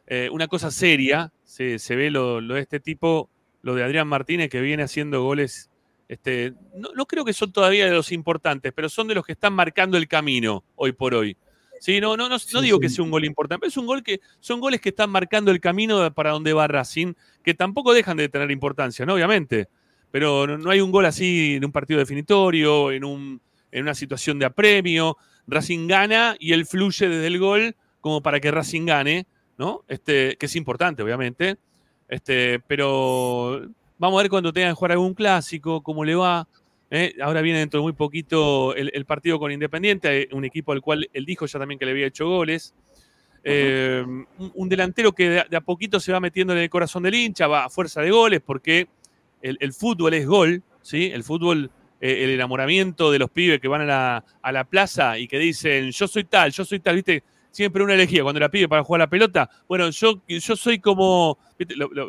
eh, 0.05 0.29
una 0.31 0.47
cosa 0.47 0.69
seria. 0.69 1.33
Se, 1.43 1.79
se 1.79 1.95
ve 1.95 2.11
lo, 2.11 2.41
lo 2.41 2.53
de 2.53 2.61
este 2.61 2.79
tipo, 2.79 3.27
lo 3.63 3.73
de 3.73 3.83
Adrián 3.83 4.07
Martínez, 4.07 4.51
que 4.51 4.61
viene 4.61 4.83
haciendo 4.83 5.23
goles. 5.23 5.70
Este, 6.11 6.53
no, 6.75 6.89
no 6.93 7.05
creo 7.05 7.23
que 7.23 7.31
son 7.31 7.53
todavía 7.53 7.85
de 7.85 7.93
los 7.93 8.11
importantes, 8.11 8.73
pero 8.75 8.89
son 8.89 9.07
de 9.07 9.15
los 9.15 9.25
que 9.25 9.31
están 9.31 9.53
marcando 9.53 9.95
el 9.95 10.09
camino 10.09 10.65
hoy 10.75 10.91
por 10.91 11.13
hoy. 11.15 11.37
Sí, 11.79 12.01
no, 12.01 12.17
no, 12.17 12.27
no, 12.27 12.35
no 12.51 12.61
digo 12.61 12.81
que 12.81 12.89
sea 12.89 13.05
un 13.05 13.11
gol 13.11 13.23
importante, 13.23 13.61
pero 13.61 13.69
es 13.69 13.77
un 13.77 13.85
gol 13.85 14.03
que 14.03 14.19
son 14.41 14.59
goles 14.59 14.81
que 14.81 14.89
están 14.89 15.09
marcando 15.09 15.51
el 15.51 15.61
camino 15.61 16.13
para 16.13 16.31
donde 16.31 16.51
va 16.51 16.67
Racing, 16.67 17.13
que 17.41 17.53
tampoco 17.53 17.93
dejan 17.93 18.17
de 18.17 18.27
tener 18.27 18.51
importancia, 18.51 19.05
¿no? 19.05 19.13
Obviamente. 19.13 19.69
Pero 20.11 20.45
no, 20.47 20.57
no 20.57 20.69
hay 20.69 20.81
un 20.81 20.91
gol 20.91 21.05
así 21.05 21.55
en 21.55 21.63
un 21.63 21.71
partido 21.71 21.99
definitorio, 21.99 22.91
en, 22.91 23.05
un, 23.05 23.39
en 23.71 23.81
una 23.81 23.95
situación 23.95 24.37
de 24.37 24.47
apremio. 24.47 25.15
Racing 25.47 25.87
gana 25.87 26.35
y 26.37 26.51
él 26.51 26.65
fluye 26.65 27.07
desde 27.07 27.27
el 27.27 27.39
gol 27.39 27.73
como 28.01 28.21
para 28.21 28.41
que 28.41 28.51
Racing 28.51 28.85
gane, 28.85 29.27
¿no? 29.57 29.85
Este, 29.87 30.35
que 30.35 30.47
es 30.47 30.57
importante, 30.57 31.03
obviamente. 31.03 31.55
Este, 32.09 32.59
pero 32.59 33.65
vamos 34.01 34.19
a 34.19 34.23
ver 34.23 34.31
cuando 34.31 34.51
tengan 34.51 34.71
que 34.71 34.75
jugar 34.75 34.93
algún 34.93 35.13
clásico, 35.13 35.83
cómo 35.83 36.03
le 36.03 36.15
va. 36.15 36.47
¿eh? 36.89 37.13
Ahora 37.21 37.41
viene 37.41 37.59
dentro 37.59 37.79
de 37.79 37.83
muy 37.83 37.93
poquito 37.93 38.73
el, 38.75 38.89
el 38.95 39.05
partido 39.05 39.37
con 39.37 39.51
Independiente, 39.51 40.23
eh, 40.23 40.29
un 40.31 40.43
equipo 40.43 40.71
al 40.71 40.81
cual 40.81 41.07
él 41.13 41.23
dijo 41.23 41.45
ya 41.45 41.59
también 41.59 41.77
que 41.77 41.85
le 41.85 41.91
había 41.91 42.07
hecho 42.07 42.27
goles. 42.27 42.73
Eh, 43.43 44.03
un, 44.03 44.27
un 44.55 44.69
delantero 44.69 45.11
que 45.13 45.29
de, 45.29 45.45
de 45.47 45.55
a 45.55 45.61
poquito 45.61 45.99
se 45.99 46.11
va 46.11 46.19
metiendo 46.19 46.51
en 46.53 46.59
el 46.59 46.69
corazón 46.69 47.03
del 47.03 47.13
hincha, 47.13 47.45
va 47.45 47.65
a 47.65 47.69
fuerza 47.69 48.01
de 48.01 48.09
goles, 48.09 48.41
porque 48.43 48.87
el, 49.39 49.57
el 49.59 49.71
fútbol 49.71 50.15
es 50.15 50.25
gol, 50.25 50.63
¿sí? 50.81 51.11
El 51.13 51.23
fútbol, 51.23 51.69
eh, 51.99 52.23
el 52.23 52.31
enamoramiento 52.31 53.11
de 53.11 53.19
los 53.19 53.29
pibes 53.29 53.59
que 53.59 53.67
van 53.67 53.81
a 53.81 53.85
la, 53.85 54.25
a 54.41 54.51
la 54.51 54.63
plaza 54.63 55.19
y 55.19 55.27
que 55.27 55.37
dicen, 55.37 55.91
yo 55.91 56.07
soy 56.07 56.23
tal, 56.23 56.51
yo 56.51 56.65
soy 56.65 56.79
tal, 56.79 56.95
¿viste? 56.95 57.23
Siempre 57.51 57.83
una 57.83 57.93
elegía 57.95 58.23
cuando 58.23 58.37
era 58.37 58.49
pibe 58.49 58.69
para 58.69 58.83
jugar 58.83 58.99
la 58.99 59.07
pelota. 59.09 59.49
Bueno, 59.67 59.89
yo, 59.89 60.21
yo 60.27 60.55
soy 60.55 60.79
como. 60.79 61.37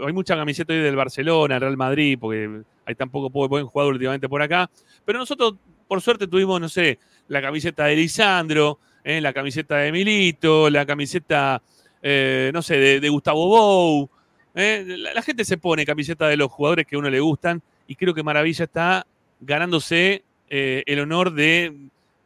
hay 0.06 0.12
mucha 0.12 0.36
camiseta 0.36 0.72
hoy 0.72 0.78
del 0.80 0.94
Barcelona, 0.96 1.58
Real 1.58 1.76
Madrid, 1.76 2.16
porque 2.20 2.62
hay 2.86 2.94
tan 2.94 3.10
poco 3.10 3.28
bu- 3.28 3.48
buen 3.48 3.66
jugador 3.66 3.94
últimamente 3.94 4.28
por 4.28 4.40
acá. 4.40 4.70
Pero 5.04 5.18
nosotros, 5.18 5.54
por 5.88 6.00
suerte, 6.00 6.28
tuvimos, 6.28 6.60
no 6.60 6.68
sé, 6.68 6.98
la 7.26 7.42
camiseta 7.42 7.86
de 7.86 7.96
Lisandro, 7.96 8.78
eh, 9.02 9.20
la 9.20 9.32
camiseta 9.32 9.78
de 9.78 9.90
Milito, 9.90 10.70
la 10.70 10.86
camiseta, 10.86 11.60
eh, 12.00 12.52
no 12.54 12.62
sé, 12.62 13.00
de, 13.00 13.08
Gustavo 13.08 13.46
Bou. 13.48 14.08
eh. 14.54 14.84
La, 14.86 15.12
la 15.12 15.22
gente 15.22 15.44
se 15.44 15.58
pone 15.58 15.84
camiseta 15.84 16.28
de 16.28 16.36
los 16.36 16.52
jugadores 16.52 16.86
que 16.86 16.94
a 16.94 16.98
uno 17.00 17.10
le 17.10 17.18
gustan 17.18 17.60
y 17.88 17.96
creo 17.96 18.14
que 18.14 18.22
Maravilla 18.22 18.64
está 18.64 19.04
ganándose 19.40 20.22
el 20.48 21.00
honor 21.00 21.32
de 21.32 21.74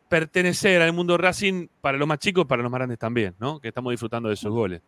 pertenecer 0.08 0.82
al 0.82 0.92
mundo 0.92 1.16
Racing 1.16 1.68
para 1.80 1.98
los 1.98 2.06
más 2.08 2.18
chicos 2.18 2.44
y 2.44 2.46
para 2.46 2.62
los 2.62 2.70
más 2.70 2.78
grandes 2.78 2.98
también, 2.98 3.34
¿no? 3.38 3.58
Que 3.60 3.68
estamos 3.68 3.90
disfrutando 3.92 4.28
de 4.28 4.34
esos 4.34 4.52
goles. 4.52 4.80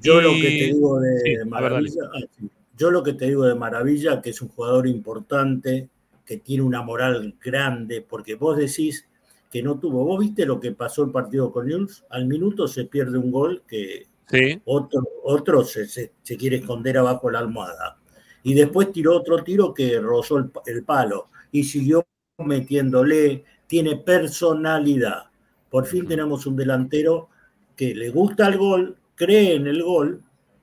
Yo 0.00 0.20
lo 0.20 0.32
Y- 0.32 0.40
que 0.42 0.48
te 0.48 0.64
digo 0.74 1.00
de 1.00 1.20
Sí, 1.20 1.34
a 1.34 1.38
ver, 1.38 1.38
dale. 1.38 1.50
Maravilla, 1.50 2.02
ah, 2.14 2.46
yo 2.76 2.90
lo 2.90 3.02
que 3.02 3.12
te 3.12 3.26
digo 3.26 3.44
de 3.44 3.54
Maravilla, 3.54 4.20
que 4.20 4.30
es 4.30 4.42
un 4.42 4.48
jugador 4.48 4.86
importante, 4.86 5.88
que 6.26 6.38
tiene 6.38 6.62
una 6.62 6.82
moral 6.82 7.34
grande, 7.42 8.00
porque 8.00 8.34
vos 8.34 8.56
decís 8.56 9.06
que 9.50 9.62
no 9.62 9.78
tuvo. 9.78 10.04
Vos 10.04 10.18
viste 10.18 10.46
lo 10.46 10.58
que 10.58 10.72
pasó 10.72 11.04
el 11.04 11.10
partido 11.10 11.52
con 11.52 11.66
News, 11.68 12.04
al 12.10 12.26
minuto 12.26 12.66
se 12.66 12.84
pierde 12.86 13.18
un 13.18 13.30
gol 13.30 13.62
que, 13.68 14.06
Sí. 14.30 14.58
Otro, 14.64 15.02
otro 15.22 15.64
se, 15.64 15.86
se- 15.86 16.12
se 16.22 16.36
quiere 16.38 16.56
esconder 16.56 16.96
abajo 16.96 17.30
la 17.30 17.40
almohada. 17.40 17.98
Y 18.42 18.54
después 18.54 18.90
tiró 18.90 19.14
otro 19.18 19.44
tiro 19.44 19.74
que 19.74 20.00
rozó 20.00 20.38
el 20.66 20.82
palo 20.82 21.28
y 21.52 21.62
siguió 21.64 22.06
metiéndole. 22.38 23.44
Tiene 23.74 23.96
personalidad. 23.96 25.24
Por 25.68 25.84
fin 25.86 26.06
tenemos 26.06 26.46
un 26.46 26.54
delantero 26.54 27.28
que 27.74 27.92
le 27.92 28.08
gusta 28.10 28.46
el 28.46 28.56
gol, 28.56 28.96
cree 29.16 29.56
en 29.56 29.66
el 29.66 29.82
gol, 29.82 30.22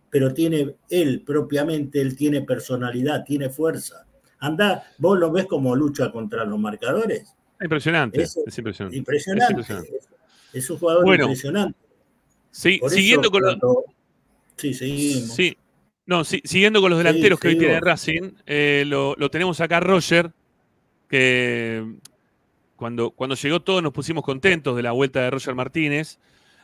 pero 0.09 0.33
tiene 0.33 0.75
él 0.89 1.21
propiamente, 1.25 1.99
él 1.99 2.15
tiene 2.15 2.43
personalidad, 2.43 3.25
tiene 3.25 3.49
fuerza. 3.49 4.07
Anda, 4.39 4.85
vos 4.97 5.19
lo 5.19 5.29
ves 5.29 5.45
como 5.45 5.75
lucha 5.75 6.09
contra 6.09 6.45
los 6.45 6.57
marcadores. 6.57 7.35
Impresionante. 7.61 8.21
Es 8.21 8.57
impresionante. 8.57 8.97
Impresionante. 8.97 9.43
Es 9.43 9.49
impresionante. 9.49 9.99
Es 10.53 10.69
un 10.69 10.77
jugador 10.77 11.03
Bueno, 11.03 11.25
impresionante. 11.25 11.77
Sí, 12.49 12.77
Por 12.77 12.87
eso 12.87 12.95
siguiendo 12.95 13.29
con 13.29 13.41
los. 13.41 13.57
Sí, 14.55 14.73
seguimos. 14.73 15.35
Sí. 15.35 15.57
No, 16.05 16.23
sí, 16.23 16.41
siguiendo 16.45 16.79
con 16.79 16.91
los 16.91 16.97
delanteros 16.97 17.41
que 17.41 17.49
hoy 17.49 17.57
tiene 17.57 17.81
Racing, 17.81 18.35
eh, 18.45 18.85
lo, 18.87 19.15
lo 19.17 19.29
tenemos 19.29 19.59
acá 19.59 19.81
Roger, 19.81 20.31
que 21.09 21.99
cuando, 22.81 23.11
cuando 23.11 23.35
llegó 23.35 23.59
todo 23.59 23.79
nos 23.79 23.93
pusimos 23.93 24.23
contentos 24.23 24.75
de 24.75 24.81
la 24.81 24.91
vuelta 24.91 25.21
de 25.21 25.29
Roger 25.29 25.53
Martínez. 25.53 26.17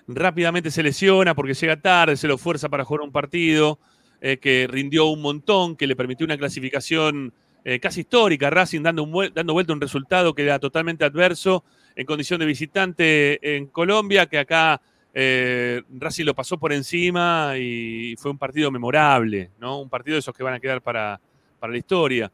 Rápidamente 0.08 0.72
se 0.72 0.82
lesiona 0.82 1.36
porque 1.36 1.54
llega 1.54 1.80
tarde, 1.80 2.18
se 2.18 2.28
lo 2.28 2.40
fuerza 2.40 2.70
para 2.70 2.84
jugar 2.84 3.02
un 3.02 3.12
partido, 3.12 3.78
eh, 4.20 4.38
que 4.38 4.66
rindió 4.68 5.06
un 5.06 5.22
montón, 5.22 5.76
que 5.76 5.86
le 5.86 5.96
permitió 5.96 6.26
una 6.26 6.36
clasificación 6.36 7.32
eh, 7.64 7.80
casi 7.80 8.00
histórica. 8.00 8.50
Racing 8.50 8.82
dando, 8.82 9.04
un 9.04 9.32
dando 9.32 9.54
vuelta 9.54 9.74
un 9.74 9.80
resultado 9.80 10.34
que 10.34 10.42
era 10.42 10.58
totalmente 10.58 11.06
adverso 11.06 11.64
en 11.96 12.08
condición 12.08 12.40
de 12.40 12.48
visitante 12.48 13.56
en 13.56 13.68
Colombia, 13.68 14.26
que 14.26 14.40
acá 14.40 14.82
eh, 15.14 15.84
Racing 16.00 16.26
lo 16.26 16.34
pasó 16.34 16.58
por 16.58 16.74
encima 16.74 17.54
y 17.60 18.16
fue 18.18 18.32
un 18.32 18.40
partido 18.40 18.72
memorable, 18.72 19.52
¿no? 19.60 19.82
Un 19.82 19.90
partido 19.90 20.16
de 20.16 20.22
esos 20.22 20.36
que 20.36 20.42
van 20.42 20.56
a 20.56 20.60
quedar 20.60 20.82
para, 20.82 21.22
para 21.60 21.72
la 21.72 21.78
historia. 21.78 22.32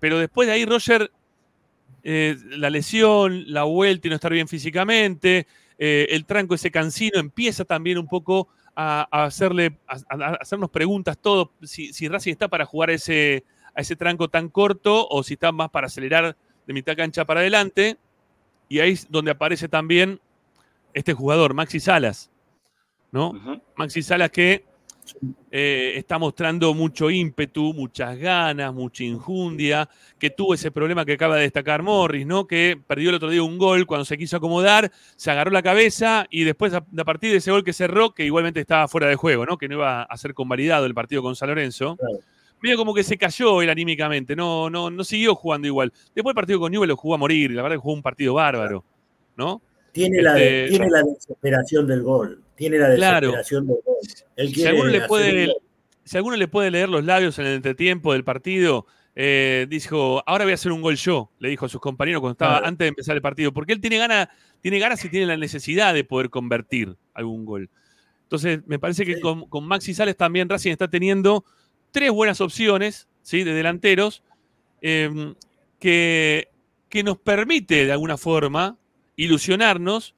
Pero 0.00 0.20
después 0.20 0.46
de 0.46 0.54
ahí, 0.54 0.64
Roger, 0.64 1.10
eh, 2.08 2.36
la 2.50 2.70
lesión, 2.70 3.52
la 3.52 3.64
vuelta 3.64 4.06
y 4.06 4.10
no 4.10 4.14
estar 4.14 4.32
bien 4.32 4.46
físicamente, 4.46 5.48
eh, 5.76 6.06
el 6.10 6.24
tranco 6.24 6.54
ese 6.54 6.70
cansino 6.70 7.18
empieza 7.18 7.64
también 7.64 7.98
un 7.98 8.06
poco 8.06 8.46
a, 8.76 9.08
a 9.10 9.24
hacerle, 9.24 9.76
a, 9.88 9.96
a 10.08 10.34
hacernos 10.34 10.70
preguntas 10.70 11.18
todo, 11.18 11.50
si, 11.64 11.92
si 11.92 12.06
Racing 12.06 12.30
está 12.30 12.46
para 12.46 12.64
jugar 12.64 12.90
ese, 12.90 13.42
a 13.74 13.80
ese 13.80 13.96
tranco 13.96 14.28
tan 14.28 14.48
corto 14.50 15.08
o 15.08 15.24
si 15.24 15.34
está 15.34 15.50
más 15.50 15.68
para 15.70 15.88
acelerar 15.88 16.36
de 16.64 16.72
mitad 16.72 16.96
cancha 16.96 17.24
para 17.24 17.40
adelante. 17.40 17.96
Y 18.68 18.78
ahí 18.78 18.92
es 18.92 19.10
donde 19.10 19.32
aparece 19.32 19.68
también 19.68 20.20
este 20.94 21.12
jugador, 21.12 21.54
Maxi 21.54 21.80
Salas, 21.80 22.30
¿no? 23.10 23.60
Maxi 23.74 24.02
Salas 24.02 24.30
que 24.30 24.64
eh, 25.50 25.94
está 25.96 26.18
mostrando 26.18 26.74
mucho 26.74 27.10
ímpetu, 27.10 27.72
muchas 27.74 28.18
ganas, 28.18 28.72
mucha 28.74 29.04
injundia, 29.04 29.88
que 30.18 30.30
tuvo 30.30 30.54
ese 30.54 30.70
problema 30.70 31.04
que 31.04 31.12
acaba 31.14 31.36
de 31.36 31.42
destacar 31.42 31.82
Morris, 31.82 32.26
¿no? 32.26 32.46
Que 32.46 32.78
perdió 32.86 33.10
el 33.10 33.16
otro 33.16 33.30
día 33.30 33.42
un 33.42 33.58
gol 33.58 33.86
cuando 33.86 34.04
se 34.04 34.16
quiso 34.18 34.36
acomodar, 34.36 34.90
se 35.16 35.30
agarró 35.30 35.50
la 35.50 35.62
cabeza 35.62 36.26
y 36.30 36.44
después 36.44 36.72
a, 36.74 36.78
a 36.96 37.04
partir 37.04 37.30
de 37.30 37.38
ese 37.38 37.50
gol 37.50 37.64
que 37.64 37.72
cerró, 37.72 38.10
que 38.12 38.24
igualmente 38.24 38.60
estaba 38.60 38.88
fuera 38.88 39.06
de 39.08 39.16
juego, 39.16 39.46
¿no? 39.46 39.56
Que 39.58 39.68
no 39.68 39.74
iba 39.74 40.02
a 40.02 40.16
ser 40.16 40.34
convalidado 40.34 40.86
el 40.86 40.94
partido 40.94 41.22
con 41.22 41.36
San 41.36 41.48
Lorenzo. 41.48 41.96
Medio 42.62 42.78
como 42.78 42.94
que 42.94 43.04
se 43.04 43.18
cayó 43.18 43.60
él 43.60 43.68
anímicamente, 43.68 44.34
no, 44.34 44.70
no, 44.70 44.90
no 44.90 45.04
siguió 45.04 45.34
jugando 45.34 45.66
igual. 45.66 45.92
Después 46.14 46.32
el 46.32 46.36
partido 46.36 46.58
con 46.58 46.72
Newell 46.72 46.88
lo 46.88 46.96
jugó 46.96 47.14
a 47.14 47.18
morir, 47.18 47.50
la 47.50 47.62
verdad 47.62 47.76
que 47.76 47.82
jugó 47.82 47.94
un 47.94 48.02
partido 48.02 48.34
bárbaro, 48.34 48.82
¿no? 49.36 49.60
Tiene, 49.92 50.20
la, 50.22 50.34
de- 50.34 50.64
Este, 50.64 50.76
tiene 50.78 50.90
la 50.90 51.02
desesperación 51.02 51.86
del 51.86 52.02
gol. 52.02 52.42
Tiene 52.56 52.78
la 52.78 52.94
Claro. 52.94 53.28
desesperación 53.32 53.66
gol. 53.66 53.78
Él 54.36 54.54
si 54.54 54.66
alguno, 54.66 54.88
le 54.90 55.00
puede, 55.02 55.52
si 56.04 56.16
alguno 56.16 56.36
le 56.36 56.48
puede 56.48 56.70
leer 56.70 56.88
los 56.88 57.04
labios 57.04 57.38
en 57.38 57.46
el 57.46 57.54
entretiempo 57.54 58.12
del 58.12 58.24
partido, 58.24 58.86
eh, 59.14 59.66
dijo, 59.68 60.22
ahora 60.26 60.44
voy 60.44 60.52
a 60.52 60.54
hacer 60.54 60.72
un 60.72 60.82
gol 60.82 60.96
yo, 60.96 61.30
le 61.38 61.48
dijo 61.48 61.66
a 61.66 61.68
sus 61.68 61.80
compañeros 61.80 62.20
cuando 62.20 62.32
estaba 62.32 62.54
Claro. 62.54 62.66
antes 62.66 62.84
de 62.84 62.88
empezar 62.88 63.16
el 63.16 63.22
partido, 63.22 63.52
porque 63.52 63.72
él 63.72 63.80
tiene 63.80 63.98
ganas, 63.98 64.28
tiene 64.60 64.78
ganas 64.78 65.04
y 65.04 65.08
tiene 65.08 65.26
la 65.26 65.36
necesidad 65.36 65.94
de 65.94 66.04
poder 66.04 66.28
convertir 66.30 66.96
algún 67.14 67.44
gol. 67.44 67.70
Entonces, 68.24 68.60
me 68.66 68.78
parece 68.78 69.04
que 69.06 69.20
con, 69.20 69.48
con 69.48 69.64
Maxi 69.66 69.94
Sales 69.94 70.16
también 70.16 70.48
Racing 70.48 70.72
está 70.72 70.88
teniendo 70.88 71.44
tres 71.92 72.10
buenas 72.10 72.40
opciones 72.40 73.06
¿sí? 73.22 73.44
de 73.44 73.52
delanteros 73.54 74.22
eh, 74.82 75.34
que, 75.78 76.48
que 76.88 77.02
nos 77.04 77.18
permite 77.18 77.86
de 77.86 77.92
alguna 77.92 78.16
forma 78.16 78.76
ilusionarnos 79.14 80.14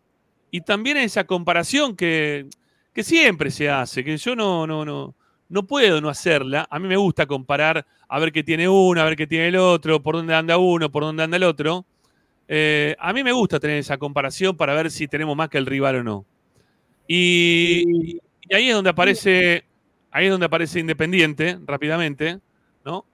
y 0.51 0.61
también 0.62 0.97
esa 0.97 1.25
comparación 1.25 1.97
que, 1.97 2.47
que 2.93 3.03
siempre 3.03 3.51
se 3.51 3.69
hace, 3.69 4.05
que 4.05 4.16
yo 4.16 4.35
no, 4.35 4.66
no, 4.66 4.85
no, 4.85 5.15
no 5.49 5.66
puedo 5.66 6.01
no 6.01 6.09
hacerla. 6.09 6.66
A 6.70 6.79
mí 6.79 6.89
me 6.89 6.97
gusta 6.97 7.27
comparar 7.27 7.87
a 8.09 8.19
ver 8.19 8.33
qué 8.33 8.43
tiene 8.43 8.69
uno, 8.69 9.01
a 9.01 9.05
ver 9.05 9.16
qué 9.16 9.27
tiene 9.27 9.49
el 9.49 9.57
otro, 9.57 10.03
por 10.03 10.16
dónde 10.16 10.35
anda 10.35 10.59
uno, 10.59 10.91
por 10.91 11.03
dónde 11.03 11.23
anda 11.23 11.37
el 11.37 11.45
otro. 11.45 11.85
Eh, 12.47 12.97
a 12.99 13.12
mí 13.12 13.23
me 13.23 13.33
gusta 13.33 13.61
tener 13.61 13.77
esa 13.77 13.99
comparación 13.99 14.57
para 14.57 14.75
ver 14.75 14.91
si 14.91 15.07
tenemos 15.07 15.37
más 15.37 15.49
que 15.49 15.59
el 15.59 15.66
rival 15.66 15.97
o 15.97 16.03
no. 16.03 16.27
Y, 17.07 18.19
ahí 18.53 18.69
es 18.69 18.75
donde 18.75 18.91
aparece, 18.91 19.65
ahí 20.11 20.27
es 20.27 20.31
donde 20.31 20.47
aparece 20.47 20.81
Independiente, 20.81 21.59
rápidamente, 21.66 22.41
¿no? 22.85 23.05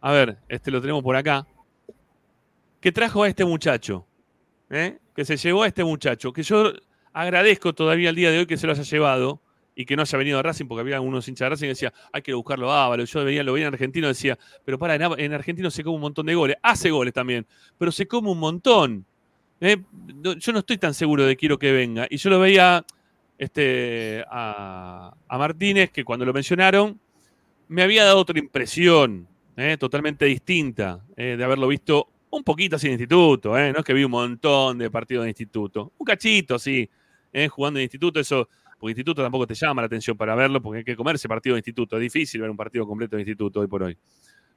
A 0.00 0.12
ver, 0.12 0.38
este 0.48 0.70
lo 0.70 0.80
tenemos 0.80 1.02
por 1.02 1.16
acá. 1.16 1.46
Que 2.80 2.92
trajo 2.92 3.22
a 3.22 3.28
este 3.28 3.44
muchacho, 3.44 4.06
¿eh? 4.70 4.98
Que 5.18 5.24
se 5.24 5.36
llevó 5.36 5.64
a 5.64 5.66
este 5.66 5.82
muchacho, 5.82 6.32
que 6.32 6.44
yo 6.44 6.72
agradezco 7.12 7.72
todavía 7.72 8.10
el 8.10 8.14
día 8.14 8.30
de 8.30 8.38
hoy 8.38 8.46
que 8.46 8.56
se 8.56 8.68
lo 8.68 8.72
haya 8.72 8.84
llevado 8.84 9.42
y 9.74 9.84
que 9.84 9.96
no 9.96 10.02
haya 10.02 10.16
venido 10.16 10.38
a 10.38 10.44
Racing, 10.44 10.66
porque 10.66 10.82
había 10.82 10.94
algunos 10.94 11.26
hinchas 11.26 11.46
de 11.46 11.50
Racing 11.50 11.64
que 11.64 11.70
decía, 11.70 11.92
hay 12.12 12.22
que 12.22 12.32
buscarlo 12.34 12.70
a 12.70 12.84
Ávalo. 12.84 13.04
Yo 13.04 13.24
veía, 13.24 13.42
lo 13.42 13.52
veía 13.52 13.66
en 13.66 13.74
Argentino 13.74 14.06
decía, 14.06 14.38
pero 14.64 14.78
para, 14.78 14.94
en, 14.94 15.02
en 15.18 15.32
Argentino 15.32 15.72
se 15.72 15.82
come 15.82 15.96
un 15.96 16.02
montón 16.02 16.24
de 16.26 16.36
goles. 16.36 16.56
Hace 16.62 16.92
goles 16.92 17.12
también, 17.12 17.44
pero 17.76 17.90
se 17.90 18.06
come 18.06 18.30
un 18.30 18.38
montón. 18.38 19.04
¿eh? 19.60 19.78
Yo 20.38 20.52
no 20.52 20.60
estoy 20.60 20.78
tan 20.78 20.94
seguro 20.94 21.26
de 21.26 21.36
quiero 21.36 21.58
que 21.58 21.72
venga. 21.72 22.06
Y 22.08 22.18
yo 22.18 22.30
lo 22.30 22.38
veía 22.38 22.86
este, 23.38 24.24
a, 24.30 25.16
a 25.26 25.36
Martínez, 25.36 25.90
que 25.90 26.04
cuando 26.04 26.24
lo 26.24 26.32
mencionaron, 26.32 26.96
me 27.66 27.82
había 27.82 28.04
dado 28.04 28.20
otra 28.20 28.38
impresión, 28.38 29.26
¿eh? 29.56 29.76
totalmente 29.80 30.26
distinta, 30.26 31.00
¿eh? 31.16 31.34
de 31.36 31.42
haberlo 31.42 31.66
visto 31.66 32.06
un 32.30 32.44
poquito 32.44 32.76
así 32.76 32.86
en 32.86 32.94
instituto, 32.94 33.56
¿eh? 33.56 33.72
no 33.72 33.80
es 33.80 33.84
que 33.84 33.94
vi 33.94 34.04
un 34.04 34.10
montón 34.10 34.78
de 34.78 34.90
partidos 34.90 35.24
de 35.24 35.30
instituto, 35.30 35.92
un 35.98 36.04
cachito, 36.04 36.58
sí, 36.58 36.88
¿eh? 37.32 37.48
jugando 37.48 37.78
en 37.78 37.84
instituto, 37.84 38.20
eso, 38.20 38.48
porque 38.78 38.92
instituto 38.92 39.22
tampoco 39.22 39.46
te 39.46 39.54
llama 39.54 39.82
la 39.82 39.86
atención 39.86 40.16
para 40.16 40.34
verlo, 40.34 40.60
porque 40.60 40.78
hay 40.78 40.84
que 40.84 40.96
comerse 40.96 41.28
partido 41.28 41.54
de 41.54 41.60
instituto, 41.60 41.96
es 41.96 42.02
difícil 42.02 42.40
ver 42.40 42.50
un 42.50 42.56
partido 42.56 42.86
completo 42.86 43.16
de 43.16 43.22
instituto 43.22 43.60
hoy 43.60 43.66
por 43.66 43.82
hoy. 43.82 43.96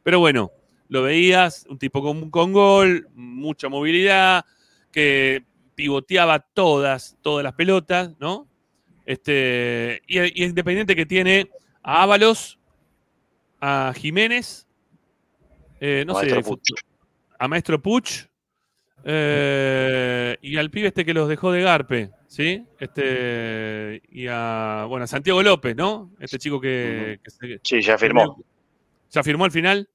Pero 0.03 0.19
bueno, 0.19 0.52
lo 0.89 1.03
veías, 1.03 1.65
un 1.69 1.77
tipo 1.77 2.02
con, 2.02 2.30
con 2.30 2.52
gol, 2.52 3.07
mucha 3.15 3.69
movilidad, 3.69 4.45
que 4.91 5.45
pivoteaba 5.76 6.39
todas, 6.39 7.18
todas 7.22 7.43
las 7.43 7.53
pelotas, 7.53 8.14
¿no? 8.19 8.48
Este, 9.06 10.02
y, 10.06 10.19
y 10.19 10.45
Independiente 10.45 10.95
que 10.95 11.06
tiene 11.06 11.49
a 11.81 12.03
Ábalos, 12.03 12.60
a 13.60 13.93
Jiménez, 13.95 14.68
eh, 15.80 16.03
no 16.06 16.14
Maestro 16.14 16.43
sé. 16.43 16.90
A 17.41 17.47
Maestro 17.47 17.81
Puch 17.81 18.27
eh, 19.03 20.38
y 20.43 20.57
al 20.57 20.69
pibe 20.69 20.89
este 20.89 21.03
que 21.03 21.13
los 21.13 21.27
dejó 21.27 21.51
de 21.51 21.63
Garpe, 21.63 22.11
¿sí? 22.27 22.63
Este, 22.80 23.99
y 24.09 24.27
a, 24.30 24.85
bueno, 24.88 25.05
a 25.05 25.07
Santiago 25.07 25.41
López, 25.41 25.76
¿no? 25.76 26.11
Este 26.19 26.38
chico 26.38 26.61
que... 26.61 27.19
que 27.23 27.31
se- 27.31 27.59
Sí, 27.63 27.81
ya 27.81 27.97
firmó. 27.97 28.43
¿Ya 29.09 29.23
firmó 29.23 29.45
al 29.45 29.51
final? 29.51 29.89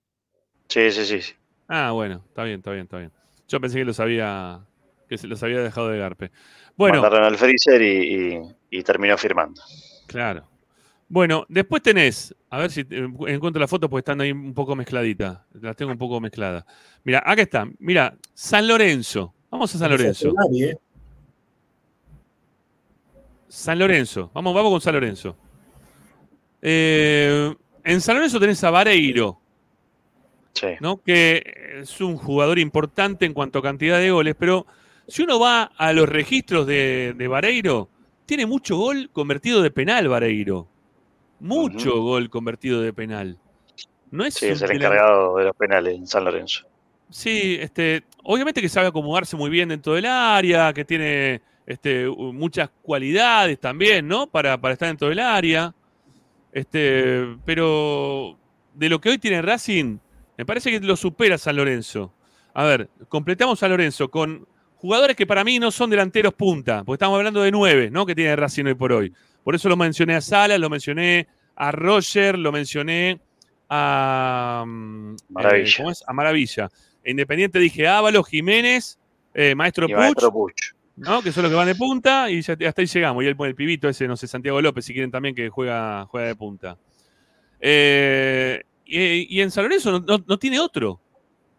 Sí, 0.69 0.91
sí, 0.91 1.07
sí. 1.21 1.35
Ah, 1.69 1.93
bueno, 1.93 2.25
está 2.27 2.43
bien, 2.43 2.59
está 2.59 2.73
bien, 2.73 2.83
está 2.85 2.99
bien. 2.99 3.13
Yo 3.47 3.61
pensé 3.61 3.79
que 3.79 3.85
los 3.85 4.01
había, 4.01 4.67
que 5.09 5.17
se 5.17 5.29
los 5.29 5.41
había 5.45 5.61
dejado 5.61 5.89
de 5.89 5.99
Garpe. 5.99 6.33
Bueno, 6.77 7.01
Mandaron 7.01 7.27
al 7.29 7.37
freezer 7.39 7.81
y, 7.81 8.35
y- 8.37 8.79
y 8.79 8.83
terminó 8.83 9.17
firmando. 9.17 9.63
Claro. 10.09 10.49
Bueno, 11.09 11.47
después 11.49 11.83
tenés, 11.83 12.35
a 12.51 12.59
ver 12.59 12.71
si 12.71 12.81
eh, 12.81 13.09
encuentro 13.29 13.61
la 13.61 13.69
foto 13.69 13.89
porque 13.89 14.01
están 14.01 14.21
ahí 14.21 14.33
un 14.33 14.55
poco 14.55 14.75
mezcladitas. 14.75 15.39
Las 15.61 15.77
tengo 15.77 15.93
un 15.93 15.99
poco 15.99 16.21
mezcladas. 16.21 16.65
Mira, 17.05 17.23
acá 17.25 17.43
está. 17.43 17.69
Mira, 17.79 18.17
San 18.35 18.67
Lorenzo. 18.67 19.33
Vamos 19.51 19.73
a 19.75 19.79
San 19.79 19.91
Lorenzo. 19.91 20.35
¿eh? 20.59 20.77
San 23.49 23.79
Lorenzo. 23.79 24.31
Vamos, 24.35 24.55
vamos 24.55 24.73
con 24.73 24.81
San 24.81 24.95
Lorenzo. 24.95 25.37
Eh, 26.61 27.55
en 27.85 28.01
San 28.01 28.17
Lorenzo 28.17 28.41
tenés 28.41 28.63
a 28.65 28.71
Vareiro, 28.71 29.41
Sí. 30.55 30.69
¿no? 30.81 30.97
Que 31.03 31.79
es 31.83 32.01
un 32.01 32.17
jugador 32.17 32.59
importante 32.59 33.27
en 33.27 33.35
cuanto 33.35 33.59
a 33.59 33.63
cantidad 33.63 33.99
de 34.01 34.11
goles, 34.11 34.35
pero 34.39 34.67
si 35.07 35.23
uno 35.23 35.39
va 35.39 35.65
a 35.77 35.93
los 35.93 36.09
registros 36.09 36.67
de, 36.67 37.15
de 37.17 37.29
Vareiro, 37.29 37.91
tiene 38.25 38.47
mucho 38.47 38.77
gol 38.77 39.11
convertido 39.13 39.63
de 39.63 39.71
penal, 39.71 40.09
Vareiro. 40.09 40.67
Mucho 41.41 42.01
gol 42.01 42.31
convertido 42.31 42.81
de 42.81 42.93
penal. 42.93 43.39
No 44.11 44.25
es 44.25 44.35
Sí, 44.35 44.47
es 44.47 44.63
el 44.63 44.73
encargado 44.73 45.37
de 45.37 45.45
los 45.45 45.57
penales 45.57 45.95
en 45.95 46.07
San 46.07 46.25
Lorenzo. 46.25 46.67
Sí, 47.11 47.57
este, 47.61 48.05
obviamente 48.25 48.61
que 48.61 48.69
sabe 48.69 48.89
acomodarse 48.89 49.37
muy 49.37 49.51
bien 49.51 49.69
dentro 49.69 49.95
del 49.95 50.07
área, 50.07 50.73
que 50.73 50.85
tiene 50.85 51.41
este, 51.67 52.09
muchas 52.09 52.71
cualidades 52.83 53.61
también, 53.61 54.07
¿no? 54.09 54.27
Para, 54.27 54.61
para 54.61 54.75
estar 54.75 54.89
dentro 54.89 55.09
del 55.09 55.19
área. 55.19 55.75
Este, 56.53 57.37
pero 57.45 58.39
de 58.75 58.89
lo 58.89 59.01
que 59.01 59.11
hoy 59.11 59.19
tiene 59.19 59.43
Racing, 59.43 59.99
me 60.39 60.47
parece 60.47 60.71
que 60.71 60.81
lo 60.81 60.97
supera 60.97 61.39
San 61.39 61.57
Lorenzo. 61.57 62.13
A 62.55 62.65
ver, 62.65 62.89
completamos 63.09 63.63
a 63.63 63.69
Lorenzo 63.69 64.11
con 64.11 64.47
jugadores 64.77 65.17
que 65.17 65.27
para 65.27 65.45
mí 65.45 65.59
no 65.59 65.71
son 65.71 65.91
delanteros 65.91 66.33
punta, 66.35 66.83
porque 66.85 66.97
estamos 66.97 67.19
hablando 67.19 67.43
de 67.43 67.51
nueve, 67.51 67.91
¿no? 67.91 68.07
Que 68.07 68.15
tiene 68.15 68.37
Racing 68.37 68.65
hoy 68.65 68.75
por 68.75 68.93
hoy. 68.93 69.13
Por 69.47 69.55
eso 69.55 69.69
lo 69.69 69.77
mencioné 69.77 70.17
a 70.17 70.21
Salas, 70.21 70.59
lo 70.59 70.69
mencioné 70.69 71.29
a 71.55 71.71
Roger, 71.71 72.37
lo 72.37 72.51
mencioné 72.51 73.21
a. 73.71 74.65
mm, 74.67 75.13
eh, 75.15 75.17
Maravilla. 75.29 75.77
¿cómo 75.77 75.91
es? 75.93 76.03
A 76.05 76.13
Maravilla. 76.13 76.69
Independiente 77.05 77.61
dije 77.61 77.87
Ábalos, 77.87 78.27
Jiménez, 78.27 78.99
eh, 79.35 79.55
Maestro 79.55 79.87
Puch, 79.87 79.97
Maestro 79.97 80.33
Puch. 80.33 80.73
¿no? 80.97 81.23
Que 81.23 81.31
son 81.31 81.45
los 81.45 81.53
que 81.53 81.57
van 81.57 81.69
de 81.69 81.77
punta 81.77 82.29
y 82.29 82.43
ya- 82.43 82.57
hasta 82.67 82.81
ahí 82.83 82.89
llegamos. 82.89 83.23
Y 83.23 83.29
el, 83.29 83.37
el 83.39 83.55
pibito 83.55 83.89
ese, 83.89 84.09
no 84.09 84.17
sé, 84.17 84.27
Santiago 84.27 84.61
López, 84.61 84.85
si 84.85 84.93
quieren 84.93 85.13
también, 85.13 85.33
que 85.33 85.49
juega, 85.49 86.07
juega 86.07 86.27
de 86.27 86.35
punta. 86.35 86.77
Eh, 87.61 88.63
y, 88.85 89.37
y 89.39 89.43
en 89.43 89.53
San 89.53 89.63
Lorenzo 89.63 89.93
no, 89.93 90.01
no- 90.01 90.25
no 90.27 90.39
tiene 90.41 90.59
otro. 90.59 91.01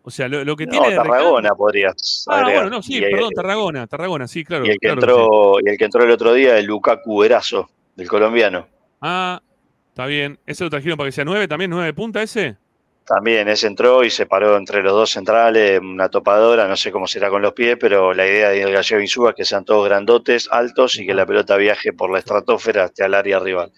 O 0.04 0.10
sea, 0.10 0.28
lo, 0.28 0.44
lo 0.46 0.56
que 0.58 0.66
No, 0.66 0.72
tiene 0.72 0.94
Tarragona 0.96 1.54
podrías 1.56 2.26
Ah, 2.30 2.40
agregar. 2.40 2.64
bueno, 2.64 2.78
no, 2.78 2.82
sí, 2.84 2.96
Y 2.96 3.04
el- 3.04 3.12
perdón, 3.12 3.32
Tarragona, 3.34 3.88
Tarragona, 3.88 4.28
sí, 4.28 4.44
claro. 4.44 4.66
Y 4.66 4.70
el 4.72 4.78
que 4.80 4.88
claro 4.88 5.02
que 5.02 5.08
sí. 5.08 5.12
entró, 5.12 5.54
y 5.66 5.70
el 5.70 5.78
que 5.78 5.86
entró 5.86 6.04
el 6.04 6.12
otro 6.12 6.34
día, 6.34 6.58
el 6.58 6.66
Lukaku 6.66 7.24
Erazo, 7.24 7.70
del 7.98 8.08
colombiano. 8.08 8.68
Ah, 9.02 9.42
está 9.90 10.06
bien. 10.06 10.40
¿Ese 10.46 10.64
lo 10.64 10.70
trajeron 10.70 10.98
para 10.98 11.08
que 11.10 11.12
sea 11.12 11.26
nueve 11.26 11.48
también? 11.48 11.70
¿Nueve 11.72 11.88
de 11.88 11.94
punta 11.94 12.22
ese? 12.22 12.56
También 13.06 13.48
ese 13.48 13.68
entró 13.68 14.04
y 14.04 14.10
se 14.10 14.26
paró 14.26 14.58
entre 14.58 14.84
los 14.84 14.92
dos 14.92 15.12
centrales, 15.12 15.80
una 15.80 16.10
topadora, 16.10 16.68
no 16.68 16.76
sé 16.76 16.92
cómo 16.92 17.08
será 17.08 17.30
con 17.30 17.42
los 17.42 17.54
pies, 17.54 17.78
pero 17.80 18.14
la 18.14 18.28
idea 18.28 18.50
de 18.50 18.70
Gallego 18.70 19.02
Insúa 19.02 19.30
es 19.30 19.36
que 19.38 19.46
sean 19.46 19.64
todos 19.64 19.88
grandotes, 19.88 20.50
altos 20.52 21.00
y 21.00 21.06
que 21.06 21.14
la 21.14 21.26
pelota 21.26 21.56
viaje 21.56 21.94
por 21.94 22.12
la 22.12 22.20
estratosfera 22.20 22.84
hasta 22.84 23.06
el 23.06 23.14
área 23.14 23.40
rival. 23.40 23.72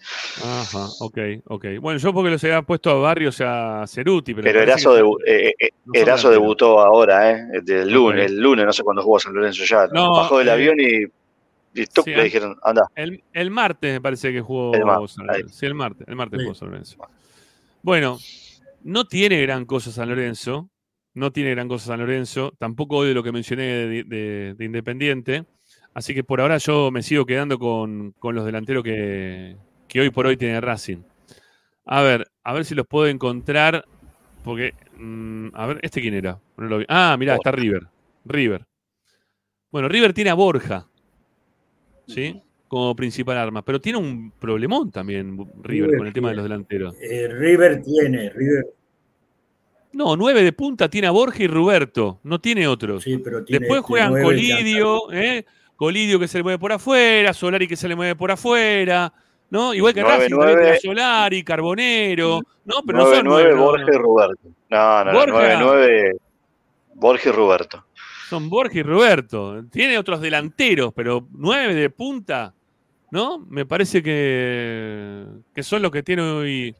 Ajá, 0.44 0.86
ok, 0.98 1.18
ok. 1.46 1.64
Bueno, 1.80 2.00
yo 2.00 2.12
porque 2.12 2.28
los 2.30 2.42
había 2.42 2.60
puesto 2.62 2.90
a 2.90 2.94
Barrios 2.94 3.40
a 3.40 3.84
Ceruti, 3.86 4.34
pero. 4.34 4.46
Pero 4.46 4.62
Erazo, 4.62 4.98
debu- 4.98 5.22
eh, 5.24 5.54
eh, 5.56 5.68
no 5.84 5.92
son 5.94 6.02
Erazo 6.02 6.30
debutó 6.30 6.80
ahora, 6.80 7.30
¿eh? 7.30 7.46
Del 7.62 7.88
lunes, 7.88 8.26
el 8.32 8.40
lunes, 8.40 8.66
no 8.66 8.72
sé 8.72 8.82
cuándo 8.82 9.02
jugó 9.02 9.20
San 9.20 9.32
Lorenzo 9.32 9.62
ya. 9.64 9.86
No, 9.92 10.10
Bajó 10.16 10.38
del 10.38 10.48
eh, 10.48 10.52
avión 10.52 10.80
y, 10.80 11.04
y 11.74 11.86
tuc, 11.86 12.04
sí, 12.04 12.10
le 12.10 12.20
ah. 12.20 12.24
dijeron, 12.24 12.56
anda. 12.62 12.88
El, 12.94 13.22
el 13.32 13.50
martes 13.50 13.92
me 13.94 14.00
parece 14.00 14.32
que 14.32 14.40
jugó 14.40 14.74
El 14.74 14.82
San 15.08 15.26
Lorenzo. 15.26 15.46
ahí. 15.46 15.52
Sí, 15.52 15.66
el 15.66 15.74
martes, 15.74 16.08
el 16.08 16.16
martes 16.16 16.38
Sí. 16.40 16.44
jugó 16.44 16.54
San 16.54 16.68
Lorenzo. 16.70 16.96
Bueno, 17.82 18.18
no 18.82 19.04
tiene 19.06 19.40
gran 19.42 19.64
cosa 19.64 19.90
San 19.92 20.08
Lorenzo. 20.08 20.68
No 21.14 21.32
tiene 21.32 21.50
gran 21.50 21.66
cosa 21.68 21.86
San 21.86 22.00
Lorenzo. 22.00 22.52
Tampoco 22.58 22.96
hoy 22.98 23.08
de 23.08 23.14
lo 23.14 23.22
que 23.22 23.32
mencioné 23.32 23.64
de, 23.64 24.04
de- 24.04 24.54
de 24.56 24.64
Independiente. 24.64 25.44
Así 25.92 26.14
que 26.14 26.22
por 26.22 26.40
ahora 26.40 26.58
yo 26.58 26.90
me 26.92 27.02
sigo 27.02 27.26
quedando 27.26 27.58
con, 27.58 28.12
con 28.18 28.34
los 28.36 28.44
delanteros 28.44 28.84
que, 28.84 29.56
que 29.88 30.00
hoy 30.00 30.10
por 30.10 30.26
hoy 30.26 30.36
tiene 30.36 30.60
Racing. 30.60 30.98
A 31.84 32.02
ver, 32.02 32.30
a 32.44 32.52
ver 32.52 32.64
si 32.64 32.74
los 32.76 32.86
puedo 32.86 33.08
encontrar. 33.08 33.84
Porque, 34.44 34.72
mm, 34.96 35.48
a 35.54 35.66
ver, 35.66 35.80
¿este 35.82 36.00
quién 36.00 36.14
era? 36.14 36.38
No 36.56 36.66
lo 36.66 36.78
vi. 36.78 36.84
Ah, 36.88 37.16
mirá, 37.18 37.34
está 37.34 37.50
River. 37.50 37.88
River. 38.24 38.64
Bueno, 39.72 39.88
River 39.88 40.12
tiene 40.12 40.30
a 40.30 40.34
Borja. 40.34 40.86
¿Sí? 42.14 42.42
Como 42.68 42.94
principal 42.94 43.36
arma. 43.36 43.62
Pero 43.64 43.80
tiene 43.80 43.98
un 43.98 44.32
problemón 44.38 44.90
también 44.90 45.36
River 45.36 45.88
River 45.88 45.98
con 45.98 46.06
el 46.06 46.12
tema 46.12 46.28
de 46.30 46.34
los 46.36 46.44
delanteros. 46.44 46.94
Eh, 47.00 47.28
River 47.28 47.82
tiene, 47.82 48.30
River, 48.30 48.66
No, 49.92 50.16
nueve 50.16 50.42
de 50.42 50.52
punta 50.52 50.88
tiene 50.88 51.08
a 51.08 51.10
Borja 51.10 51.42
y 51.42 51.46
Roberto. 51.48 52.20
No 52.22 52.40
tiene 52.40 52.68
otros. 52.68 53.02
sí, 53.02 53.18
pero 53.18 53.44
tiene. 53.44 53.60
Después 53.60 53.78
este 53.80 53.86
juegan 53.86 54.22
Colidio, 54.22 55.12
¿eh? 55.12 55.44
Colidio 55.76 56.20
que 56.20 56.28
se 56.28 56.38
le 56.38 56.44
mueve 56.44 56.58
por 56.58 56.72
afuera, 56.72 57.32
Solari 57.32 57.66
que 57.66 57.74
se 57.76 57.88
le 57.88 57.96
mueve 57.96 58.14
por 58.14 58.30
afuera, 58.30 59.12
¿no? 59.48 59.72
Igual 59.72 59.94
que 59.94 60.02
Nueve, 60.02 60.28
Racing, 60.28 60.38
también 60.38 60.80
Solari, 60.80 61.42
Carbonero, 61.42 62.40
¿no? 62.66 62.82
Pero 62.86 62.98
no 62.98 63.06
9-9 63.06 63.14
son 63.16 63.24
nueve, 63.24 63.54
no, 63.54 63.62
Borja 63.64 63.84
no. 63.86 63.92
y 63.92 63.96
Roberto. 63.96 64.48
No, 64.68 65.04
no, 65.04 65.12
no, 65.12 65.18
Borja. 65.18 65.60
9-9 65.60 66.18
Borja 66.94 67.28
y 67.30 67.32
Roberto. 67.32 67.84
Son 68.30 68.48
Borja 68.48 68.78
y 68.78 68.82
Roberto. 68.84 69.64
Tiene 69.72 69.98
otros 69.98 70.20
delanteros, 70.20 70.92
pero 70.94 71.26
nueve 71.32 71.74
de 71.74 71.90
punta, 71.90 72.54
¿no? 73.10 73.40
Me 73.40 73.66
parece 73.66 74.04
que, 74.04 75.26
que 75.52 75.62
son 75.64 75.82
los 75.82 75.90
que 75.90 76.04
tiene 76.04 76.22
hoy. 76.22 76.76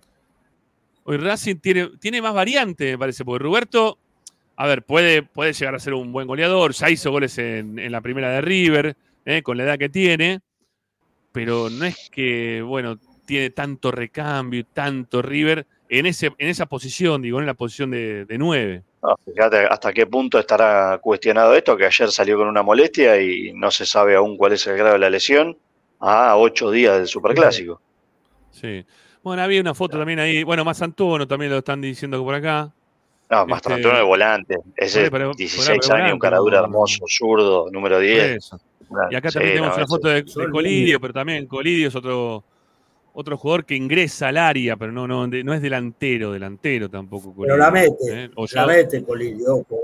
Hoy 1.02 1.16
Racing 1.16 1.56
tiene, 1.56 1.90
tiene 1.98 2.22
más 2.22 2.34
variante, 2.34 2.92
me 2.92 2.98
parece, 2.98 3.24
porque 3.24 3.42
Roberto, 3.42 3.98
a 4.54 4.68
ver, 4.68 4.84
puede, 4.84 5.24
puede 5.24 5.52
llegar 5.52 5.74
a 5.74 5.80
ser 5.80 5.94
un 5.94 6.12
buen 6.12 6.28
goleador. 6.28 6.72
Ya 6.72 6.88
hizo 6.88 7.10
goles 7.10 7.36
en, 7.38 7.80
en 7.80 7.90
la 7.90 8.00
primera 8.00 8.30
de 8.30 8.42
River, 8.42 8.96
¿eh? 9.24 9.42
con 9.42 9.56
la 9.56 9.64
edad 9.64 9.76
que 9.76 9.88
tiene, 9.88 10.38
pero 11.32 11.68
no 11.68 11.84
es 11.84 12.10
que, 12.12 12.62
bueno, 12.62 12.96
tiene 13.26 13.50
tanto 13.50 13.90
recambio 13.90 14.60
y 14.60 14.64
tanto 14.64 15.20
River 15.20 15.66
en, 15.88 16.06
ese, 16.06 16.26
en 16.38 16.48
esa 16.48 16.66
posición, 16.66 17.22
digo, 17.22 17.40
en 17.40 17.46
la 17.46 17.54
posición 17.54 17.90
de, 17.90 18.24
de. 18.24 18.82
No, 19.02 19.16
fíjate 19.24 19.58
hasta 19.64 19.92
qué 19.92 20.06
punto 20.06 20.38
estará 20.38 20.98
cuestionado 20.98 21.54
esto, 21.54 21.76
que 21.76 21.86
ayer 21.86 22.10
salió 22.10 22.36
con 22.36 22.48
una 22.48 22.62
molestia 22.62 23.20
y 23.20 23.52
no 23.54 23.70
se 23.70 23.86
sabe 23.86 24.14
aún 24.14 24.36
cuál 24.36 24.52
es 24.52 24.66
el 24.66 24.76
grado 24.76 24.92
de 24.94 24.98
la 24.98 25.08
lesión 25.10 25.56
a 26.00 26.36
ocho 26.36 26.70
días 26.70 26.98
del 26.98 27.06
Superclásico. 27.06 27.80
Sí. 28.50 28.84
Bueno, 29.22 29.42
había 29.42 29.60
una 29.60 29.74
foto 29.74 29.98
también 29.98 30.18
ahí. 30.18 30.42
Bueno, 30.44 30.64
más 30.64 30.80
Antuono 30.82 31.26
también 31.26 31.50
lo 31.52 31.58
están 31.58 31.80
diciendo 31.80 32.22
por 32.22 32.34
acá. 32.34 32.70
No, 33.30 33.46
más 33.46 33.62
Este- 33.64 33.76
de 33.88 34.02
volante. 34.02 34.56
Ese 34.76 35.08
Bueno, 35.08 35.12
pero- 35.12 35.32
16 35.34 35.78
pero 35.88 35.94
años, 35.94 36.12
un 36.14 36.18
caradura 36.18 36.58
hermoso, 36.60 37.04
zurdo, 37.06 37.70
número 37.70 37.96
Por 37.96 38.04
10. 38.04 38.36
eso. 38.36 38.60
Y 39.10 39.14
acá 39.14 39.30
Sí, 39.30 39.34
también 39.34 39.54
tenemos 39.56 39.70
no, 39.70 39.76
una 39.76 39.86
foto 39.86 40.08
de, 40.08 40.24
Colidio, 40.50 41.00
pero 41.00 41.12
también 41.14 41.46
Colidio 41.46 41.88
es 41.88 41.94
otro, 41.94 42.42
otro 43.12 43.36
jugador 43.36 43.64
que 43.64 43.74
ingresa 43.74 44.28
al 44.28 44.36
área, 44.36 44.76
pero 44.76 44.92
no, 44.92 45.06
no, 45.08 45.26
de- 45.28 45.42
no 45.44 45.52
es 45.54 45.60
delantero, 45.62 46.32
delantero 46.32 46.88
tampoco. 46.88 47.34
Pero 47.34 47.36
Colidio, 47.36 47.56
la 47.56 47.70
mete, 47.70 48.24
¿eh? 48.24 48.30
O 48.36 48.46
la 48.52 48.66
mete 48.66 49.04
Colidio, 49.04 49.54
ojo. 49.56 49.80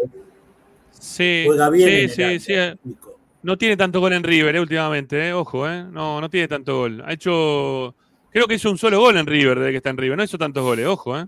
Sí, 0.93 1.43
Juega 1.47 1.71
bien 1.71 1.89
sí, 1.89 1.95
en 1.95 2.01
el 2.05 2.11
sí, 2.11 2.23
área, 2.23 2.41
sí, 2.41 2.53
eh. 2.55 2.77
No 3.43 3.57
tiene 3.59 3.77
tanto 3.77 4.01
gol 4.01 4.13
en 4.13 4.23
River, 4.25 4.57
eh, 4.57 4.61
últimamente, 4.61 5.29
eh. 5.29 5.33
Ojo, 5.33 5.69
eh. 5.69 5.85
No, 5.91 6.21
no 6.21 6.29
tiene 6.31 6.49
tanto 6.49 6.79
gol. 6.79 7.03
Ha 7.05 7.13
hecho. 7.13 7.95
Creo 8.31 8.47
que 8.47 8.55
hizo 8.55 8.71
un 8.71 8.79
solo 8.79 8.99
gol 9.01 9.17
en 9.17 9.27
River 9.27 9.59
desde 9.59 9.71
que 9.71 9.77
está 9.79 9.91
en 9.91 9.99
River. 9.99 10.17
No 10.17 10.25
hizo 10.25 10.39
tantos 10.39 10.63
goles, 10.63 10.87
ojo, 10.87 11.19
eh. 11.19 11.27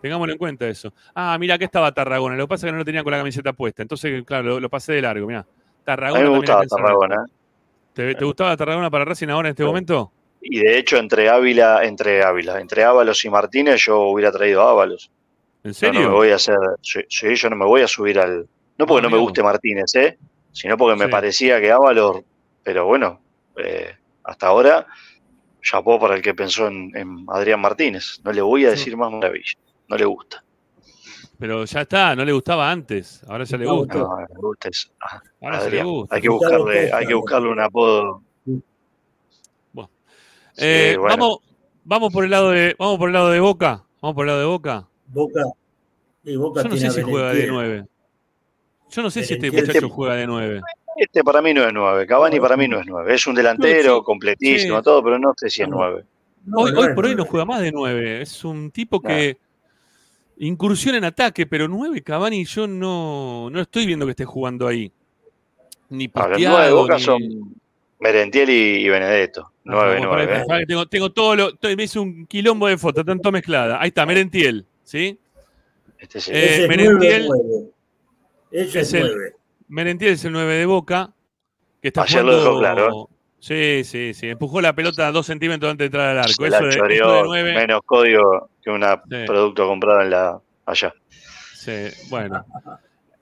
Tengámoslo 0.00 0.32
en 0.32 0.38
cuenta 0.38 0.68
eso. 0.68 0.92
Ah, 1.14 1.36
mira, 1.40 1.56
acá 1.56 1.64
estaba 1.64 1.92
Tarragona. 1.92 2.36
Lo 2.36 2.44
que 2.44 2.48
pasa 2.48 2.66
es 2.66 2.68
que 2.68 2.72
no 2.72 2.78
lo 2.78 2.84
tenía 2.84 3.02
con 3.02 3.10
la 3.10 3.18
camiseta 3.18 3.52
puesta. 3.52 3.82
Entonces, 3.82 4.24
claro, 4.24 4.44
lo, 4.48 4.60
lo 4.60 4.68
pasé 4.70 4.92
de 4.92 5.02
largo, 5.02 5.26
mira. 5.26 5.40
A 5.40 5.46
Tarragona. 5.84 6.22
mí 6.22 6.30
me 6.30 6.36
gustaba 6.36 6.64
Tarragona. 6.66 7.24
¿Te, 7.92 8.14
te 8.14 8.24
gustaba 8.24 8.56
Tarragona 8.56 8.90
para 8.90 9.04
Racing 9.04 9.28
ahora 9.28 9.48
en 9.48 9.52
este 9.52 9.64
Sí. 9.64 9.66
momento? 9.66 10.12
Y 10.40 10.60
de 10.60 10.78
hecho, 10.78 10.96
entre 10.98 11.28
Ávila, 11.28 11.84
entre 11.84 12.22
Ávila, 12.22 12.60
entre 12.60 12.84
Ábalos 12.84 13.24
y 13.24 13.30
Martínez, 13.30 13.80
yo 13.84 14.00
hubiera 14.02 14.30
traído 14.32 14.62
a 14.62 14.70
Ábalos. 14.70 15.10
¿En 15.64 15.72
Yo 15.72 15.74
serio? 15.74 16.00
no 16.02 16.08
me 16.08 16.14
voy 16.14 16.30
a 16.30 16.36
hacer, 16.36 16.56
sí, 16.82 17.34
yo 17.34 17.50
no 17.50 17.56
me 17.56 17.64
voy 17.66 17.82
a 17.82 17.88
subir 17.88 18.18
al. 18.20 18.48
No 18.78 18.86
porque 18.86 19.06
Ah, 19.06 19.10
no 19.10 19.16
me 19.16 19.20
guste 19.20 19.42
Martínez, 19.42 19.94
¿eh? 19.96 20.16
Sino 20.52 20.76
porque 20.76 20.96
me 20.96 21.08
parecía 21.08 21.60
que 21.60 21.70
Ábalos, 21.72 22.22
pero 22.62 22.86
bueno, 22.86 23.20
eh, 23.56 23.94
hasta 24.24 24.46
ahora, 24.46 24.86
chapó 25.62 25.98
para 25.98 26.14
el 26.14 26.22
que 26.22 26.34
pensó 26.34 26.68
en, 26.68 26.90
en 26.96 27.26
Adrián 27.28 27.60
Martínez. 27.60 28.20
No 28.24 28.32
le 28.32 28.40
voy 28.40 28.64
a 28.66 28.70
decir 28.70 28.96
más 28.96 29.10
maravilla. 29.10 29.52
No 29.88 29.96
le 29.96 30.04
gusta. 30.04 30.44
Pero 31.38 31.64
ya 31.64 31.82
está, 31.82 32.16
no 32.16 32.24
le 32.24 32.32
gustaba 32.32 32.70
antes. 32.70 33.22
Ahora 33.28 33.44
ya 33.44 33.56
le 33.56 33.64
No, 33.64 33.76
gusta. 33.76 33.98
No, 33.98 34.18
le 34.20 34.26
gusta 34.40 34.68
ah, 35.00 35.20
Ahora 35.42 35.68
le 35.68 35.82
gusta. 35.84 36.14
Hay 36.16 36.22
que 36.22 36.28
buscarle, 36.28 36.92
hay 36.92 37.06
que 37.06 37.14
buscarle 37.14 37.48
un 37.48 37.60
apodo. 37.60 38.22
Eh, 40.58 40.96
bueno. 40.98 41.16
vamos, 41.16 41.38
vamos 41.84 42.12
por 42.12 42.24
el 42.24 42.30
lado 42.30 42.50
de, 42.50 42.74
vamos 42.78 42.98
por 42.98 43.08
el 43.08 43.12
lado 43.14 43.30
de 43.30 43.40
Boca. 43.40 43.84
Vamos 44.00 44.14
por 44.14 44.24
el 44.24 44.28
lado 44.28 44.40
de 44.40 44.46
Boca. 44.46 44.88
Boca. 45.08 45.42
Y 46.24 46.36
Boca 46.36 46.62
Yo 46.62 46.68
no 46.68 46.74
tiene 46.74 46.90
sé 46.90 47.00
si 47.00 47.02
juega 47.10 47.28
de 47.28 47.32
Benetier. 47.34 47.52
9. 47.52 47.84
Yo 48.90 49.02
no 49.02 49.10
sé 49.10 49.24
si 49.24 49.34
este 49.34 49.50
muchacho 49.50 49.88
juega 49.90 50.14
de 50.16 50.26
9. 50.26 50.60
Este 50.96 51.22
para 51.22 51.40
mí 51.40 51.54
no 51.54 51.64
es 51.64 51.72
nueve. 51.72 52.06
Cavani 52.06 52.40
para 52.40 52.56
mí 52.56 52.66
no 52.66 52.80
es 52.80 52.86
nueve. 52.86 53.14
Es 53.14 53.24
un 53.26 53.34
delantero 53.36 53.98
Sí, 53.98 54.02
completísimo, 54.04 54.78
sí. 54.78 54.82
todo, 54.82 55.02
pero 55.04 55.16
no 55.18 55.32
sé 55.36 55.48
si 55.48 55.62
es 55.62 55.68
No. 55.68 55.76
nueve. 55.76 56.04
No, 56.44 56.58
hoy 56.62 56.72
no 56.72 56.80
hoy 56.80 56.94
por 56.94 57.06
hoy 57.06 57.14
no 57.14 57.24
juega 57.24 57.44
más 57.44 57.60
de 57.60 57.70
9. 57.70 58.22
Es 58.22 58.44
un 58.44 58.70
tipo 58.72 59.00
que 59.00 59.36
incursiona 60.38 60.98
en 60.98 61.04
ataque, 61.04 61.46
pero 61.46 61.68
9 61.68 62.02
Cavani 62.02 62.44
yo 62.44 62.66
no, 62.66 63.48
no 63.50 63.60
estoy 63.60 63.86
viendo 63.86 64.06
que 64.06 64.10
esté 64.12 64.24
jugando 64.24 64.66
ahí. 64.66 64.90
Ni 65.90 66.04
los 66.06 66.12
pateado, 66.12 66.54
nueve 66.56 66.66
de 66.66 66.72
Boca 66.72 66.96
ni- 66.96 67.02
son 67.02 67.22
Merentiel 68.00 68.48
y, 68.50 68.84
y 68.84 68.88
Benedetto. 68.88 69.52
Nueve, 69.64 69.82
Ah, 69.82 69.96
bueno, 69.98 70.10
pará, 70.10 70.24
nueve. 70.24 70.44
pará, 70.46 70.60
que 70.60 70.66
tengo, 70.66 70.86
tengo 70.86 71.10
todo 71.12 71.36
lo. 71.36 71.54
to- 71.56 71.68
Me 71.76 71.82
hice 71.84 71.98
un 71.98 72.26
quilombo 72.26 72.66
de 72.68 72.78
fotos, 72.78 73.04
tanto 73.04 73.30
mezclada. 73.32 73.80
Ahí 73.80 73.88
está, 73.88 74.06
Merentiel, 74.06 74.64
¿sí? 74.84 75.18
Este 75.98 76.20
sí. 76.20 76.30
Eh, 76.32 76.44
Ese 76.44 76.62
es 76.64 76.68
Merentiel- 76.70 77.26
9-9. 77.28 77.70
Ese 78.52 78.80
es 78.80 78.88
es 78.88 78.94
el- 78.94 79.06
9. 79.14 79.32
Merentiel 79.68 80.12
es 80.12 80.24
el 80.24 80.32
9 80.32 80.54
de 80.54 80.66
Boca. 80.66 81.12
Que 81.82 81.88
está 81.88 82.02
Ayer 82.02 82.24
lo 82.24 82.32
jugando- 82.32 82.50
dejó 82.50 82.58
claro, 82.60 83.08
Sí, 83.40 83.82
sí, 83.84 84.14
sí. 84.14 84.28
Empujó 84.30 84.60
la 84.60 84.72
pelota 84.74 85.12
dos 85.12 85.26
centímetros 85.26 85.70
antes 85.70 85.84
de 85.84 85.86
entrar 85.86 86.08
al 86.10 86.18
arco. 86.18 86.32
Se 86.32 86.46
Eso 86.48 86.60
la 86.60 86.66
de, 86.88 86.94
eso 86.96 87.12
de 87.14 87.22
9. 87.24 87.54
menos 87.54 87.80
código 87.86 88.50
que 88.62 88.70
un 88.70 88.82
Sí. 88.82 89.16
producto 89.26 89.66
comprado 89.68 90.00
en 90.02 90.10
la 90.10 90.40
allá. 90.66 90.92
Sí, 91.54 91.72
bueno. 92.10 92.44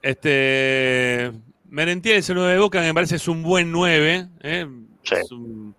Este. 0.01 1.33
Merentiel 1.71 2.17
es 2.19 2.29
el 2.31 2.37
9 2.37 2.53
de 2.53 2.59
Boca, 2.59 2.81
que 2.81 2.87
me 2.87 2.95
parece 2.95 3.17
es 3.17 3.29
un 3.29 3.43
buen 3.43 3.71
9. 3.73 4.29
¿eh? 4.43 4.67
Es 5.11 5.31
un, 5.33 5.41
un- 5.41 5.75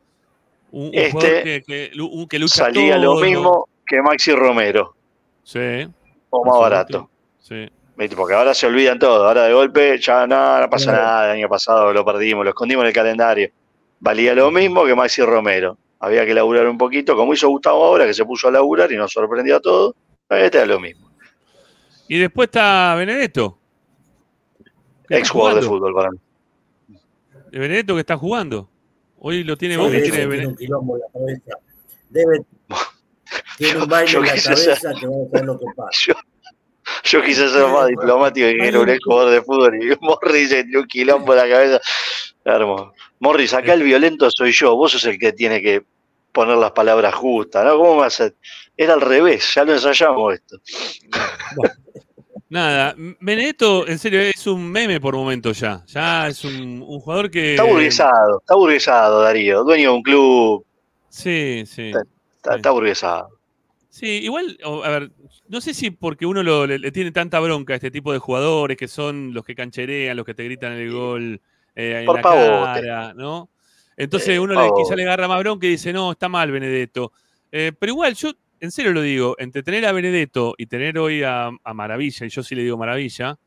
un 0.72 0.90
Este 0.94 1.12
jugador 1.12 1.44
que, 1.44 1.64
que, 1.66 1.92
lu- 1.94 2.28
que 2.28 2.40
lucha 2.40 2.56
Salía 2.66 2.98
lo 2.98 3.16
mismo 3.16 3.68
que 3.86 4.02
Maxi 4.02 4.34
Romero, 4.34 4.96
Sí, 5.44 5.88
o 6.30 6.46
más 6.46 6.60
barato. 6.60 7.10
sí. 7.40 7.70
Porque 8.16 8.36
ahora 8.36 8.54
se 8.54 8.68
olvidan 8.68 9.00
todo. 9.00 9.26
Ahora 9.28 9.46
de 9.46 9.54
golpe 9.54 9.98
ya 10.00 10.28
no, 10.28 10.60
no 10.62 10.70
pasa 10.70 10.92
nada. 10.92 11.26
El 11.32 11.38
año 11.40 11.50
pasado 11.50 11.92
lo 11.92 12.06
perdimos, 12.06 12.44
lo 12.44 12.50
escondimos 12.52 12.84
en 12.84 12.90
el 12.90 12.94
calendario. 12.94 13.50
Valía 14.00 14.36
lo 14.36 14.52
mismo 14.52 14.86
que 14.86 14.94
Maxi 14.94 15.24
Romero. 15.24 15.78
Había 16.00 16.24
que 16.24 16.36
laburar 16.36 16.68
un 16.68 16.78
poquito, 16.78 17.16
como 17.16 17.34
hizo 17.34 17.48
Gustavo 17.50 17.84
ahora, 17.84 18.06
que 18.06 18.14
se 18.14 18.24
puso 18.24 18.50
a 18.50 18.52
laburar 18.52 18.92
y 18.92 18.98
nos 18.98 19.12
sorprendió 19.12 19.56
a 19.56 19.60
todos. 19.62 19.96
Este 20.30 20.62
es 20.62 20.68
lo 20.68 20.80
mismo. 20.80 21.10
Y 22.08 22.20
después 22.20 22.50
está 22.50 22.94
Benedetto. 22.96 23.57
Que 25.08 25.18
Ex 25.18 25.30
jugador 25.30 25.62
de 25.62 25.68
fútbol 25.68 25.94
para 25.94 26.12
mí. 26.12 26.18
De 27.52 27.60
Benedetto 27.60 27.94
que 27.96 28.02
está 28.02 28.18
jugando. 28.18 28.70
Hoy 29.20 29.44
lo 29.44 29.58
tiene 29.58 29.76
Sí, 29.76 29.82
y 29.82 29.86
ese 29.86 30.02
tiene 30.12 30.26
Benedetto. 30.28 30.50
un 30.50 30.56
quilombo 30.58 30.96
en 30.96 31.02
la 31.02 31.08
cabeza. 31.14 31.60
Debe, 32.10 32.42
tiene 33.58 33.80
un 33.84 33.90
baile 33.90 34.12
Yo 34.12 34.20
en 34.20 34.26
la 34.26 34.32
cabeza 34.32 34.56
ser- 34.56 34.94
que 35.00 35.08
va 35.08 35.14
a 35.26 35.30
ser 35.38 35.46
lo 35.46 35.60
que 35.60 35.66
pasa. 35.76 35.90
Yo, 36.08 36.14
yo 37.04 37.22
quise 37.24 37.50
ser 37.50 37.68
más 37.68 37.88
diplomático 37.88 38.48
y 38.48 38.58
que 38.58 38.68
era 38.68 38.80
un 38.80 38.90
ex 38.90 39.00
jugador 39.04 39.32
de 39.32 39.42
fútbol 39.42 39.84
y 39.84 39.98
Morris 40.02 40.50
tiene 40.50 40.78
un 40.78 40.86
quilombo 40.88 41.34
en 41.34 41.40
la 41.40 41.50
cabeza. 41.50 41.82
Hermoso. 42.46 42.94
Morris, 43.20 43.54
acá 43.54 43.74
el 43.74 43.84
violento 43.84 44.30
soy 44.32 44.52
yo. 44.52 44.76
Vos 44.76 44.92
sos 44.94 45.04
el 45.06 45.18
que 45.20 45.34
tiene 45.34 45.62
que 45.62 45.84
poner 46.32 46.56
las 46.58 46.72
palabras 46.72 47.16
justas, 47.16 47.66
¿no? 47.66 47.78
¿Cómo 47.78 47.96
va 47.98 48.06
a 48.06 48.10
ser? 48.12 48.36
Era 48.78 48.94
al 48.94 49.02
revés, 49.02 49.54
ya 49.56 49.64
lo 49.66 49.74
ensayamos 49.74 50.36
esto. 50.36 50.58
Nada, 52.50 52.96
Benedetto, 53.20 53.86
en 53.88 54.00
serio, 54.00 54.22
es 54.22 54.48
un 54.48 54.72
meme 54.72 55.02
por 55.02 55.16
momento 55.16 55.52
ya. 55.52 55.84
Ya 55.88 56.28
es 56.28 56.44
un, 56.46 56.82
un 56.82 57.00
jugador 57.02 57.30
que. 57.30 57.52
Está 57.52 57.64
burguesado, 57.64 58.40
está 58.40 58.56
burguesado, 58.56 59.22
Darío. 59.22 59.64
Dueño 59.64 59.92
de 59.92 59.96
un 59.98 60.02
club, 60.04 60.66
Sí, 61.10 61.64
sí. 61.66 61.92
está, 62.38 62.56
está 62.56 62.72
burguesado. 62.72 63.30
Sí, 63.90 64.08
igual, 64.24 64.58
a 64.64 64.90
ver, 64.90 65.12
no 65.50 65.60
sé 65.60 65.74
si 65.74 65.90
porque 65.90 66.26
uno 66.26 66.44
lo- 66.44 66.68
le, 66.68 66.78
le 66.78 66.92
tiene 66.92 67.12
tanta 67.12 67.40
bronca 67.40 67.74
a 67.74 67.78
este 67.78 67.90
tipo 67.90 68.14
de 68.14 68.20
jugadores 68.20 68.78
que 68.78 68.88
son 68.88 69.34
los 69.34 69.44
que 69.44 69.56
cancherean, 69.56 70.16
los 70.16 70.26
que 70.26 70.36
te 70.36 70.44
gritan 70.44 70.74
el 70.74 70.92
gol 70.92 71.42
eh, 71.76 72.00
en 72.02 72.06
Por 72.06 72.16
la 72.18 72.22
pavote. 72.22 72.82
cara, 72.82 73.14
¿no? 73.16 73.50
Entonces 73.96 74.30
Eh, 74.30 74.40
uno 74.40 74.54
le, 74.54 74.70
quizá 74.84 74.96
le 74.96 75.04
agarra 75.04 75.28
más 75.28 75.40
bronca 75.40 75.66
y 75.66 75.72
dice, 75.72 75.92
no, 75.92 76.12
está 76.12 76.30
mal 76.30 76.52
Benedetto. 76.52 77.12
Eh, 77.52 77.72
pero 77.80 77.92
igual, 77.94 78.14
yo 78.14 78.32
en 78.60 78.72
serio 78.72 78.92
lo 78.94 79.02
digo, 79.02 79.36
entre 79.40 79.64
tener 79.64 79.86
a 79.86 79.92
Benedetto 79.92 80.54
y 80.58 80.66
tener 80.68 80.98
hoy 80.98 81.24
a, 81.24 81.50
a 81.64 81.74
Maravilla, 81.74 82.26
y 82.26 82.30
yo 82.30 82.44
sí 82.44 82.56
le 82.56 82.64
digo 82.64 82.78
Maravilla, 82.78 83.38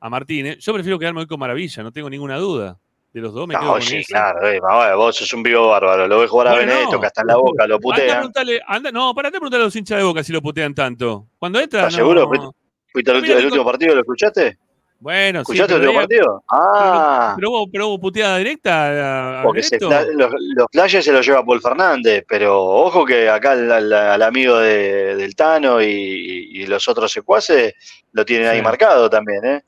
a 0.00 0.10
Martínez, 0.10 0.58
yo 0.58 0.72
prefiero 0.74 0.98
quedarme 0.98 1.20
hoy 1.20 1.26
con 1.26 1.38
Maravilla, 1.40 1.82
no 1.82 1.92
tengo 1.92 2.10
ninguna 2.10 2.36
duda. 2.38 2.78
De 3.12 3.20
los 3.20 3.32
dos 3.32 3.46
me 3.46 3.54
quedo 3.54 3.64
No, 3.66 3.72
con 3.74 3.82
sí, 3.82 3.98
ese. 3.98 4.12
claro, 4.12 4.48
eh, 4.48 4.60
mamá, 4.60 4.92
vos 4.96 5.14
sos 5.14 5.32
un 5.34 5.44
vivo 5.44 5.68
bárbaro. 5.68 6.08
Lo 6.08 6.18
ves 6.18 6.28
jugar 6.28 6.48
a 6.48 6.50
Bueno, 6.54 6.72
Benedetto, 6.72 7.00
que 7.00 7.06
hasta 7.06 7.20
en 7.20 7.26
la 7.28 7.36
boca 7.36 7.64
lo 7.68 7.76
a 7.76 7.78
putean. 7.78 8.32
anda, 8.66 8.90
no, 8.90 9.14
para 9.14 9.28
de 9.30 9.38
preguntarle 9.38 9.62
a 9.62 9.66
los 9.66 9.76
hinchas 9.76 9.98
de 9.98 10.04
boca 10.04 10.24
si 10.24 10.32
lo 10.32 10.42
putean 10.42 10.74
tanto. 10.74 11.28
Cuando 11.38 11.60
entra, 11.60 11.80
¿Estás 11.82 11.92
no- 11.92 11.96
seguro? 11.98 12.26
¿Fuiste, 12.28 12.46
fuiste 12.92 13.12
el 13.12 13.22
Nico- 13.22 13.46
último 13.46 13.64
partido? 13.64 13.94
¿Lo 13.94 14.00
escuchaste? 14.00 14.58
Bueno, 15.00 15.40
sí, 15.40 15.52
¿Escuchaste 15.52 15.74
el 15.74 15.80
último 15.80 16.00
ahí- 16.00 16.06
partido? 16.06 16.44
Ah, 16.50 17.34
Pero 17.36 17.50
hubo, 17.50 17.70
pero 17.70 17.88
hubo 17.88 18.00
puteada 18.00 18.38
directa 18.38 19.40
a, 19.40 19.42
porque 19.42 19.62
se 19.62 19.78
los, 19.78 19.94
los 20.14 20.66
flashes 20.72 21.04
se 21.04 21.12
los 21.12 21.26
lleva 21.26 21.44
Paul 21.44 21.60
Fernández, 21.60 22.24
pero 22.26 22.58
ojo 22.64 23.04
que 23.04 23.28
acá 23.28 23.52
al, 23.52 23.70
al- 23.70 23.92
al 23.92 24.22
amigo 24.22 24.58
de- 24.58 25.14
del 25.16 25.34
Tano 25.36 25.82
y, 25.82 26.64
los 26.66 26.88
otros 26.88 27.12
secuaces 27.12 27.74
lo 28.12 28.24
tienen 28.24 28.48
ahí 28.48 28.58
Sí. 28.58 28.62
marcado 28.64 29.10
también, 29.10 29.44
¿eh? 29.44 29.62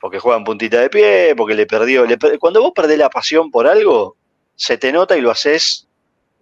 Porque 0.00 0.18
juegan 0.18 0.42
puntita 0.42 0.80
de 0.80 0.90
pie, 0.90 1.34
porque 1.36 1.54
le 1.54 1.66
perdió. 1.66 2.04
le 2.04 2.18
cuando 2.40 2.60
vos 2.60 2.72
perdés 2.74 2.98
la 2.98 3.08
pasión 3.08 3.50
por 3.52 3.68
algo, 3.68 4.16
se 4.56 4.76
te 4.76 4.90
nota 4.92 5.16
y 5.16 5.20
lo 5.20 5.30
haces 5.30 5.86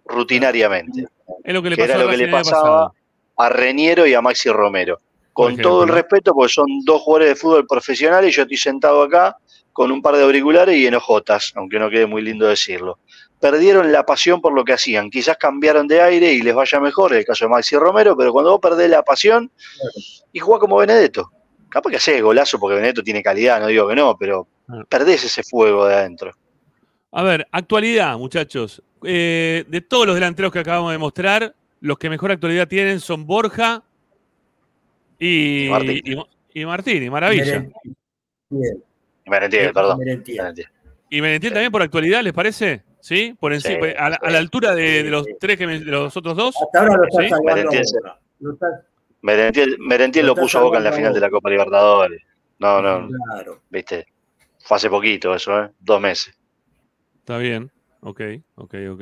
rutinariamente. 0.05 1.05
Es 1.43 1.53
lo 1.53 1.61
que 1.61 1.69
le 1.69 1.75
que 1.75 1.83
pasó 1.83 1.93
era 1.93 2.03
lo 2.03 2.09
que 2.09 2.17
le 2.17 2.23
el 2.25 2.31
pasaba 2.31 2.61
pasado. 2.61 2.93
a 3.37 3.49
Reñero 3.49 4.05
y 4.07 4.13
a 4.13 4.21
Maxi 4.21 4.49
Romero. 4.49 4.99
Con 5.33 5.47
ejemplo. 5.47 5.69
todo 5.69 5.83
el 5.83 5.89
respeto, 5.89 6.33
porque 6.33 6.53
son 6.53 6.65
dos 6.85 7.01
jugadores 7.01 7.29
de 7.29 7.35
fútbol 7.35 7.65
profesionales 7.67 8.31
y 8.31 8.35
yo 8.35 8.43
estoy 8.43 8.57
sentado 8.57 9.01
acá 9.01 9.35
con 9.73 9.91
un 9.91 10.01
par 10.01 10.15
de 10.15 10.23
auriculares 10.23 10.77
y 10.77 10.85
enojotas, 10.85 11.51
aunque 11.55 11.79
no 11.79 11.89
quede 11.89 12.05
muy 12.05 12.21
lindo 12.21 12.47
decirlo. 12.47 12.99
Perdieron 13.39 13.91
la 13.91 14.05
pasión 14.05 14.39
por 14.39 14.53
lo 14.53 14.63
que 14.63 14.73
hacían. 14.73 15.09
Quizás 15.09 15.35
cambiaron 15.37 15.87
de 15.87 15.99
aire 15.99 16.31
y 16.31 16.41
les 16.41 16.53
vaya 16.53 16.79
mejor, 16.79 17.11
en 17.11 17.19
el 17.19 17.25
caso 17.25 17.45
de 17.45 17.49
Maxi 17.49 17.75
Romero, 17.75 18.15
pero 18.15 18.31
cuando 18.31 18.51
vos 18.51 18.61
perdés 18.61 18.89
la 18.89 19.03
pasión 19.03 19.51
y 20.31 20.39
jugás 20.39 20.59
como 20.59 20.77
Benedetto, 20.77 21.31
capaz 21.67 21.89
que 21.89 21.97
haces 21.97 22.21
golazo 22.21 22.59
porque 22.59 22.75
Benedetto 22.75 23.03
tiene 23.03 23.23
calidad, 23.23 23.59
no 23.59 23.67
digo 23.67 23.87
que 23.87 23.95
no, 23.95 24.15
pero 24.15 24.47
perdés 24.87 25.25
ese 25.25 25.43
fuego 25.43 25.87
de 25.87 25.95
adentro. 25.95 26.31
A 27.11 27.23
ver, 27.23 27.47
actualidad, 27.51 28.17
muchachos. 28.17 28.81
Eh, 29.03 29.65
de 29.67 29.81
todos 29.81 30.05
los 30.05 30.15
delanteros 30.15 30.51
que 30.51 30.59
acabamos 30.59 30.91
de 30.91 30.97
mostrar, 30.97 31.55
los 31.81 31.97
que 31.97 32.09
mejor 32.09 32.31
actualidad 32.31 32.67
tienen 32.67 32.99
son 32.99 33.25
Borja 33.25 33.83
y, 35.19 35.65
Y 35.65 35.69
Martín. 35.69 36.01
y, 36.53 36.61
y 36.61 36.65
Martín, 36.65 37.03
y 37.03 37.09
Maravilla. 37.09 37.45
Merentiel. 38.49 38.83
Merentiel, 39.25 39.65
Eh, 39.67 39.73
perdón. 39.73 39.97
Merentiel. 39.99 40.37
Merentiel. 40.37 40.67
¿Y 41.09 41.21
Benetiel 41.21 41.53
también 41.53 41.71
por 41.71 41.81
actualidad, 41.81 42.23
les 42.23 42.33
parece? 42.33 42.83
¿Sí? 42.99 43.35
Por 43.39 43.53
encima, 43.53 43.85
Sí, 43.87 43.93
a, 43.97 44.09
la, 44.09 44.15
a 44.15 44.31
la 44.31 44.37
altura 44.39 44.73
de, 44.73 45.03
de 45.03 45.09
los 45.09 45.25
tres 45.39 45.57
que 45.57 45.67
me- 45.67 45.79
de 45.79 45.85
los 45.91 46.15
otros 46.17 46.35
dos. 46.35 46.55
Hasta 46.59 46.79
ahora 46.79 46.95
lo 46.97 47.03
está 47.03 47.37
¿Sí? 47.37 47.43
Merentiel. 47.43 47.83
Lo 48.39 48.53
está- 48.53 48.85
Merentiel, 49.21 49.77
Merentiel 49.79 50.25
Lo 50.25 50.29
lo 50.29 50.33
está 50.33 50.41
puso 50.43 50.59
a 50.59 50.63
Boca 50.63 50.77
en 50.79 50.83
la 50.85 50.91
final 50.91 51.13
de 51.13 51.19
la 51.19 51.29
Copa 51.29 51.49
Libertadores. 51.49 52.21
No, 52.59 52.81
no, 52.81 53.07
Claro. 53.31 53.61
viste. 53.69 54.05
Fue 54.59 54.77
hace 54.77 54.89
poquito 54.89 55.35
eso, 55.35 55.63
¿eh? 55.63 55.69
Dos 55.79 55.99
meses. 56.01 56.33
Está 57.19 57.37
bien, 57.37 57.69
ok, 58.01 58.21
ok, 58.55 58.75
ok. 58.91 59.01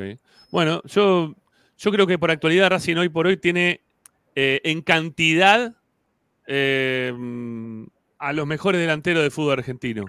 Bueno, 0.52 0.82
yo, 0.86 1.36
yo 1.78 1.92
creo 1.92 2.08
que 2.08 2.18
por 2.20 2.32
actualidad 2.32 2.70
Racing 2.72 2.98
hoy 2.98 3.10
por 3.10 3.28
hoy 3.28 3.38
tiene 3.38 3.82
eh, 4.36 4.60
en 4.64 4.82
cantidad 4.82 5.76
eh, 6.48 7.12
mm, 7.16 7.86
a 8.20 8.34
los 8.34 8.46
mejores 8.48 8.80
delanteros 8.82 9.24
del 9.24 9.32
fútbol 9.32 9.60
argentino. 9.60 10.06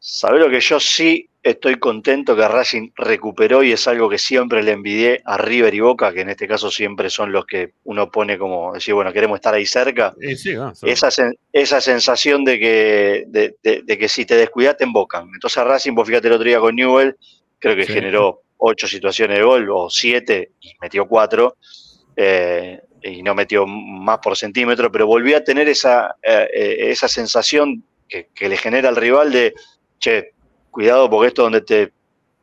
¿Sabés 0.00 0.40
lo 0.40 0.50
que 0.50 0.60
yo 0.60 0.80
sí 0.80 1.28
estoy 1.44 1.76
contento 1.76 2.34
que 2.34 2.46
Racing 2.46 2.90
recuperó 2.96 3.62
y 3.62 3.72
es 3.72 3.86
algo 3.86 4.08
que 4.08 4.18
siempre 4.18 4.62
le 4.62 4.72
envidié 4.72 5.20
a 5.24 5.36
River 5.38 5.74
y 5.74 5.80
Boca, 5.80 6.12
que 6.12 6.22
en 6.22 6.30
este 6.30 6.48
caso 6.48 6.70
siempre 6.70 7.08
son 7.10 7.30
los 7.30 7.46
que 7.46 7.74
uno 7.84 8.10
pone 8.10 8.36
como 8.38 8.72
decir, 8.74 8.94
bueno, 8.94 9.12
queremos 9.12 9.36
estar 9.36 9.54
ahí 9.54 9.66
cerca? 9.66 10.12
Eh, 10.20 10.34
sí, 10.36 10.54
ah, 10.54 10.72
Esa, 10.82 11.08
sen- 11.08 11.36
esa 11.52 11.80
sensación 11.80 12.44
de 12.44 12.58
que, 12.58 13.24
de, 13.28 13.56
de- 13.62 13.82
de 13.82 13.98
que 13.98 14.08
si 14.08 14.24
te 14.24 14.34
descuidas 14.36 14.76
te 14.76 14.84
embocan. 14.84 15.28
Entonces 15.34 15.62
Racing, 15.62 15.94
vos 15.94 16.06
fíjate 16.08 16.26
el 16.28 16.34
otro 16.34 16.46
día 16.48 16.58
con 16.58 16.74
Newell, 16.74 17.16
creo 17.60 17.76
que 17.76 17.86
Sí. 17.86 17.92
generó 17.92 18.40
ocho 18.56 18.86
situaciones 18.88 19.38
de 19.38 19.44
gol 19.44 19.68
o 19.70 19.88
siete 19.90 20.52
y 20.60 20.72
metió 20.80 21.06
cuatro. 21.06 21.56
eh, 22.16 22.80
y 23.02 23.22
no 23.22 23.34
metió 23.34 23.66
más 23.66 24.18
por 24.18 24.36
centímetro, 24.36 24.90
pero 24.92 25.06
volvió 25.06 25.36
a 25.36 25.40
tener 25.44 25.68
esa, 25.68 26.16
eh, 26.22 26.48
eh, 26.52 26.76
esa 26.90 27.08
sensación 27.08 27.84
que, 28.08 28.28
que 28.34 28.48
le 28.48 28.56
genera 28.56 28.88
al 28.88 28.96
rival 28.96 29.32
de, 29.32 29.54
che, 29.98 30.32
cuidado 30.70 31.08
porque 31.10 31.28
esto 31.28 31.42
donde 31.42 31.60
te, 31.62 31.92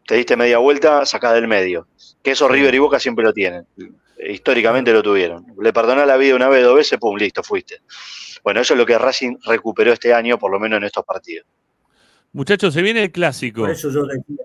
te 0.05 0.15
diste 0.15 0.35
media 0.35 0.57
vuelta, 0.57 1.05
sacás 1.05 1.33
del 1.33 1.47
medio. 1.47 1.87
Que 2.23 2.31
eso 2.31 2.47
River 2.47 2.73
y 2.75 2.79
Boca 2.79 2.99
siempre 2.99 3.23
lo 3.23 3.31
tienen. 3.33 3.65
Históricamente 4.27 4.91
lo 4.91 5.01
tuvieron. 5.01 5.45
Le 5.61 5.71
perdonás 5.71 6.05
la 6.05 6.17
vida 6.17 6.35
una 6.35 6.49
vez, 6.49 6.63
dos 6.63 6.75
veces, 6.75 6.97
pum, 6.99 7.15
listo, 7.17 7.41
fuiste. 7.43 7.77
Bueno, 8.43 8.59
eso 8.61 8.73
es 8.73 8.77
lo 8.77 8.85
que 8.85 8.97
Racing 8.97 9.37
recuperó 9.45 9.93
este 9.93 10.13
año, 10.13 10.37
por 10.37 10.51
lo 10.51 10.59
menos 10.59 10.77
en 10.77 10.83
estos 10.85 11.05
partidos. 11.05 11.45
Muchachos, 12.33 12.73
se 12.73 12.81
viene 12.81 13.03
el 13.03 13.11
clásico. 13.11 13.61
Por 13.61 13.71
eso 13.71 13.89
yo 13.91 14.05
decía, 14.05 14.35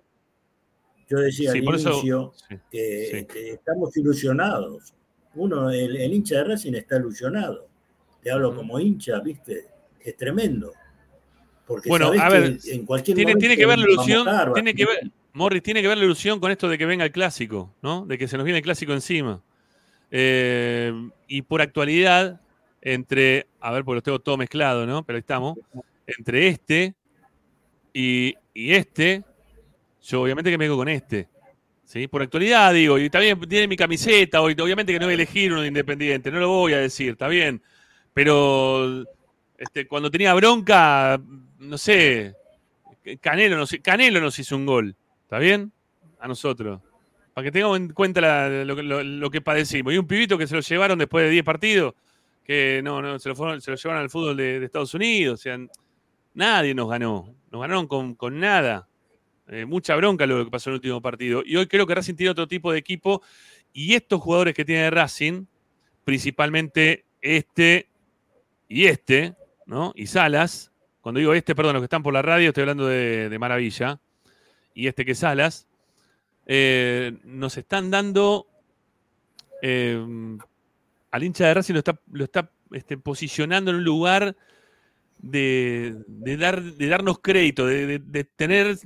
yo 1.09 1.19
decía 1.19 1.53
Sí, 1.53 1.59
al 1.67 1.75
eso- 1.75 1.91
inicio 1.91 2.33
sí, 2.49 2.57
que, 2.71 3.09
sí. 3.11 3.27
que 3.27 3.51
estamos 3.55 3.97
ilusionados. 3.97 4.93
Uno, 5.37 5.71
el, 5.71 5.97
el 5.97 6.13
hincha 6.13 6.37
de 6.39 6.45
Racing 6.45 6.75
está 6.75 6.97
ilusionado. 6.97 7.69
Te 8.23 8.31
hablo 8.31 8.55
como 8.55 8.79
hincha, 8.79 9.21
¿viste? 9.21 9.67
Es 10.01 10.17
tremendo. 10.17 10.73
Porque 11.67 11.89
Bueno, 11.89 12.13
a 12.19 12.29
ver, 12.29 12.59
que 12.59 12.75
en 12.75 12.85
cualquier 12.85 13.15
Tiene, 13.15 13.33
momento 13.33 13.41
tiene 13.41 13.57
que 13.57 13.67
ver 13.67 13.79
la 13.79 13.91
ilusión, 13.91 14.27
tiene 14.53 14.75
que 14.75 14.85
ver, 14.85 15.11
Morris, 15.33 15.63
tiene 15.63 15.81
que 15.81 15.89
ver 15.89 15.99
la 15.99 16.05
ilusión 16.05 16.39
con 16.39 16.51
esto 16.51 16.69
de 16.69 16.77
que 16.77 16.87
venga 16.87 17.05
el 17.05 17.13
clásico, 17.13 17.73
¿no? 17.81 18.05
De 18.07 18.19
que 18.19 18.29
se 18.29 18.37
nos 18.37 18.45
viene 18.45 18.59
el 18.59 18.65
clásico 18.65 18.93
encima. 18.93 19.43
Eh, 20.11 20.93
y 21.27 21.43
por 21.43 21.63
actualidad, 21.63 22.41
entre, 22.83 23.47
a 23.61 23.73
ver, 23.73 23.85
porque 23.85 23.97
los 23.97 24.03
tengo 24.03 24.19
todo 24.19 24.37
mezclado, 24.37 24.87
¿no? 24.87 25.03
Pero 25.05 25.17
ahí 25.17 25.21
estamos. 25.21 25.59
Entre 26.07 26.49
este 26.49 26.95
y, 27.95 28.35
y 28.53 28.73
este, 28.73 29.25
yo 30.03 30.23
obviamente 30.23 30.51
que 30.51 30.59
me 30.59 30.67
quedo 30.67 30.77
con 30.77 30.89
este. 30.89 31.29
¿Sí? 31.95 32.09
Por 32.09 32.23
actualidad, 32.23 32.75
digo, 32.75 32.99
y 32.99 33.09
también 33.09 33.41
tiene 33.49 33.69
mi 33.69 33.77
camiseta, 33.77 34.43
obviamente 34.43 34.93
que 34.93 34.99
no 34.99 35.07
voy 35.07 35.13
a 35.13 35.15
elegir 35.15 35.53
uno 35.53 35.63
de 35.63 35.69
independiente, 35.69 36.33
no 36.33 36.41
lo 36.41 36.49
voy 36.49 36.73
a 36.73 36.79
decir, 36.79 37.13
está 37.13 37.29
bien. 37.29 37.63
Pero 38.13 39.05
este, 39.57 39.87
cuando 39.87 40.11
tenía 40.11 40.35
bronca, 40.35 41.21
no 41.61 41.79
sé, 41.79 42.35
Canelo 43.21 43.57
nos, 43.57 43.71
Canelo 43.81 44.21
nos 44.21 44.37
hizo 44.41 44.57
un 44.57 44.67
gol, 44.67 44.97
¿está 45.23 45.39
bien? 45.39 45.71
A 46.19 46.27
nosotros. 46.27 46.81
Para 47.33 47.45
que 47.45 47.53
tengamos 47.53 47.77
en 47.77 47.93
cuenta 47.93 48.49
lo, 48.49 49.31
que- 49.31 49.41
padecimos. 49.41 49.93
Y 49.93 49.99
un 49.99 50.07
pibito 50.09 50.37
que 50.37 50.49
se 50.49 50.55
lo 50.57 50.61
llevaron 50.63 50.99
después 50.99 51.25
de 51.25 51.31
10 51.31 51.45
partidos, 51.45 51.95
que 52.45 52.81
no, 52.83 53.01
no, 53.03 53.21
se 53.21 53.29
lo, 53.29 53.61
se 53.61 53.71
lo 53.71 53.77
llevaron 53.77 54.03
al 54.03 54.11
fútbol 54.11 54.37
de, 54.37 54.59
de 54.59 54.67
Estados 54.67 54.95
Unidos. 54.95 55.41
O 55.41 55.43
sea, 55.43 55.59
Nadie 56.35 56.75
nos 56.75 56.91
ganó. 56.91 57.33
Nos 57.53 57.61
ganaron 57.61 57.87
con, 57.87 58.15
con 58.17 58.41
nada. 58.41 58.89
Eh, 59.49 59.67
mucha 59.67 59.95
bronca 59.97 60.27
lo 60.27 60.45
que 60.45 60.51
pasó 60.51 60.71
en 60.71 60.75
el 60.75 60.77
último 60.77 61.03
partido. 61.03 61.43
Y 61.45 61.57
hoy 61.57 61.67
creo 61.67 61.87
que 61.87 61.95
Racing 61.95 62.15
tiene 62.15 62.31
otro 62.31 62.49
tipo 62.49 62.73
de 62.73 62.79
equipo. 62.79 63.23
Y 63.73 63.95
estos 63.95 64.21
jugadores 64.21 64.55
que 64.55 64.65
tiene 64.65 64.91
Racing, 64.91 65.45
principalmente 66.05 67.05
este 67.21 67.89
y 68.69 68.87
este, 68.87 69.35
¿no? 69.67 69.93
Y 69.95 70.07
Salas. 70.07 70.73
Cuando 71.01 71.19
digo 71.19 71.35
este, 71.35 71.55
perdón, 71.55 71.75
los 71.75 71.83
que 71.83 71.87
están 71.87 72.03
por 72.03 72.15
la 72.15 72.23
radio, 72.23 72.49
estoy 72.49 72.63
hablando 72.63 72.87
de, 72.87 73.37
Maravilla. 73.39 74.01
Y 74.75 74.87
este 74.87 75.05
que 75.05 75.15
Salas. 75.15 75.69
eh, 76.47 77.17
nos 77.25 77.57
están 77.59 77.91
dando. 77.91 78.47
eh, 79.63 80.03
al 81.11 81.23
hincha 81.23 81.47
de 81.47 81.55
Racing 81.55 81.75
lo 81.75 81.79
está, 81.79 82.01
lo 82.11 82.25
está 82.25 82.51
este, 82.73 82.99
posicionando 82.99 83.71
en 83.71 83.77
un 83.79 83.85
lugar 83.85 84.37
de, 85.19 85.95
dar, 86.39 86.61
de 86.61 86.89
darnos 86.89 87.21
crédito, 87.21 87.67
de 87.67 88.29
tener, 88.37 88.77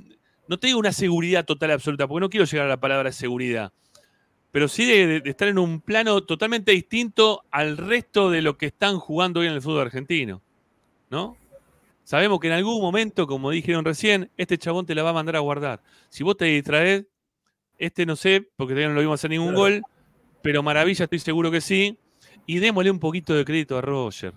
no 0.49 0.57
te 0.57 0.65
digo 0.67 0.79
una 0.79 0.91
seguridad 0.91 1.45
total 1.45 1.71
absoluta, 1.71 2.07
porque 2.07 2.21
no 2.21 2.29
quiero 2.29 2.45
llegar 2.45 2.65
a 2.65 2.69
la 2.69 2.79
palabra 2.79 3.11
seguridad, 3.11 3.71
pero 4.51 4.67
sí 4.67 4.83
de, 4.83 5.21
de- 5.21 5.29
estar 5.29 5.47
en 5.47 5.59
un 5.59 5.79
plano 5.79 6.21
totalmente 6.23 6.71
distinto 6.71 7.43
al 7.51 7.77
resto 7.77 8.31
de 8.31 8.41
lo 8.41 8.57
que 8.57 8.65
están 8.65 8.97
jugando 8.97 9.41
hoy 9.41 9.45
en 9.47 9.53
el 9.53 9.61
fútbol 9.61 9.81
argentino, 9.81 10.41
¿no? 11.11 11.37
Sabemos 12.03 12.39
que 12.39 12.47
en 12.47 12.53
algún 12.53 12.81
momento, 12.81 13.27
como 13.27 13.51
dijeron 13.51 13.85
recién, 13.85 14.31
este 14.37 14.57
chabón 14.57 14.87
te 14.87 14.95
la 14.95 15.03
va 15.03 15.11
a 15.11 15.13
mandar 15.13 15.35
a 15.35 15.39
guardar. 15.39 15.83
Si 16.09 16.23
vos 16.23 16.35
te 16.35 16.45
distraes, 16.45 17.05
este 17.77 18.07
no 18.07 18.15
sé, 18.15 18.49
porque 18.57 18.73
todavía 18.73 18.87
no 18.89 18.95
lo 18.95 19.01
vimos 19.01 19.19
hacer 19.19 19.29
ningún 19.29 19.49
Claro. 19.49 19.59
gol, 19.59 19.81
pero 20.41 20.63
Maravilla 20.63 21.03
estoy 21.03 21.19
seguro 21.19 21.51
que 21.51 21.61
sí. 21.61 21.99
Y 22.47 22.57
démosle 22.57 22.89
un 22.89 22.99
poquito 22.99 23.35
de 23.35 23.45
crédito 23.45 23.77
a 23.77 23.81
Roger. 23.81 24.33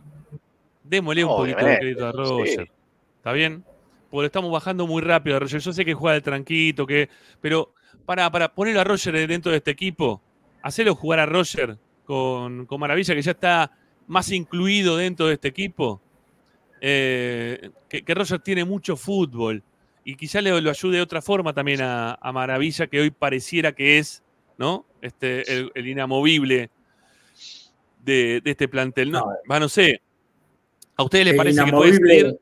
Démosle 0.84 1.24
un 1.24 1.34
poquito 1.34 1.64
de 1.64 1.78
crédito 1.78 2.06
a 2.06 2.12
sí. 2.12 2.18
Roger. 2.18 2.70
¿Está 3.16 3.32
bien? 3.32 3.64
Porque 4.12 4.24
lo 4.24 4.26
estamos 4.26 4.52
bajando 4.52 4.86
muy 4.86 5.00
rápido 5.00 5.36
a 5.36 5.38
Roger. 5.40 5.58
Yo 5.60 5.72
sé 5.72 5.86
que 5.86 5.94
juega 5.94 6.12
de 6.16 6.20
tranquito, 6.20 6.86
que, 6.86 7.08
pero 7.40 7.72
para, 8.04 8.30
para 8.30 8.52
poner 8.54 8.76
a 8.76 8.84
Roger 8.84 9.26
dentro 9.26 9.50
de 9.50 9.56
este 9.56 9.70
equipo, 9.70 10.20
hacerlo 10.62 10.94
jugar 10.94 11.18
a 11.20 11.24
Roger 11.24 11.78
con, 12.04 12.66
con 12.66 12.78
Maravilla, 12.78 13.14
que 13.14 13.22
ya 13.22 13.30
está 13.30 13.72
más 14.06 14.30
incluido 14.30 14.98
dentro 14.98 15.28
de 15.28 15.32
este 15.34 15.48
equipo. 15.48 16.02
eh, 16.84 17.70
que, 17.88 18.04
que 18.04 18.14
Roger 18.14 18.40
tiene 18.40 18.64
mucho 18.64 18.96
fútbol 18.96 19.62
y 20.04 20.16
quizá 20.16 20.40
le 20.40 20.60
lo 20.60 20.68
ayude 20.68 20.96
de 20.96 21.02
otra 21.02 21.22
forma 21.22 21.54
también 21.54 21.80
a, 21.80 22.18
a 22.20 22.32
Maravilla, 22.32 22.88
que 22.88 23.00
hoy 23.00 23.10
pareciera 23.12 23.72
que 23.72 23.98
es 23.98 24.22
¿no? 24.58 24.84
este, 25.00 25.50
el, 25.50 25.70
el 25.74 25.86
inamovible 25.88 26.70
de, 28.04 28.40
de 28.42 28.50
este 28.50 28.66
plantel. 28.66 29.12
No, 29.12 29.24
va, 29.50 29.60
no 29.60 29.68
sé. 29.68 30.02
¿A 30.96 31.04
ustedes 31.04 31.24
les 31.26 31.34
parece 31.36 31.64
que 31.64 31.70
puede 31.70 32.36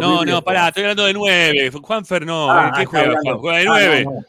No, 0.00 0.24
no, 0.24 0.42
pará, 0.42 0.68
estoy 0.68 0.84
hablando 0.84 1.06
de 1.06 1.12
nueve. 1.14 1.70
Juanfer 1.70 2.24
no. 2.26 2.50
Ah, 2.50 2.68
¿en 2.68 2.80
¿Qué 2.80 2.86
juega 2.86 3.06
hablando- 3.06 3.22
Juan? 3.30 3.38
Juega 3.40 3.56
de 3.58 3.62
ah, 3.62 3.64
no, 3.66 3.72
nueve. 3.72 4.04
no. 4.04 4.24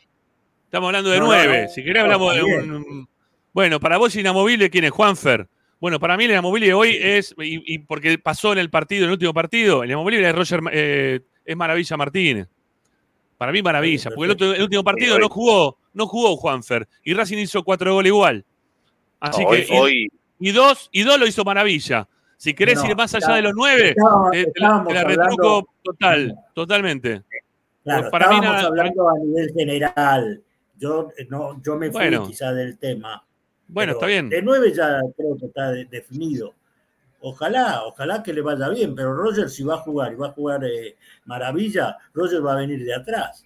Estamos 0.65 0.87
hablando 0.87 1.09
de 1.09 1.17
No, 1.19 1.25
no, 1.25 1.31
nueve. 1.31 1.61
no. 1.63 1.69
Si 1.69 1.83
querés 1.83 1.95
No, 1.95 2.01
hablamos 2.01 2.35
de 2.35 2.43
un, 2.43 3.09
Bueno, 3.53 3.79
para 3.79 3.97
vos 3.97 4.15
inamovible, 4.15 4.69
¿quién 4.69 4.85
es? 4.85 4.91
Juanfer. 4.91 5.47
Bueno, 5.79 5.99
para 5.99 6.15
mí 6.15 6.23
el 6.25 6.31
inamovible 6.31 6.73
hoy 6.73 6.97
es, 7.01 7.35
y, 7.39 7.73
y 7.75 7.79
porque 7.79 8.17
pasó 8.19 8.53
en 8.53 8.59
el 8.59 8.69
partido, 8.69 9.01
en 9.03 9.09
el 9.09 9.13
último 9.13 9.33
partido, 9.33 9.83
el 9.83 9.89
inamovible 9.89 10.27
es 10.29 10.35
Roger, 10.35 10.61
eh, 10.71 11.19
es 11.43 11.57
Maravilla 11.57 11.97
Martínez. 11.97 12.47
Para 13.37 13.51
mí 13.51 13.61
Maravilla, 13.63 14.11
porque 14.15 14.25
el, 14.25 14.31
otro- 14.31 14.53
el 14.53 14.61
último 14.61 14.83
partido 14.83 15.17
no 15.19 15.27
jugó, 15.27 15.77
no 15.93 16.05
jugó 16.07 16.37
Juanfer, 16.37 16.87
y 17.03 17.13
Racing 17.15 17.37
hizo 17.39 17.63
cuatro 17.63 17.93
goles 17.95 18.09
igual. 18.11 18.45
Así 19.19 19.43
Hoy- 19.45 19.65
que, 19.65 19.73
y, 19.73 19.77
hoy- 19.77 20.11
y 20.39 20.51
dos, 20.51 20.89
y 20.91 21.01
dos 21.01 21.19
lo 21.19 21.25
hizo 21.27 21.43
Maravilla. 21.43 22.07
Si 22.41 22.55
querés 22.55 22.81
No, 22.81 22.89
ir 22.89 22.95
más 22.95 23.13
allá 23.13 23.35
de 23.35 23.43
los 23.43 23.53
nueve, 23.55 23.93
te, 24.31 24.51
la, 24.55 24.83
te 24.87 25.03
retruco 25.03 25.67
total, 25.83 26.35
totalmente. 26.55 27.21
Claro, 27.83 28.09
para 28.09 28.29
mí 28.29 28.39
nada- 28.41 28.65
hablando 28.65 29.09
a 29.09 29.19
nivel 29.19 29.53
general. 29.55 30.41
Yo, 30.79 31.09
eh, 31.19 31.27
no, 31.29 31.61
yo 31.61 31.75
me 31.75 31.91
fui 31.91 31.99
Bueno. 32.01 32.25
quizá 32.25 32.51
del 32.51 32.79
tema. 32.79 33.23
Bueno, 33.67 33.91
está 33.93 34.07
bien. 34.07 34.27
De 34.29 34.41
nueve 34.41 34.73
ya 34.73 35.01
creo 35.15 35.37
que 35.39 35.45
está 35.45 35.69
de- 35.71 35.85
definido. 35.85 36.55
Ojalá, 37.19 37.83
ojalá 37.85 38.23
que 38.23 38.33
le 38.33 38.41
vaya 38.41 38.69
bien, 38.69 38.95
pero 38.95 39.13
Roger 39.13 39.47
si 39.47 39.63
va 39.63 39.75
a 39.75 39.77
jugar 39.77 40.11
y 40.11 40.15
va 40.15 40.29
a 40.29 40.31
jugar 40.31 40.63
eh, 40.65 40.95
Maravilla, 41.25 41.95
Roger 42.15 42.43
va 42.43 42.53
a 42.53 42.55
venir 42.55 42.83
de 42.83 42.95
atrás. 42.95 43.45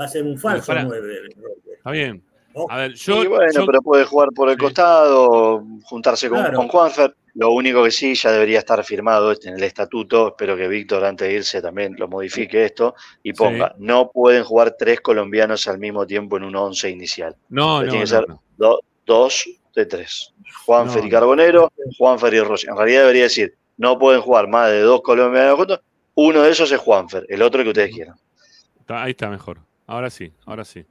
Va 0.00 0.06
a 0.06 0.08
ser 0.08 0.24
un 0.24 0.36
falso 0.36 0.66
para- 0.66 0.82
nueve. 0.82 1.20
Roger. 1.36 1.74
Está 1.76 1.90
bien. 1.92 2.24
Oh. 2.54 2.66
A 2.68 2.78
ver, 2.78 2.94
yo. 2.94 3.22
y 3.22 3.28
bueno, 3.28 3.52
yo- 3.52 3.66
pero 3.66 3.80
puede 3.82 4.04
jugar 4.04 4.30
por 4.34 4.50
el 4.50 4.58
costado, 4.58 5.64
juntarse 5.84 6.28
con, 6.28 6.40
Claro. 6.40 6.56
con 6.56 6.66
Juanfer. 6.66 7.14
Lo 7.34 7.50
único 7.52 7.82
que 7.82 7.90
sí 7.90 8.14
ya 8.14 8.30
debería 8.30 8.58
estar 8.58 8.84
firmado 8.84 9.32
en 9.32 9.54
el 9.54 9.62
estatuto. 9.62 10.28
Espero 10.28 10.56
que 10.56 10.68
Víctor, 10.68 11.04
antes 11.04 11.28
de 11.28 11.34
irse, 11.34 11.62
también 11.62 11.94
lo 11.98 12.06
modifique 12.08 12.64
esto 12.64 12.94
y 13.22 13.32
ponga: 13.32 13.74
no 13.78 14.10
pueden 14.10 14.44
jugar 14.44 14.76
tres 14.78 15.00
colombianos 15.00 15.66
al 15.66 15.78
mismo 15.78 16.06
tiempo 16.06 16.36
en 16.36 16.44
un 16.44 16.56
once 16.56 16.90
inicial. 16.90 17.34
No, 17.48 17.82
no, 17.82 17.88
tiene 17.90 17.92
que 17.92 18.00
no, 18.00 18.06
ser 18.06 18.28
no. 18.28 18.42
do- 18.56 18.80
dos 19.06 19.48
de 19.74 19.86
tres. 19.86 20.34
Juanfer 20.66 21.00
No, 21.00 21.06
y 21.08 21.10
no. 21.10 21.16
Carbonero, 21.16 21.72
Juanfer 21.96 22.34
y 22.34 22.40
Roger. 22.40 22.70
En 22.70 22.76
realidad 22.76 23.00
debería 23.00 23.22
decir: 23.22 23.54
no 23.78 23.98
pueden 23.98 24.20
jugar 24.20 24.46
más 24.48 24.70
de 24.70 24.80
dos 24.80 25.00
colombianos 25.00 25.56
juntos. 25.56 25.80
Uno 26.14 26.42
de 26.42 26.50
esos 26.50 26.70
es 26.70 26.78
Juanfer, 26.78 27.24
el 27.30 27.40
otro 27.40 27.62
que 27.62 27.70
ustedes 27.70 27.94
quieran. 27.94 28.16
Ahí 28.88 29.12
está 29.12 29.30
mejor. 29.30 29.60
Ahora 29.86 30.10
sí, 30.10 30.30
ahora 30.44 30.64
sí. 30.66 30.84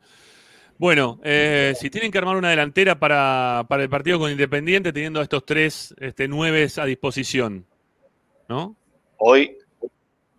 Bueno, 0.81 1.19
eh, 1.23 1.75
si 1.79 1.91
tienen 1.91 2.11
que 2.11 2.17
armar 2.17 2.35
una 2.35 2.49
delantera 2.49 2.97
para, 2.97 3.67
para 3.69 3.83
el 3.83 3.89
partido 3.89 4.17
con 4.17 4.31
Independiente, 4.31 4.91
teniendo 4.91 5.19
a 5.19 5.23
estos 5.23 5.45
tres 5.45 5.93
este, 5.99 6.27
nueves 6.27 6.79
a 6.79 6.85
disposición, 6.85 7.67
¿no? 8.49 8.75
Hoy, 9.17 9.57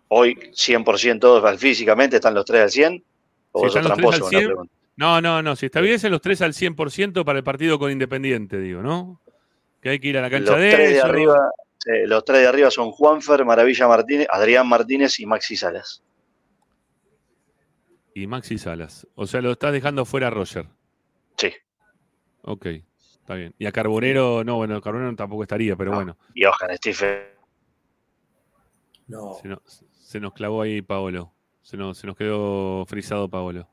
hoy 0.09 0.35
100% 0.51 1.57
físicamente 1.57 2.17
están 2.17 2.33
los 2.33 2.43
tres 2.43 2.61
al 2.61 2.71
100. 2.71 3.03
¿O 3.53 3.59
Si 3.61 3.67
eso 3.67 3.79
están 3.79 3.89
los 3.89 3.97
tres 3.97 4.13
al 4.15 4.19
con 4.19 4.33
la 4.33 4.37
100, 4.37 4.47
pregunta? 4.49 4.73
No, 4.97 5.21
no, 5.21 5.41
no. 5.41 5.55
Si 5.55 5.67
estuviesen 5.67 6.11
los 6.11 6.19
tres 6.19 6.41
al 6.41 6.51
100% 6.51 7.23
para 7.23 7.39
el 7.39 7.45
partido 7.45 7.79
con 7.79 7.89
Independiente, 7.89 8.59
digo, 8.59 8.81
¿no? 8.81 9.21
Que 9.81 9.91
hay 9.91 9.99
que 9.99 10.09
ir 10.09 10.17
a 10.17 10.23
la 10.23 10.29
cancha 10.29 10.51
Los 10.51 10.59
de 10.59 10.71
tres 10.71 10.89
de 10.89 11.01
arriba, 11.01 11.39
sí, 11.77 11.91
los 12.05 12.25
tres 12.25 12.41
de 12.41 12.47
arriba 12.47 12.69
son 12.69 12.91
Juanfer, 12.91 13.45
Maravilla 13.45 13.87
Martínez, 13.87 14.27
Adrián 14.29 14.67
Martínez 14.67 15.17
y 15.21 15.25
Maxi 15.25 15.55
Salas. 15.55 16.03
Y 18.15 18.27
Maxi 18.27 18.57
Salas. 18.57 19.07
O 19.15 19.25
sea, 19.27 19.41
lo 19.41 19.51
estás 19.51 19.73
dejando 19.73 20.05
fuera 20.05 20.27
a 20.27 20.29
Roger. 20.29 20.67
Sí. 21.37 21.51
Ok, 22.43 22.65
está 23.19 23.35
bien. 23.35 23.55
Y 23.57 23.65
a 23.65 23.71
Carbonero, 23.71 24.43
no, 24.43 24.57
bueno, 24.57 24.79
Carbonero 24.81 25.15
tampoco 25.15 25.43
estaría, 25.43 25.75
pero 25.75 25.93
bueno. 25.93 26.17
Y 26.35 26.43
Johan 26.43 26.75
Stephen. 26.77 27.19
No. 29.07 29.33
Se 29.41 29.47
nos, 29.47 29.83
se 29.91 30.19
nos 30.19 30.33
clavó 30.33 30.61
ahí 30.61 30.81
Paolo. 30.81 31.33
Se 31.61 31.77
nos, 31.77 31.97
se 31.97 32.07
nos 32.07 32.15
quedó 32.15 32.85
frisado 32.85 33.29
Paolo. 33.29 33.67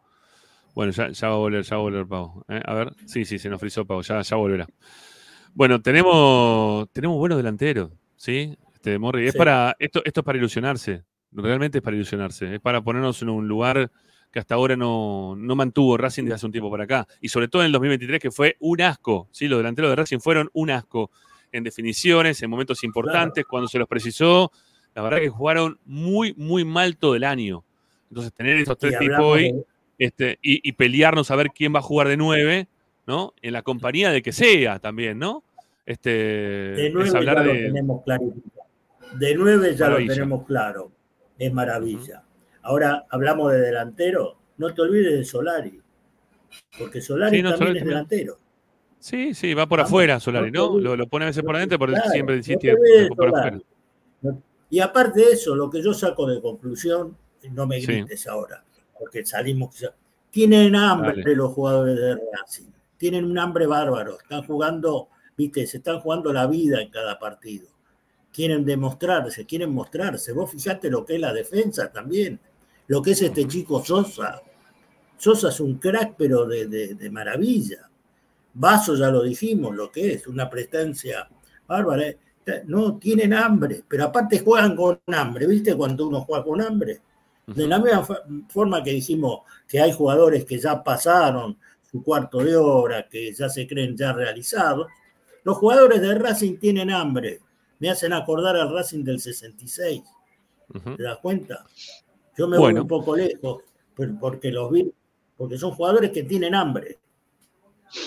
Bueno, 0.74 0.92
ya, 0.92 1.08
ya 1.10 1.28
va 1.28 1.34
a 1.34 1.38
volver, 1.38 1.62
ya 1.64 1.76
va 1.76 1.80
a 1.80 1.82
volver 1.82 2.06
Pau. 2.06 2.44
¿eh? 2.48 2.62
A 2.64 2.74
ver, 2.74 2.94
sí, 3.06 3.24
sí, 3.24 3.38
se 3.38 3.48
nos 3.48 3.60
frizó 3.60 3.84
Pau, 3.84 4.00
ya, 4.02 4.20
ya 4.22 4.36
volverá. 4.36 4.66
Bueno, 5.52 5.82
tenemos, 5.82 6.88
tenemos 6.92 7.18
buenos 7.18 7.36
delanteros, 7.38 7.90
¿sí? 8.16 8.56
Este, 8.74 8.98
Morri, 8.98 9.26
es 9.26 9.32
Sí. 9.32 9.38
para, 9.38 9.74
esto, 9.80 10.00
esto 10.04 10.20
es 10.20 10.24
para 10.24 10.38
ilusionarse. 10.38 11.04
Realmente 11.32 11.78
es 11.78 11.82
para 11.82 11.96
ilusionarse. 11.96 12.54
Es 12.54 12.60
para 12.60 12.80
ponernos 12.82 13.20
en 13.22 13.30
un 13.30 13.48
lugar 13.48 13.90
que 14.30 14.38
hasta 14.38 14.54
ahora 14.54 14.76
no, 14.76 15.34
no 15.36 15.56
mantuvo 15.56 15.96
Racing 15.96 16.24
desde 16.24 16.34
hace 16.36 16.46
un 16.46 16.52
tiempo 16.52 16.70
para 16.70 16.84
acá. 16.84 17.06
Y 17.20 17.28
sobre 17.28 17.48
todo 17.48 17.62
en 17.62 17.66
el 17.66 17.72
2023, 17.72 18.20
que 18.20 18.30
fue 18.30 18.56
un 18.60 18.80
asco. 18.80 19.28
¿sí? 19.32 19.48
Los 19.48 19.58
delanteros 19.58 19.90
de 19.90 19.96
Racing 19.96 20.18
fueron 20.20 20.48
un 20.52 20.70
asco 20.70 21.10
en 21.52 21.64
definiciones, 21.64 22.40
en 22.42 22.48
momentos 22.50 22.84
importantes, 22.84 23.44
cuando 23.44 23.66
se 23.68 23.78
los 23.78 23.88
precisó. 23.88 24.52
La 24.94 25.02
verdad 25.02 25.18
que 25.18 25.28
jugaron 25.28 25.78
muy, 25.84 26.32
muy 26.36 26.64
mal 26.64 26.96
todo 26.96 27.16
el 27.16 27.24
año. 27.24 27.64
Entonces, 28.08 28.32
tener 28.32 28.56
estos 28.56 28.78
tres 28.78 28.98
tipos 28.98 29.18
hoy 29.20 29.52
de- 29.52 29.64
este, 29.98 30.38
y, 30.42 30.66
y 30.68 30.72
pelearnos 30.72 31.30
a 31.30 31.36
ver 31.36 31.48
quién 31.54 31.74
va 31.74 31.80
a 31.80 31.82
jugar 31.82 32.08
de 32.08 32.16
nueve, 32.16 32.68
¿no? 33.06 33.34
En 33.42 33.52
la 33.52 33.62
compañía 33.62 34.10
de 34.10 34.22
que 34.22 34.32
sea 34.32 34.78
también, 34.78 35.18
¿no? 35.18 35.42
Este, 35.84 36.10
De 36.10 36.86
es 36.86 36.92
nueve 36.94 37.10
ya 37.12 37.20
lo 37.34 37.52
tenemos 37.52 38.02
clarificado. 38.04 38.60
De 39.18 39.34
nueve 39.34 39.74
ya 39.76 39.86
Maravilla. 39.86 40.08
lo 40.08 40.14
tenemos 40.14 40.46
claro. 40.46 40.92
Es 41.38 41.52
maravilla. 41.52 42.22
Ahora 42.62 43.06
hablamos 43.10 43.52
de 43.52 43.60
delantero. 43.60 44.36
No 44.58 44.72
te 44.74 44.82
olvides 44.82 45.12
de 45.18 45.24
Solari. 45.24 45.80
Porque 46.78 47.00
Solari 47.00 47.36
Sí, 47.38 47.42
no, 47.42 47.50
también 47.50 47.68
Solari 47.68 47.78
es 47.78 47.84
delantero. 47.86 48.38
Sí, 48.98 49.32
sí, 49.34 49.54
va 49.54 49.66
por 49.66 49.78
Vamos, 49.78 49.90
afuera 49.90 50.20
Solari, 50.20 50.50
no 50.50 50.72
¿no? 50.72 50.78
Lo, 50.78 50.96
lo 50.96 51.06
pone 51.06 51.24
a 51.24 51.28
veces 51.28 51.42
por 51.42 51.56
adentro, 51.56 51.78
pero 51.78 51.92
Claro, 51.92 52.10
siempre 52.10 52.34
no 52.34 52.38
insiste 52.38 52.66
después 52.68 53.08
por 53.16 53.28
afuera. 53.28 53.60
Y 54.68 54.78
aparte 54.80 55.20
de 55.20 55.32
eso, 55.32 55.54
lo 55.56 55.68
que 55.70 55.82
yo 55.82 55.94
saco 55.94 56.26
de 56.26 56.40
conclusión, 56.40 57.16
no 57.52 57.66
me 57.66 57.80
Sí. 57.80 57.86
grites 57.86 58.26
ahora, 58.28 58.62
porque 58.98 59.24
salimos. 59.24 59.84
Tienen 60.30 60.76
hambre 60.76 61.22
Dale. 61.22 61.34
los 61.34 61.52
jugadores 61.52 61.96
de 61.98 62.14
Racing. 62.38 62.70
Tienen 62.98 63.24
un 63.24 63.38
hambre 63.38 63.66
bárbaro. 63.66 64.18
Están 64.20 64.44
jugando, 64.44 65.08
viste, 65.36 65.66
se 65.66 65.78
están 65.78 66.00
jugando 66.00 66.32
la 66.32 66.46
vida 66.46 66.80
en 66.82 66.90
cada 66.90 67.18
partido. 67.18 67.68
Quieren 68.32 68.64
demostrarse, 68.64 69.44
quieren 69.46 69.72
mostrarse. 69.72 70.32
Vos 70.32 70.50
fijate 70.52 70.88
lo 70.90 71.04
que 71.04 71.14
es 71.14 71.20
la 71.20 71.32
defensa 71.32 71.90
también. 71.90 72.38
Lo 72.90 73.00
que 73.00 73.12
es 73.12 73.22
este 73.22 73.46
chico 73.46 73.84
Sosa. 73.84 74.42
Sosa 75.16 75.50
es 75.50 75.60
un 75.60 75.74
crack, 75.78 76.14
pero 76.18 76.44
de, 76.44 76.66
de- 76.66 76.94
de 76.96 77.08
maravilla. 77.10 77.88
Vaso 78.54 78.96
ya 78.96 79.08
lo 79.10 79.22
dijimos, 79.22 79.76
lo 79.76 79.92
que 79.92 80.14
es, 80.14 80.26
una 80.26 80.50
presencia 80.50 81.28
bárbara. 81.68 82.04
No, 82.66 82.96
tienen 82.98 83.32
hambre, 83.32 83.84
pero 83.86 84.06
aparte 84.06 84.40
juegan 84.40 84.74
con 84.74 84.98
hambre, 85.06 85.46
¿viste? 85.46 85.76
Cuando 85.76 86.08
uno 86.08 86.22
juega 86.22 86.42
con 86.42 86.60
hambre. 86.60 87.00
De 87.46 87.68
la 87.68 87.78
misma 87.78 88.04
forma 88.48 88.82
que 88.82 88.90
dijimos 88.90 89.42
que 89.68 89.80
hay 89.80 89.92
jugadores 89.92 90.44
que 90.44 90.58
ya 90.58 90.82
pasaron 90.82 91.56
su 91.88 92.02
cuarto 92.02 92.38
de 92.42 92.56
hora, 92.56 93.08
que 93.08 93.32
ya 93.32 93.48
se 93.48 93.68
creen 93.68 93.96
ya 93.96 94.12
realizados, 94.12 94.88
los 95.44 95.56
jugadores 95.58 96.00
de 96.00 96.12
Racing 96.16 96.58
tienen 96.58 96.90
hambre. 96.90 97.40
Me 97.78 97.88
hacen 97.90 98.12
acordar 98.12 98.56
al 98.56 98.72
Racing 98.74 99.04
del 99.04 99.20
66. 99.20 100.02
¿Te 100.96 101.02
das 101.04 101.18
cuenta? 101.18 101.64
Yo 102.36 102.48
me 102.48 102.58
Bueno. 102.58 102.80
voy 102.80 102.82
un 102.82 102.88
poco 102.88 103.16
lejos, 103.16 103.62
pero 103.94 104.12
porque 104.20 104.50
los 104.50 104.70
vi, 104.70 104.90
porque 105.36 105.58
son 105.58 105.72
jugadores 105.72 106.10
que 106.10 106.22
tienen 106.24 106.54
hambre. 106.54 106.98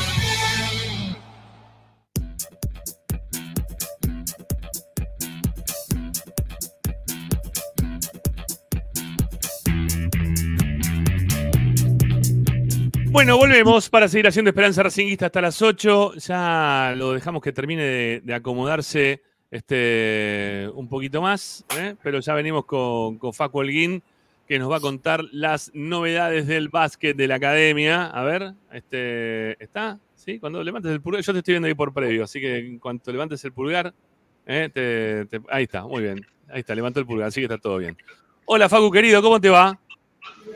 Bueno, 13.10 13.36
volvemos 13.38 13.90
para 13.90 14.06
seguir 14.06 14.28
haciendo 14.28 14.50
Esperanza 14.50 14.84
Racinguista 14.84 15.26
hasta 15.26 15.40
las 15.40 15.60
8. 15.60 16.14
Ya 16.14 16.94
lo 16.96 17.12
dejamos 17.12 17.42
que 17.42 17.50
termine 17.50 17.82
de, 17.82 18.20
de 18.22 18.34
acomodarse 18.34 19.22
este, 19.50 20.68
un 20.74 20.88
poquito 20.88 21.20
más, 21.22 21.64
¿eh? 21.76 21.94
pero 22.02 22.20
ya 22.20 22.34
venimos 22.34 22.64
con, 22.64 23.18
con 23.18 23.32
Facu 23.32 23.58
Holguín, 23.60 24.02
que 24.46 24.58
nos 24.58 24.70
va 24.70 24.76
a 24.76 24.80
contar 24.80 25.22
las 25.32 25.70
novedades 25.74 26.46
del 26.46 26.68
básquet 26.68 27.16
de 27.16 27.28
la 27.28 27.34
academia. 27.36 28.06
A 28.06 28.22
ver, 28.24 28.52
este, 28.72 29.62
¿está? 29.62 29.98
¿Sí? 30.14 30.38
Cuando 30.38 30.62
levantes 30.62 30.90
el 30.92 31.00
pulgar, 31.00 31.22
yo 31.22 31.32
te 31.32 31.38
estoy 31.40 31.52
viendo 31.54 31.68
ahí 31.68 31.74
por 31.74 31.92
previo, 31.92 32.24
así 32.24 32.40
que 32.40 32.58
en 32.58 32.78
cuanto 32.78 33.12
levantes 33.12 33.44
el 33.44 33.52
pulgar, 33.52 33.92
¿eh? 34.46 34.70
te- 34.72 35.26
te- 35.26 35.40
ahí 35.50 35.64
está, 35.64 35.82
muy 35.84 36.02
bien. 36.02 36.24
Ahí 36.50 36.60
está, 36.60 36.74
levantó 36.74 37.00
el 37.00 37.06
pulgar, 37.06 37.28
así 37.28 37.40
que 37.40 37.44
está 37.44 37.58
todo 37.58 37.78
bien. 37.78 37.96
Hola 38.46 38.68
Facu, 38.68 38.90
querido, 38.90 39.20
¿cómo 39.22 39.38
te 39.40 39.50
va? 39.50 39.78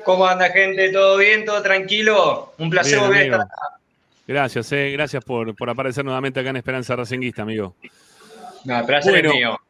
¿Cómo 0.04 0.26
anda, 0.26 0.48
gente? 0.50 0.90
¿Todo 0.90 1.18
bien? 1.18 1.44
¿Todo 1.44 1.62
tranquilo? 1.62 2.54
Un 2.58 2.70
placer 2.70 2.98
volver 2.98 3.16
a 3.16 3.20
amigo. 3.20 3.34
estar 3.36 3.46
acá. 3.46 3.78
Gracias, 4.26 4.72
eh, 4.72 4.90
gracias 4.92 5.22
por, 5.24 5.54
por 5.54 5.68
aparecer 5.68 6.04
nuevamente 6.04 6.40
acá 6.40 6.50
en 6.50 6.56
Esperanza 6.56 6.96
Racinguista, 6.96 7.42
amigo. 7.42 7.74
No, 8.64 8.86
placer 8.86 9.12
Bueno. 9.12 9.28
es 9.30 9.34
mío. 9.34 9.60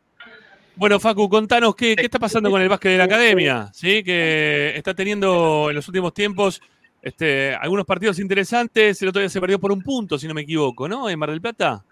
Bueno, 0.75 0.99
Facu, 0.99 1.29
contanos 1.29 1.77
qué, 1.77 1.95
qué 1.95 2.07
está 2.07 2.19
pasando 2.19 2.51
con 2.51 2.61
el 2.61 2.69
básquet 2.69 2.93
de 2.93 2.99
la 2.99 3.05
academia, 3.05 3.71
¿sí? 3.75 4.03
Que 4.03 4.73
está 4.77 4.95
teniendo 4.95 5.69
en 5.69 5.77
los 5.77 5.87
últimos 5.87 6.15
tiempos 6.15 6.63
este, 7.03 7.55
algunos 7.55 7.85
partidos 7.85 8.19
interesantes. 8.19 9.03
El 9.03 9.09
otro 9.09 9.21
día 9.21 9.29
se 9.29 9.41
perdió 9.41 9.59
por 9.59 9.73
un 9.73 9.83
punto, 9.83 10.19
si 10.19 10.27
no 10.27 10.35
me 10.35 10.43
equivoco, 10.43 10.89
¿no? 10.89 11.11
En 11.11 11.19
Mar 11.19 11.31
del 11.31 11.41
Plata. 11.41 11.85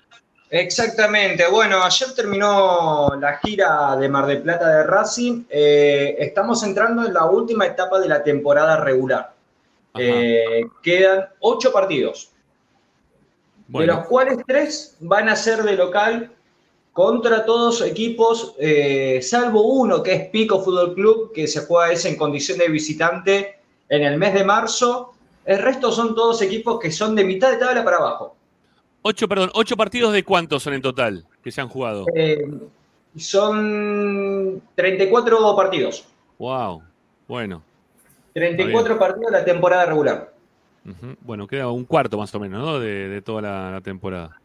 Exactamente. 0.48 1.48
Bueno, 1.48 1.82
ayer 1.82 2.12
terminó 2.14 3.10
la 3.20 3.38
gira 3.38 3.96
de 3.96 4.08
Mar 4.08 4.26
del 4.26 4.42
Plata 4.42 4.68
de 4.68 4.84
Racing. 4.84 5.44
Eh, 5.48 6.16
estamos 6.18 6.62
entrando 6.62 7.06
en 7.06 7.12
la 7.12 7.26
última 7.26 7.66
etapa 7.66 8.00
de 8.00 8.08
la 8.08 8.22
temporada 8.22 8.76
regular. 8.78 9.32
Eh, 9.96 10.66
quedan 10.82 11.26
ocho 11.40 11.72
partidos, 11.72 12.30
de 13.66 13.86
los 13.86 14.06
cuales 14.06 14.38
tres 14.46 14.96
van 15.00 15.28
a 15.28 15.34
ser 15.34 15.62
de 15.64 15.74
local 15.74 16.30
contra 16.92 17.44
todos 17.44 17.82
equipos, 17.82 18.54
eh, 18.58 19.20
salvo 19.22 19.62
uno 19.62 20.02
que 20.02 20.12
es 20.14 20.28
Pico 20.28 20.60
Fútbol 20.60 20.94
Club, 20.94 21.32
que 21.32 21.46
se 21.46 21.60
juega 21.60 21.92
ese 21.92 22.08
en 22.08 22.16
condición 22.16 22.58
de 22.58 22.68
visitante 22.68 23.58
en 23.88 24.02
el 24.02 24.18
mes 24.18 24.34
de 24.34 24.44
marzo. 24.44 25.14
El 25.44 25.58
resto 25.58 25.92
son 25.92 26.14
todos 26.14 26.42
equipos 26.42 26.80
que 26.80 26.90
son 26.90 27.14
de 27.14 27.24
mitad 27.24 27.50
de 27.50 27.58
tabla 27.58 27.84
para 27.84 27.96
abajo. 27.98 28.36
Ocho, 29.02 29.28
perdón, 29.28 29.50
ocho 29.54 29.76
partidos 29.76 30.12
de 30.12 30.24
cuántos 30.24 30.62
son 30.62 30.74
en 30.74 30.82
total 30.82 31.24
que 31.42 31.50
se 31.50 31.60
han 31.60 31.68
jugado. 31.68 32.06
Eh, 32.14 32.46
son 33.16 34.60
34 34.74 35.56
partidos. 35.56 36.06
Wow, 36.38 36.82
bueno. 37.26 37.62
34 38.34 38.98
partidos 38.98 39.32
de 39.32 39.38
la 39.38 39.44
temporada 39.44 39.86
regular. 39.86 40.32
Bueno, 41.20 41.46
queda 41.46 41.70
un 41.70 41.84
cuarto 41.84 42.18
más 42.18 42.34
o 42.34 42.40
menos, 42.40 42.60
¿no? 42.64 42.80
De, 42.80 43.08
de 43.08 43.22
toda 43.22 43.42
la, 43.42 43.70
la 43.70 43.80
temporada. 43.80 44.36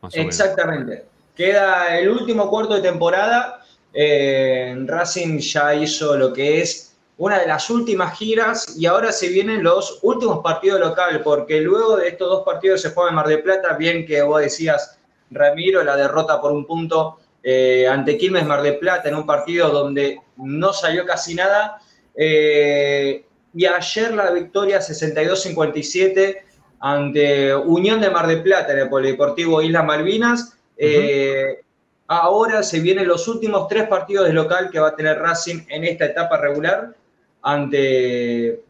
Más. 0.00 0.14
Exactamente. 0.14 1.04
Queda 1.36 1.98
el 1.98 2.08
último 2.08 2.48
cuarto 2.50 2.74
de 2.74 2.82
temporada. 2.82 3.64
Eh, 3.92 4.74
Racing 4.86 5.38
ya 5.38 5.74
hizo 5.74 6.16
lo 6.16 6.32
que 6.32 6.60
es 6.60 6.94
una 7.18 7.38
de 7.38 7.46
las 7.46 7.70
últimas 7.70 8.18
giras 8.18 8.74
y 8.76 8.86
ahora 8.86 9.12
se 9.12 9.28
vienen 9.28 9.62
los 9.62 9.98
últimos 10.02 10.40
partidos 10.42 10.80
local, 10.80 11.20
porque 11.22 11.60
luego 11.60 11.96
de 11.96 12.08
estos 12.08 12.28
dos 12.28 12.44
partidos 12.44 12.82
se 12.82 12.90
juega 12.90 13.10
en 13.10 13.16
Mar 13.16 13.28
del 13.28 13.42
Plata, 13.42 13.74
bien 13.74 14.06
que 14.06 14.22
vos 14.22 14.40
decías, 14.40 14.98
Ramiro, 15.30 15.82
la 15.84 15.96
derrota 15.96 16.40
por 16.40 16.52
un 16.52 16.66
punto 16.66 17.18
eh, 17.42 17.86
ante 17.88 18.16
Quilmes 18.16 18.46
Mar 18.46 18.62
del 18.62 18.78
Plata 18.78 19.08
en 19.08 19.16
un 19.16 19.26
partido 19.26 19.70
donde 19.70 20.20
no 20.36 20.72
salió 20.72 21.04
casi 21.04 21.34
nada. 21.34 21.80
Eh, 22.14 23.24
y 23.54 23.66
ayer 23.66 24.14
la 24.14 24.30
victoria 24.30 24.80
62-57 24.80 26.38
ante 26.80 27.54
Unión 27.54 28.00
de 28.00 28.10
Mar 28.10 28.26
del 28.26 28.42
Plata 28.42 28.72
en 28.72 28.80
el 28.80 28.88
Polideportivo 28.88 29.62
Islas 29.62 29.84
Malvinas. 29.84 30.56
Eh, 30.84 31.60
ahora 32.08 32.64
se 32.64 32.80
vienen 32.80 33.06
los 33.06 33.28
últimos 33.28 33.68
tres 33.68 33.86
partidos 33.86 34.26
de 34.26 34.32
local 34.32 34.68
que 34.68 34.80
va 34.80 34.88
a 34.88 34.96
tener 34.96 35.16
Racing 35.16 35.60
en 35.68 35.84
esta 35.84 36.06
etapa 36.06 36.38
regular 36.38 36.92
ante 37.40 38.64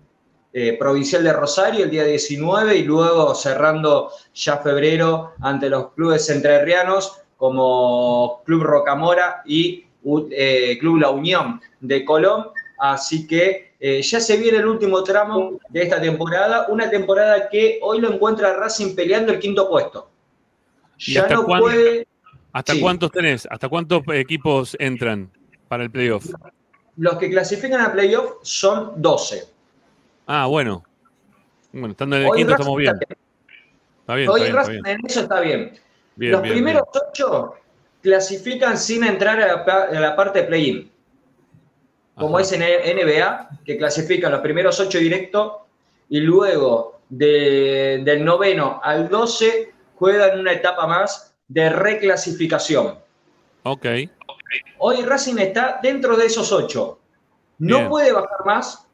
eh, 0.52 0.76
Provincial 0.78 1.24
de 1.24 1.32
Rosario 1.32 1.84
el 1.84 1.90
día 1.90 2.05
19 2.05 2.76
y 2.76 2.82
luego 2.82 3.34
cerrando 3.34 4.10
ya 4.34 4.59
febrero 4.59 5.32
ante 5.40 5.70
los 5.70 5.93
clubes 5.93 6.28
entrerrianos 6.28 7.18
como 7.39 8.43
Club 8.44 8.62
Rocamora 8.62 9.43
y 9.47 9.86
eh, 10.32 10.76
Club 10.80 10.98
La 10.98 11.09
Unión 11.09 11.62
de 11.80 12.05
Colón. 12.05 12.48
Así 12.78 13.26
que 13.26 13.72
ya 13.80 14.20
se 14.20 14.36
viene 14.36 14.59
el 14.59 14.66
último 14.66 15.02
tramo 15.02 15.59
de 15.68 15.82
esta 15.82 16.01
temporada, 16.01 16.66
una 16.68 16.89
temporada 16.90 17.48
que 17.48 17.80
hoy 17.82 18.01
lo 18.01 18.12
encuentra 18.12 18.55
Racing 18.55 18.94
peleando 18.94 19.32
el 19.32 19.40
quinto 19.40 19.68
puesto. 19.68 20.11
¿Y 21.07 21.15
Ya 21.15 21.23
hasta 21.23 21.35
no 21.35 21.47
puede, 21.47 22.07
¿Hasta 22.53 22.74
Sí. 22.74 22.81
cuántos 22.81 23.11
tenés? 23.11 23.49
¿Hasta 23.51 23.69
cuántos 23.69 24.03
equipos 24.12 24.77
entran 24.79 25.31
para 25.69 25.85
el 25.85 25.91
playoff? 25.91 26.27
los 26.97 27.16
que 27.16 27.31
clasifican 27.31 27.81
a 27.81 27.91
playoff 27.93 28.35
son 28.43 29.01
12. 29.01 29.45
Ah, 30.27 30.47
bueno. 30.47 30.85
Bueno, 31.73 31.89
estando 31.93 32.16
en 32.16 32.23
el 32.24 32.29
Hoy 32.31 32.37
quinto 32.39 32.53
estamos 32.53 32.77
bien. 32.77 32.95
está 33.01 33.15
Está 34.01 34.15
bien, 34.16 34.29
Hoy 34.29 34.41
está 34.43 34.45
bien, 34.45 34.59
está 34.59 34.61
Racing 34.69 34.83
bien. 34.83 35.01
en 35.01 35.07
eso 35.07 35.20
está 35.20 35.41
bien. 35.41 35.73
Bien, 36.16 36.33
los 36.33 36.41
primeros 36.43 36.83
ocho 37.09 37.55
clasifican 38.03 38.77
sin 38.77 39.05
entrar 39.05 39.41
a 39.41 39.47
la, 39.47 39.65
pa- 39.65 39.85
a 39.85 40.01
la 40.01 40.15
parte 40.15 40.41
de 40.43 40.45
play-in. 40.49 40.91
Como 42.15 42.39
es 42.39 42.53
en 42.53 42.61
NBA, 42.61 43.49
que 43.65 43.79
clasifican 43.79 44.31
los 44.33 44.43
primeros 44.43 44.79
ocho 44.81 44.99
directos 44.99 45.53
y 46.11 46.20
luego 46.20 47.01
de- 47.09 48.03
del 48.05 48.23
noveno 48.24 48.81
al 48.83 49.09
12 49.09 49.73
juegan 50.03 50.41
una 50.41 50.51
etapa 50.51 50.85
más 50.89 51.33
de 51.47 51.70
reclasificación. 51.70 52.99
Ok. 53.62 53.87
Hoy 54.79 55.03
Racing 55.03 55.39
está 55.39 55.79
dentro 55.81 56.16
de 56.16 56.27
esos 56.27 56.51
ocho. 56.51 56.99
No 57.61 57.77
Bien. 57.77 57.89
puede 57.89 58.12
bajar 58.12 58.45
más 58.45 58.85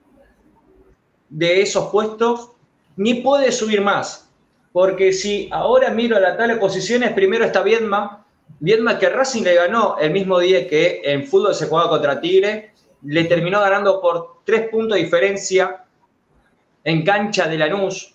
de 1.30 1.62
esos 1.62 1.88
puestos, 1.88 2.50
ni 2.96 3.22
puede 3.22 3.52
subir 3.52 3.80
más. 3.80 4.30
Porque 4.70 5.14
si 5.14 5.48
ahora 5.50 5.88
miro 5.92 6.20
la 6.20 6.36
tabla 6.36 6.54
de 6.54 6.60
posiciones, 6.60 7.14
primero 7.14 7.46
está 7.46 7.62
Viedma. 7.62 8.26
Viedma 8.60 8.98
que 8.98 9.08
Racing 9.08 9.44
le 9.44 9.54
ganó 9.54 9.96
el 9.98 10.10
mismo 10.10 10.38
día 10.38 10.68
que 10.68 11.00
en 11.04 11.26
fútbol 11.26 11.54
se 11.54 11.68
jugaba 11.68 11.88
contra 11.88 12.20
Tigre. 12.20 12.74
Le 13.00 13.24
terminó 13.24 13.60
ganando 13.60 14.02
por 14.02 14.42
tres 14.44 14.68
puntos 14.68 14.98
de 14.98 15.04
diferencia 15.04 15.86
en 16.84 17.02
cancha 17.02 17.48
de 17.48 17.56
Lanús. 17.56 18.14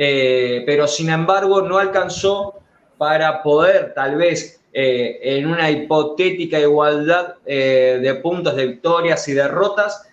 Eh, 0.00 0.62
pero 0.64 0.86
sin 0.86 1.10
embargo 1.10 1.60
no 1.60 1.76
alcanzó 1.76 2.60
para 2.98 3.42
poder 3.42 3.94
tal 3.94 4.14
vez 4.14 4.60
eh, 4.72 5.18
en 5.22 5.46
una 5.46 5.72
hipotética 5.72 6.60
igualdad 6.60 7.34
eh, 7.44 7.98
de 8.00 8.14
puntos 8.14 8.54
de 8.54 8.66
victorias 8.66 9.26
y 9.26 9.32
derrotas, 9.32 10.04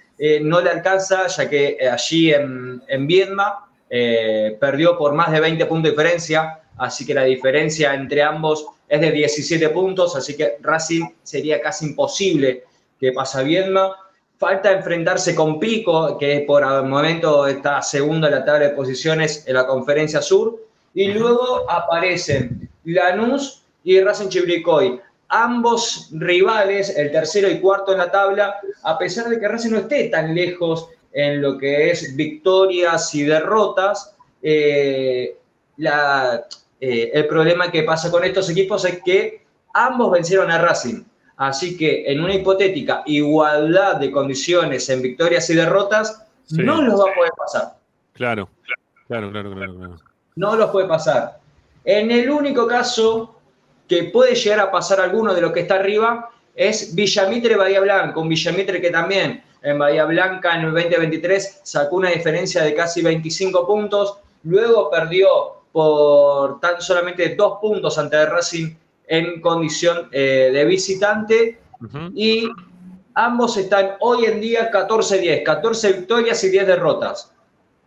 no 0.42 0.62
le 0.62 0.70
alcanza 0.70 1.28
ya 1.28 1.50
que 1.50 1.78
allí 1.92 2.34
en, 2.34 2.82
en 2.88 3.06
Viedma 3.06 3.70
perdió 4.60 4.98
por 4.98 5.14
más 5.14 5.30
de 5.30 5.42
20 5.42 5.66
puntos 5.66 5.84
de 5.84 5.90
diferencia, 5.90 6.62
así 6.78 7.06
que 7.06 7.14
la 7.14 7.26
diferencia 7.26 7.94
entre 7.94 8.24
ambos 8.24 8.66
es 8.88 9.02
de 9.02 9.12
17 9.12 9.70
puntos, 9.70 10.16
así 10.16 10.38
que 10.38 10.56
Racing 10.62 11.04
sería 11.22 11.62
casi 11.62 11.88
imposible 11.88 12.64
que 12.98 13.12
pase 13.12 13.40
a 13.40 13.44
Viedma. 13.44 13.94
Falta 14.38 14.72
enfrentarse 14.72 15.34
con 15.34 15.60
Pico, 15.60 16.18
que 16.18 16.44
por 16.46 16.64
el 16.64 16.84
momento 16.84 17.48
está 17.48 17.82
segundo 17.82 18.28
en 18.28 18.34
la 18.34 18.44
tabla 18.46 18.68
de 18.68 18.76
posiciones 18.76 19.48
en 19.48 19.54
la 19.54 19.66
Conferencia 19.66 20.22
Sur. 20.22 20.62
Y 20.94 21.08
luego 21.14 21.70
aparecen 21.70 22.70
Lanús 22.84 23.64
y 23.84 24.00
Racing 24.02 24.28
Chibricoy. 24.30 25.00
Ambos 25.30 26.10
rivales, 26.12 26.96
el 26.98 27.12
tercero 27.12 27.50
y 27.50 27.60
cuarto 27.60 27.94
en 27.94 28.00
la 28.00 28.12
tabla, 28.12 28.56
a 28.84 28.98
pesar 28.98 29.28
de 29.30 29.40
que 29.40 29.48
Racing 29.48 29.72
no 29.72 29.80
esté 29.80 30.10
tan 30.10 30.36
lejos 30.36 30.90
en 31.14 31.42
lo 31.42 31.58
que 31.58 31.92
es 31.92 32.16
victorias 32.16 33.16
y 33.16 33.24
derrotas, 33.24 34.16
eh, 34.44 35.38
la- 35.78 36.46
eh, 36.80 37.12
el 37.14 37.26
problema 37.28 37.72
que 37.72 37.84
pasa 37.84 38.12
con 38.12 38.24
estos 38.24 38.50
equipos 38.50 38.84
es 38.86 39.02
que 39.04 39.44
ambos 39.74 40.12
vencieron 40.12 40.52
a 40.52 40.58
Racing. 40.60 41.04
Así 41.38 41.78
que 41.78 42.10
en 42.12 42.22
una 42.24 42.34
hipotética 42.34 43.04
igualdad 43.06 43.98
de 43.98 44.12
condiciones 44.12 44.90
en 44.90 45.02
victorias 45.02 45.50
y 45.50 45.56
derrotas, 45.56 46.22
Sí. 46.46 46.58
no 46.62 46.82
los 46.82 47.00
va 47.00 47.10
a 47.12 47.16
poder 47.16 47.32
pasar. 47.38 47.76
Claro, 48.14 48.48
claro, 49.08 49.32
claro, 49.32 49.52
claro, 49.54 49.76
claro. 49.76 49.96
No 50.36 50.56
los 50.56 50.70
puede 50.70 50.88
pasar. 50.88 51.40
En 51.84 52.12
el 52.12 52.30
único 52.30 52.68
caso 52.68 53.36
que 53.88 54.06
puede 54.06 54.36
llegar 54.36 54.60
a 54.60 54.72
pasar 54.72 55.00
alguno 55.02 55.34
de 55.34 55.42
lo 55.42 55.52
que 55.52 55.62
está 55.62 55.76
arriba 55.76 56.30
es 56.56 56.94
Villamitre 56.96 57.56
Bahía 57.56 57.80
Blanca, 57.82 58.20
un 58.20 58.30
Villamitre 58.30 58.80
que 58.80 58.90
también 58.92 59.44
en 59.62 59.80
Bahía 59.80 60.06
Blanca 60.06 60.56
en 60.56 60.66
el 60.68 60.74
2023 60.74 61.62
sacó 61.64 61.96
una 61.98 62.10
diferencia 62.12 62.62
de 62.64 62.74
casi 62.76 63.02
25 63.02 63.66
puntos, 63.68 64.18
luego 64.44 64.90
perdió 64.92 65.28
por 65.72 66.60
tan 66.60 66.80
solamente 66.82 67.36
dos 67.36 67.58
puntos 67.60 67.98
ante 67.98 68.22
el 68.22 68.30
Racing 68.30 68.76
en 69.08 69.42
condición 69.42 70.10
eh, 70.12 70.50
de 70.54 70.66
visitante 70.66 71.60
y 72.14 72.50
ambos 73.14 73.58
están 73.58 73.92
hoy 74.00 74.26
en 74.26 74.42
día 74.42 74.72
14-10, 74.72 75.44
14 75.44 75.94
victorias 75.94 76.44
y 76.44 76.50
10 76.50 76.68
derrotas. 76.68 77.34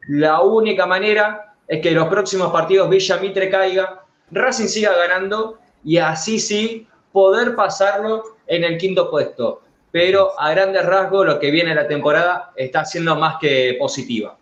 La 0.09 0.41
única 0.41 0.87
manera 0.87 1.55
es 1.67 1.83
que 1.83 1.91
los 1.91 2.09
próximos 2.09 2.51
partidos 2.51 2.89
Villa 2.89 3.19
Mitre 3.19 3.51
caiga, 3.51 4.05
Racing 4.31 4.67
siga 4.67 4.95
ganando 4.95 5.59
y 5.85 5.99
así 5.99 6.39
sí 6.39 6.87
poder 7.13 7.55
pasarlo 7.55 8.23
en 8.47 8.65
el 8.65 8.79
quinto 8.79 9.11
puesto. 9.11 9.63
Pero 9.91 10.39
a 10.39 10.51
grandes 10.51 10.85
rasgos 10.85 11.27
lo 11.27 11.39
que 11.39 11.51
viene 11.51 11.75
la 11.75 11.87
temporada 11.87 12.53
está 12.57 12.85
siendo 12.85 13.17
más 13.17 13.37
que 13.41 13.77
positiva. 13.79 14.38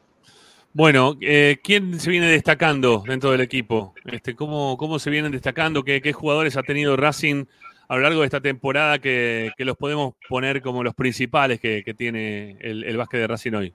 Bueno, 0.77 1.16
eh, 1.23 1.57
¿quién 1.65 1.98
se 1.98 2.11
viene 2.11 2.27
destacando 2.27 3.03
dentro 3.07 3.31
del 3.31 3.40
equipo? 3.40 3.94
Este, 4.05 4.36
¿cómo, 4.36 4.77
¿Cómo 4.77 4.98
se 4.98 5.09
vienen 5.09 5.32
destacando? 5.32 5.82
¿Qué, 5.82 6.03
¿Qué, 6.03 6.12
jugadores 6.12 6.55
ha 6.59 6.62
tenido 6.62 6.98
Racing 6.98 7.47
a 7.89 7.97
lo 7.97 8.03
largo 8.03 8.20
de 8.20 8.27
esta 8.27 8.43
temporada 8.43 8.98
que, 8.98 9.53
que 9.57 9.65
los 9.65 9.78
podemos 9.78 10.12
poner 10.28 10.61
como 10.61 10.85
los 10.85 10.93
principales 10.94 11.61
que, 11.61 11.82
que 11.82 11.94
tiene 11.94 12.59
el, 12.61 12.85
el, 12.85 12.94
básquet 12.98 13.20
de 13.20 13.27
Racing 13.27 13.53
hoy? 13.55 13.73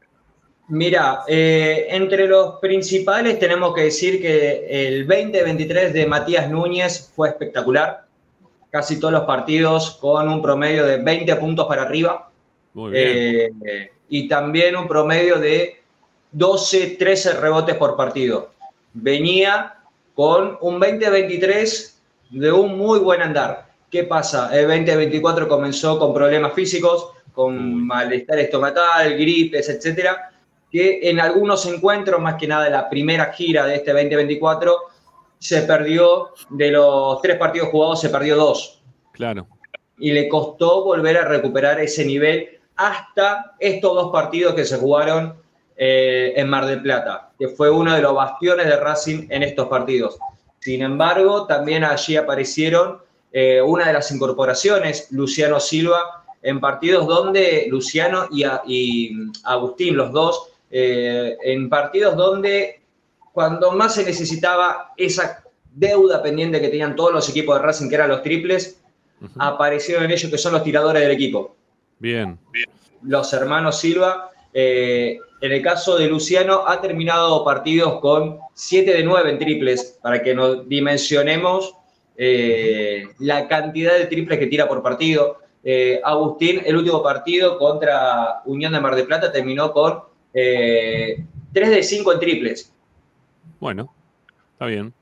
Mira, 0.67 1.21
eh, 1.27 1.87
entre 1.89 2.27
los 2.27 2.59
principales 2.59 3.39
tenemos 3.39 3.73
que 3.73 3.85
decir 3.85 4.21
que 4.21 4.67
el 4.69 5.07
2023 5.07 5.93
de 5.93 6.05
Matías 6.05 6.51
Núñez 6.51 7.11
fue 7.15 7.29
espectacular. 7.29 8.05
Casi 8.69 8.99
todos 8.99 9.11
los 9.11 9.23
partidos 9.23 9.97
con 9.99 10.29
un 10.29 10.39
promedio 10.39 10.85
de 10.85 10.97
20 10.97 11.35
puntos 11.37 11.65
para 11.65 11.81
arriba. 11.81 12.29
Eh, 12.93 13.49
y 14.07 14.27
también 14.27 14.75
un 14.75 14.87
promedio 14.87 15.39
de 15.39 15.80
12, 16.31 16.95
13 16.97 17.33
rebotes 17.33 17.75
por 17.75 17.95
partido. 17.95 18.51
Venía 18.93 19.75
con 20.15 20.57
un 20.61 20.79
2023 20.79 22.01
de 22.31 22.51
un 22.51 22.77
muy 22.77 22.99
buen 22.99 23.21
andar. 23.21 23.67
¿Qué 23.89 24.05
pasa? 24.05 24.49
El 24.57 24.67
2024 24.67 25.47
comenzó 25.47 25.99
con 25.99 26.13
problemas 26.13 26.53
físicos, 26.53 27.09
con 27.33 27.85
malestar 27.85 28.39
estomacal, 28.39 29.17
gripes, 29.17 29.67
etcétera, 29.69 30.31
que 30.71 30.99
en 31.09 31.19
algunos 31.19 31.65
encuentros, 31.65 32.21
más 32.21 32.35
que 32.35 32.47
nada 32.47 32.67
en 32.67 32.73
la 32.73 32.89
primera 32.89 33.33
gira 33.33 33.65
de 33.65 33.75
este 33.75 33.91
2024, 33.91 34.75
se 35.37 35.63
perdió, 35.63 36.29
de 36.49 36.71
los 36.71 37.21
tres 37.21 37.37
partidos 37.37 37.69
jugados, 37.69 37.99
se 37.99 38.09
perdió 38.09 38.37
dos. 38.37 38.81
Claro. 39.11 39.47
Y 39.97 40.11
le 40.11 40.29
costó 40.29 40.85
volver 40.85 41.17
a 41.17 41.25
recuperar 41.25 41.79
ese 41.81 42.05
nivel 42.05 42.59
hasta 42.77 43.55
estos 43.59 43.93
dos 43.93 44.11
partidos 44.11 44.53
que 44.55 44.63
se 44.63 44.77
jugaron 44.77 45.40
eh, 45.83 46.33
en 46.35 46.47
Mar 46.47 46.67
del 46.67 46.83
Plata, 46.83 47.31
que 47.39 47.47
fue 47.47 47.71
uno 47.71 47.95
de 47.95 48.03
los 48.03 48.13
bastiones 48.13 48.67
de 48.67 48.77
Racing 48.77 49.25
en 49.31 49.41
estos 49.41 49.67
partidos. 49.67 50.19
Sin 50.59 50.83
embargo, 50.83 51.47
también 51.47 51.83
allí 51.83 52.17
aparecieron 52.17 52.99
eh, 53.31 53.63
una 53.63 53.87
de 53.87 53.93
las 53.93 54.11
incorporaciones, 54.11 55.07
Luciano 55.09 55.59
Silva, 55.59 56.23
en 56.43 56.59
partidos 56.59 57.07
donde 57.07 57.65
Luciano 57.67 58.27
y, 58.29 58.43
y 58.67 59.11
Agustín, 59.43 59.97
los 59.97 60.11
dos, 60.11 60.49
eh, 60.69 61.35
en 61.41 61.67
partidos 61.67 62.15
donde 62.15 62.81
cuando 63.33 63.71
más 63.71 63.95
se 63.95 64.05
necesitaba 64.05 64.93
esa 64.97 65.43
deuda 65.73 66.21
pendiente 66.21 66.61
que 66.61 66.69
tenían 66.69 66.95
todos 66.95 67.11
los 67.11 67.27
equipos 67.27 67.57
de 67.57 67.65
Racing, 67.65 67.89
que 67.89 67.95
eran 67.95 68.09
los 68.09 68.21
triples, 68.21 68.79
aparecieron 69.39 70.03
en 70.03 70.11
ellos 70.11 70.29
que 70.29 70.37
son 70.37 70.53
los 70.53 70.63
tiradores 70.63 71.01
del 71.01 71.11
equipo. 71.11 71.55
Bien. 71.97 72.37
Los 73.01 73.33
hermanos 73.33 73.79
Silva, 73.79 74.29
eh, 74.53 75.17
en 75.41 75.51
el 75.51 75.61
caso 75.63 75.97
de 75.97 76.07
Luciano, 76.07 76.63
ha 76.67 76.79
terminado 76.79 77.43
partidos 77.43 77.99
con 77.99 78.37
7 78.53 78.93
de 78.93 79.03
9 79.03 79.31
en 79.31 79.39
triples, 79.39 79.99
para 80.01 80.21
que 80.21 80.35
nos 80.35 80.69
dimensionemos 80.69 81.75
eh, 82.15 83.07
la 83.17 83.47
cantidad 83.47 83.97
de 83.97 84.05
triples 84.05 84.37
que 84.37 84.45
tira 84.45 84.67
por 84.67 84.83
partido. 84.83 85.39
Eh, 85.63 85.99
Agustín, 86.03 86.61
el 86.63 86.77
último 86.77 87.01
partido 87.01 87.57
contra 87.57 88.43
Unión 88.45 88.71
de 88.71 88.79
Mar 88.79 88.95
del 88.95 89.07
Plata, 89.07 89.31
terminó 89.31 89.73
con 89.73 90.01
3 90.31 91.17
de 91.51 91.83
5 91.83 92.13
en 92.13 92.19
triples. 92.19 92.73
Bueno, 93.59 93.91
está 94.53 94.67
bien. 94.67 94.93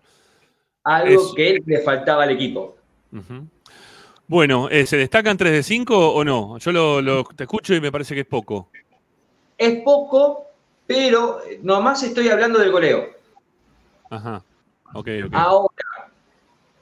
Algo 0.85 1.21
es... 1.21 1.33
que 1.35 1.59
le 1.65 1.79
faltaba 1.79 2.23
al 2.23 2.31
equipo. 2.31 2.77
Uh 3.11 3.17
-huh. 3.17 3.47
Bueno, 4.25 4.69
¿se 4.85 4.95
destacan 4.95 5.35
3 5.37 5.51
de 5.51 5.63
5 5.63 6.13
o 6.13 6.23
no? 6.23 6.57
Yo 6.59 6.71
lo, 6.71 7.01
lo, 7.01 7.25
te 7.25 7.43
escucho 7.43 7.75
y 7.75 7.81
me 7.81 7.91
parece 7.91 8.15
que 8.15 8.21
es 8.21 8.27
poco. 8.27 8.69
Es 9.59 9.81
poco, 9.81 10.47
pero 10.87 11.41
nomás 11.61 12.01
estoy 12.01 12.29
hablando 12.29 12.59
del 12.59 12.71
goleo. 12.71 13.09
Ajá. 14.09 14.41
Ok, 14.93 15.07
ok. 15.25 15.33
Ahora, 15.33 16.09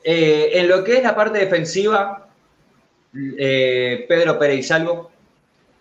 eh, 0.03 0.51
en 0.53 0.69
lo 0.69 0.83
que 0.83 0.97
es 0.97 1.03
la 1.03 1.15
parte 1.15 1.39
defensiva, 1.39 2.29
eh, 3.37 4.05
Pedro 4.07 4.37
Pérez 4.37 4.67
Salvo, 4.67 5.11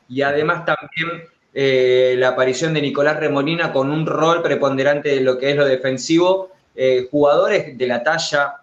y 0.09 0.23
además 0.23 0.65
también 0.65 1.29
eh, 1.53 2.17
la 2.19 2.29
aparición 2.29 2.73
de 2.73 2.81
Nicolás 2.81 3.21
Remolina 3.21 3.73
con 3.73 3.91
un 3.91 4.07
rol 4.07 4.43
preponderante 4.43 5.11
de 5.11 5.21
lo 5.21 5.39
que 5.39 5.51
es 5.51 5.57
lo 5.57 5.67
defensivo, 5.67 6.51
jugadores 7.11 7.79
de 7.79 7.87
la 7.87 8.03
talla, 8.03 8.61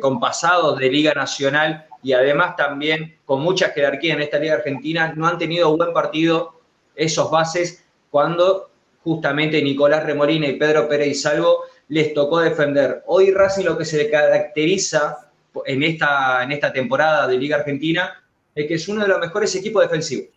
con 0.00 0.18
pasados 0.18 0.78
de 0.78 0.90
Liga 0.90 1.14
Nacional 1.14 1.86
y 2.02 2.12
además 2.12 2.56
también 2.56 3.18
con 3.24 3.40
mucha 3.40 3.68
jerarquía 3.70 4.14
en 4.14 4.22
esta 4.22 4.38
Liga 4.38 4.54
Argentina, 4.54 5.12
no 5.14 5.28
han 5.28 5.38
tenido 5.38 5.76
buen 5.76 5.92
partido 5.92 6.57
esos 6.98 7.30
bases 7.30 7.84
cuando 8.10 8.70
justamente 9.02 9.62
Nicolás 9.62 10.04
Remolina 10.04 10.48
y 10.48 10.58
Pedro 10.58 10.88
Pérez 10.88 11.22
Salvo 11.22 11.60
les 11.88 12.12
tocó 12.12 12.40
defender. 12.40 13.02
Hoy 13.06 13.30
Racing 13.30 13.64
lo 13.64 13.78
que 13.78 13.84
se 13.84 13.96
le 13.96 14.10
caracteriza 14.10 15.30
en 15.64 15.82
esta, 15.82 16.42
en 16.42 16.52
esta 16.52 16.72
temporada 16.72 17.26
de 17.26 17.38
Liga 17.38 17.56
Argentina 17.56 18.22
es 18.54 18.66
que 18.66 18.74
es 18.74 18.88
uno 18.88 19.02
de 19.02 19.08
los 19.08 19.18
mejores 19.18 19.54
equipos 19.54 19.82
defensivos. 19.82 20.28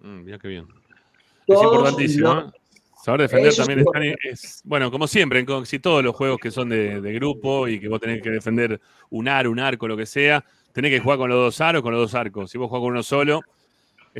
Mm, 0.00 0.24
mira 0.24 0.38
qué 0.38 0.48
bien. 0.48 0.66
Todos 1.46 1.60
es 1.60 1.64
importantísimo. 1.64 2.34
Los... 2.34 2.52
Saber 3.02 3.20
defender 3.20 3.54
también 3.54 4.16
es, 4.24 4.44
es, 4.44 4.60
bueno, 4.64 4.90
como 4.90 5.06
siempre, 5.06 5.38
en 5.38 5.46
casi 5.46 5.78
todos 5.78 6.02
los 6.02 6.16
juegos 6.16 6.40
que 6.42 6.50
son 6.50 6.68
de, 6.68 7.00
de, 7.00 7.12
grupo 7.12 7.68
y 7.68 7.78
que 7.78 7.88
vos 7.88 8.00
tenés 8.00 8.20
que 8.20 8.30
defender 8.30 8.80
un 9.10 9.28
ar, 9.28 9.46
un 9.46 9.60
arco, 9.60 9.86
lo 9.86 9.96
que 9.96 10.06
sea, 10.06 10.44
tenés 10.72 10.90
que 10.90 10.98
jugar 10.98 11.16
con 11.16 11.30
los 11.30 11.38
dos 11.38 11.60
aros, 11.60 11.82
con 11.82 11.92
los 11.92 12.00
dos 12.00 12.14
arcos. 12.16 12.50
Si 12.50 12.58
vos 12.58 12.68
jugás 12.68 12.80
con 12.80 12.90
uno 12.90 13.04
solo, 13.04 13.42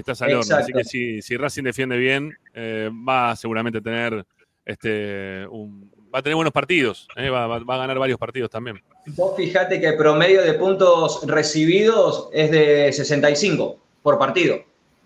estás 0.00 0.22
al 0.22 0.34
horno. 0.34 0.56
Así 0.56 0.72
que 0.72 0.84
si, 0.84 1.22
si, 1.22 1.36
Racing 1.36 1.64
defiende 1.64 1.96
bien, 1.96 2.36
eh, 2.54 2.90
va 3.06 3.30
a 3.30 3.36
seguramente 3.36 3.80
tener 3.80 4.24
este, 4.64 5.46
un, 5.48 5.90
va 6.14 6.20
a 6.20 6.22
tener 6.22 6.36
buenos 6.36 6.52
partidos, 6.52 7.08
eh, 7.16 7.30
va, 7.30 7.46
va, 7.46 7.58
va, 7.60 7.74
a 7.76 7.78
ganar 7.78 7.98
varios 7.98 8.18
partidos 8.18 8.50
también. 8.50 8.82
Vos 9.06 9.36
fijate 9.36 9.80
que 9.80 9.88
el 9.88 9.96
promedio 9.96 10.42
de 10.42 10.54
puntos 10.54 11.26
recibidos 11.26 12.28
es 12.32 12.50
de 12.50 12.92
65 12.92 13.78
por 14.02 14.18
partido. 14.18 14.58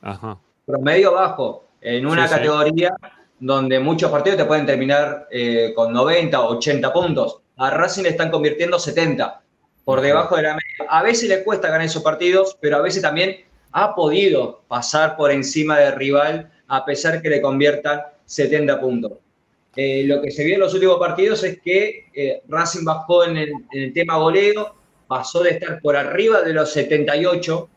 Ajá. 0.03 0.39
Promedio 0.67 1.13
bajo. 1.13 1.65
En 1.81 2.07
una 2.07 2.29
sí, 2.29 2.35
categoría 2.35 2.95
sí. 3.01 3.09
donde 3.39 3.81
muchos 3.81 4.11
partidos 4.11 4.39
te 4.39 4.45
pueden 4.45 4.67
terminar 4.67 5.29
eh, 5.31 5.73
con 5.75 5.93
90 5.93 6.41
o 6.41 6.57
80 6.57 6.93
puntos. 6.93 7.41
A 7.57 7.71
Racing 7.71 8.03
le 8.03 8.11
están 8.11 8.31
convirtiendo 8.31 8.79
70 8.79 9.43
por 9.85 10.01
debajo 10.01 10.37
de 10.37 10.43
la 10.43 10.51
media. 10.51 10.91
A 10.91 11.03
veces 11.03 11.29
le 11.29 11.43
cuesta 11.43 11.69
ganar 11.69 11.87
esos 11.87 12.03
partidos, 12.03 12.57
pero 12.61 12.77
a 12.77 12.81
veces 12.81 13.03
también 13.03 13.37
ha 13.73 13.95
podido 13.95 14.63
pasar 14.69 15.17
por 15.17 15.31
encima 15.31 15.79
del 15.79 15.95
rival 15.95 16.51
a 16.69 16.85
pesar 16.85 17.21
que 17.21 17.31
le 17.31 17.41
conviertan 17.41 18.03
70 18.25 18.81
puntos. 18.81 19.13
Eh, 19.77 20.05
lo 20.05 20.21
que 20.21 20.31
se 20.31 20.45
vio 20.45 20.55
en 20.55 20.61
los 20.61 20.75
últimos 20.75 20.99
partidos 20.99 21.45
es 21.45 21.61
que 21.61 22.09
eh, 22.15 22.43
Racing 22.49 22.85
bajó 22.85 23.25
en 23.25 23.37
el, 23.37 23.51
en 23.73 23.83
el, 23.83 23.93
tema 23.93 24.17
goleo, 24.17 24.75
pasó 25.07 25.43
de 25.43 25.51
estar 25.51 25.81
por 25.81 25.97
arriba 25.97 26.43
de 26.43 26.53
los 26.53 26.73
78, 26.73 27.69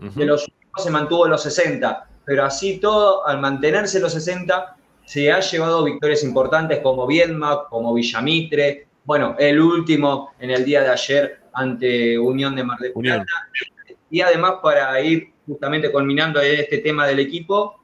uh 0.00 0.04
-huh. 0.04 0.14
de 0.14 0.24
los 0.24 0.42
últimos 0.42 0.60
se 0.84 0.90
mantuvo 0.90 1.26
en 1.26 1.32
los 1.32 1.42
60, 1.42 2.08
pero 2.24 2.44
así 2.44 2.78
todo, 2.78 3.26
al 3.26 3.40
mantenerse 3.40 3.98
en 3.98 4.04
los 4.04 4.12
60, 4.12 4.76
se 5.04 5.32
ha 5.32 5.40
llevado 5.40 5.84
victorias 5.84 6.22
importantes 6.22 6.78
como 6.80 7.06
Viedma, 7.06 7.64
como 7.68 7.92
Villamitre, 7.94 8.86
bueno, 9.04 9.34
el 9.38 9.60
último 9.60 10.32
en 10.38 10.50
el 10.50 10.64
día 10.64 10.82
de 10.82 10.90
ayer 10.90 11.40
ante 11.52 12.18
Unión 12.18 12.54
de 12.54 12.62
Mar 12.62 12.78
del 12.78 12.92
Plata. 12.92 13.26
Y 14.08 14.20
además, 14.20 14.54
para 14.62 15.00
ir 15.00 15.32
justamente 15.50 15.90
culminando 15.90 16.40
este 16.40 16.78
tema 16.78 17.08
del 17.08 17.18
equipo, 17.18 17.80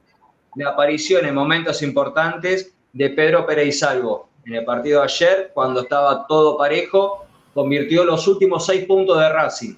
la 0.55 0.69
aparición 0.69 1.25
en 1.25 1.35
momentos 1.35 1.81
importantes 1.83 2.73
de 2.93 3.09
Pedro 3.09 3.45
Pérez 3.45 3.79
Salvo. 3.79 4.29
En 4.45 4.55
el 4.55 4.63
partido 4.63 5.01
de 5.01 5.05
ayer, 5.05 5.51
cuando 5.53 5.81
estaba 5.81 6.25
todo 6.27 6.57
parejo, 6.57 7.25
convirtió 7.53 8.05
los 8.05 8.25
últimos 8.25 8.65
seis 8.65 8.85
puntos 8.85 9.19
de 9.19 9.27
Racing 9.27 9.75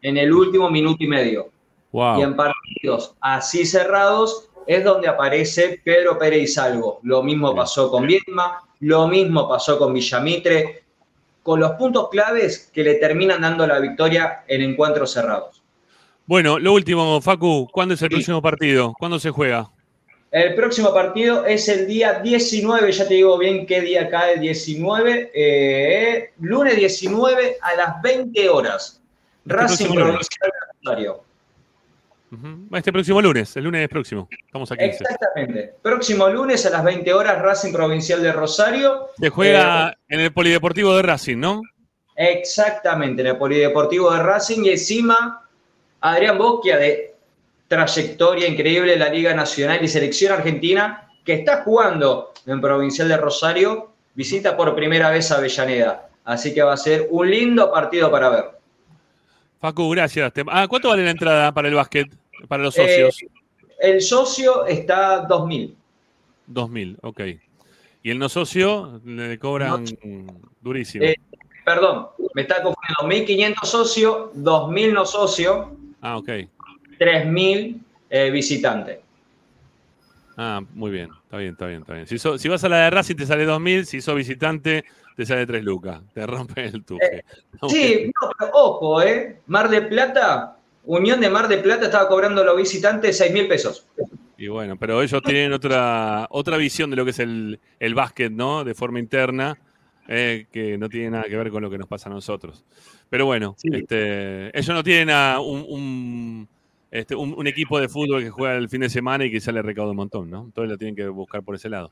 en 0.00 0.16
el 0.16 0.32
último 0.32 0.70
minuto 0.70 1.04
y 1.04 1.06
medio. 1.06 1.50
Wow. 1.92 2.18
Y 2.18 2.22
en 2.22 2.34
partidos 2.34 3.14
así 3.20 3.66
cerrados 3.66 4.48
es 4.66 4.82
donde 4.82 5.08
aparece 5.08 5.82
Pedro 5.84 6.18
Pérez 6.18 6.54
Salvo. 6.54 6.98
Lo 7.02 7.22
mismo 7.22 7.54
pasó 7.54 7.90
con 7.90 8.06
Viedma, 8.06 8.62
lo 8.80 9.06
mismo 9.06 9.46
pasó 9.46 9.78
con 9.78 9.92
Villamitre. 9.92 10.84
con 11.42 11.60
los 11.60 11.72
puntos 11.72 12.08
claves 12.10 12.70
que 12.74 12.82
le 12.82 12.94
terminan 12.94 13.40
dando 13.40 13.66
la 13.66 13.78
victoria 13.80 14.44
en 14.48 14.62
encuentros 14.62 15.12
cerrados. 15.12 15.57
Bueno, 16.28 16.58
lo 16.58 16.74
último, 16.74 17.22
Facu, 17.22 17.66
¿cuándo 17.72 17.94
es 17.94 18.02
el 18.02 18.10
próximo 18.10 18.42
partido? 18.42 18.92
¿Cuándo 18.98 19.18
se 19.18 19.30
juega? 19.30 19.70
El 20.30 20.54
próximo 20.54 20.92
partido 20.92 21.46
es 21.46 21.70
el 21.70 21.86
día 21.86 22.20
19, 22.20 22.92
ya 22.92 23.08
te 23.08 23.14
digo 23.14 23.38
bien 23.38 23.64
qué 23.64 23.80
día 23.80 24.10
cae, 24.10 24.38
19, 24.38 25.30
eh, 25.34 26.32
lunes 26.40 26.76
19 26.76 27.56
a 27.62 27.74
las 27.76 28.02
20 28.02 28.46
horas. 28.50 29.00
Racing 29.46 29.86
próximo 29.86 29.94
lunes. 29.94 30.28
Provincial 30.28 30.50
de 30.52 30.90
Rosario. 30.90 31.24
Este 32.74 32.92
próximo 32.92 33.22
lunes, 33.22 33.56
el 33.56 33.64
lunes 33.64 33.88
próximo. 33.88 34.28
Estamos 34.30 34.70
aquí. 34.70 34.84
Exactamente. 34.84 35.72
Próximo 35.80 36.28
lunes 36.28 36.66
a 36.66 36.70
las 36.70 36.84
20 36.84 37.10
horas, 37.14 37.40
Racing 37.40 37.72
Provincial 37.72 38.22
de 38.22 38.32
Rosario. 38.32 39.08
Se 39.18 39.30
juega 39.30 39.92
Eh, 39.92 39.94
en 40.10 40.20
el 40.20 40.32
Polideportivo 40.34 40.94
de 40.94 41.02
Racing, 41.04 41.38
¿no? 41.38 41.62
Exactamente, 42.16 43.22
en 43.22 43.28
el 43.28 43.38
Polideportivo 43.38 44.10
de 44.12 44.22
Racing 44.22 44.62
y 44.64 44.70
encima 44.72 45.47
Adrián 46.00 46.38
Bosquia 46.38 46.76
de 46.76 47.14
trayectoria 47.66 48.48
increíble 48.48 48.94
en 48.94 49.00
la 49.00 49.08
Liga 49.08 49.34
Nacional 49.34 49.82
y 49.82 49.88
Selección 49.88 50.32
Argentina, 50.32 51.08
que 51.24 51.34
está 51.34 51.62
jugando 51.62 52.32
en 52.46 52.60
Provincial 52.60 53.08
de 53.08 53.16
Rosario, 53.16 53.90
visita 54.14 54.56
por 54.56 54.74
primera 54.74 55.10
vez 55.10 55.30
a 55.30 55.36
Avellaneda. 55.36 56.08
Así 56.24 56.54
que 56.54 56.62
va 56.62 56.72
a 56.74 56.76
ser 56.76 57.08
un 57.10 57.30
lindo 57.30 57.70
partido 57.70 58.10
para 58.10 58.28
ver. 58.30 58.44
Facu, 59.60 59.88
gracias. 59.90 60.32
Ah, 60.48 60.66
¿Cuánto 60.68 60.88
vale 60.88 61.04
la 61.04 61.10
entrada 61.10 61.52
para 61.52 61.68
el 61.68 61.74
básquet? 61.74 62.08
Para 62.46 62.62
los 62.62 62.76
Eh, 62.78 62.82
socios. 63.10 63.30
el 63.80 64.00
socio 64.00 64.64
está 64.66 65.26
2.000. 65.26 65.74
2.000, 66.52 66.96
ok. 67.02 67.20
Y 68.02 68.10
el 68.10 68.18
no 68.18 68.28
socio 68.28 69.00
le 69.04 69.38
cobran 69.38 69.84
durísimo. 70.60 71.04
Eh, 71.04 71.16
perdón, 71.64 72.08
me 72.34 72.42
está 72.42 72.62
confundiendo. 72.62 73.26
1.500 73.26 73.64
socio, 73.66 74.32
2.000 74.34 74.92
no 74.92 75.04
socio, 75.04 75.76
ah, 76.02 76.16
ok. 76.18 76.28
3.000 76.98 77.80
eh, 78.10 78.30
visitante. 78.30 79.00
Ah, 80.36 80.60
muy 80.74 80.90
bien. 80.90 81.10
Está 81.24 81.36
bien, 81.38 81.52
está 81.52 81.66
bien, 81.66 81.80
está 81.80 81.94
bien. 81.94 82.06
Si, 82.06 82.18
so- 82.18 82.38
si 82.38 82.48
vas 82.48 82.62
a 82.64 82.68
la 82.68 82.78
de 82.84 82.90
Racing 82.90 83.16
te 83.16 83.26
sale 83.26 83.46
2.000, 83.46 83.84
si 83.84 84.00
sos 84.00 84.14
visitante 84.14 84.84
te 85.16 85.26
sale 85.26 85.46
3 85.46 85.64
lucas. 85.64 86.00
Te 86.14 86.24
rompe 86.26 86.64
el 86.64 86.84
tuje. 86.84 87.24
Está 87.52 87.68
Sí, 87.68 88.10
no, 88.20 88.30
pero 88.38 88.50
ojo, 88.54 89.02
¿eh? 89.02 89.40
Mar 89.48 89.68
de 89.68 89.82
Plata, 89.82 90.56
Unión 90.84 91.20
de 91.20 91.28
Mar 91.28 91.48
de 91.48 91.58
Plata 91.58 91.86
estaba 91.86 92.08
cobrando 92.08 92.42
a 92.42 92.44
los 92.44 92.56
visitantes 92.56 93.18
6 93.18 93.32
mil 93.32 93.48
pesos. 93.48 93.84
Y 94.36 94.46
bueno, 94.46 94.76
pero 94.76 95.02
ellos 95.02 95.20
tienen 95.24 95.52
otra, 95.52 96.28
otra 96.30 96.56
visión 96.56 96.90
de 96.90 96.96
lo 96.96 97.04
que 97.04 97.10
es 97.10 97.18
el, 97.18 97.58
el 97.80 97.94
básquet, 97.96 98.30
¿no? 98.30 98.62
De 98.62 98.74
forma 98.74 99.00
interna, 99.00 99.58
eh, 100.08 100.46
que 100.50 100.76
no 100.78 100.88
tiene 100.88 101.10
nada 101.10 101.24
que 101.24 101.36
ver 101.36 101.50
con 101.50 101.62
lo 101.62 101.70
que 101.70 101.78
nos 101.78 101.86
pasa 101.86 102.08
a 102.08 102.12
nosotros. 102.12 102.64
Pero 103.10 103.26
bueno, 103.26 103.54
este, 103.62 104.48
ellos 104.58 104.74
no 104.74 104.82
tienen 104.82 105.10
a 105.10 105.38
un, 105.40 105.64
un, 105.68 106.48
este, 106.90 107.14
un- 107.14 107.34
un 107.36 107.46
equipo 107.46 107.78
de 107.80 107.88
fútbol 107.88 108.22
que 108.22 108.30
juega 108.30 108.56
el 108.56 108.68
fin 108.68 108.80
de 108.80 108.88
semana 108.90 109.24
y 109.24 109.30
que 109.30 109.40
sale 109.40 109.62
recaudo 109.62 109.90
un 109.92 109.96
montón, 109.98 110.30
¿no? 110.30 110.42
Entonces 110.44 110.70
lo 110.70 110.78
tienen 110.78 110.96
que 110.96 111.06
buscar 111.08 111.42
por 111.42 111.54
ese 111.54 111.68
lado. 111.68 111.90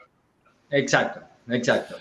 Exacto, 0.70 1.20
exacto. 1.51 1.97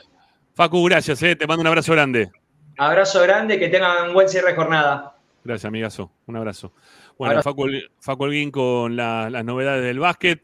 Facu, 0.56 0.84
gracias, 0.86 1.22
eh, 1.24 1.36
te 1.36 1.46
mando 1.48 1.62
un 1.62 1.68
abrazo 1.68 1.92
grande. 1.94 2.32
Abrazo 2.78 3.22
grande, 3.22 3.60
que 3.60 3.68
tengan 3.70 4.08
un 4.08 4.14
buen 4.14 4.28
cierre 4.28 4.50
de 4.50 4.56
jornada. 4.56 5.16
Gracias, 5.44 5.66
amigazo. 5.66 6.12
Un 6.26 6.38
abrazo. 6.38 6.74
Bueno, 7.18 7.32
Abrazo. 7.34 7.50
Facu, 7.52 7.68
Facu 8.00 8.24
Holguín 8.24 8.52
con 8.52 8.96
la- 8.96 9.30
las 9.30 9.46
novedades 9.46 9.84
del 9.84 10.00
básquet, 10.00 10.42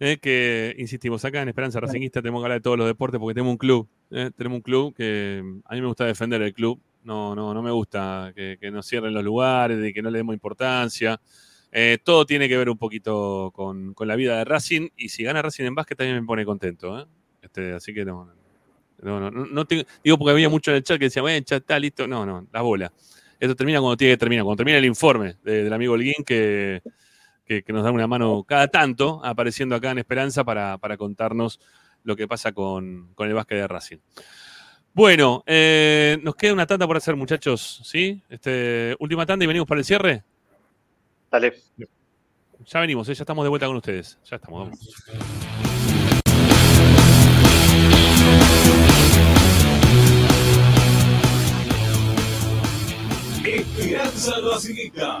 eh, 0.00 0.18
que 0.20 0.74
insistimos 0.78 1.24
acá 1.24 1.42
en 1.42 1.48
Esperanza 1.48 1.80
Racingista, 1.80 2.20
tenemos 2.22 2.40
que 2.40 2.44
hablar 2.46 2.58
de 2.58 2.62
todos 2.62 2.78
los 2.78 2.86
deportes 2.86 3.18
porque 3.20 3.34
tenemos 3.34 3.52
un 3.52 3.58
club. 3.58 3.88
eh, 4.10 4.30
tenemos 4.36 4.56
un 4.56 4.62
club 4.62 4.94
que 4.94 5.42
a 5.64 5.74
mí 5.74 5.80
me 5.80 5.86
gusta 5.86 6.04
defender 6.06 6.42
el 6.42 6.52
club. 6.54 6.80
No, 7.04 7.34
no, 7.34 7.52
no 7.52 7.62
me 7.62 7.70
gusta 7.70 8.32
que, 8.34 8.56
que 8.60 8.70
nos 8.70 8.86
cierren 8.86 9.12
los 9.12 9.22
lugares, 9.22 9.78
de 9.78 9.92
que 9.92 10.00
no 10.02 10.10
le 10.10 10.18
demos 10.18 10.34
importancia. 10.34 11.20
Eh, 11.70 11.98
todo 12.02 12.24
tiene 12.24 12.48
que 12.48 12.56
ver 12.56 12.70
un 12.70 12.78
poquito 12.78 13.50
con, 13.54 13.94
con 13.94 14.08
la 14.08 14.16
vida 14.16 14.38
de 14.38 14.44
Racing 14.44 14.88
y 14.96 15.08
si 15.10 15.22
gana 15.24 15.42
Racing 15.42 15.64
en 15.64 15.74
básquet 15.74 15.98
también 15.98 16.20
me 16.20 16.26
pone 16.26 16.44
contento. 16.44 16.98
¿eh? 17.00 17.04
Este, 17.42 17.72
así 17.74 17.92
que 17.92 18.04
no, 18.04 18.30
no, 19.02 19.20
no, 19.20 19.30
no, 19.30 19.64
tengo- 19.66 19.84
digo 20.02 20.16
porque 20.16 20.30
había 20.32 20.48
mucho 20.48 20.70
en 20.70 20.78
el 20.78 20.82
chat 20.84 20.98
que 20.98 21.06
decía, 21.06 21.20
bueno, 21.22 21.44
ya 21.46 21.56
está 21.56 21.78
listo. 21.78 22.06
No, 22.06 22.24
no, 22.24 22.46
la 22.52 22.62
bola. 22.62 22.92
Esto 23.40 23.54
termina 23.56 23.80
cuando 23.80 23.96
tiene 23.96 24.14
que 24.14 24.18
terminar. 24.18 24.44
Cuando 24.44 24.56
termina 24.58 24.78
el 24.78 24.84
informe 24.86 25.36
de- 25.42 25.64
del 25.64 25.72
amigo 25.72 25.92
Holguín, 25.94 26.24
que, 26.24 26.80
que, 27.44 27.62
que 27.62 27.72
nos 27.72 27.84
da 27.84 27.90
una 27.90 28.06
mano 28.06 28.44
cada 28.44 28.68
tanto, 28.68 29.20
apareciendo 29.24 29.74
acá 29.74 29.90
en 29.90 29.98
Esperanza 29.98 30.44
para, 30.44 30.78
para 30.78 30.96
contarnos 30.96 31.60
lo 32.02 32.16
que 32.16 32.28
pasa 32.28 32.52
con, 32.52 33.12
con 33.14 33.28
el 33.28 33.34
básquet 33.34 33.58
de 33.58 33.68
Racing. 33.68 33.98
Bueno, 34.92 35.42
eh, 35.46 36.18
nos 36.22 36.36
queda 36.36 36.52
una 36.52 36.66
tanda 36.66 36.86
por 36.86 36.96
hacer, 36.96 37.16
muchachos, 37.16 37.80
¿sí? 37.84 38.22
Este, 38.28 38.94
última 39.00 39.26
tanda 39.26 39.44
y 39.44 39.48
venimos 39.48 39.66
para 39.66 39.80
el 39.80 39.84
cierre. 39.84 40.22
Dale. 41.30 41.54
Ya 42.66 42.80
venimos, 42.80 43.08
¿eh? 43.08 43.14
ya 43.14 43.24
estamos 43.24 43.44
de 43.44 43.48
vuelta 43.48 43.66
con 43.66 43.76
ustedes. 43.76 44.18
Ya 44.24 44.36
estamos, 44.36 44.68
vamos. 44.68 45.04
Esperanza 53.44 54.32
Racingista. 54.40 55.20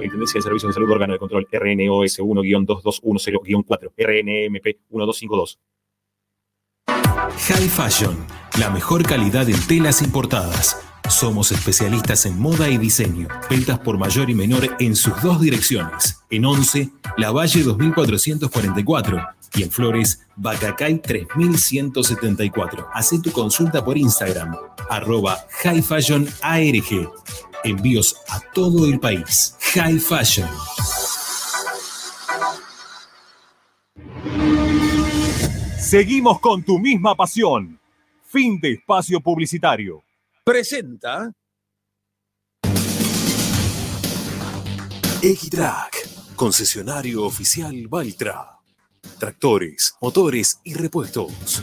Superintendencia 0.00 0.38
de 0.38 0.42
Servicios 0.42 0.70
de 0.70 0.74
Salud 0.74 0.90
Órgano 0.92 1.12
de 1.12 1.18
Control 1.18 1.46
RNOS 1.52 2.20
1-2210-4 2.20 3.92
RNMP 3.98 4.64
1252 4.88 5.58
High 6.88 7.68
Fashion, 7.68 8.16
la 8.58 8.70
mejor 8.70 9.02
calidad 9.02 9.46
en 9.50 9.60
telas 9.66 10.00
importadas. 10.00 10.80
Somos 11.10 11.52
especialistas 11.52 12.24
en 12.24 12.40
moda 12.40 12.70
y 12.70 12.78
diseño. 12.78 13.28
Ventas 13.50 13.78
por 13.80 13.98
mayor 13.98 14.30
y 14.30 14.34
menor 14.34 14.74
en 14.78 14.96
sus 14.96 15.20
dos 15.22 15.38
direcciones. 15.40 16.22
En 16.30 16.46
11, 16.46 16.88
La 17.18 17.30
Valle 17.30 17.62
2444 17.62 19.20
y 19.54 19.64
en 19.64 19.70
Flores, 19.70 20.26
Bacacay 20.36 21.02
3174. 21.02 22.88
Haz 22.94 23.10
tu 23.22 23.30
consulta 23.32 23.84
por 23.84 23.98
Instagram, 23.98 24.56
arroba 24.88 25.36
High 25.62 25.82
Fashion 25.82 26.26
ARG. 26.40 27.10
Envíos 27.64 28.16
a 28.28 28.40
todo 28.52 28.86
el 28.86 28.98
país. 28.98 29.56
High 29.74 29.98
Fashion. 29.98 30.48
Seguimos 35.78 36.40
con 36.40 36.62
tu 36.62 36.78
misma 36.78 37.14
pasión. 37.14 37.80
Fin 38.24 38.60
de 38.60 38.74
espacio 38.74 39.20
publicitario. 39.20 40.04
Presenta 40.44 41.32
Equitrack, 45.22 46.34
concesionario 46.34 47.24
oficial 47.24 47.88
Valtra. 47.88 48.58
Tractores, 49.18 49.94
motores 50.00 50.60
y 50.64 50.72
repuestos. 50.72 51.62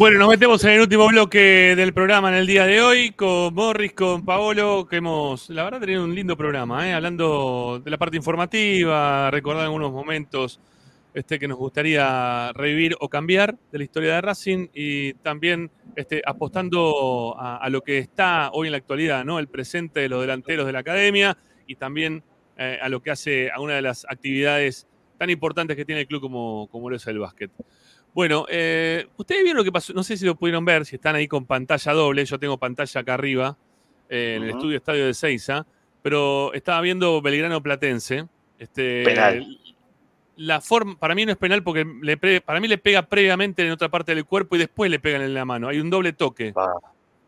Bueno, 0.00 0.18
nos 0.18 0.30
metemos 0.30 0.64
en 0.64 0.70
el 0.70 0.80
último 0.80 1.06
bloque 1.08 1.74
del 1.76 1.92
programa 1.92 2.30
en 2.30 2.36
el 2.36 2.46
día 2.46 2.64
de 2.64 2.80
hoy 2.80 3.10
con 3.10 3.52
Morris, 3.52 3.92
con 3.92 4.24
Paolo, 4.24 4.86
que 4.88 4.96
hemos, 4.96 5.50
la 5.50 5.62
verdad, 5.62 5.78
tenido 5.78 6.02
un 6.02 6.14
lindo 6.14 6.38
programa, 6.38 6.88
¿eh? 6.88 6.94
hablando 6.94 7.82
de 7.84 7.90
la 7.90 7.98
parte 7.98 8.16
informativa, 8.16 9.30
recordar 9.30 9.64
algunos 9.64 9.92
momentos 9.92 10.58
este, 11.12 11.38
que 11.38 11.46
nos 11.46 11.58
gustaría 11.58 12.50
revivir 12.54 12.96
o 12.98 13.10
cambiar 13.10 13.58
de 13.70 13.76
la 13.76 13.84
historia 13.84 14.14
de 14.14 14.20
Racing 14.22 14.68
y 14.72 15.12
también 15.12 15.70
este, 15.94 16.22
apostando 16.24 17.36
a, 17.38 17.58
a 17.58 17.68
lo 17.68 17.82
que 17.82 17.98
está 17.98 18.48
hoy 18.54 18.68
en 18.68 18.72
la 18.72 18.78
actualidad, 18.78 19.22
¿no? 19.26 19.38
El 19.38 19.48
presente 19.48 20.00
de 20.00 20.08
los 20.08 20.22
delanteros 20.22 20.64
de 20.64 20.72
la 20.72 20.78
academia 20.78 21.36
y 21.66 21.74
también 21.74 22.22
eh, 22.56 22.78
a 22.80 22.88
lo 22.88 23.02
que 23.02 23.10
hace 23.10 23.50
a 23.50 23.60
una 23.60 23.74
de 23.74 23.82
las 23.82 24.06
actividades 24.08 24.86
tan 25.18 25.28
importantes 25.28 25.76
que 25.76 25.84
tiene 25.84 26.00
el 26.00 26.06
club 26.06 26.22
como, 26.22 26.68
como 26.70 26.88
lo 26.88 26.96
es 26.96 27.06
el 27.06 27.18
básquet. 27.18 27.50
Bueno, 28.12 28.46
eh, 28.48 29.06
ustedes 29.16 29.42
vieron 29.42 29.58
lo 29.58 29.64
que 29.64 29.72
pasó, 29.72 29.92
no 29.92 30.02
sé 30.02 30.16
si 30.16 30.24
lo 30.26 30.34
pudieron 30.34 30.64
ver, 30.64 30.84
si 30.84 30.96
están 30.96 31.14
ahí 31.14 31.28
con 31.28 31.46
pantalla 31.46 31.92
doble, 31.92 32.24
yo 32.24 32.38
tengo 32.38 32.58
pantalla 32.58 33.00
acá 33.00 33.14
arriba, 33.14 33.56
eh, 34.08 34.34
en 34.36 34.42
el 34.42 34.50
estudio 34.50 34.76
estadio 34.76 35.06
de 35.06 35.14
Seiza, 35.14 35.64
pero 36.02 36.52
estaba 36.54 36.80
viendo 36.80 37.22
Belgrano 37.22 37.62
Platense. 37.62 38.26
Este, 38.58 39.04
Penal. 39.04 39.58
La 40.36 40.60
forma, 40.60 40.98
para 40.98 41.14
mí 41.14 41.26
no 41.26 41.32
es 41.32 41.38
penal 41.38 41.62
porque 41.62 41.84
le 42.02 42.16
pre- 42.16 42.40
para 42.40 42.60
mí 42.60 42.66
le 42.66 42.78
pega 42.78 43.02
previamente 43.02 43.62
en 43.64 43.70
otra 43.72 43.90
parte 43.90 44.14
del 44.14 44.24
cuerpo 44.24 44.56
y 44.56 44.58
después 44.58 44.90
le 44.90 44.98
pegan 44.98 45.20
en 45.20 45.34
la 45.34 45.44
mano. 45.44 45.68
Hay 45.68 45.78
un 45.80 45.90
doble 45.90 46.14
toque. 46.14 46.54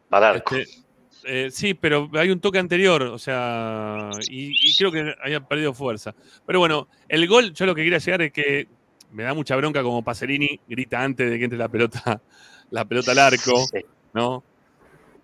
Para 0.09 0.31
arco. 0.31 0.57
Este, 0.57 0.83
eh, 1.25 1.51
sí, 1.51 1.75
pero 1.75 2.11
hay 2.15 2.31
un 2.31 2.41
toque 2.41 2.59
anterior, 2.59 3.03
o 3.03 3.19
sea, 3.19 4.11
y, 4.29 4.53
y 4.59 4.75
creo 4.77 4.91
que 4.91 5.15
hayan 5.23 5.47
perdido 5.47 5.75
fuerza. 5.75 6.15
Pero 6.47 6.59
bueno, 6.59 6.89
el 7.07 7.29
gol, 7.29 7.53
yo 7.53 7.67
lo 7.67 7.75
que 7.75 7.85
quería 7.85 7.99
llegar 7.99 8.23
es 8.23 8.33
que 8.33 8.67
me 9.13 9.23
da 9.25 9.35
mucha 9.35 9.57
bronca 9.57 9.83
como 9.83 10.03
Pacerini 10.03 10.59
grita 10.69 11.03
antes 11.03 11.31
de 11.31 11.39
que 11.39 11.45
entre 11.45 11.59
la 11.59 11.69
pelota, 11.69 12.21
la 12.71 12.85
pelota 12.85 13.13
al 13.13 13.19
arco, 13.19 13.65
¿no? 14.15 14.43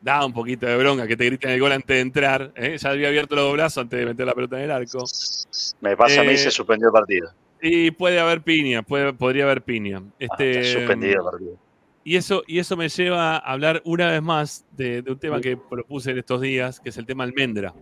Da 0.01 0.24
un 0.24 0.32
poquito 0.32 0.66
de 0.66 0.77
bronca 0.77 1.06
que 1.09 1.16
te 1.16 1.24
griten 1.24 1.51
el 1.51 1.60
gol 1.60 1.73
antes 1.73 1.89
de 1.97 2.01
entrar. 2.01 2.52
¿eh? 2.55 2.77
Ya 2.78 2.90
había 2.90 3.09
abierto 3.09 3.35
los 3.35 3.52
brazos 3.52 3.82
antes 3.82 3.98
de 3.98 4.06
meter 4.06 4.27
la 4.27 4.35
pelota 4.35 4.56
en 4.59 4.65
el 4.65 4.70
arco. 4.70 5.05
Me 5.81 5.97
pasa 5.97 6.20
a 6.20 6.24
mí 6.24 6.31
Eh, 6.31 6.36
se 6.39 6.51
suspendió 6.52 6.89
el 6.89 6.93
partido. 6.93 7.31
Y 7.60 7.90
puede 7.90 8.20
haber 8.20 8.43
piña, 8.43 8.82
puede, 8.82 9.12
podría 9.12 9.43
haber 9.44 9.62
piña. 9.62 10.01
Este, 10.20 10.60
Está 10.60 10.78
suspendido 10.78 11.15
el 11.24 11.31
partido. 11.31 11.56
y 12.05 12.15
eso, 12.15 12.44
y 12.47 12.60
eso 12.60 12.77
me 12.77 12.89
lleva 12.89 13.36
a 13.36 13.39
hablar 13.39 13.82
una 13.85 14.09
vez 14.12 14.23
más 14.23 14.65
de, 14.70 15.02
de 15.02 15.10
un 15.10 15.19
tema 15.19 15.40
que 15.40 15.56
propuse 15.56 16.12
en 16.12 16.19
estos 16.19 16.40
días, 16.40 16.78
que 16.78 16.90
es 16.90 16.97
el 16.98 17.05
tema 17.05 17.24
almendra, 17.24 17.74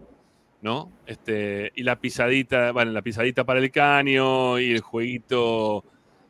¿no? 0.63 0.91
Este, 1.05 1.71
y 1.75 1.83
la 1.83 2.01
pisadita, 2.01 2.73
bueno, 2.73 2.93
la 2.93 3.03
pisadita 3.03 3.45
para 3.45 3.61
el 3.61 3.71
caño 3.71 4.59
y 4.59 4.73
el 4.73 4.81
jueguito 4.81 5.85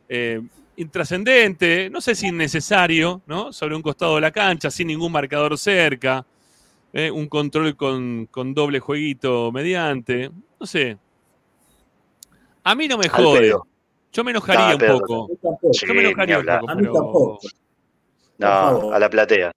eh, 0.08 0.40
intrascendente, 0.76 1.88
no 1.90 2.00
sé 2.00 2.14
si 2.14 2.28
innecesario, 2.28 3.22
¿no? 3.26 3.52
Sobre 3.52 3.74
un 3.76 3.82
costado 3.82 4.16
de 4.16 4.20
la 4.20 4.30
cancha, 4.30 4.70
sin 4.70 4.88
ningún 4.88 5.10
marcador 5.12 5.56
cerca, 5.58 6.24
¿eh? 6.92 7.10
un 7.10 7.26
control 7.28 7.76
con, 7.76 8.26
con 8.30 8.52
doble 8.54 8.78
jueguito 8.80 9.50
mediante, 9.52 10.30
no 10.60 10.66
sé. 10.66 10.98
A 12.64 12.74
mí 12.74 12.88
no 12.88 12.98
me 12.98 13.08
jode. 13.08 13.54
Yo 14.12 14.24
me 14.24 14.30
enojaría 14.32 14.76
No, 14.76 14.94
un 14.94 15.00
poco. 15.00 15.28
Sí, 15.72 15.86
Yo 15.86 15.94
me 15.94 16.00
enojaría 16.00 16.38
un 16.38 16.46
poco, 16.46 16.70
A 16.70 16.74
mí 16.74 16.82
pero- 16.82 16.92
tampoco. 16.94 17.38
No, 18.38 18.92
a 18.92 18.98
la 18.98 19.08
platea. 19.08 19.50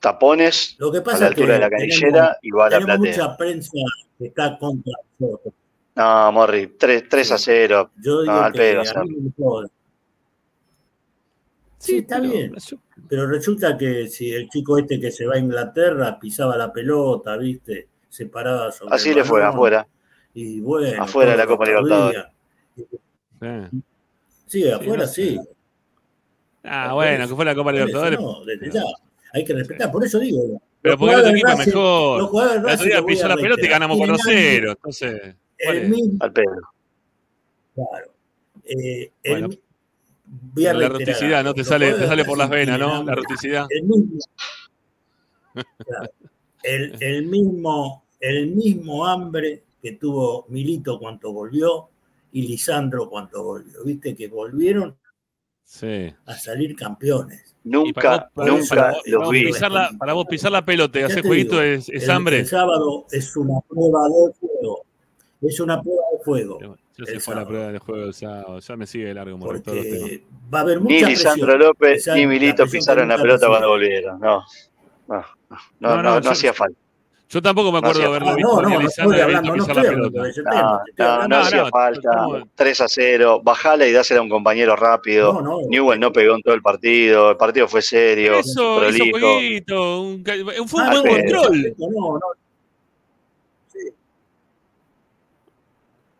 Tapones 0.00 0.76
Lo 0.78 0.92
que 0.92 0.98
a 0.98 1.02
la 1.04 1.12
es 1.12 1.18
que 1.18 1.24
altura 1.24 1.54
de 1.54 1.60
la 1.60 1.70
canillera 1.70 2.36
y 2.42 2.50
va 2.50 2.66
a 2.66 2.70
la 2.70 2.80
platea. 2.80 2.98
mucha 2.98 3.36
prensa 3.36 3.70
que 4.18 4.26
está 4.26 4.58
contra 4.58 4.92
nosotros. 5.18 5.54
No, 5.96 6.30
Morri, 6.32 6.66
3, 6.78 7.08
3 7.08 7.32
a 7.32 7.38
0. 7.38 7.90
Yo 8.02 8.20
digo 8.22 8.32
No, 8.32 8.40
al 8.42 8.52
que 8.52 8.58
pedo. 8.58 8.80
a 8.82 9.04
mí 9.04 9.16
me 9.18 9.30
joda. 9.36 9.68
Sí, 11.78 11.98
está 11.98 12.20
bien. 12.20 12.54
Pero 13.08 13.26
resulta 13.26 13.76
que 13.78 14.08
si 14.08 14.30
el 14.32 14.48
chico 14.48 14.78
este 14.78 14.98
que 15.00 15.10
se 15.10 15.26
va 15.26 15.34
a 15.34 15.38
Inglaterra 15.38 16.18
pisaba 16.18 16.56
la 16.56 16.72
pelota, 16.72 17.36
¿viste? 17.36 17.88
Se 18.08 18.26
paraba 18.26 18.70
sobre 18.72 18.94
Así 18.94 19.14
le 19.14 19.24
fue, 19.24 19.42
afuera. 19.44 19.86
Y 20.34 20.60
bueno, 20.60 21.02
Afuera 21.02 21.32
de 21.32 21.36
la 21.38 21.46
Copa 21.46 21.64
Libertadores. 21.64 22.24
Sí, 24.46 24.68
afuera 24.70 25.02
no 25.04 25.06
sé. 25.08 25.22
sí. 25.30 25.40
Ah, 26.64 26.92
bueno, 26.94 27.24
eso, 27.24 27.30
que 27.32 27.36
fue 27.36 27.44
la 27.44 27.54
Copa 27.54 27.72
Libertadores. 27.72 28.20
no, 28.20 28.44
desde 28.44 28.70
ya. 28.70 28.82
Hay 29.32 29.44
que 29.44 29.54
respetar, 29.54 29.90
por 29.92 30.04
eso 30.04 30.18
digo. 30.18 30.60
Pero 30.82 30.98
porque 30.98 31.14
el 31.14 31.20
otro 31.20 31.32
equipo 31.32 31.48
es 31.48 31.66
mejor. 31.66 32.18
los 32.20 32.28
jugadores 32.30 32.56
El 32.56 32.60
otro 32.64 32.70
Racing, 32.72 32.86
día 32.86 32.96
lo 32.96 33.02
voy 33.02 33.14
pisó 33.14 33.28
la 33.28 33.36
pelota 33.36 33.64
y 33.66 33.68
ganamos 33.68 33.96
tienen 33.98 34.16
4-0. 34.16 34.70
Entonces, 34.72 35.12
¿cuál 35.20 35.36
El 35.58 35.88
mismo, 35.88 36.18
Al 36.20 36.32
pedo. 36.32 36.60
claro. 37.74 38.10
Eh, 38.64 39.10
el 39.22 39.40
Bueno. 39.42 39.56
voy 40.26 40.66
a 40.66 40.74
la 40.74 40.86
algo. 40.86 40.98
¿no? 41.44 41.54
Te 41.54 41.64
sale, 41.64 41.92
te 41.94 42.06
sale 42.06 42.24
por 42.24 42.36
las 42.38 42.50
venas, 42.50 42.78
¿no? 42.78 42.88
La 42.88 42.96
hambre. 42.98 43.14
ruticidad. 43.16 43.66
El 43.70 43.84
mismo, 43.84 44.18
claro, 45.78 46.10
el, 46.62 46.96
el 47.02 47.26
mismo, 47.26 48.04
el 48.20 48.48
mismo 48.48 49.06
hambre 49.06 49.62
que 49.80 49.92
tuvo 49.92 50.46
Milito 50.48 50.98
cuando 50.98 51.32
volvió 51.32 51.88
y 52.32 52.42
Lisandro 52.42 53.08
cuando 53.08 53.42
volvió. 53.42 53.84
Viste 53.84 54.14
que 54.14 54.28
volvieron 54.28 54.96
Sí. 55.64 56.12
a 56.26 56.34
salir 56.34 56.76
campeones. 56.76 57.54
Nunca, 57.64 58.30
nunca 58.36 58.90
eso, 58.92 59.00
los 59.06 59.30
vi. 59.30 59.46
pisar 59.46 59.72
la- 59.72 59.90
para 59.98 60.12
vos 60.12 60.26
pisar 60.28 60.52
la 60.52 60.64
pelota 60.64 61.00
y 61.00 61.02
hacer 61.02 61.24
jueguito 61.26 61.60
digo, 61.60 61.62
es, 61.62 61.88
es 61.88 62.04
el- 62.04 62.10
hambre. 62.10 62.38
El 62.40 62.46
sábado 62.46 63.06
es 63.10 63.36
una 63.36 63.58
prueba 63.68 64.00
de 64.08 64.32
fuego. 64.34 64.85
Es 65.42 65.60
una 65.60 65.80
prueba 65.82 66.02
de 66.12 66.24
fuego. 66.24 66.58
Ya 66.98 67.04
se 67.04 67.20
fue 67.20 67.34
la 67.34 67.46
prueba 67.46 67.66
del 67.68 67.78
juego 67.78 68.02
del 68.04 68.14
sábado. 68.14 68.58
Ya 68.58 68.76
me 68.76 68.86
sigue 68.86 69.06
de 69.06 69.14
largo. 69.14 69.38
Porque 69.38 70.22
va 70.52 70.58
a 70.60 70.62
haber 70.62 70.80
mucha 70.80 70.94
Ni 70.94 71.02
presión. 71.04 71.34
Lisandro 71.34 71.58
López 71.58 72.06
ni 72.14 72.26
Milito 72.26 72.66
pisaron 72.66 73.08
la 73.08 73.18
pelota 73.18 73.46
cuando 73.48 73.68
volvieron. 73.68 74.18
No, 74.20 74.42
no, 75.08 75.14
no, 75.16 75.18
no, 75.18 75.58
No, 75.80 75.96
no, 75.96 76.02
no, 76.02 76.14
no 76.16 76.20
yo- 76.20 76.30
hacía 76.30 76.52
falta. 76.52 76.78
Yo 77.28 77.42
tampoco 77.42 77.72
me 77.72 77.78
acuerdo 77.78 77.98
de 78.02 78.06
haberlo 78.06 78.36
visto 78.36 78.52
no, 78.54 78.62
no, 78.62 78.68
no 78.70 78.80
Lisandro 78.82 79.16
estoy 79.16 79.20
hablando, 79.20 79.56
no 79.56 79.62
estoy 79.62 79.74
la 79.74 79.80
hablando 79.80 80.10
pelota. 80.12 80.22
de 80.22 80.30
ese 80.30 80.42
No, 80.42 80.50
tema. 80.50 80.62
No, 80.96 81.04
hablando 81.04 81.28
no 81.28 81.40
No, 81.40 81.46
hacía 81.46 81.62
no, 81.62 81.68
falta. 81.70 81.98
estamos- 82.10 82.42
3 82.54 82.80
a 82.80 82.88
0. 82.88 83.40
Bajala 83.42 83.86
y 83.88 83.92
dásela 83.92 84.20
a 84.20 84.22
un 84.22 84.28
compañero 84.28 84.76
rápido. 84.76 85.32
No, 85.32 85.42
no. 85.42 85.58
Newell 85.68 85.98
no 85.98 86.12
pegó 86.12 86.36
en 86.36 86.42
todo 86.42 86.54
el 86.54 86.62
partido. 86.62 87.32
El 87.32 87.36
partido 87.36 87.66
fue 87.66 87.82
serio, 87.82 88.38
Eso, 88.38 88.76
prolijo. 88.78 89.16
un, 89.16 90.24
fue 90.68 90.82
un 90.82 90.88
Ah, 90.88 91.00
buen 91.02 91.02
pero- 91.24 91.42
control. 91.42 91.74
No, 91.78 91.88
no. 91.90 92.20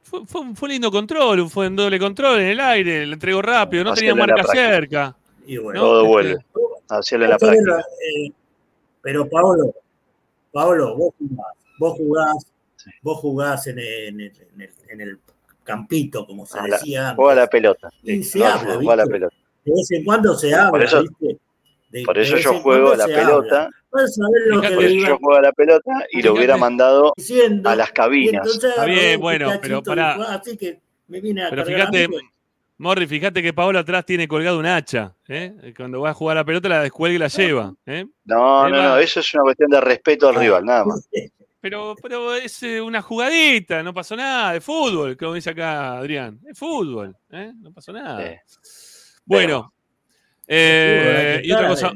Fue, 0.08 0.24
fue, 0.24 0.40
un- 0.40 0.54
fue 0.54 0.68
un 0.68 0.72
lindo 0.72 0.90
control, 0.90 1.50
fue 1.50 1.66
un 1.66 1.74
doble 1.74 1.98
control 1.98 2.38
en 2.40 2.46
el 2.46 2.60
aire, 2.60 3.04
le 3.06 3.14
entregó 3.14 3.42
rápido, 3.42 3.82
no 3.82 3.92
tenía 3.92 4.12
en 4.12 4.18
marca 4.18 4.44
cerca. 4.44 5.16
Y 5.46 5.56
bueno, 5.58 5.80
Todo 5.80 6.00
Este, 6.02 6.08
vuelve. 6.08 6.44
Hacelo 6.88 7.24
en 7.24 7.30
la 7.30 7.38
Pero, 7.38 7.50
práctica. 7.52 7.80
eh, 7.80 8.30
pero 9.02 9.28
Paolo, 9.28 9.74
Paolo, 10.52 10.96
vos 10.96 11.14
jugás, 11.18 11.46
vos 11.78 11.96
jugás, 11.96 12.52
vos 13.02 13.18
jugás 13.18 13.66
en 13.66 13.78
el, 13.80 13.86
en 14.08 14.20
el- 14.20 14.32
en 14.54 14.60
el- 14.60 14.70
en 14.90 15.00
el 15.00 15.18
campito, 15.64 16.24
como 16.24 16.46
se 16.46 16.58
A 16.60 16.66
la- 16.68 16.76
decía 16.78 17.14
Juega 17.16 17.34
la 17.34 17.42
antes. 17.42 17.50
pelota. 17.60 17.90
Y 18.04 18.22
se 18.22 18.38
No, 18.38 18.46
habla, 18.46 18.74
juega 18.76 18.96
la 18.96 19.06
pelota. 19.06 19.36
De 19.64 19.72
vez 19.72 19.90
en 19.90 20.04
cuando 20.04 20.34
se 20.36 20.54
habla, 20.54 20.84
eso- 20.84 21.02
¿viste? 21.02 21.38
De- 21.88 22.02
Por 22.04 22.18
eso 22.18 22.36
yo 22.36 22.54
juego 22.60 22.88
cuando 22.94 23.06
la 23.06 23.14
pelota. 23.14 23.62
a 23.64 23.70
Por 23.90 24.00
eso 24.02 24.22
yo 25.06 25.18
juego 25.18 25.40
la 25.40 25.52
pelota 25.52 25.90
y 26.10 26.20
lo 26.22 26.34
hubiera 26.34 26.56
mandado 26.56 27.12
diciendo. 27.16 27.70
a 27.70 27.76
las 27.76 27.92
cabinas. 27.92 28.46
Está 28.46 28.84
bien, 28.84 29.20
bueno, 29.20 29.52
pero 29.62 29.82
fue 29.82 30.00
así 30.28 30.56
que 30.56 30.80
me 31.08 31.20
vine 31.20 31.44
a 31.44 31.50
Pero 31.50 31.62
a 31.62 31.64
fíjate. 31.64 32.08
Morri, 32.78 33.06
fíjate 33.06 33.42
que 33.42 33.54
Paolo 33.54 33.78
atrás 33.78 34.04
tiene 34.04 34.28
colgado 34.28 34.58
un 34.58 34.66
hacha. 34.66 35.14
¿eh? 35.28 35.72
Cuando 35.74 36.02
va 36.02 36.10
a 36.10 36.14
jugar 36.14 36.36
la 36.36 36.44
pelota 36.44 36.68
la 36.68 36.82
descuelga 36.82 37.14
y 37.16 37.18
la 37.18 37.28
lleva. 37.28 37.72
¿eh? 37.86 38.04
No, 38.26 38.68
no, 38.68 38.82
no. 38.82 38.98
Eso 38.98 39.20
es 39.20 39.32
una 39.32 39.44
cuestión 39.44 39.70
de 39.70 39.80
respeto 39.80 40.28
al 40.28 40.36
Ah. 40.36 40.40
rival, 40.40 40.64
nada 40.64 40.84
más. 40.84 41.08
Pero, 41.58 41.96
pero 42.00 42.32
es 42.36 42.62
eh, 42.62 42.80
una 42.80 43.02
jugadita, 43.02 43.82
no 43.82 43.92
pasó 43.92 44.14
nada, 44.14 44.52
de 44.52 44.60
fútbol, 44.60 45.16
como 45.16 45.34
dice 45.34 45.50
acá 45.50 45.96
Adrián. 45.96 46.38
Es 46.48 46.56
fútbol, 46.56 47.16
¿eh? 47.30 47.50
no 47.56 47.72
pasó 47.72 47.92
nada. 47.92 48.40
Bueno, 49.24 49.72
eh, 50.47 51.40
y 51.44 51.52
otra 51.52 51.68
cosa, 51.68 51.93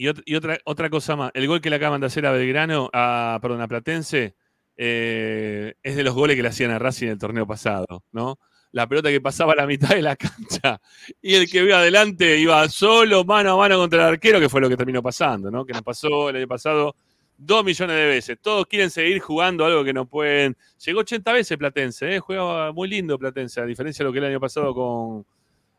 y 0.00 0.34
otra, 0.34 0.58
otra 0.64 0.88
cosa 0.88 1.16
más. 1.16 1.30
El 1.34 1.46
gol 1.46 1.60
que 1.60 1.68
le 1.68 1.76
acaban 1.76 2.00
de 2.00 2.06
hacer 2.06 2.24
a 2.24 2.32
Belgrano, 2.32 2.88
a, 2.92 3.38
perdón, 3.42 3.60
a 3.60 3.68
Platense, 3.68 4.34
eh, 4.76 5.74
es 5.82 5.96
de 5.96 6.02
los 6.02 6.14
goles 6.14 6.36
que 6.36 6.42
le 6.42 6.48
hacían 6.48 6.70
a 6.70 6.78
Racing 6.78 7.06
en 7.06 7.12
el 7.12 7.18
torneo 7.18 7.46
pasado, 7.46 8.04
¿no? 8.12 8.38
La 8.72 8.86
pelota 8.86 9.10
que 9.10 9.20
pasaba 9.20 9.52
a 9.52 9.56
la 9.56 9.66
mitad 9.66 9.90
de 9.90 10.00
la 10.00 10.16
cancha 10.16 10.80
y 11.20 11.34
el 11.34 11.50
que 11.50 11.58
iba 11.58 11.78
adelante 11.78 12.38
iba 12.38 12.66
solo, 12.68 13.24
mano 13.24 13.52
a 13.52 13.56
mano 13.56 13.76
contra 13.76 14.04
el 14.04 14.14
arquero, 14.14 14.40
que 14.40 14.48
fue 14.48 14.60
lo 14.60 14.70
que 14.70 14.76
terminó 14.76 15.02
pasando, 15.02 15.50
¿no? 15.50 15.66
Que 15.66 15.74
nos 15.74 15.82
pasó 15.82 16.30
el 16.30 16.36
año 16.36 16.48
pasado 16.48 16.94
dos 17.36 17.64
millones 17.64 17.96
de 17.96 18.06
veces. 18.06 18.38
Todos 18.40 18.66
quieren 18.66 18.90
seguir 18.90 19.20
jugando 19.20 19.66
algo 19.66 19.84
que 19.84 19.92
no 19.92 20.06
pueden. 20.06 20.56
Llegó 20.84 21.00
80 21.00 21.32
veces 21.32 21.58
Platense, 21.58 22.16
¿eh? 22.16 22.20
juega 22.20 22.72
muy 22.72 22.88
lindo 22.88 23.18
Platense, 23.18 23.60
a 23.60 23.66
diferencia 23.66 24.02
de 24.02 24.08
lo 24.08 24.12
que 24.12 24.18
el 24.20 24.26
año 24.26 24.40
pasado 24.40 24.72
con, 24.72 25.26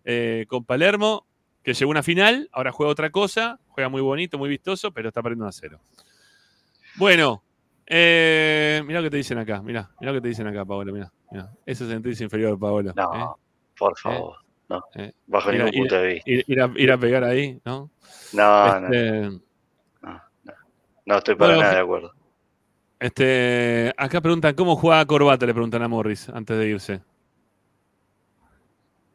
eh, 0.05 0.45
con 0.47 0.63
Palermo, 0.65 1.25
que 1.63 1.73
llegó 1.73 1.91
a 1.91 1.93
una 1.93 2.03
final, 2.03 2.49
ahora 2.51 2.71
juega 2.71 2.91
otra 2.91 3.09
cosa, 3.11 3.59
juega 3.67 3.89
muy 3.89 4.01
bonito, 4.01 4.37
muy 4.37 4.49
vistoso, 4.49 4.91
pero 4.91 5.09
está 5.09 5.21
perdiendo 5.21 5.45
a 5.47 5.51
cero. 5.51 5.79
Bueno, 6.95 7.43
eh, 7.85 8.81
mirá 8.85 8.99
lo 8.99 9.05
que 9.05 9.11
te 9.11 9.17
dicen 9.17 9.37
acá, 9.37 9.61
mirá, 9.61 9.89
mirá 9.99 10.11
lo 10.11 10.17
que 10.17 10.21
te 10.21 10.27
dicen 10.29 10.47
acá, 10.47 10.65
Paolo, 10.65 10.91
mirá, 10.93 11.11
mirá. 11.31 11.49
Ese 11.65 11.87
sentirse 11.87 12.23
inferior, 12.23 12.57
Paolo. 12.59 12.93
No, 12.95 13.13
¿eh? 13.15 13.25
por 13.77 13.97
favor. 13.97 14.37
No. 14.69 14.81
Eh, 14.95 15.11
Bajo 15.27 15.51
ningún 15.51 15.67
ir- 15.69 15.77
punto 15.79 15.95
de 15.95 16.07
vista. 16.13 16.31
Ir, 16.31 16.43
ir 16.47 16.61
a, 16.61 16.71
ir 16.75 16.91
a 16.91 16.97
pegar 16.97 17.23
ahí, 17.23 17.59
¿no? 17.65 17.91
No, 18.33 18.79
no, 18.79 18.87
Este, 18.87 19.39
no 21.05 21.17
estoy 21.17 21.35
para 21.35 21.47
Bueno, 21.55 21.61
nada 21.61 21.73
de 21.75 21.81
acuerdo. 21.81 22.13
este, 22.99 23.93
acá 23.97 24.21
preguntan, 24.21 24.55
¿cómo 24.55 24.75
juega 24.75 25.05
Corbata? 25.05 25.45
Le 25.45 25.53
preguntan 25.53 25.81
a 25.83 25.87
Morris 25.87 26.29
antes 26.29 26.57
de 26.57 26.67
irse. 26.69 27.01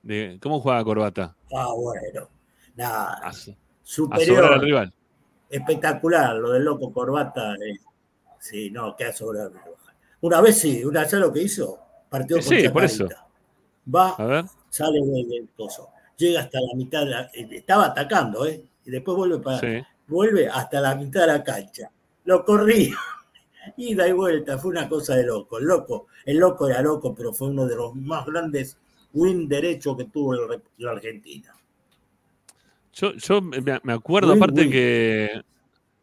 De- 0.07 0.39
¿Cómo 0.41 0.61
juega 0.61 0.85
Corbata? 0.85 1.35
Ah, 1.53 1.69
bueno. 1.77 2.29
Nada. 2.77 3.15
A, 3.25 3.33
so- 3.33 3.51
a 3.51 3.57
Superior. 3.83 4.45
al 4.53 4.61
rival. 4.61 4.93
espectacular, 5.51 6.37
lo 6.37 6.53
del 6.53 6.65
loco 6.65 6.93
corbata. 6.93 7.55
eh, 7.55 7.79
sí, 8.39 8.71
no, 8.71 8.95
queda 8.97 9.13
sobre 9.13 9.41
Una 10.21 10.41
vez 10.41 10.59
sí, 10.59 10.85
una 10.85 11.01
vez 11.03 11.13
lo 11.15 11.33
que 11.33 11.43
hizo, 11.43 11.79
partió 12.09 12.37
con 12.37 12.43
Sí, 12.45 12.69
por 12.69 12.85
eso. 12.85 13.09
Va, 13.95 14.11
A 14.11 14.25
ver. 14.27 14.45
sale 14.71 15.01
del, 15.01 15.29
del 15.29 15.49
coso, 15.57 15.91
llega 16.17 16.41
hasta 16.41 16.59
la 16.61 16.75
mitad, 16.77 17.01
de 17.05 17.11
la- 17.11 17.31
eh, 17.33 17.49
estaba 17.53 17.87
atacando, 17.87 18.45
¿eh? 18.47 18.63
Y 18.85 18.91
después 18.91 19.17
vuelve 19.17 19.39
para, 19.39 19.59
Sí. 19.61 19.83
vuelve 20.09 20.49
hasta 20.49 20.81
la 20.81 20.95
mitad 20.97 21.21
de 21.23 21.27
la 21.29 21.43
cancha. 21.45 21.91
Lo 22.25 22.45
corría, 22.45 22.97
ida 23.77 24.07
y 24.09 24.13
vuelta, 24.13 24.59
fue 24.59 24.71
una 24.71 24.89
cosa 24.89 25.15
de 25.17 25.25
loco. 25.27 25.59
El 25.59 25.65
loco, 25.67 26.07
el 26.25 26.37
loco 26.39 26.69
era 26.69 26.83
loco, 26.83 27.15
pero 27.15 27.33
fue 27.33 27.49
uno 27.49 27.67
de 27.67 27.77
los 27.77 27.95
más 27.95 28.27
grandes 28.27 28.77
win 29.17 29.49
derechos 29.49 29.97
que 29.97 30.05
tuvo 30.05 30.35
el 30.35 30.63
la 30.79 30.91
Argentina. 30.93 31.55
Yo, 32.93 33.15
yo 33.15 33.43
me, 33.43 33.61
me 33.83 33.93
acuerdo, 33.93 34.33
Win, 34.33 34.43
aparte 34.43 34.61
win. 34.63 34.71
que. 34.71 35.43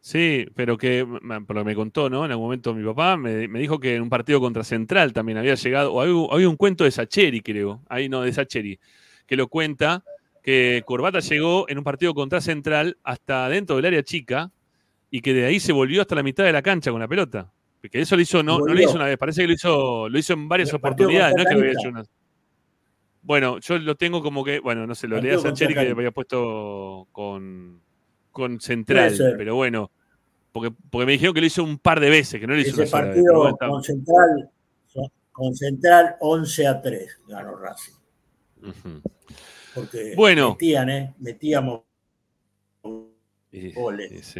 Sí, 0.00 0.46
pero 0.54 0.76
que 0.76 1.06
pero 1.46 1.64
me 1.64 1.74
contó, 1.74 2.10
¿no? 2.10 2.26
En 2.26 2.30
algún 2.30 2.46
momento 2.46 2.74
mi 2.74 2.84
papá 2.84 3.16
me, 3.16 3.48
me 3.48 3.58
dijo 3.58 3.80
que 3.80 3.94
en 3.94 4.02
un 4.02 4.10
partido 4.10 4.38
contra 4.38 4.62
Central 4.62 5.14
también 5.14 5.38
había 5.38 5.54
llegado. 5.54 5.94
O 5.94 6.00
había, 6.02 6.14
había 6.30 6.48
un 6.48 6.56
cuento 6.56 6.84
de 6.84 6.90
Sacheri, 6.90 7.40
creo. 7.40 7.80
Ahí 7.88 8.08
no, 8.08 8.20
de 8.20 8.32
Sacheri. 8.32 8.78
Que 9.26 9.36
lo 9.36 9.48
cuenta 9.48 10.04
que 10.42 10.82
Corbata 10.84 11.20
llegó 11.20 11.66
en 11.70 11.78
un 11.78 11.84
partido 11.84 12.12
contra 12.12 12.42
Central 12.42 12.98
hasta 13.02 13.48
dentro 13.48 13.76
del 13.76 13.86
área 13.86 14.02
chica 14.02 14.52
y 15.10 15.22
que 15.22 15.32
de 15.32 15.46
ahí 15.46 15.58
se 15.58 15.72
volvió 15.72 16.02
hasta 16.02 16.14
la 16.14 16.22
mitad 16.22 16.44
de 16.44 16.52
la 16.52 16.60
cancha 16.60 16.90
con 16.90 17.00
la 17.00 17.08
pelota. 17.08 17.50
Que 17.90 18.00
eso 18.00 18.16
lo 18.16 18.22
hizo, 18.22 18.42
no, 18.42 18.58
no 18.58 18.74
lo 18.74 18.80
hizo 18.80 18.94
una 18.94 19.06
vez, 19.06 19.16
parece 19.16 19.42
que 19.42 19.46
lo 19.46 19.52
hizo, 19.54 20.08
lo 20.08 20.18
hizo 20.18 20.32
en 20.32 20.48
varias 20.48 20.72
oportunidades. 20.74 21.34
No 21.36 21.42
es 21.42 21.48
que 21.48 21.54
lo 21.54 21.60
había 21.60 21.72
hecho 21.72 21.88
una. 21.88 22.04
Bueno, 23.24 23.58
yo 23.60 23.78
lo 23.78 23.94
tengo 23.96 24.22
como 24.22 24.44
que, 24.44 24.60
bueno, 24.60 24.86
no 24.86 24.94
sé, 24.94 25.08
lo 25.08 25.16
leí 25.16 25.30
a 25.32 25.34
Partido 25.34 25.42
con 25.42 25.56
Sacheri 25.56 25.74
que 25.74 25.80
había 25.90 26.10
puesto 26.10 27.08
con, 27.10 27.80
con 28.30 28.60
Central, 28.60 29.14
pero 29.38 29.54
bueno, 29.56 29.90
porque, 30.52 30.74
porque 30.90 31.06
me 31.06 31.12
dijeron 31.12 31.34
que 31.34 31.40
lo 31.40 31.46
hizo 31.46 31.64
un 31.64 31.78
par 31.78 32.00
de 32.00 32.10
veces, 32.10 32.38
que 32.38 32.46
no 32.46 32.52
lo 32.54 32.60
hizo 32.60 32.70
Ese 32.72 32.80
vez. 32.82 32.90
partido 32.90 33.48
está- 33.48 33.68
con 33.68 33.82
Central, 33.82 34.50
con 35.32 35.54
Central 35.54 36.16
11 36.20 36.66
a 36.66 36.80
3 36.82 37.20
ganó 37.26 37.56
Racing. 37.56 37.92
Porque 39.74 40.12
Bueno. 40.16 40.50
metían, 40.50 40.90
¿eh? 40.90 41.14
Metíamos 41.18 41.80
goles. 43.74 44.36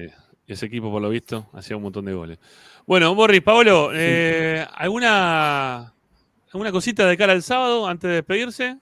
y 0.46 0.52
ese 0.52 0.66
equipo, 0.66 0.90
por 0.90 1.00
lo 1.00 1.08
visto, 1.08 1.48
hacía 1.54 1.76
un 1.76 1.84
montón 1.84 2.04
de 2.04 2.12
goles. 2.12 2.38
Bueno, 2.86 3.14
Morris, 3.14 3.40
Paolo, 3.40 3.90
eh, 3.94 4.64
¿alguna, 4.74 5.93
¿alguna 6.54 6.70
cosita 6.70 7.04
de 7.06 7.16
cara 7.16 7.32
al 7.32 7.42
sábado 7.42 7.86
antes 7.88 8.08
de 8.08 8.14
despedirse? 8.14 8.78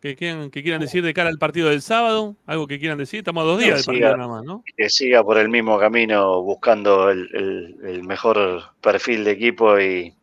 ¿Que 0.00 0.16
quieran, 0.16 0.50
que 0.50 0.62
quieran 0.62 0.80
decir 0.80 1.02
de 1.04 1.12
cara 1.14 1.28
al 1.30 1.38
partido 1.38 1.68
del 1.68 1.82
sábado? 1.82 2.36
¿Algo 2.46 2.66
que 2.66 2.78
quieran 2.78 2.96
decir? 2.98 3.18
Estamos 3.18 3.42
a 3.42 3.46
dos 3.46 3.58
días 3.58 3.74
del 3.86 3.96
siga. 3.96 4.08
partido 4.10 4.16
nada 4.16 4.28
más, 4.28 4.44
¿no? 4.44 4.62
Que 4.76 4.88
siga 4.90 5.22
por 5.22 5.36
el 5.38 5.48
mismo 5.50 5.78
camino 5.78 6.42
buscando 6.42 7.10
el, 7.10 7.28
el- 7.34 7.76
el 7.86 8.02
mejor 8.04 8.62
perfil 8.80 9.24
de 9.24 9.30
equipo 9.32 9.78
y, 9.78 10.14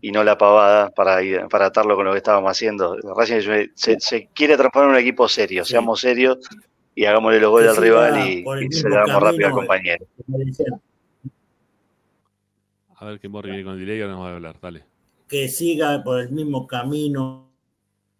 y 0.00 0.12
no 0.12 0.22
la 0.24 0.38
pavada 0.38 0.90
para, 0.90 1.20
ir- 1.22 1.48
para 1.48 1.66
atarlo 1.66 1.94
con 1.96 2.04
lo 2.06 2.12
que 2.12 2.18
estábamos 2.18 2.50
haciendo. 2.50 2.96
Racing 3.16 3.68
se, 3.74 3.98
se 4.00 4.28
quiere 4.34 4.56
transformar 4.56 4.90
en 4.90 4.94
un 4.96 5.00
equipo 5.02 5.28
serio, 5.28 5.64
seamos 5.64 6.00
serios 6.00 6.38
y 6.94 7.04
hagámosle 7.04 7.40
los 7.40 7.50
goles 7.50 7.70
al 7.70 7.76
rival 7.76 8.28
y, 8.28 8.44
y 8.66 8.72
se 8.72 8.88
le 8.88 8.94
damos 8.96 9.20
rápido 9.22 9.46
al 9.48 9.52
compañero. 9.52 10.04
A 13.00 13.04
ver 13.06 13.20
que 13.20 13.28
Morris 13.28 13.50
viene 13.52 13.64
con 13.64 13.74
el 13.74 13.80
delay, 13.80 14.00
ahora 14.00 14.12
nos 14.14 14.22
va 14.24 14.30
a 14.30 14.34
hablar, 14.34 14.56
dale. 14.60 14.84
que 15.28 15.48
siga 15.48 16.02
por 16.02 16.20
el 16.20 16.30
mismo 16.30 16.66
camino 16.66 17.48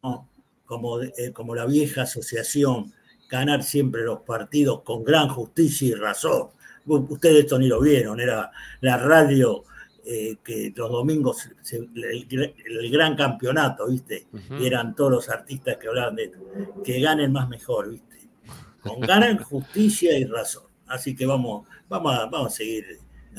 ¿no? 0.02 0.28
como, 0.66 0.98
de- 0.98 1.12
eh, 1.16 1.32
como 1.32 1.54
la 1.54 1.64
vieja 1.66 2.02
asociación, 2.02 2.92
ganar 3.30 3.62
siempre 3.62 4.02
los 4.04 4.20
partidos 4.20 4.82
con 4.82 5.02
gran 5.04 5.28
justicia 5.28 5.88
y 5.88 5.94
razón. 5.94 6.48
Ustedes 6.86 7.40
esto 7.40 7.58
ni 7.58 7.66
lo 7.68 7.80
vieron, 7.80 8.20
era 8.20 8.50
la 8.80 8.96
radio 8.98 9.64
eh, 10.04 10.36
que 10.44 10.72
los 10.74 10.90
domingos, 10.90 11.48
se- 11.62 11.76
el, 11.78 12.54
el 12.66 12.90
gran 12.90 13.14
campeonato, 13.16 13.88
¿viste? 13.88 14.26
Y 14.58 14.66
eran 14.66 14.94
todos 14.94 15.10
los 15.10 15.28
artistas 15.28 15.76
que 15.76 15.88
hablaban 15.88 16.16
de 16.16 16.24
esto. 16.24 16.38
Que 16.84 17.00
ganen 17.00 17.32
más 17.32 17.48
mejor, 17.48 17.90
¿viste? 17.90 18.18
Con 18.80 19.00
ganan 19.00 19.38
justicia 19.42 20.16
y 20.18 20.24
razón. 20.24 20.64
Así 20.86 21.14
que 21.16 21.26
vamos, 21.26 21.66
vamos, 21.88 22.14
a, 22.14 22.26
vamos 22.26 22.46
a 22.52 22.56
seguir 22.56 22.84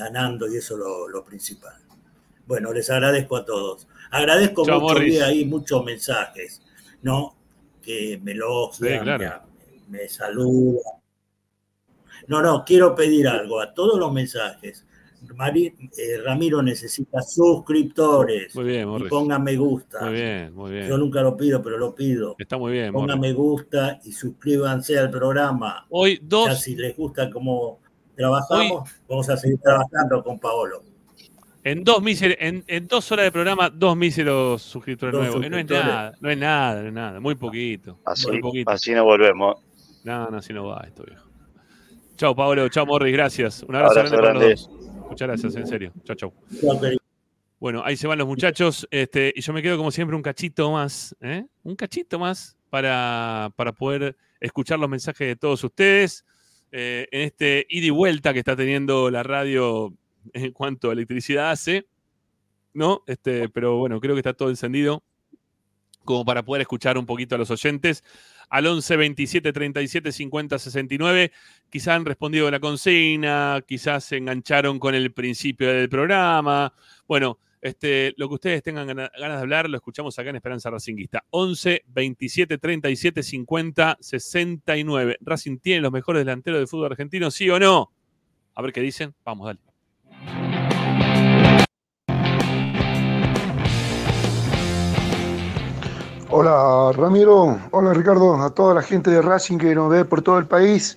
ganando 0.00 0.46
y 0.52 0.56
eso 0.56 0.74
es 0.74 0.80
lo, 0.80 1.08
lo 1.08 1.24
principal. 1.24 1.74
Bueno, 2.46 2.72
les 2.72 2.88
agradezco 2.90 3.36
a 3.36 3.44
todos. 3.44 3.86
Agradezco 4.10 4.64
mucho, 4.64 4.98
vi 5.00 5.18
ahí 5.18 5.44
muchos 5.44 5.84
mensajes, 5.84 6.62
¿no? 7.02 7.36
Que 7.82 8.18
me 8.22 8.32
elogian, 8.32 8.98
Sí, 8.98 9.04
claro. 9.04 9.42
me, 9.88 9.98
me 10.00 10.08
saludan. 10.08 10.82
No, 12.28 12.42
no, 12.42 12.64
quiero 12.64 12.94
pedir 12.94 13.28
algo 13.28 13.60
a 13.60 13.72
todos 13.72 13.98
los 13.98 14.12
mensajes. 14.12 14.84
Mari- 15.36 15.74
eh, 15.96 16.18
Ramiro 16.24 16.62
necesita 16.62 17.20
suscriptores. 17.22 18.54
Muy 18.54 18.64
bien, 18.64 18.82
y 18.82 18.86
Morris. 18.86 19.10
pongan 19.10 19.44
me 19.44 19.54
gusta. 19.56 20.00
Muy 20.06 20.14
bien, 20.14 20.54
muy 20.54 20.70
bien. 20.72 20.88
Yo 20.88 20.96
nunca 20.98 21.20
lo 21.22 21.36
pido, 21.36 21.62
pero 21.62 21.76
lo 21.78 21.94
pido. 21.94 22.36
Está 22.38 22.56
muy 22.58 22.72
bien, 22.72 22.92
Pongan 22.92 23.18
Morris. 23.18 23.32
me 23.34 23.36
gusta 23.38 24.00
y 24.04 24.12
suscríbanse 24.12 24.98
al 24.98 25.10
programa. 25.10 25.86
Hoy 25.90 26.16
Ya 26.16 26.20
dos, 26.24 26.60
si 26.60 26.74
les 26.74 26.96
gusta 26.96 27.30
cómo 27.30 27.80
trabajamos, 28.20 28.90
vamos 29.08 29.28
a 29.30 29.36
seguir 29.36 29.58
trabajando 29.58 30.22
con 30.22 30.38
Paolo. 30.38 30.82
en 31.64 31.84
dos 31.84 32.02
míseros, 32.02 32.36
en, 32.40 32.64
en 32.66 32.86
dos 32.86 33.10
horas 33.12 33.24
de 33.24 33.32
programa, 33.32 33.70
dos 33.70 33.96
míseros 33.96 34.62
suscriptores 34.62 35.12
Dos 35.14 35.22
nuevos. 35.24 35.46
Eh, 35.46 35.50
No 35.50 35.58
es 35.58 35.66
nada, 35.66 36.12
no 36.20 36.30
es 36.30 36.38
nada, 36.38 36.80
no 36.82 36.88
es 36.88 36.92
nada. 36.94 37.20
Muy 37.20 37.34
poquito. 37.34 37.98
Así, 38.04 38.26
muy 38.28 38.40
poquito. 38.40 38.70
así 38.70 38.92
no 38.92 39.04
volvemos. 39.04 39.56
No, 40.04 40.30
no, 40.30 40.38
así 40.38 40.52
no 40.52 40.64
va 40.66 40.84
esto, 40.86 41.04
viejo. 41.04 41.26
Chao, 42.16 42.34
Pablo. 42.34 42.68
Chao, 42.68 42.84
Morris. 42.86 43.12
Gracias. 43.12 43.62
Un 43.62 43.74
abrazo, 43.76 44.00
Abrazo 44.00 44.16
grande 44.16 44.28
para 44.28 44.38
grande. 44.38 44.50
los 44.50 44.68
dos. 44.68 45.08
Muchas 45.10 45.28
gracias, 45.28 45.56
en 45.56 45.66
serio. 45.66 45.92
Chao, 46.04 46.16
chao. 46.16 46.32
Bueno, 47.58 47.82
ahí 47.84 47.96
se 47.96 48.06
van 48.06 48.18
los 48.18 48.26
muchachos. 48.26 48.86
Este, 48.90 49.32
y 49.34 49.40
yo 49.42 49.52
me 49.52 49.62
quedo, 49.62 49.76
como 49.76 49.90
siempre, 49.90 50.16
un 50.16 50.22
cachito 50.22 50.70
más. 50.70 51.14
¿eh? 51.20 51.44
Un 51.62 51.76
cachito 51.76 52.18
más 52.18 52.56
para, 52.70 53.50
para 53.56 53.72
poder 53.72 54.16
escuchar 54.40 54.78
los 54.78 54.88
mensajes 54.88 55.26
de 55.28 55.36
todos 55.36 55.62
ustedes 55.64 56.24
eh, 56.72 57.08
en 57.10 57.22
este 57.22 57.66
ida 57.68 57.86
y 57.86 57.90
vuelta 57.90 58.32
que 58.32 58.38
está 58.40 58.56
teniendo 58.56 59.10
la 59.10 59.22
radio 59.22 59.94
en 60.32 60.52
cuanto 60.52 60.90
a 60.90 60.92
electricidad 60.92 61.50
hace. 61.50 61.86
¿No? 62.72 63.02
Este, 63.06 63.48
pero 63.48 63.78
bueno, 63.78 64.00
creo 64.00 64.14
que 64.14 64.20
está 64.20 64.32
todo 64.32 64.48
encendido 64.48 65.02
como 66.04 66.24
para 66.24 66.44
poder 66.44 66.62
escuchar 66.62 66.98
un 66.98 67.06
poquito 67.06 67.34
a 67.34 67.38
los 67.38 67.50
oyentes. 67.50 68.04
Al 68.48 68.66
11 68.66 68.96
27 68.96 69.52
37 69.52 70.12
50 70.12 70.58
69. 70.58 71.32
Quizás 71.68 71.88
han 71.88 72.04
respondido 72.04 72.48
a 72.48 72.50
la 72.50 72.60
consigna, 72.60 73.62
quizás 73.66 74.04
se 74.04 74.16
engancharon 74.16 74.78
con 74.78 74.94
el 74.94 75.12
principio 75.12 75.68
del 75.68 75.88
programa. 75.88 76.74
Bueno, 77.06 77.38
este, 77.62 78.14
lo 78.16 78.28
que 78.28 78.34
ustedes 78.34 78.62
tengan 78.62 78.86
gana- 78.86 79.10
ganas 79.18 79.36
de 79.36 79.42
hablar, 79.42 79.68
lo 79.68 79.76
escuchamos 79.76 80.18
acá 80.18 80.30
en 80.30 80.36
Esperanza 80.36 80.70
Racinguista. 80.70 81.24
11 81.30 81.82
27 81.86 82.58
37 82.58 83.22
50 83.22 83.98
69. 84.00 85.18
¿Racing 85.20 85.58
tiene 85.58 85.80
los 85.82 85.92
mejores 85.92 86.20
delanteros 86.20 86.60
del 86.60 86.68
fútbol 86.68 86.92
argentino, 86.92 87.30
sí 87.30 87.48
o 87.50 87.58
no? 87.58 87.92
A 88.54 88.62
ver 88.62 88.72
qué 88.72 88.80
dicen. 88.80 89.14
Vamos, 89.24 89.46
dale. 89.46 89.60
Hola 96.32 96.92
Ramiro, 96.94 97.58
hola 97.72 97.92
Ricardo, 97.92 98.40
a 98.40 98.50
toda 98.54 98.74
la 98.74 98.82
gente 98.82 99.10
de 99.10 99.20
Racing 99.20 99.58
que 99.58 99.74
nos 99.74 99.90
ve 99.90 100.04
por 100.04 100.22
todo 100.22 100.38
el 100.38 100.46
país. 100.46 100.96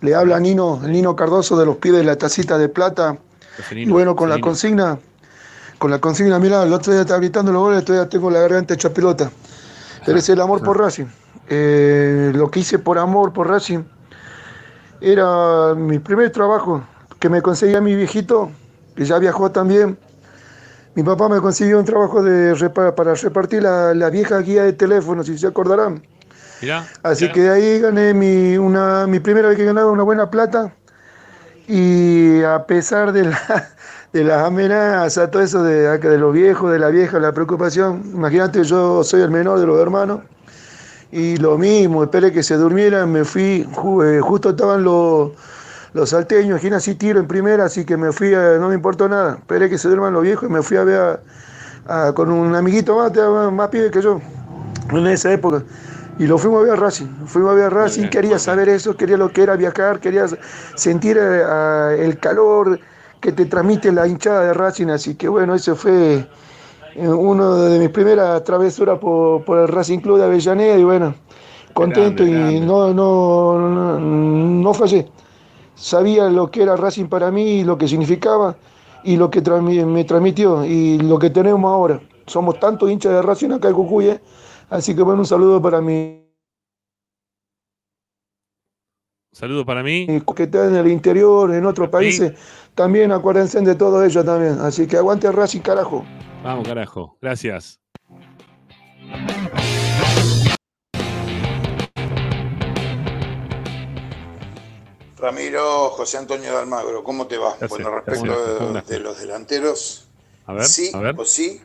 Le 0.00 0.14
habla 0.14 0.38
Nino, 0.38 0.80
el 0.84 0.92
Nino 0.92 1.16
Cardoso 1.16 1.58
de 1.58 1.66
los 1.66 1.76
pibes 1.78 1.98
de 2.00 2.04
la 2.04 2.16
tacita 2.16 2.56
de 2.58 2.68
plata. 2.68 3.18
Y 3.72 3.86
bueno, 3.86 4.14
con 4.14 4.28
la 4.28 4.38
consigna, 4.40 5.00
con 5.78 5.90
la 5.90 6.00
consigna, 6.00 6.38
mira, 6.38 6.62
el 6.64 6.72
otro 6.72 6.92
día 6.92 7.02
estaba 7.02 7.20
gritando 7.20 7.52
los 7.52 7.62
goles, 7.62 7.84
todavía 7.84 8.08
tengo 8.08 8.30
la 8.30 8.40
garganta 8.40 8.74
hecha 8.74 8.90
pelota. 8.92 9.30
Pero 10.04 10.18
es 10.18 10.28
el 10.28 10.40
amor 10.40 10.62
por 10.62 10.78
Racing. 10.78 11.06
Eh, 11.48 12.32
lo 12.34 12.50
que 12.50 12.60
hice 12.60 12.78
por 12.78 12.98
amor 12.98 13.32
por 13.32 13.48
Racing 13.48 13.80
era 15.00 15.74
mi 15.74 15.98
primer 15.98 16.30
trabajo 16.30 16.82
que 17.18 17.28
me 17.28 17.42
conseguía 17.42 17.80
mi 17.80 17.94
viejito, 17.94 18.50
que 18.96 19.04
ya 19.04 19.18
viajó 19.18 19.50
también. 19.50 19.98
Mi 20.94 21.02
papá 21.02 21.28
me 21.28 21.40
consiguió 21.40 21.78
un 21.78 21.84
trabajo 21.84 22.22
de 22.22 22.54
repa- 22.54 22.94
para 22.94 23.14
repartir 23.14 23.62
la, 23.62 23.94
la 23.94 24.10
vieja 24.10 24.38
guía 24.38 24.64
de 24.64 24.72
teléfono, 24.72 25.22
si 25.22 25.38
se 25.38 25.46
acordarán. 25.46 26.02
Mirá. 26.60 26.86
Así 27.04 27.26
que 27.32 27.40
de 27.42 27.50
ahí 27.50 27.80
gané 27.80 28.14
mi, 28.14 28.56
una, 28.56 29.06
mi 29.06 29.20
primera 29.20 29.48
vez 29.48 29.56
que 29.56 29.64
ganaba 29.64 29.90
una 29.92 30.02
buena 30.02 30.28
plata. 30.30 30.72
Y 31.68 32.42
a 32.42 32.64
pesar 32.66 33.12
de, 33.12 33.24
la- 33.26 33.68
de 34.12 34.24
las 34.24 34.44
amenazas, 34.44 35.30
todo 35.30 35.42
eso 35.42 35.62
de, 35.62 35.98
de 35.98 36.18
los 36.18 36.32
viejos, 36.32 36.72
de 36.72 36.78
la 36.78 36.88
vieja, 36.88 37.18
la 37.18 37.32
preocupación, 37.32 38.02
imagínate, 38.14 38.64
yo 38.64 39.04
soy 39.04 39.20
el 39.22 39.30
menor 39.30 39.60
de 39.60 39.66
los 39.66 39.78
hermanos. 39.78 40.20
Y 41.10 41.36
lo 41.38 41.56
mismo, 41.56 42.02
esperé 42.02 42.32
que 42.32 42.42
se 42.42 42.56
durmieran, 42.56 43.10
me 43.10 43.24
fui, 43.24 43.66
eh, 44.04 44.20
justo 44.22 44.50
estaban 44.50 44.82
los, 44.84 45.30
los 45.94 46.10
salteños, 46.10 46.58
aquí 46.58 46.68
así 46.68 46.94
tiro 46.96 47.18
en 47.18 47.26
primera, 47.26 47.64
así 47.64 47.84
que 47.84 47.96
me 47.96 48.12
fui, 48.12 48.34
a- 48.34 48.58
no 48.58 48.68
me 48.68 48.74
importó 48.74 49.08
nada, 49.08 49.36
esperé 49.38 49.70
que 49.70 49.78
se 49.78 49.88
duerman 49.88 50.12
los 50.12 50.22
viejos 50.22 50.48
y 50.48 50.52
me 50.52 50.62
fui 50.62 50.76
a 50.76 50.84
ver 50.84 51.00
a- 51.86 52.08
a- 52.08 52.12
con 52.12 52.30
un 52.30 52.54
amiguito 52.54 52.96
más, 52.96 53.12
más, 53.16 53.52
más 53.52 53.68
pibe 53.68 53.90
que 53.90 54.02
yo, 54.02 54.20
en 54.90 55.06
esa 55.06 55.32
época. 55.32 55.62
Y 56.18 56.26
lo 56.26 56.36
fuimos 56.36 56.60
a 56.60 56.64
ver 56.64 56.72
a 56.72 56.76
Racing, 56.76 57.06
fuimos 57.26 57.52
a 57.52 57.54
ver 57.54 57.64
a 57.66 57.70
Racing, 57.70 58.08
quería 58.08 58.38
saber 58.38 58.68
eso, 58.68 58.94
quería 58.96 59.16
lo 59.16 59.30
que 59.30 59.42
era 59.44 59.56
viajar, 59.56 60.00
quería 60.00 60.26
sentir 60.74 61.16
eh, 61.18 61.96
el 62.04 62.18
calor 62.18 62.78
que 63.20 63.32
te 63.32 63.46
transmite 63.46 63.92
la 63.92 64.06
hinchada 64.06 64.44
de 64.44 64.54
Racing, 64.54 64.88
así 64.88 65.14
que 65.14 65.28
bueno, 65.28 65.54
ese 65.54 65.74
fue 65.74 66.26
eh, 66.94 67.08
uno 67.08 67.56
de 67.56 67.78
mis 67.78 67.90
primeras 67.90 68.42
travesuras 68.44 68.98
por, 68.98 69.44
por 69.44 69.58
el 69.58 69.68
Racing 69.68 69.98
Club 70.00 70.18
de 70.18 70.24
Avellaneda 70.24 70.76
y 70.78 70.84
bueno, 70.84 71.14
contento 71.72 72.24
y 72.26 72.60
no, 72.60 72.92
no, 72.94 73.58
no, 73.58 73.98
no 73.98 74.74
fallé. 74.74 75.08
Sabía 75.74 76.28
lo 76.28 76.50
que 76.50 76.62
era 76.62 76.74
Racing 76.76 77.06
para 77.06 77.30
mí, 77.30 77.62
lo 77.62 77.78
que 77.78 77.86
significaba 77.86 78.56
y 79.04 79.16
lo 79.16 79.30
que 79.30 79.42
transmi- 79.42 79.86
me 79.86 80.04
transmitió 80.04 80.64
y 80.64 80.98
lo 80.98 81.18
que 81.18 81.30
tenemos 81.30 81.70
ahora. 81.70 82.00
Somos 82.26 82.58
tantos 82.58 82.90
hinchas 82.90 83.12
de 83.12 83.22
Racing 83.22 83.50
acá 83.52 83.68
en 83.68 83.74
Cucuy, 83.74 84.08
¿eh? 84.08 84.20
así 84.70 84.94
que 84.94 85.02
bueno, 85.02 85.20
un 85.20 85.26
saludo 85.26 85.62
para 85.62 85.80
mí. 85.80 86.24
Saludo 89.32 89.64
para 89.64 89.82
mí. 89.84 90.06
que 90.34 90.42
está 90.42 90.66
en 90.66 90.74
el 90.74 90.88
interior, 90.88 91.54
en 91.54 91.64
otros 91.64 91.88
países, 91.90 92.32
también 92.78 93.10
acuérdense 93.10 93.60
de 93.60 93.74
todo 93.74 94.04
ello 94.04 94.24
también. 94.24 94.60
Así 94.60 94.86
que 94.86 94.96
aguante 94.96 95.30
Racing, 95.32 95.60
carajo. 95.60 96.04
Vamos, 96.44 96.66
carajo. 96.66 97.18
Gracias. 97.20 97.80
Ramiro, 105.16 105.90
José 105.90 106.18
Antonio 106.18 106.52
de 106.52 106.58
Almagro, 106.58 107.02
¿cómo 107.02 107.26
te 107.26 107.36
va? 107.36 107.48
Gracias, 107.58 107.70
Bueno, 107.70 107.90
respecto 108.00 108.72
de 108.86 108.98
los 109.00 109.18
delanteros, 109.20 110.08
A 110.46 110.52
ver, 110.52 110.64
sí 110.64 110.92
a 110.94 111.00
ver. 111.00 111.16
o 111.18 111.24
sí, 111.24 111.60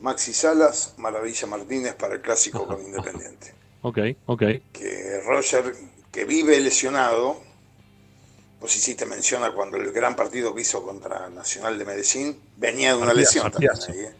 Maxi 0.00 0.34
Salas, 0.34 0.92
Maravilla 0.98 1.46
Martínez 1.46 1.94
para 1.94 2.16
el 2.16 2.20
clásico 2.20 2.66
con 2.66 2.82
Independiente. 2.84 3.54
Ok, 3.80 3.98
ok. 4.26 4.42
Que 4.72 5.22
Roger, 5.26 5.74
que 6.12 6.26
vive 6.26 6.60
lesionado, 6.60 7.40
pues 8.60 8.76
hiciste 8.76 9.06
mención 9.06 9.44
a 9.44 9.52
cuando 9.54 9.76
el 9.76 9.92
gran 9.92 10.16
partido 10.16 10.54
que 10.54 10.62
hizo 10.62 10.82
contra 10.82 11.28
Nacional 11.30 11.78
de 11.78 11.84
Medellín, 11.84 12.40
venía 12.56 12.94
de 12.94 13.02
una 13.02 13.14
lesión 13.14 13.50
también 13.50 13.72
ahí, 13.88 14.00
¿eh? 14.00 14.14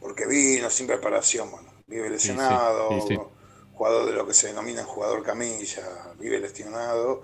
porque 0.00 0.26
vino 0.26 0.68
sin 0.70 0.86
preparación, 0.86 1.50
bueno, 1.50 1.72
vive 1.86 2.10
lesionado, 2.10 2.90
sí, 3.00 3.14
sí. 3.14 3.18
jugador 3.72 4.06
de 4.06 4.12
lo 4.12 4.26
que 4.26 4.34
se 4.34 4.48
denomina 4.48 4.84
jugador 4.84 5.22
camilla, 5.22 5.82
vive 6.18 6.38
lesionado. 6.38 7.22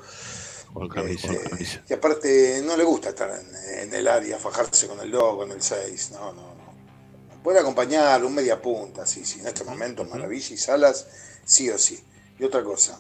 Camisa, 0.94 1.30
Este, 1.30 1.50
camisa. 1.50 1.82
y 1.86 1.92
aparte 1.92 2.62
no 2.64 2.76
le 2.78 2.84
gusta 2.84 3.10
estar 3.10 3.28
en, 3.30 3.54
en 3.80 3.94
el 3.94 4.08
área, 4.08 4.38
fajarse 4.38 4.88
con 4.88 5.00
el 5.00 5.10
2, 5.10 5.36
con 5.36 5.50
el 5.52 5.60
6, 5.62 6.12
no, 6.12 6.32
no, 6.32 6.54
no. 6.54 7.42
Puede 7.42 7.58
acompañar 7.58 8.24
un 8.24 8.34
media 8.34 8.60
punta, 8.62 9.04
sí, 9.04 9.24
sí, 9.26 9.40
en 9.40 9.48
este 9.48 9.64
momento 9.64 10.04
Maravilla 10.04 10.54
y 10.54 10.56
Salas, 10.56 11.06
sí 11.44 11.68
o 11.68 11.76
sí. 11.76 12.02
Y 12.38 12.44
otra 12.44 12.64
cosa, 12.64 12.98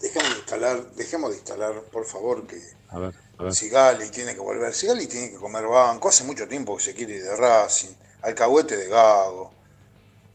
dejemos 0.00 0.30
de 0.32 0.38
instalar, 0.38 0.90
dejemos 0.92 1.30
de 1.30 1.36
instalar, 1.36 1.72
por 1.92 2.04
favor, 2.06 2.46
que 2.46 2.56
A 2.88 2.98
ver, 2.98 3.14
a 3.38 3.42
ver. 3.44 3.54
Sigali 3.54 4.08
tiene 4.10 4.34
que 4.34 4.40
volver. 4.40 4.74
Sigali 4.74 5.06
tiene 5.06 5.30
que 5.30 5.36
comer 5.36 5.66
banco, 5.66 6.08
hace 6.08 6.24
mucho 6.24 6.48
tiempo 6.48 6.76
que 6.76 6.82
se 6.82 6.94
quiere 6.94 7.14
ir 7.16 7.22
de 7.22 7.36
Racing, 7.36 7.90
alcahuete 8.22 8.76
de 8.76 8.88
Gago. 8.88 9.52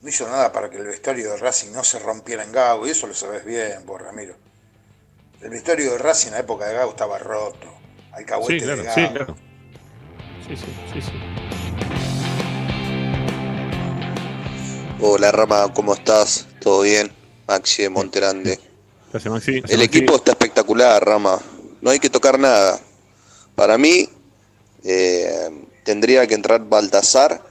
No 0.01 0.09
hizo 0.09 0.27
nada 0.27 0.51
para 0.51 0.69
que 0.69 0.77
el 0.77 0.85
vestuario 0.85 1.31
de 1.31 1.37
Racing 1.37 1.71
no 1.71 1.83
se 1.83 1.97
rompiera 1.99 2.43
en 2.43 2.51
Gago, 2.51 2.85
y 2.87 2.91
eso 2.91 3.07
lo 3.07 3.13
sabes 3.13 3.43
bien, 3.43 3.85
vos, 3.85 4.01
Ramiro. 4.01 4.35
El 5.41 5.49
vestuario 5.49 5.91
de 5.93 5.97
Racing 5.97 6.27
en 6.27 6.33
la 6.33 6.39
época 6.39 6.65
de 6.67 6.73
Gago 6.75 6.91
estaba 6.91 7.17
roto. 7.17 7.73
Alcahuete 8.13 8.59
Sí, 8.59 8.65
claro, 8.65 8.81
de 8.81 8.83
Gago. 8.87 9.01
sí, 9.07 9.13
claro. 9.13 9.35
Sí, 10.47 10.55
sí, 10.55 10.65
sí, 10.93 11.01
sí. 11.01 11.11
Hola 15.01 15.31
Rama, 15.31 15.73
¿cómo 15.73 15.93
estás? 15.93 16.47
¿Todo 16.59 16.81
bien? 16.81 17.11
Maxi 17.47 17.83
de 17.83 17.89
Monterande. 17.89 18.59
Gracias, 19.15 19.31
Maxi. 19.33 19.51
Gracias, 19.61 19.71
El 19.71 19.77
Maxi. 19.85 19.97
equipo 19.97 20.15
está 20.17 20.31
espectacular, 20.31 21.05
Rama. 21.05 21.39
No 21.79 21.89
hay 21.89 21.99
que 21.99 22.09
tocar 22.09 22.37
nada. 22.37 22.77
Para 23.55 23.77
mí, 23.77 24.09
eh, 24.83 25.49
tendría 25.85 26.27
que 26.27 26.33
entrar 26.33 26.67
Baltasar 26.67 27.41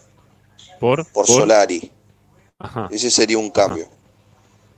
por, 0.79 1.07
por 1.07 1.25
por- 1.25 1.27
Solari. 1.27 1.91
Ajá. 2.59 2.89
Ese 2.91 3.11
sería 3.11 3.39
un 3.39 3.49
cambio. 3.51 3.89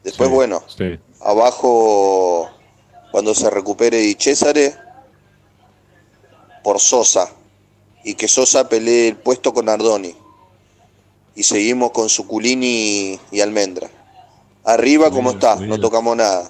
Después, 0.05 0.29
Sí, 0.29 0.35
bueno, 0.37 0.63
sí. 0.69 0.97
abajo, 1.21 2.49
cuando 3.11 3.35
se 3.35 3.51
recupere 3.51 3.97
Di 3.99 4.15
Césare, 4.15 4.77
por 6.63 6.79
Sosa. 6.79 7.31
Y 8.05 8.15
que 8.15 8.29
Sosa 8.29 8.69
pelee 8.69 9.09
el 9.09 9.17
puesto 9.17 9.53
con 9.53 9.69
Ardoni. 9.69 10.15
Y 11.35 11.43
seguimos 11.43 11.91
con 11.91 12.09
Suculini 12.09 13.19
y 13.33 13.41
Almendra. 13.41 13.91
Arriba, 14.63 15.11
como 15.11 15.33
está, 15.33 15.57
no 15.57 15.81
tocamos 15.81 16.17
nada. 16.17 16.49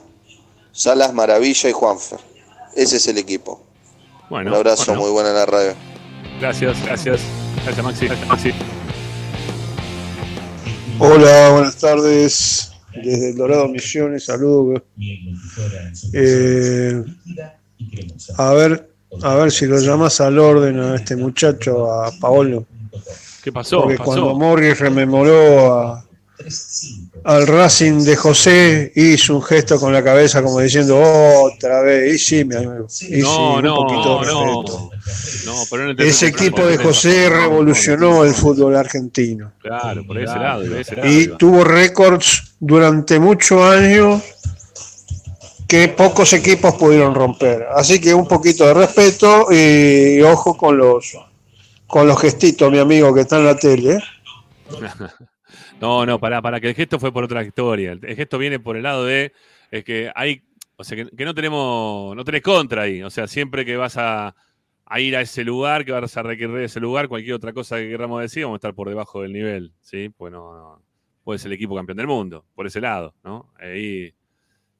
Salas, 0.77 1.15
Maravilla 1.15 1.71
y 1.71 1.73
Juanfer. 1.73 2.19
Ese 2.75 2.97
es 2.99 3.07
el 3.09 3.17
equipo. 3.17 3.65
Bueno, 4.29 4.51
Un 4.51 4.57
abrazo, 4.59 4.85
bueno. 4.89 5.01
muy 5.03 5.11
buena 5.11 5.33
la 5.33 5.47
radio. 5.47 5.73
Gracias, 6.39 6.77
gracias. 6.85 7.21
Gracias, 7.65 7.83
Maxi. 7.85 8.07
Gracias, 8.07 8.29
Maxi. 8.29 8.51
Hola, 10.99 11.51
buenas 11.53 11.77
tardes. 11.77 12.73
Desde 12.95 13.31
el 13.31 13.37
Dorado 13.37 13.69
Misiones, 13.69 14.25
saludos. 14.27 14.83
Eh, 16.13 17.03
a 18.39 18.53
ver, 18.53 18.91
a 19.23 19.35
ver 19.35 19.53
si 19.53 19.67
lo 19.67 19.79
llamas 19.81 20.21
al 20.21 20.39
orden 20.39 20.79
a 20.81 20.97
este 20.97 21.17
muchacho, 21.17 21.91
a 21.91 22.11
Paolo. 22.21 22.67
¿Qué 23.43 23.53
pasó? 23.53 23.83
Porque 23.83 23.97
pasó? 23.99 24.05
cuando 24.11 24.35
Morris 24.35 24.79
rememoró 24.79 25.75
a- 25.75 26.06
al 27.25 27.47
Racing 27.47 28.05
de 28.05 28.17
José, 28.17 28.93
hizo 28.95 29.37
un 29.37 29.43
gesto 29.43 29.81
con 29.81 29.93
la 29.93 30.03
cabeza 30.03 30.43
como 30.43 30.61
diciendo 30.61 31.01
otra 31.01 31.81
vez. 31.83 32.15
Y 32.15 32.19
sí, 32.19 32.45
mi 32.45 32.55
amigo. 32.55 32.73
Y 32.75 32.79
no, 32.79 32.89
sí, 32.89 33.23
no, 33.23 33.57
un 33.59 33.87
poquito 33.87 34.21
de 34.21 34.27
no, 34.27 34.63
no, 35.45 35.95
no 35.95 36.05
Ese 36.05 36.29
equipo 36.29 36.67
de 36.67 36.77
no 36.77 36.85
José 36.85 37.29
revolucionó 37.29 38.25
el 38.25 38.35
fútbol 38.35 38.77
argentino. 38.77 39.53
Claro, 39.61 40.07
por 40.07 40.19
ese 40.19 40.35
lado, 40.35 40.67
por 40.67 40.77
ese 40.77 40.97
lado. 40.97 41.09
y 41.09 41.15
iba. 41.23 41.37
tuvo 41.37 41.65
récords 41.65 42.55
durante 42.61 43.19
muchos 43.19 43.61
años 43.63 44.23
que 45.67 45.89
pocos 45.89 46.33
equipos 46.33 46.75
pudieron 46.75 47.15
romper. 47.15 47.67
Así 47.75 48.01
que 48.01 48.15
un 48.15 48.29
poquito 48.29 48.67
de 48.67 48.75
respeto 48.75 49.49
y, 49.51 50.21
ojo 50.23 50.57
con 50.57 50.79
los 50.79 51.17
con 51.87 52.07
los 52.07 52.21
gestitos, 52.21 52.71
mi 52.71 52.79
amigo, 52.79 53.15
que 53.15 53.21
está 53.21 53.39
en 53.39 53.45
la 53.47 53.57
tele. 53.57 54.03
No, 55.81 56.07
no, 56.07 56.19
para, 56.19 56.43
para 56.43 56.61
que 56.61 56.69
el 56.69 56.75
gesto 56.75 56.99
fue 56.99 57.13
por 57.13 57.25
otra 57.25 57.43
historia. 57.43 57.93
El, 57.93 58.17
gesto 58.17 58.39
viene 58.39 58.59
por 58.59 58.77
el 58.77 58.83
lado 58.83 59.05
de 59.05 59.33
es 59.71 59.85
que 59.85 60.11
hay, 60.15 60.43
o 60.77 60.85
sea, 60.85 60.97
que, 60.97 61.11
que 61.11 61.25
no 61.25 61.35
tenemos, 61.35 62.17
no 62.17 62.25
tenés 62.25 62.43
contra 62.43 62.83
ahí. 62.83 63.03
O 63.03 63.11
sea, 63.11 63.27
siempre 63.27 63.65
que 63.65 63.77
vas 63.77 63.97
a, 63.97 64.35
a 64.87 65.01
ir 65.01 65.17
a 65.17 65.21
ese 65.21 65.45
lugar, 65.45 65.85
que 65.85 65.93
vas 65.93 66.17
a 66.17 66.23
requerir 66.23 66.59
ese 66.59 66.81
lugar, 66.81 67.09
cualquier 67.09 67.35
otra 67.35 67.53
cosa 67.53 67.77
que 67.77 67.89
queramos 67.89 68.23
decir, 68.23 68.45
vamos 68.45 68.57
a 68.57 68.59
estar 68.59 68.75
por 68.75 68.89
debajo 68.89 69.23
del 69.23 69.33
nivel, 69.33 69.73
¿sí? 69.81 70.09
Pues 70.11 70.33
no, 70.33 70.55
no 70.55 70.83
puede 71.25 71.41
ser 71.41 71.49
el 71.49 71.55
equipo 71.55 71.75
campeón 71.75 71.97
del 71.97 72.07
mundo, 72.07 72.47
por 72.55 72.69
ese 72.69 72.81
lado, 72.81 73.13
¿no? 73.25 73.53
Ahí 73.59 74.15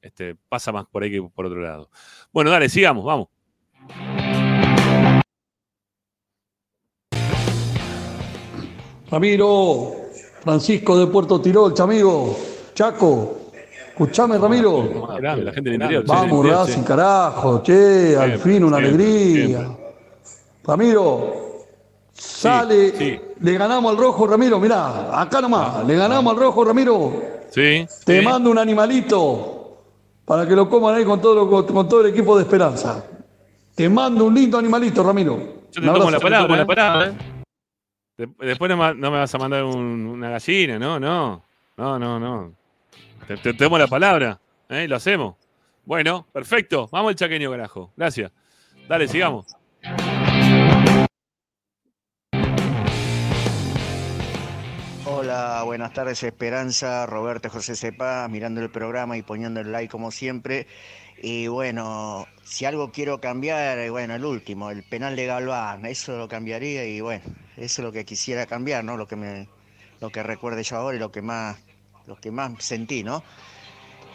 este, 0.01 0.35
pasa 0.47 0.71
más 0.71 0.85
por 0.85 1.03
ahí 1.03 1.11
que 1.11 1.21
por 1.21 1.45
otro 1.45 1.59
lado. 1.59 1.89
Bueno, 2.31 2.49
dale, 2.49 2.69
sigamos, 2.69 3.03
vamos. 3.03 3.27
Ramiro, 9.11 10.06
Francisco 10.43 10.97
de 10.97 11.07
Puerto 11.07 11.41
Tiroch, 11.41 11.79
amigo, 11.79 12.37
Chaco, 12.73 13.37
escuchame 13.89 14.37
Ramiro. 14.37 15.07
Grande, 15.19 15.43
la 15.43 15.51
gente 15.51 15.69
del 15.69 15.81
interior. 15.81 16.03
Vamos, 16.05 16.45
Racing, 16.47 16.81
che. 16.81 16.83
carajo, 16.87 17.61
che, 17.63 18.15
al 18.17 18.27
Siempre, 18.29 18.37
fin 18.53 18.63
una 18.63 18.77
siempre, 18.77 19.03
alegría. 19.05 19.77
Ramiro, 20.63 21.33
sale, 22.13 23.21
le 23.39 23.57
ganamos 23.57 23.91
al 23.91 23.97
rojo, 23.97 24.27
Ramiro, 24.27 24.59
mirá, 24.59 25.19
acá 25.19 25.41
nomás, 25.41 25.85
le 25.85 25.95
ganamos 25.95 26.33
al 26.33 26.39
rojo, 26.39 26.63
Ramiro. 26.65 27.13
Sí. 27.49 27.85
Te 28.05 28.19
sí. 28.19 28.25
mando 28.25 28.49
un 28.51 28.57
animalito 28.57 29.77
para 30.25 30.45
que 30.47 30.55
lo 30.55 30.69
coman 30.69 30.95
ahí 30.95 31.05
con 31.05 31.21
todo, 31.21 31.33
lo- 31.45 31.65
con 31.65 31.87
todo 31.87 32.01
el 32.01 32.07
equipo 32.07 32.35
de 32.35 32.43
Esperanza. 32.43 33.03
Te 33.73 33.87
mando 33.89 34.25
un 34.25 34.33
lindo 34.33 34.57
animalito, 34.57 35.01
Ramiro. 35.03 35.37
Yo 35.71 35.81
te 35.81 35.87
tomo 35.87 36.11
la 36.11 36.19
palabra, 36.19 36.57
la 36.57 36.65
palabra. 36.65 37.07
¿eh? 37.07 37.11
De- 38.17 38.27
después 38.39 38.69
no, 38.69 38.77
me 38.95 39.09
vas 39.09 39.33
a 39.33 39.37
mandar 39.37 39.63
un- 39.63 40.07
una 40.07 40.31
gallina, 40.31 40.79
no, 40.79 40.99
no. 40.99 41.43
No, 41.77 41.99
no, 41.99 42.19
no. 42.19 42.53
Te, 43.27 43.53
te 43.53 43.69
la 43.69 43.87
palabra, 43.87 44.39
¿eh? 44.69 44.87
Lo 44.87 44.95
hacemos. 44.95 45.35
Bueno, 45.85 46.25
perfecto. 46.33 46.89
Vamos 46.91 47.09
al 47.09 47.15
chaqueño, 47.15 47.51
carajo. 47.51 47.91
Gracias. 47.95 48.31
Dale, 48.87 49.07
sigamos. 49.07 49.45
Hola, 55.05 55.61
buenas 55.63 55.93
tardes 55.93 56.23
Esperanza, 56.23 57.05
Roberto 57.05 57.49
José 57.49 57.75
Sepa, 57.75 58.27
mirando 58.27 58.61
el 58.61 58.69
programa 58.71 59.15
y 59.17 59.21
poniendo 59.21 59.59
el 59.59 59.71
like 59.71 59.89
como 59.91 60.09
siempre. 60.11 60.67
Y 61.21 61.47
bueno, 61.47 62.25
si 62.43 62.65
algo 62.65 62.91
quiero 62.91 63.21
cambiar, 63.21 63.77
eh, 63.79 63.89
bueno, 63.89 64.15
el 64.15 64.25
último, 64.25 64.69
el 64.71 64.83
penal 64.83 65.15
de 65.15 65.25
Galván, 65.27 65.85
eso 65.85 66.17
lo 66.17 66.27
cambiaría 66.27 66.85
y 66.85 67.01
bueno, 67.01 67.23
eso 67.57 67.81
es 67.81 67.85
lo 67.85 67.91
que 67.91 68.05
quisiera 68.05 68.45
cambiar, 68.45 68.83
¿no? 68.83 68.97
Lo 68.97 69.07
que 69.07 69.15
me, 69.15 69.49
lo 69.99 70.09
que 70.09 70.23
recuerde 70.23 70.63
yo 70.63 70.77
ahora 70.77 70.95
y 70.95 70.99
lo 70.99 71.11
que 71.11 71.21
más, 71.21 71.57
lo 72.05 72.15
que 72.15 72.31
más 72.31 72.51
sentí, 72.63 73.03
¿no? 73.03 73.23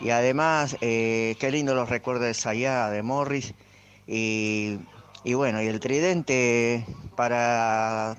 Y 0.00 0.10
además, 0.10 0.76
eh, 0.80 1.36
qué 1.38 1.50
lindo 1.50 1.74
los 1.74 1.88
recuerdos 1.88 2.24
de 2.26 2.34
Sayá, 2.34 2.90
de 2.90 3.02
Morris. 3.02 3.54
Y, 4.06 4.78
y 5.24 5.34
bueno, 5.34 5.62
y 5.62 5.66
el 5.66 5.80
tridente 5.80 6.84
para 7.16 8.16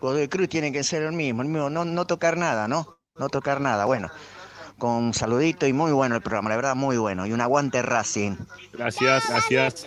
Godoy 0.00 0.28
Cruz 0.28 0.48
tiene 0.48 0.72
que 0.72 0.82
ser 0.82 1.02
el 1.02 1.12
mismo, 1.12 1.42
el 1.42 1.48
mismo, 1.48 1.70
no, 1.70 1.84
no 1.84 2.06
tocar 2.06 2.36
nada, 2.36 2.68
¿no? 2.68 2.98
No 3.16 3.28
tocar 3.28 3.60
nada. 3.60 3.84
Bueno, 3.84 4.10
con 4.78 4.90
un 4.90 5.14
saludito 5.14 5.66
y 5.66 5.72
muy 5.72 5.92
bueno 5.92 6.16
el 6.16 6.22
programa, 6.22 6.50
la 6.50 6.56
verdad, 6.56 6.74
muy 6.74 6.96
bueno. 6.96 7.26
Y 7.26 7.32
un 7.32 7.40
aguante 7.40 7.82
Racing. 7.82 8.36
Gracias, 8.72 9.28
gracias. 9.28 9.86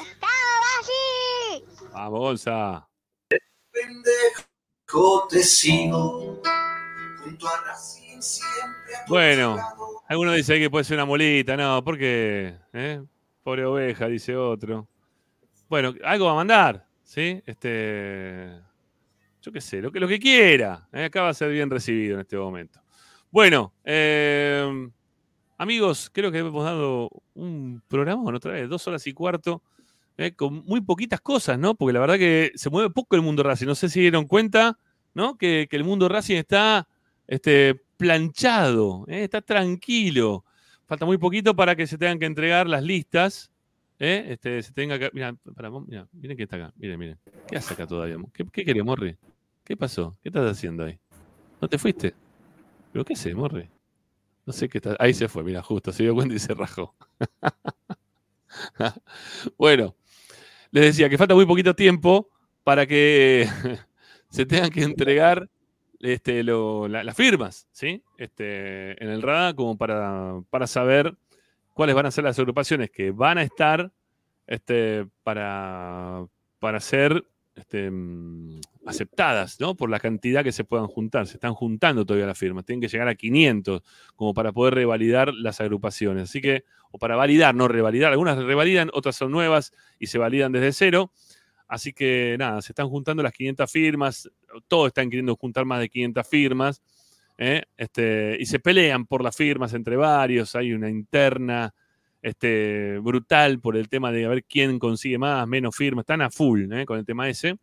Vamos. 1.91 2.45
Pendejo 3.71 4.41
te 4.41 4.54
junto 7.23 7.47
a 7.47 7.61
Racing 7.65 8.21
siempre. 8.21 8.93
Bueno, 9.07 9.57
alguno 10.07 10.31
dice 10.33 10.59
que 10.59 10.69
puede 10.69 10.83
ser 10.83 10.97
una 10.97 11.05
molita. 11.05 11.57
No, 11.57 11.83
¿por 11.83 11.97
qué? 11.97 12.55
¿Eh? 12.73 13.01
Pobre 13.43 13.65
oveja, 13.65 14.07
dice 14.07 14.35
otro. 14.35 14.87
Bueno, 15.69 15.93
algo 16.03 16.25
va 16.25 16.31
a 16.31 16.35
mandar, 16.35 16.87
¿sí? 17.03 17.41
Este. 17.45 18.51
Yo 19.41 19.51
qué 19.51 19.61
sé, 19.61 19.81
lo 19.81 19.91
que, 19.91 19.99
lo 19.99 20.07
que 20.07 20.19
quiera. 20.19 20.87
¿eh? 20.91 21.05
Acá 21.05 21.21
va 21.21 21.29
a 21.29 21.33
ser 21.33 21.51
bien 21.51 21.69
recibido 21.69 22.15
en 22.15 22.21
este 22.21 22.37
momento. 22.37 22.81
Bueno, 23.29 23.73
eh, 23.83 24.89
amigos, 25.57 26.09
creo 26.11 26.31
que 26.31 26.39
hemos 26.39 26.63
dado 26.63 27.09
un 27.35 27.83
programa, 27.87 28.23
otra 28.33 28.53
vez, 28.53 28.69
dos 28.69 28.87
horas 28.87 29.05
y 29.05 29.13
cuarto, 29.13 29.61
¿eh? 30.17 30.33
con 30.33 30.65
muy 30.65 30.81
poquitas 30.81 31.21
cosas, 31.21 31.59
¿no? 31.59 31.75
Porque 31.75 31.93
la 31.93 31.99
verdad 31.99 32.17
que 32.17 32.51
se 32.55 32.69
mueve 32.69 32.89
poco 32.89 33.15
el 33.15 33.21
mundo 33.21 33.43
Racing. 33.43 33.67
No 33.67 33.75
sé 33.75 33.89
si 33.89 34.01
dieron 34.01 34.25
cuenta, 34.25 34.79
¿no? 35.13 35.37
Que, 35.37 35.67
que 35.69 35.75
el 35.75 35.83
mundo 35.83 36.09
Racing 36.09 36.35
está 36.35 36.87
este, 37.27 37.81
planchado, 37.97 39.05
¿eh? 39.07 39.23
está 39.23 39.41
tranquilo. 39.41 40.45
Falta 40.87 41.05
muy 41.05 41.17
poquito 41.17 41.55
para 41.55 41.75
que 41.75 41.87
se 41.87 41.97
tengan 41.97 42.19
que 42.19 42.25
entregar 42.25 42.67
las 42.67 42.83
listas. 42.83 43.51
¿eh? 43.99 44.25
Este, 44.29 44.61
se 44.61 44.71
tenga 44.71 44.99
que. 44.99 45.09
Mira, 45.13 45.35
miren 46.13 46.37
que 46.37 46.43
está 46.43 46.57
acá. 46.57 46.73
Miren, 46.77 46.99
miren. 46.99 47.19
¿Qué 47.47 47.57
hace 47.57 47.73
acá 47.73 47.87
todavía? 47.87 48.17
¿Qué, 48.33 48.45
qué 48.65 48.83
Morri? 48.83 49.17
¿Qué 49.63 49.75
pasó? 49.75 50.15
¿Qué 50.21 50.29
estás 50.29 50.51
haciendo 50.51 50.83
ahí? 50.83 50.99
¿No 51.59 51.67
te 51.67 51.77
fuiste? 51.77 52.13
¿Pero 52.91 53.03
qué 53.03 53.15
sé, 53.15 53.33
Morri? 53.33 53.67
No 54.45 54.53
sé 54.53 54.69
qué 54.69 54.77
está. 54.77 54.95
Ahí 54.99 55.13
se 55.13 55.27
fue, 55.27 55.43
mira, 55.43 55.63
justo, 55.63 55.91
se 55.91 56.03
dio 56.03 56.13
cuenta 56.13 56.35
y 56.35 56.39
se 56.39 56.53
rajó. 56.53 56.93
bueno, 59.57 59.95
les 60.75 60.83
decía 60.87 61.07
que 61.09 61.17
falta 61.17 61.33
muy 61.33 61.45
poquito 61.45 61.73
tiempo 61.73 62.29
para 62.65 62.85
que 62.85 63.47
se 64.29 64.45
tengan 64.45 64.69
que 64.69 64.83
entregar 64.83 65.49
este, 66.01 66.43
las 66.43 67.15
firmas, 67.15 67.69
¿sí? 67.71 68.03
Este, 68.17 69.01
en 69.01 69.09
el 69.09 69.21
RADA, 69.21 69.53
como 69.53 69.77
para, 69.77 70.41
para 70.49 70.67
saber 70.67 71.15
cuáles 71.73 71.95
van 71.95 72.07
a 72.07 72.11
ser 72.11 72.25
las 72.25 72.37
agrupaciones 72.39 72.91
que 72.91 73.11
van 73.11 73.37
a 73.37 73.43
estar 73.43 73.89
este, 74.47 75.07
para, 75.23 76.25
para 76.59 76.81
ser 76.81 77.23
este, 77.55 77.89
mm, 77.89 78.59
aceptadas, 78.85 79.59
¿no? 79.59 79.75
Por 79.75 79.89
la 79.89 79.99
cantidad 79.99 80.43
que 80.43 80.51
se 80.51 80.63
puedan 80.63 80.87
juntar. 80.87 81.27
Se 81.27 81.35
están 81.35 81.53
juntando 81.53 82.05
todavía 82.05 82.27
las 82.27 82.37
firmas. 82.37 82.65
Tienen 82.65 82.81
que 82.81 82.87
llegar 82.87 83.07
a 83.07 83.15
500 83.15 83.81
como 84.15 84.33
para 84.33 84.51
poder 84.51 84.75
revalidar 84.75 85.33
las 85.33 85.61
agrupaciones. 85.61 86.29
Así 86.29 86.41
que, 86.41 86.65
o 86.91 86.97
para 86.97 87.15
validar, 87.15 87.55
no 87.55 87.67
revalidar. 87.67 88.11
Algunas 88.11 88.37
revalidan, 88.37 88.89
otras 88.93 89.15
son 89.15 89.31
nuevas 89.31 89.73
y 89.99 90.07
se 90.07 90.17
validan 90.17 90.51
desde 90.51 90.73
cero. 90.73 91.11
Así 91.67 91.93
que 91.93 92.35
nada, 92.37 92.61
se 92.61 92.71
están 92.71 92.89
juntando 92.89 93.23
las 93.23 93.33
500 93.33 93.71
firmas, 93.71 94.29
todos 94.67 94.87
están 94.87 95.09
queriendo 95.09 95.35
juntar 95.35 95.65
más 95.65 95.79
de 95.79 95.89
500 95.89 96.27
firmas, 96.27 96.81
¿eh? 97.37 97.63
este, 97.75 98.37
y 98.39 98.45
se 98.45 98.59
pelean 98.59 99.07
por 99.07 99.23
las 99.23 99.35
firmas 99.35 99.73
entre 99.73 99.95
varios, 99.95 100.55
hay 100.55 100.73
una 100.73 100.89
interna 100.89 101.73
este, 102.25 102.97
brutal 103.03 103.59
por 103.59 103.77
el 103.77 103.87
tema 103.87 104.11
de 104.11 104.25
a 104.25 104.29
ver 104.29 104.43
quién 104.45 104.79
consigue 104.79 105.19
más, 105.19 105.47
menos 105.47 105.75
firmas, 105.75 106.01
están 106.01 106.23
a 106.23 106.31
full 106.31 106.73
¿eh? 106.73 106.83
con 106.83 106.97
el 106.97 107.05
tema 107.05 107.29
ese. 107.29 107.59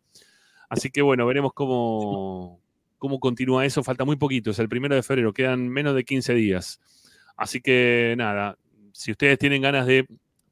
Así 0.68 0.88
que 0.88 1.02
bueno, 1.02 1.26
veremos 1.26 1.52
cómo, 1.52 2.60
cómo 2.96 3.18
continúa 3.18 3.66
eso, 3.66 3.82
falta 3.82 4.04
muy 4.04 4.14
poquito, 4.14 4.52
es 4.52 4.60
el 4.60 4.68
primero 4.68 4.94
de 4.94 5.02
febrero, 5.02 5.32
quedan 5.32 5.68
menos 5.68 5.96
de 5.96 6.04
15 6.04 6.34
días. 6.34 6.80
Así 7.36 7.60
que 7.60 8.14
nada, 8.16 8.56
si 8.92 9.10
ustedes 9.10 9.36
tienen 9.36 9.62
ganas 9.62 9.84
de 9.84 10.06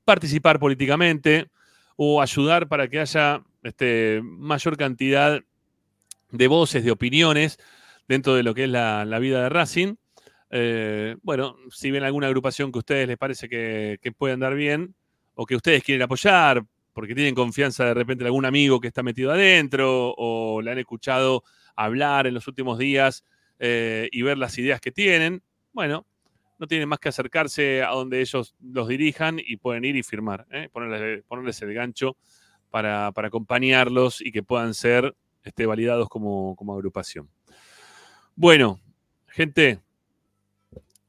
participar 0.05 0.59
políticamente, 0.59 1.47
o 1.95 2.21
ayudar 2.21 2.67
para 2.67 2.89
que 2.89 2.99
haya 2.99 3.45
este, 3.63 4.23
mayor 4.25 4.77
cantidad 4.77 5.41
de 6.33 6.49
voces, 6.49 6.83
de 6.83 6.91
opiniones 6.91 7.59
dentro 8.09 8.35
de 8.35 8.43
lo 8.43 8.55
que 8.55 8.65
es 8.65 8.71
la, 8.71 9.05
la 9.05 9.21
vida 9.21 9.45
de 9.45 9.51
Racing. 9.51 9.95
Eh, 10.51 11.17
bueno, 11.23 11.57
si 11.71 11.91
ven 11.91 12.03
alguna 12.03 12.27
agrupación 12.27 12.73
que 12.73 12.79
a 12.79 12.81
ustedes 12.81 13.09
les 13.09 13.17
parece 13.17 13.49
que, 13.49 14.13
puede 14.17 14.35
andar 14.35 14.55
bien 14.55 14.95
o 15.35 15.47
que 15.47 15.57
ustedes 15.57 15.83
quieren 15.85 16.03
apoyar 16.03 16.65
porque 16.93 17.15
tienen 17.15 17.37
confianza 17.37 17.85
de 17.85 17.95
repente 17.95 18.25
en 18.25 18.27
algún 18.27 18.45
amigo 18.45 18.81
que 18.81 18.89
está 18.89 19.03
metido 19.03 19.31
adentro 19.31 20.13
o 20.17 20.61
le 20.61 20.73
han 20.73 20.79
escuchado 20.79 21.45
hablar 21.77 22.27
en 22.27 22.35
los 22.35 22.49
últimos 22.49 22.79
días 22.79 23.25
eh, 23.61 24.09
y 24.11 24.23
ver 24.23 24.39
las 24.39 24.59
ideas 24.59 24.81
que 24.81 24.91
tienen, 24.91 25.43
bueno, 25.73 26.05
no 26.59 26.67
tienen 26.67 26.89
más 26.89 26.99
que 26.99 27.09
acercarse 27.09 27.83
a 27.83 27.91
donde 27.91 28.21
ellos 28.21 28.55
los 28.61 28.89
dirijan 28.89 29.39
y 29.39 29.57
pueden 29.57 29.85
ir 29.85 29.97
y 29.97 30.03
firmar, 30.03 30.47
¿eh? 30.51 30.69
ponerles, 30.73 31.63
el 31.63 31.73
gancho 31.73 32.17
para, 32.71 33.07
acompañarlos 33.07 34.21
y 34.21 34.33
que 34.33 34.43
puedan 34.43 34.75
ser 34.75 35.15
este, 35.45 35.65
validados 35.65 36.09
como 36.09 36.75
agrupación. 36.75 37.31
Bueno, 38.35 38.81
gente, 39.29 39.81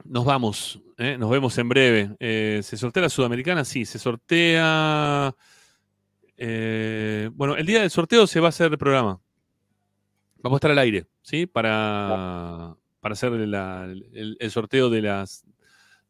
nos 0.06 0.26
vamos, 0.26 0.82
¿eh? 0.98 1.18
nos 1.18 1.30
vemos 1.30 1.58
en 1.58 1.70
breve. 1.70 2.16
Eh, 2.20 2.62
¿Se 2.64 2.78
sortea 2.78 3.04
la 3.04 3.10
Sudamericana? 3.10 3.66
Sí, 3.66 3.86
se 3.86 4.00
sortea. 4.00 5.36
Eh, 6.38 7.30
bueno, 7.34 7.56
el 7.56 7.66
día 7.66 7.82
del 7.82 7.90
sorteo 7.90 8.28
se 8.28 8.40
va 8.40 8.48
a 8.48 8.50
hacer 8.50 8.72
el 8.72 8.78
programa. 8.78 9.20
Vamos 10.38 10.58
a 10.58 10.60
estar 10.60 10.72
al 10.72 10.80
aire, 10.80 11.06
¿sí? 11.22 11.46
Para, 11.46 12.76
para 13.00 13.14
hacer 13.14 13.34
el, 13.34 14.52
sorteo 14.52 14.90
de 14.90 15.02
las, 15.02 15.46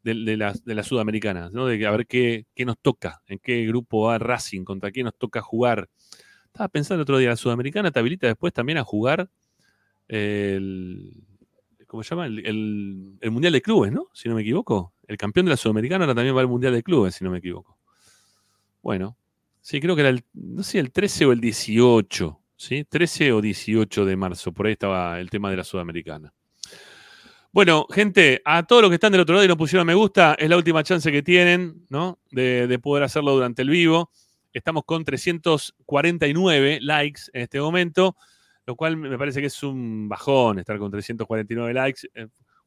de, 0.03 0.37
las, 0.37 0.63
de 0.63 0.83
sudamericanas, 0.83 1.51
¿no? 1.51 1.65
De 1.65 1.85
a 1.85 1.91
ver 1.91 2.07
qué, 2.07 2.45
qué, 2.55 2.65
nos 2.65 2.77
toca, 2.79 3.21
en 3.27 3.39
qué 3.39 3.65
grupo 3.65 4.03
va 4.03 4.19
Racing, 4.19 4.63
contra 4.63 4.91
quién 4.91 5.05
nos 5.05 5.17
toca 5.17 5.41
jugar. 5.41 5.89
Estaba 6.45 6.69
pensando 6.69 6.95
el 6.95 7.01
otro 7.01 7.17
día, 7.17 7.29
la 7.29 7.35
sudamericana 7.35 7.91
te 7.91 7.99
habilita 7.99 8.27
después 8.27 8.53
también 8.53 8.77
a 8.77 8.83
jugar 8.83 9.29
el, 10.07 11.23
¿cómo 11.91 12.03
se 12.03 12.11
llama? 12.11 12.25
El, 12.25 13.17
Mundial 13.31 13.51
de 13.51 13.61
Clubes, 13.61 13.91
¿no? 13.91 14.07
Si 14.13 14.29
no 14.29 14.35
me 14.35 14.43
equivoco. 14.43 14.93
El 15.05 15.17
campeón 15.17 15.45
de 15.45 15.49
la 15.49 15.57
Sudamericana 15.57 16.05
ahora 16.05 16.15
también 16.15 16.33
va 16.33 16.39
al 16.39 16.47
Mundial 16.47 16.71
de 16.71 16.83
Clubes, 16.83 17.15
si 17.15 17.25
no 17.25 17.31
me 17.31 17.39
equivoco. 17.39 17.77
Bueno, 18.81 19.17
sí, 19.59 19.81
creo 19.81 19.93
que 19.93 19.99
era 19.99 20.09
el, 20.09 20.23
no 20.33 20.63
sé, 20.63 20.79
el 20.79 20.93
13 20.93 21.25
o 21.25 21.31
el 21.33 21.41
18, 21.41 22.39
¿sí? 22.55 22.85
13 22.85 23.33
o 23.33 23.41
18 23.41 24.05
de 24.05 24.15
marzo, 24.15 24.53
por 24.53 24.67
ahí 24.67 24.71
estaba 24.71 25.19
el 25.19 25.29
tema 25.29 25.49
de 25.51 25.57
la 25.57 25.65
Sudamericana. 25.65 26.33
Bueno, 27.51 27.85
gente, 27.89 28.41
a 28.45 28.63
todos 28.63 28.83
los 28.83 28.89
que 28.89 28.95
están 28.95 29.11
del 29.11 29.19
otro 29.19 29.35
lado 29.35 29.43
y 29.43 29.49
no 29.49 29.57
pusieron 29.57 29.85
me 29.85 29.93
gusta, 29.93 30.35
es 30.35 30.47
la 30.47 30.55
última 30.55 30.83
chance 30.83 31.11
que 31.11 31.21
tienen, 31.21 31.87
¿no? 31.89 32.19
De 32.29 32.79
poder 32.81 33.03
hacerlo 33.03 33.33
durante 33.33 33.63
el 33.63 33.69
vivo. 33.69 34.11
Estamos 34.53 34.85
con 34.85 35.03
349 35.03 36.79
likes 36.79 37.23
en 37.33 37.41
este 37.41 37.59
momento 37.59 38.15
lo 38.65 38.75
cual 38.75 38.97
me 38.97 39.17
parece 39.17 39.41
que 39.41 39.47
es 39.47 39.63
un 39.63 40.07
bajón 40.07 40.59
estar 40.59 40.77
con 40.77 40.91
349 40.91 41.73
likes. 41.73 42.07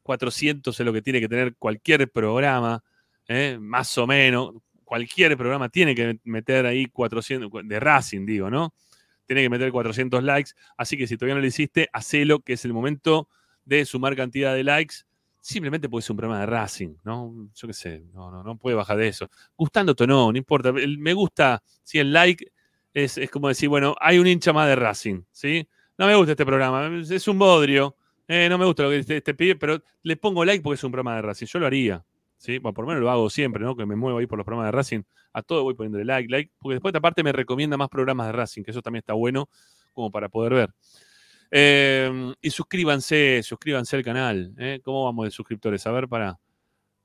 400 0.03 0.79
eh, 0.79 0.83
es 0.83 0.87
lo 0.87 0.93
que 0.93 1.03
tiene 1.03 1.21
que 1.21 1.29
tener 1.29 1.57
cualquier 1.57 2.11
programa, 2.11 2.83
eh, 3.29 3.59
más 3.61 3.97
o 3.99 4.07
menos. 4.07 4.55
Cualquier 4.85 5.37
programa 5.37 5.69
tiene 5.69 5.95
que 5.95 6.19
meter 6.25 6.67
ahí 6.67 6.87
400, 6.87 7.51
de 7.65 7.81
Racing 7.81 8.27
digo, 8.27 8.51
¿no? 8.51 8.75
Tiene 9.27 9.43
que 9.43 9.49
meter 9.49 9.73
400 9.73 10.23
likes. 10.23 10.51
Así 10.77 10.97
que 10.97 11.07
si 11.07 11.17
todavía 11.17 11.37
no 11.37 11.41
lo 11.41 11.47
hiciste, 11.47 11.89
hacelo, 11.93 12.41
que 12.41 12.55
es 12.55 12.65
el 12.65 12.75
momento 12.75 13.29
de 13.65 13.85
sumar 13.85 14.15
cantidad 14.15 14.55
de 14.55 14.65
likes. 14.65 14.97
Simplemente 15.41 15.89
puede 15.89 16.03
ser 16.03 16.13
un 16.13 16.17
programa 16.19 16.41
de 16.41 16.47
Racing, 16.47 16.97
¿no? 17.05 17.49
Yo 17.55 17.69
qué 17.69 17.75
sé, 17.75 18.05
no, 18.13 18.31
no, 18.31 18.43
no 18.43 18.57
puede 18.57 18.77
bajar 18.77 18.97
de 18.97 19.09
eso. 19.09 19.31
Gustándote 19.57 20.05
o 20.05 20.07
no, 20.07 20.33
no 20.33 20.39
importa. 20.39 20.73
Me 20.73 21.13
gusta, 21.13 21.63
si 21.83 21.99
el 21.99 22.13
like 22.13 22.51
es, 22.93 23.19
es 23.19 23.31
como 23.31 23.49
decir, 23.49 23.69
bueno, 23.69 23.95
hay 24.01 24.19
un 24.19 24.27
hincha 24.27 24.53
más 24.53 24.69
de 24.69 24.77
Racing, 24.77 25.23
¿sí? 25.31 25.67
No 25.99 26.07
me 26.07 26.15
gusta 26.15 26.33
este 26.33 26.47
programa, 26.47 26.91
es 26.99 27.29
un 27.29 27.39
bodrio, 27.39 27.97
eh, 28.27 28.49
no 28.49 28.59
me 28.59 28.65
gusta 28.65 28.85
lo 28.85 28.91
que 28.91 29.21
te, 29.21 29.35
pide, 29.35 29.57
pero 29.57 29.83
le 30.03 30.17
pongo 30.17 30.45
like 30.45 30.63
porque 30.63 30.77
es 30.77 30.85
un 30.85 30.93
programa 30.93 31.17
de 31.17 31.23
Racing. 31.23 31.47
Yo 31.47 31.59
lo 31.59 31.67
haría, 31.67 32.05
¿sí? 32.39 32.59
Bueno, 32.59 32.75
por 32.75 32.85
lo 32.85 32.89
menos 32.89 33.03
lo 33.03 33.11
hago 33.11 33.29
siempre, 33.29 33.63
¿no? 33.63 33.77
Que 33.77 33.87
me 33.87 33.97
muevo 33.97 34.19
ahí 34.19 34.27
por 34.27 34.39
los 34.39 34.45
programas 34.45 34.69
de 34.69 34.73
Racing. 34.73 35.03
A 35.33 35.43
todo 35.43 35.63
voy 35.63 35.75
poniéndole 35.75 36.05
like, 36.05 36.31
like, 36.31 36.53
porque 36.59 36.75
después 36.75 36.95
aparte 36.95 37.23
me 37.23 37.33
recomienda 37.33 37.77
más 37.77 37.89
programas 37.89 38.29
de 38.29 38.33
Racing, 38.33 38.63
que 38.63 38.71
eso 38.71 38.83
también 38.83 39.01
está 39.01 39.15
bueno 39.15 39.49
como 39.93 40.11
para 40.11 40.29
poder 40.29 40.55
ver. 40.55 40.71
Em, 41.51 42.35
y 42.41 42.51
suscríbanse, 42.51 43.43
suscríbanse 43.43 43.97
al 43.97 44.03
canal. 44.03 44.55
¿eh? 44.59 44.81
¿Cómo 44.83 45.05
vamos 45.05 45.27
de 45.27 45.31
suscriptores? 45.31 45.87
A 45.87 45.93
ver, 45.93 46.09
para 46.09 46.39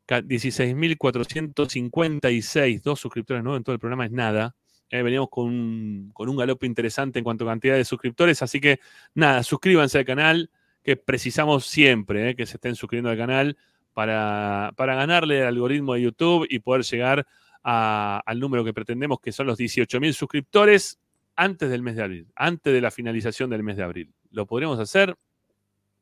16.456, 0.07 2.81
dos 2.81 2.99
suscriptores 2.99 3.43
nuevos 3.43 3.59
en 3.59 3.63
todo 3.63 3.73
el 3.73 3.79
programa 3.79 4.05
es 4.05 4.11
nada. 4.11 4.55
Eh, 4.89 5.03
veníamos 5.03 5.29
con 5.29 5.45
un, 5.45 6.11
con 6.13 6.29
un 6.29 6.37
galope 6.37 6.65
interesante 6.65 7.19
en 7.19 7.23
cuanto 7.23 7.45
a 7.45 7.49
cantidad 7.49 7.75
de 7.75 7.85
suscriptores. 7.85 8.41
Así 8.41 8.59
que 8.59 8.79
nada, 9.13 9.43
suscríbanse 9.43 9.99
al 9.99 10.05
canal, 10.05 10.49
que 10.83 10.95
precisamos 10.95 11.65
siempre 11.65 12.29
eh, 12.29 12.35
que 12.35 12.45
se 12.45 12.57
estén 12.57 12.75
suscribiendo 12.75 13.09
al 13.09 13.17
canal 13.17 13.57
para, 13.93 14.71
ganarle 14.77 15.41
al 15.41 15.47
algoritmo 15.49 15.93
de 15.93 16.03
YouTube 16.03 16.47
y 16.49 16.59
poder 16.59 16.83
llegar 16.83 17.27
al 17.61 18.39
número 18.39 18.63
que 18.63 18.73
pretendemos, 18.73 19.19
que 19.19 19.33
son 19.33 19.47
los 19.47 19.59
18.000 19.59 20.13
suscriptores 20.13 20.97
antes 21.35 21.69
del 21.69 21.83
mes 21.83 21.97
de 21.97 22.03
abril, 22.03 22.27
antes 22.35 22.73
de 22.73 22.81
la 22.81 22.91
finalización 22.91 23.49
del 23.49 23.63
mes 23.63 23.77
de 23.77 23.83
abril. 23.83 24.13
¿Lo 24.31 24.45
podremos 24.45 24.77
hacer? 24.79 25.15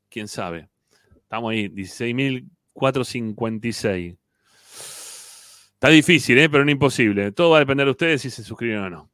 ¿Quién 0.10 0.28
sabe? 0.28 0.68
Estamos 1.16 1.52
ahí, 1.52 1.70
16.456. 1.70 4.18
Está 5.78 5.90
difícil, 5.90 6.40
¿eh? 6.40 6.50
pero 6.50 6.66
no 6.66 6.72
imposible. 6.72 7.32
Todo 7.32 7.52
va 7.52 7.58
a 7.58 7.60
depender 7.60 7.86
de 7.86 7.92
ustedes 7.92 8.24
si 8.24 8.32
se 8.32 8.44
suscriben 8.44 8.80
o 8.80 8.90
no. 8.90 9.12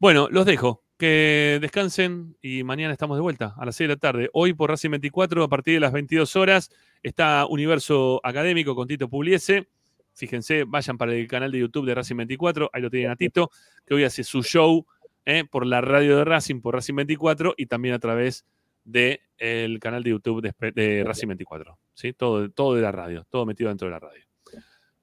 Bueno, 0.00 0.26
los 0.32 0.44
dejo. 0.44 0.82
Que 0.98 1.58
descansen 1.60 2.36
y 2.42 2.64
mañana 2.64 2.92
estamos 2.92 3.16
de 3.16 3.20
vuelta 3.20 3.54
a 3.56 3.64
las 3.64 3.76
6 3.76 3.86
de 3.86 3.94
la 3.94 4.00
tarde. 4.00 4.28
Hoy 4.32 4.52
por 4.52 4.68
Racing 4.68 4.90
24, 4.90 5.44
a 5.44 5.48
partir 5.48 5.74
de 5.74 5.80
las 5.80 5.92
22 5.92 6.34
horas, 6.34 6.70
está 7.04 7.46
Universo 7.46 8.20
Académico 8.24 8.74
con 8.74 8.88
Tito 8.88 9.08
Pugliese. 9.08 9.68
Fíjense, 10.12 10.64
vayan 10.64 10.98
para 10.98 11.14
el 11.14 11.28
canal 11.28 11.52
de 11.52 11.60
YouTube 11.60 11.86
de 11.86 11.94
Racing 11.94 12.16
24, 12.16 12.70
ahí 12.72 12.82
lo 12.82 12.90
tienen 12.90 13.12
a 13.12 13.16
Tito, 13.16 13.50
que 13.86 13.94
hoy 13.94 14.02
hace 14.02 14.24
su 14.24 14.42
show 14.42 14.84
¿eh? 15.24 15.44
por 15.48 15.66
la 15.66 15.80
radio 15.82 16.16
de 16.16 16.24
Racing, 16.24 16.60
por 16.60 16.74
Racing 16.74 16.96
24 16.96 17.54
y 17.56 17.66
también 17.66 17.94
a 17.94 18.00
través 18.00 18.44
del 18.82 19.20
el 19.38 19.78
canal 19.78 20.02
de 20.02 20.10
YouTube 20.10 20.42
de, 20.42 21.04
Racing 21.04 21.28
24. 21.28 21.78
¿sí? 21.94 22.12
Todo, 22.12 22.50
todo 22.50 22.74
de 22.74 22.82
la 22.82 22.90
radio, 22.90 23.24
todo 23.30 23.46
metido 23.46 23.68
dentro 23.68 23.86
de 23.86 23.92
la 23.92 24.00
radio. 24.00 24.31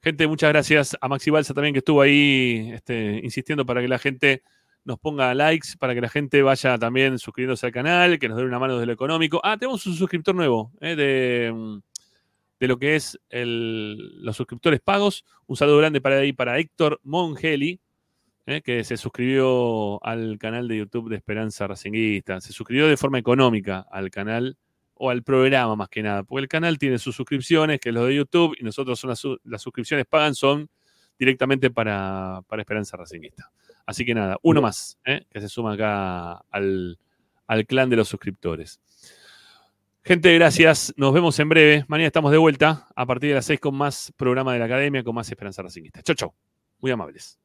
Gente, 0.02 0.26
muchas 0.26 0.48
gracias 0.50 0.96
a 0.98 1.08
Maxi 1.08 1.30
Balsa 1.30 1.52
también 1.52 1.74
que 1.74 1.80
estuvo 1.80 2.00
ahí 2.00 2.70
este, 2.72 3.20
insistiendo 3.22 3.66
para 3.66 3.82
que 3.82 3.88
la 3.88 3.98
gente 3.98 4.42
nos 4.82 4.98
ponga 4.98 5.34
likes, 5.34 5.76
para 5.78 5.94
que 5.94 6.00
la 6.00 6.08
gente 6.08 6.40
vaya 6.40 6.78
también 6.78 7.18
suscribiéndose 7.18 7.66
al 7.66 7.72
canal, 7.72 8.18
que 8.18 8.26
nos 8.26 8.38
dé 8.38 8.44
una 8.44 8.58
mano 8.58 8.74
desde 8.74 8.86
lo 8.86 8.94
económico. 8.94 9.42
Ah, 9.44 9.58
tenemos 9.58 9.84
un 9.86 9.94
suscriptor 9.94 10.34
nuevo 10.34 10.72
eh, 10.80 10.96
de, 10.96 11.80
de, 12.58 12.68
lo 12.68 12.78
que 12.78 12.96
es 12.96 13.18
los 13.28 14.36
suscriptores 14.36 14.80
pagos. 14.80 15.26
Un 15.46 15.56
saludo 15.56 15.76
grande 15.76 16.00
para 16.00 16.16
ahí 16.16 16.32
para 16.32 16.58
Héctor 16.58 16.98
Mongeli, 17.02 17.78
eh, 18.46 18.62
que 18.62 18.84
se 18.84 18.96
suscribió 18.96 20.02
al 20.02 20.38
canal 20.38 20.66
de 20.66 20.78
YouTube 20.78 21.10
de 21.10 21.16
Esperanza 21.16 21.66
Racinguista. 21.66 22.40
Se 22.40 22.54
suscribió 22.54 22.88
de 22.88 22.96
forma 22.96 23.18
económica 23.18 23.86
al 23.90 24.10
canal 24.10 24.56
o 25.02 25.08
al 25.08 25.22
programa 25.22 25.76
más 25.76 25.88
que 25.88 26.02
nada, 26.02 26.24
porque 26.24 26.42
el 26.42 26.48
canal 26.48 26.78
tiene 26.78 26.98
sus 26.98 27.16
suscripciones, 27.16 27.80
que 27.80 27.88
es 27.88 27.94
lo 27.94 28.04
de 28.04 28.16
YouTube, 28.16 28.54
y 28.60 28.62
nosotros 28.62 29.00
son 29.00 29.08
las, 29.44 29.62
suscripciones 29.62 30.04
pagan 30.04 30.34
son 30.34 30.68
directamente 31.18 31.70
para, 31.70 32.44
Esperanza 32.58 32.98
Racingista. 32.98 33.50
Así 33.86 34.04
que 34.04 34.14
nada, 34.14 34.36
uno 34.42 34.60
más, 34.60 34.98
¿eh? 35.06 35.24
que 35.30 35.40
se 35.40 35.48
suma 35.48 35.72
acá 35.72 36.44
al, 36.50 36.98
clan 37.66 37.88
de 37.88 37.96
los 37.96 38.08
suscriptores. 38.08 38.78
Gente, 40.04 40.34
gracias. 40.34 40.92
Nos 40.98 41.14
vemos 41.14 41.38
en 41.38 41.48
breve. 41.48 41.84
Mañana 41.88 42.06
estamos 42.06 42.30
de 42.30 42.38
vuelta 42.38 42.86
a 42.94 43.06
partir 43.06 43.30
de 43.30 43.36
las 43.36 43.46
6 43.46 43.58
con 43.58 43.74
más 43.74 44.12
programa 44.18 44.52
de 44.52 44.58
la 44.58 44.66
academia, 44.66 45.02
con 45.02 45.14
más 45.14 45.30
Esperanza 45.30 45.62
Racingista. 45.62 46.02
Chau, 46.02 46.14
chau. 46.14 46.34
Muy 46.78 46.90
amables 46.90 47.38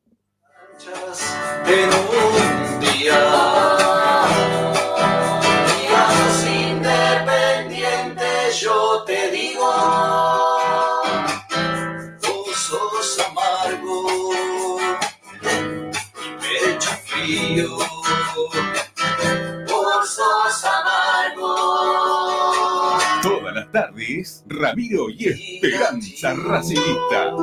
pecho 17.26 17.78
frío, 17.78 17.78
vos 19.68 20.10
sos 20.10 20.66
amargo. 20.66 21.56
Todas 23.22 23.56
las 23.56 23.72
tardes, 23.72 24.44
Ramiro 24.48 25.10
y 25.10 25.30
Esperanza 25.30 26.34
Racingista. 26.34 27.34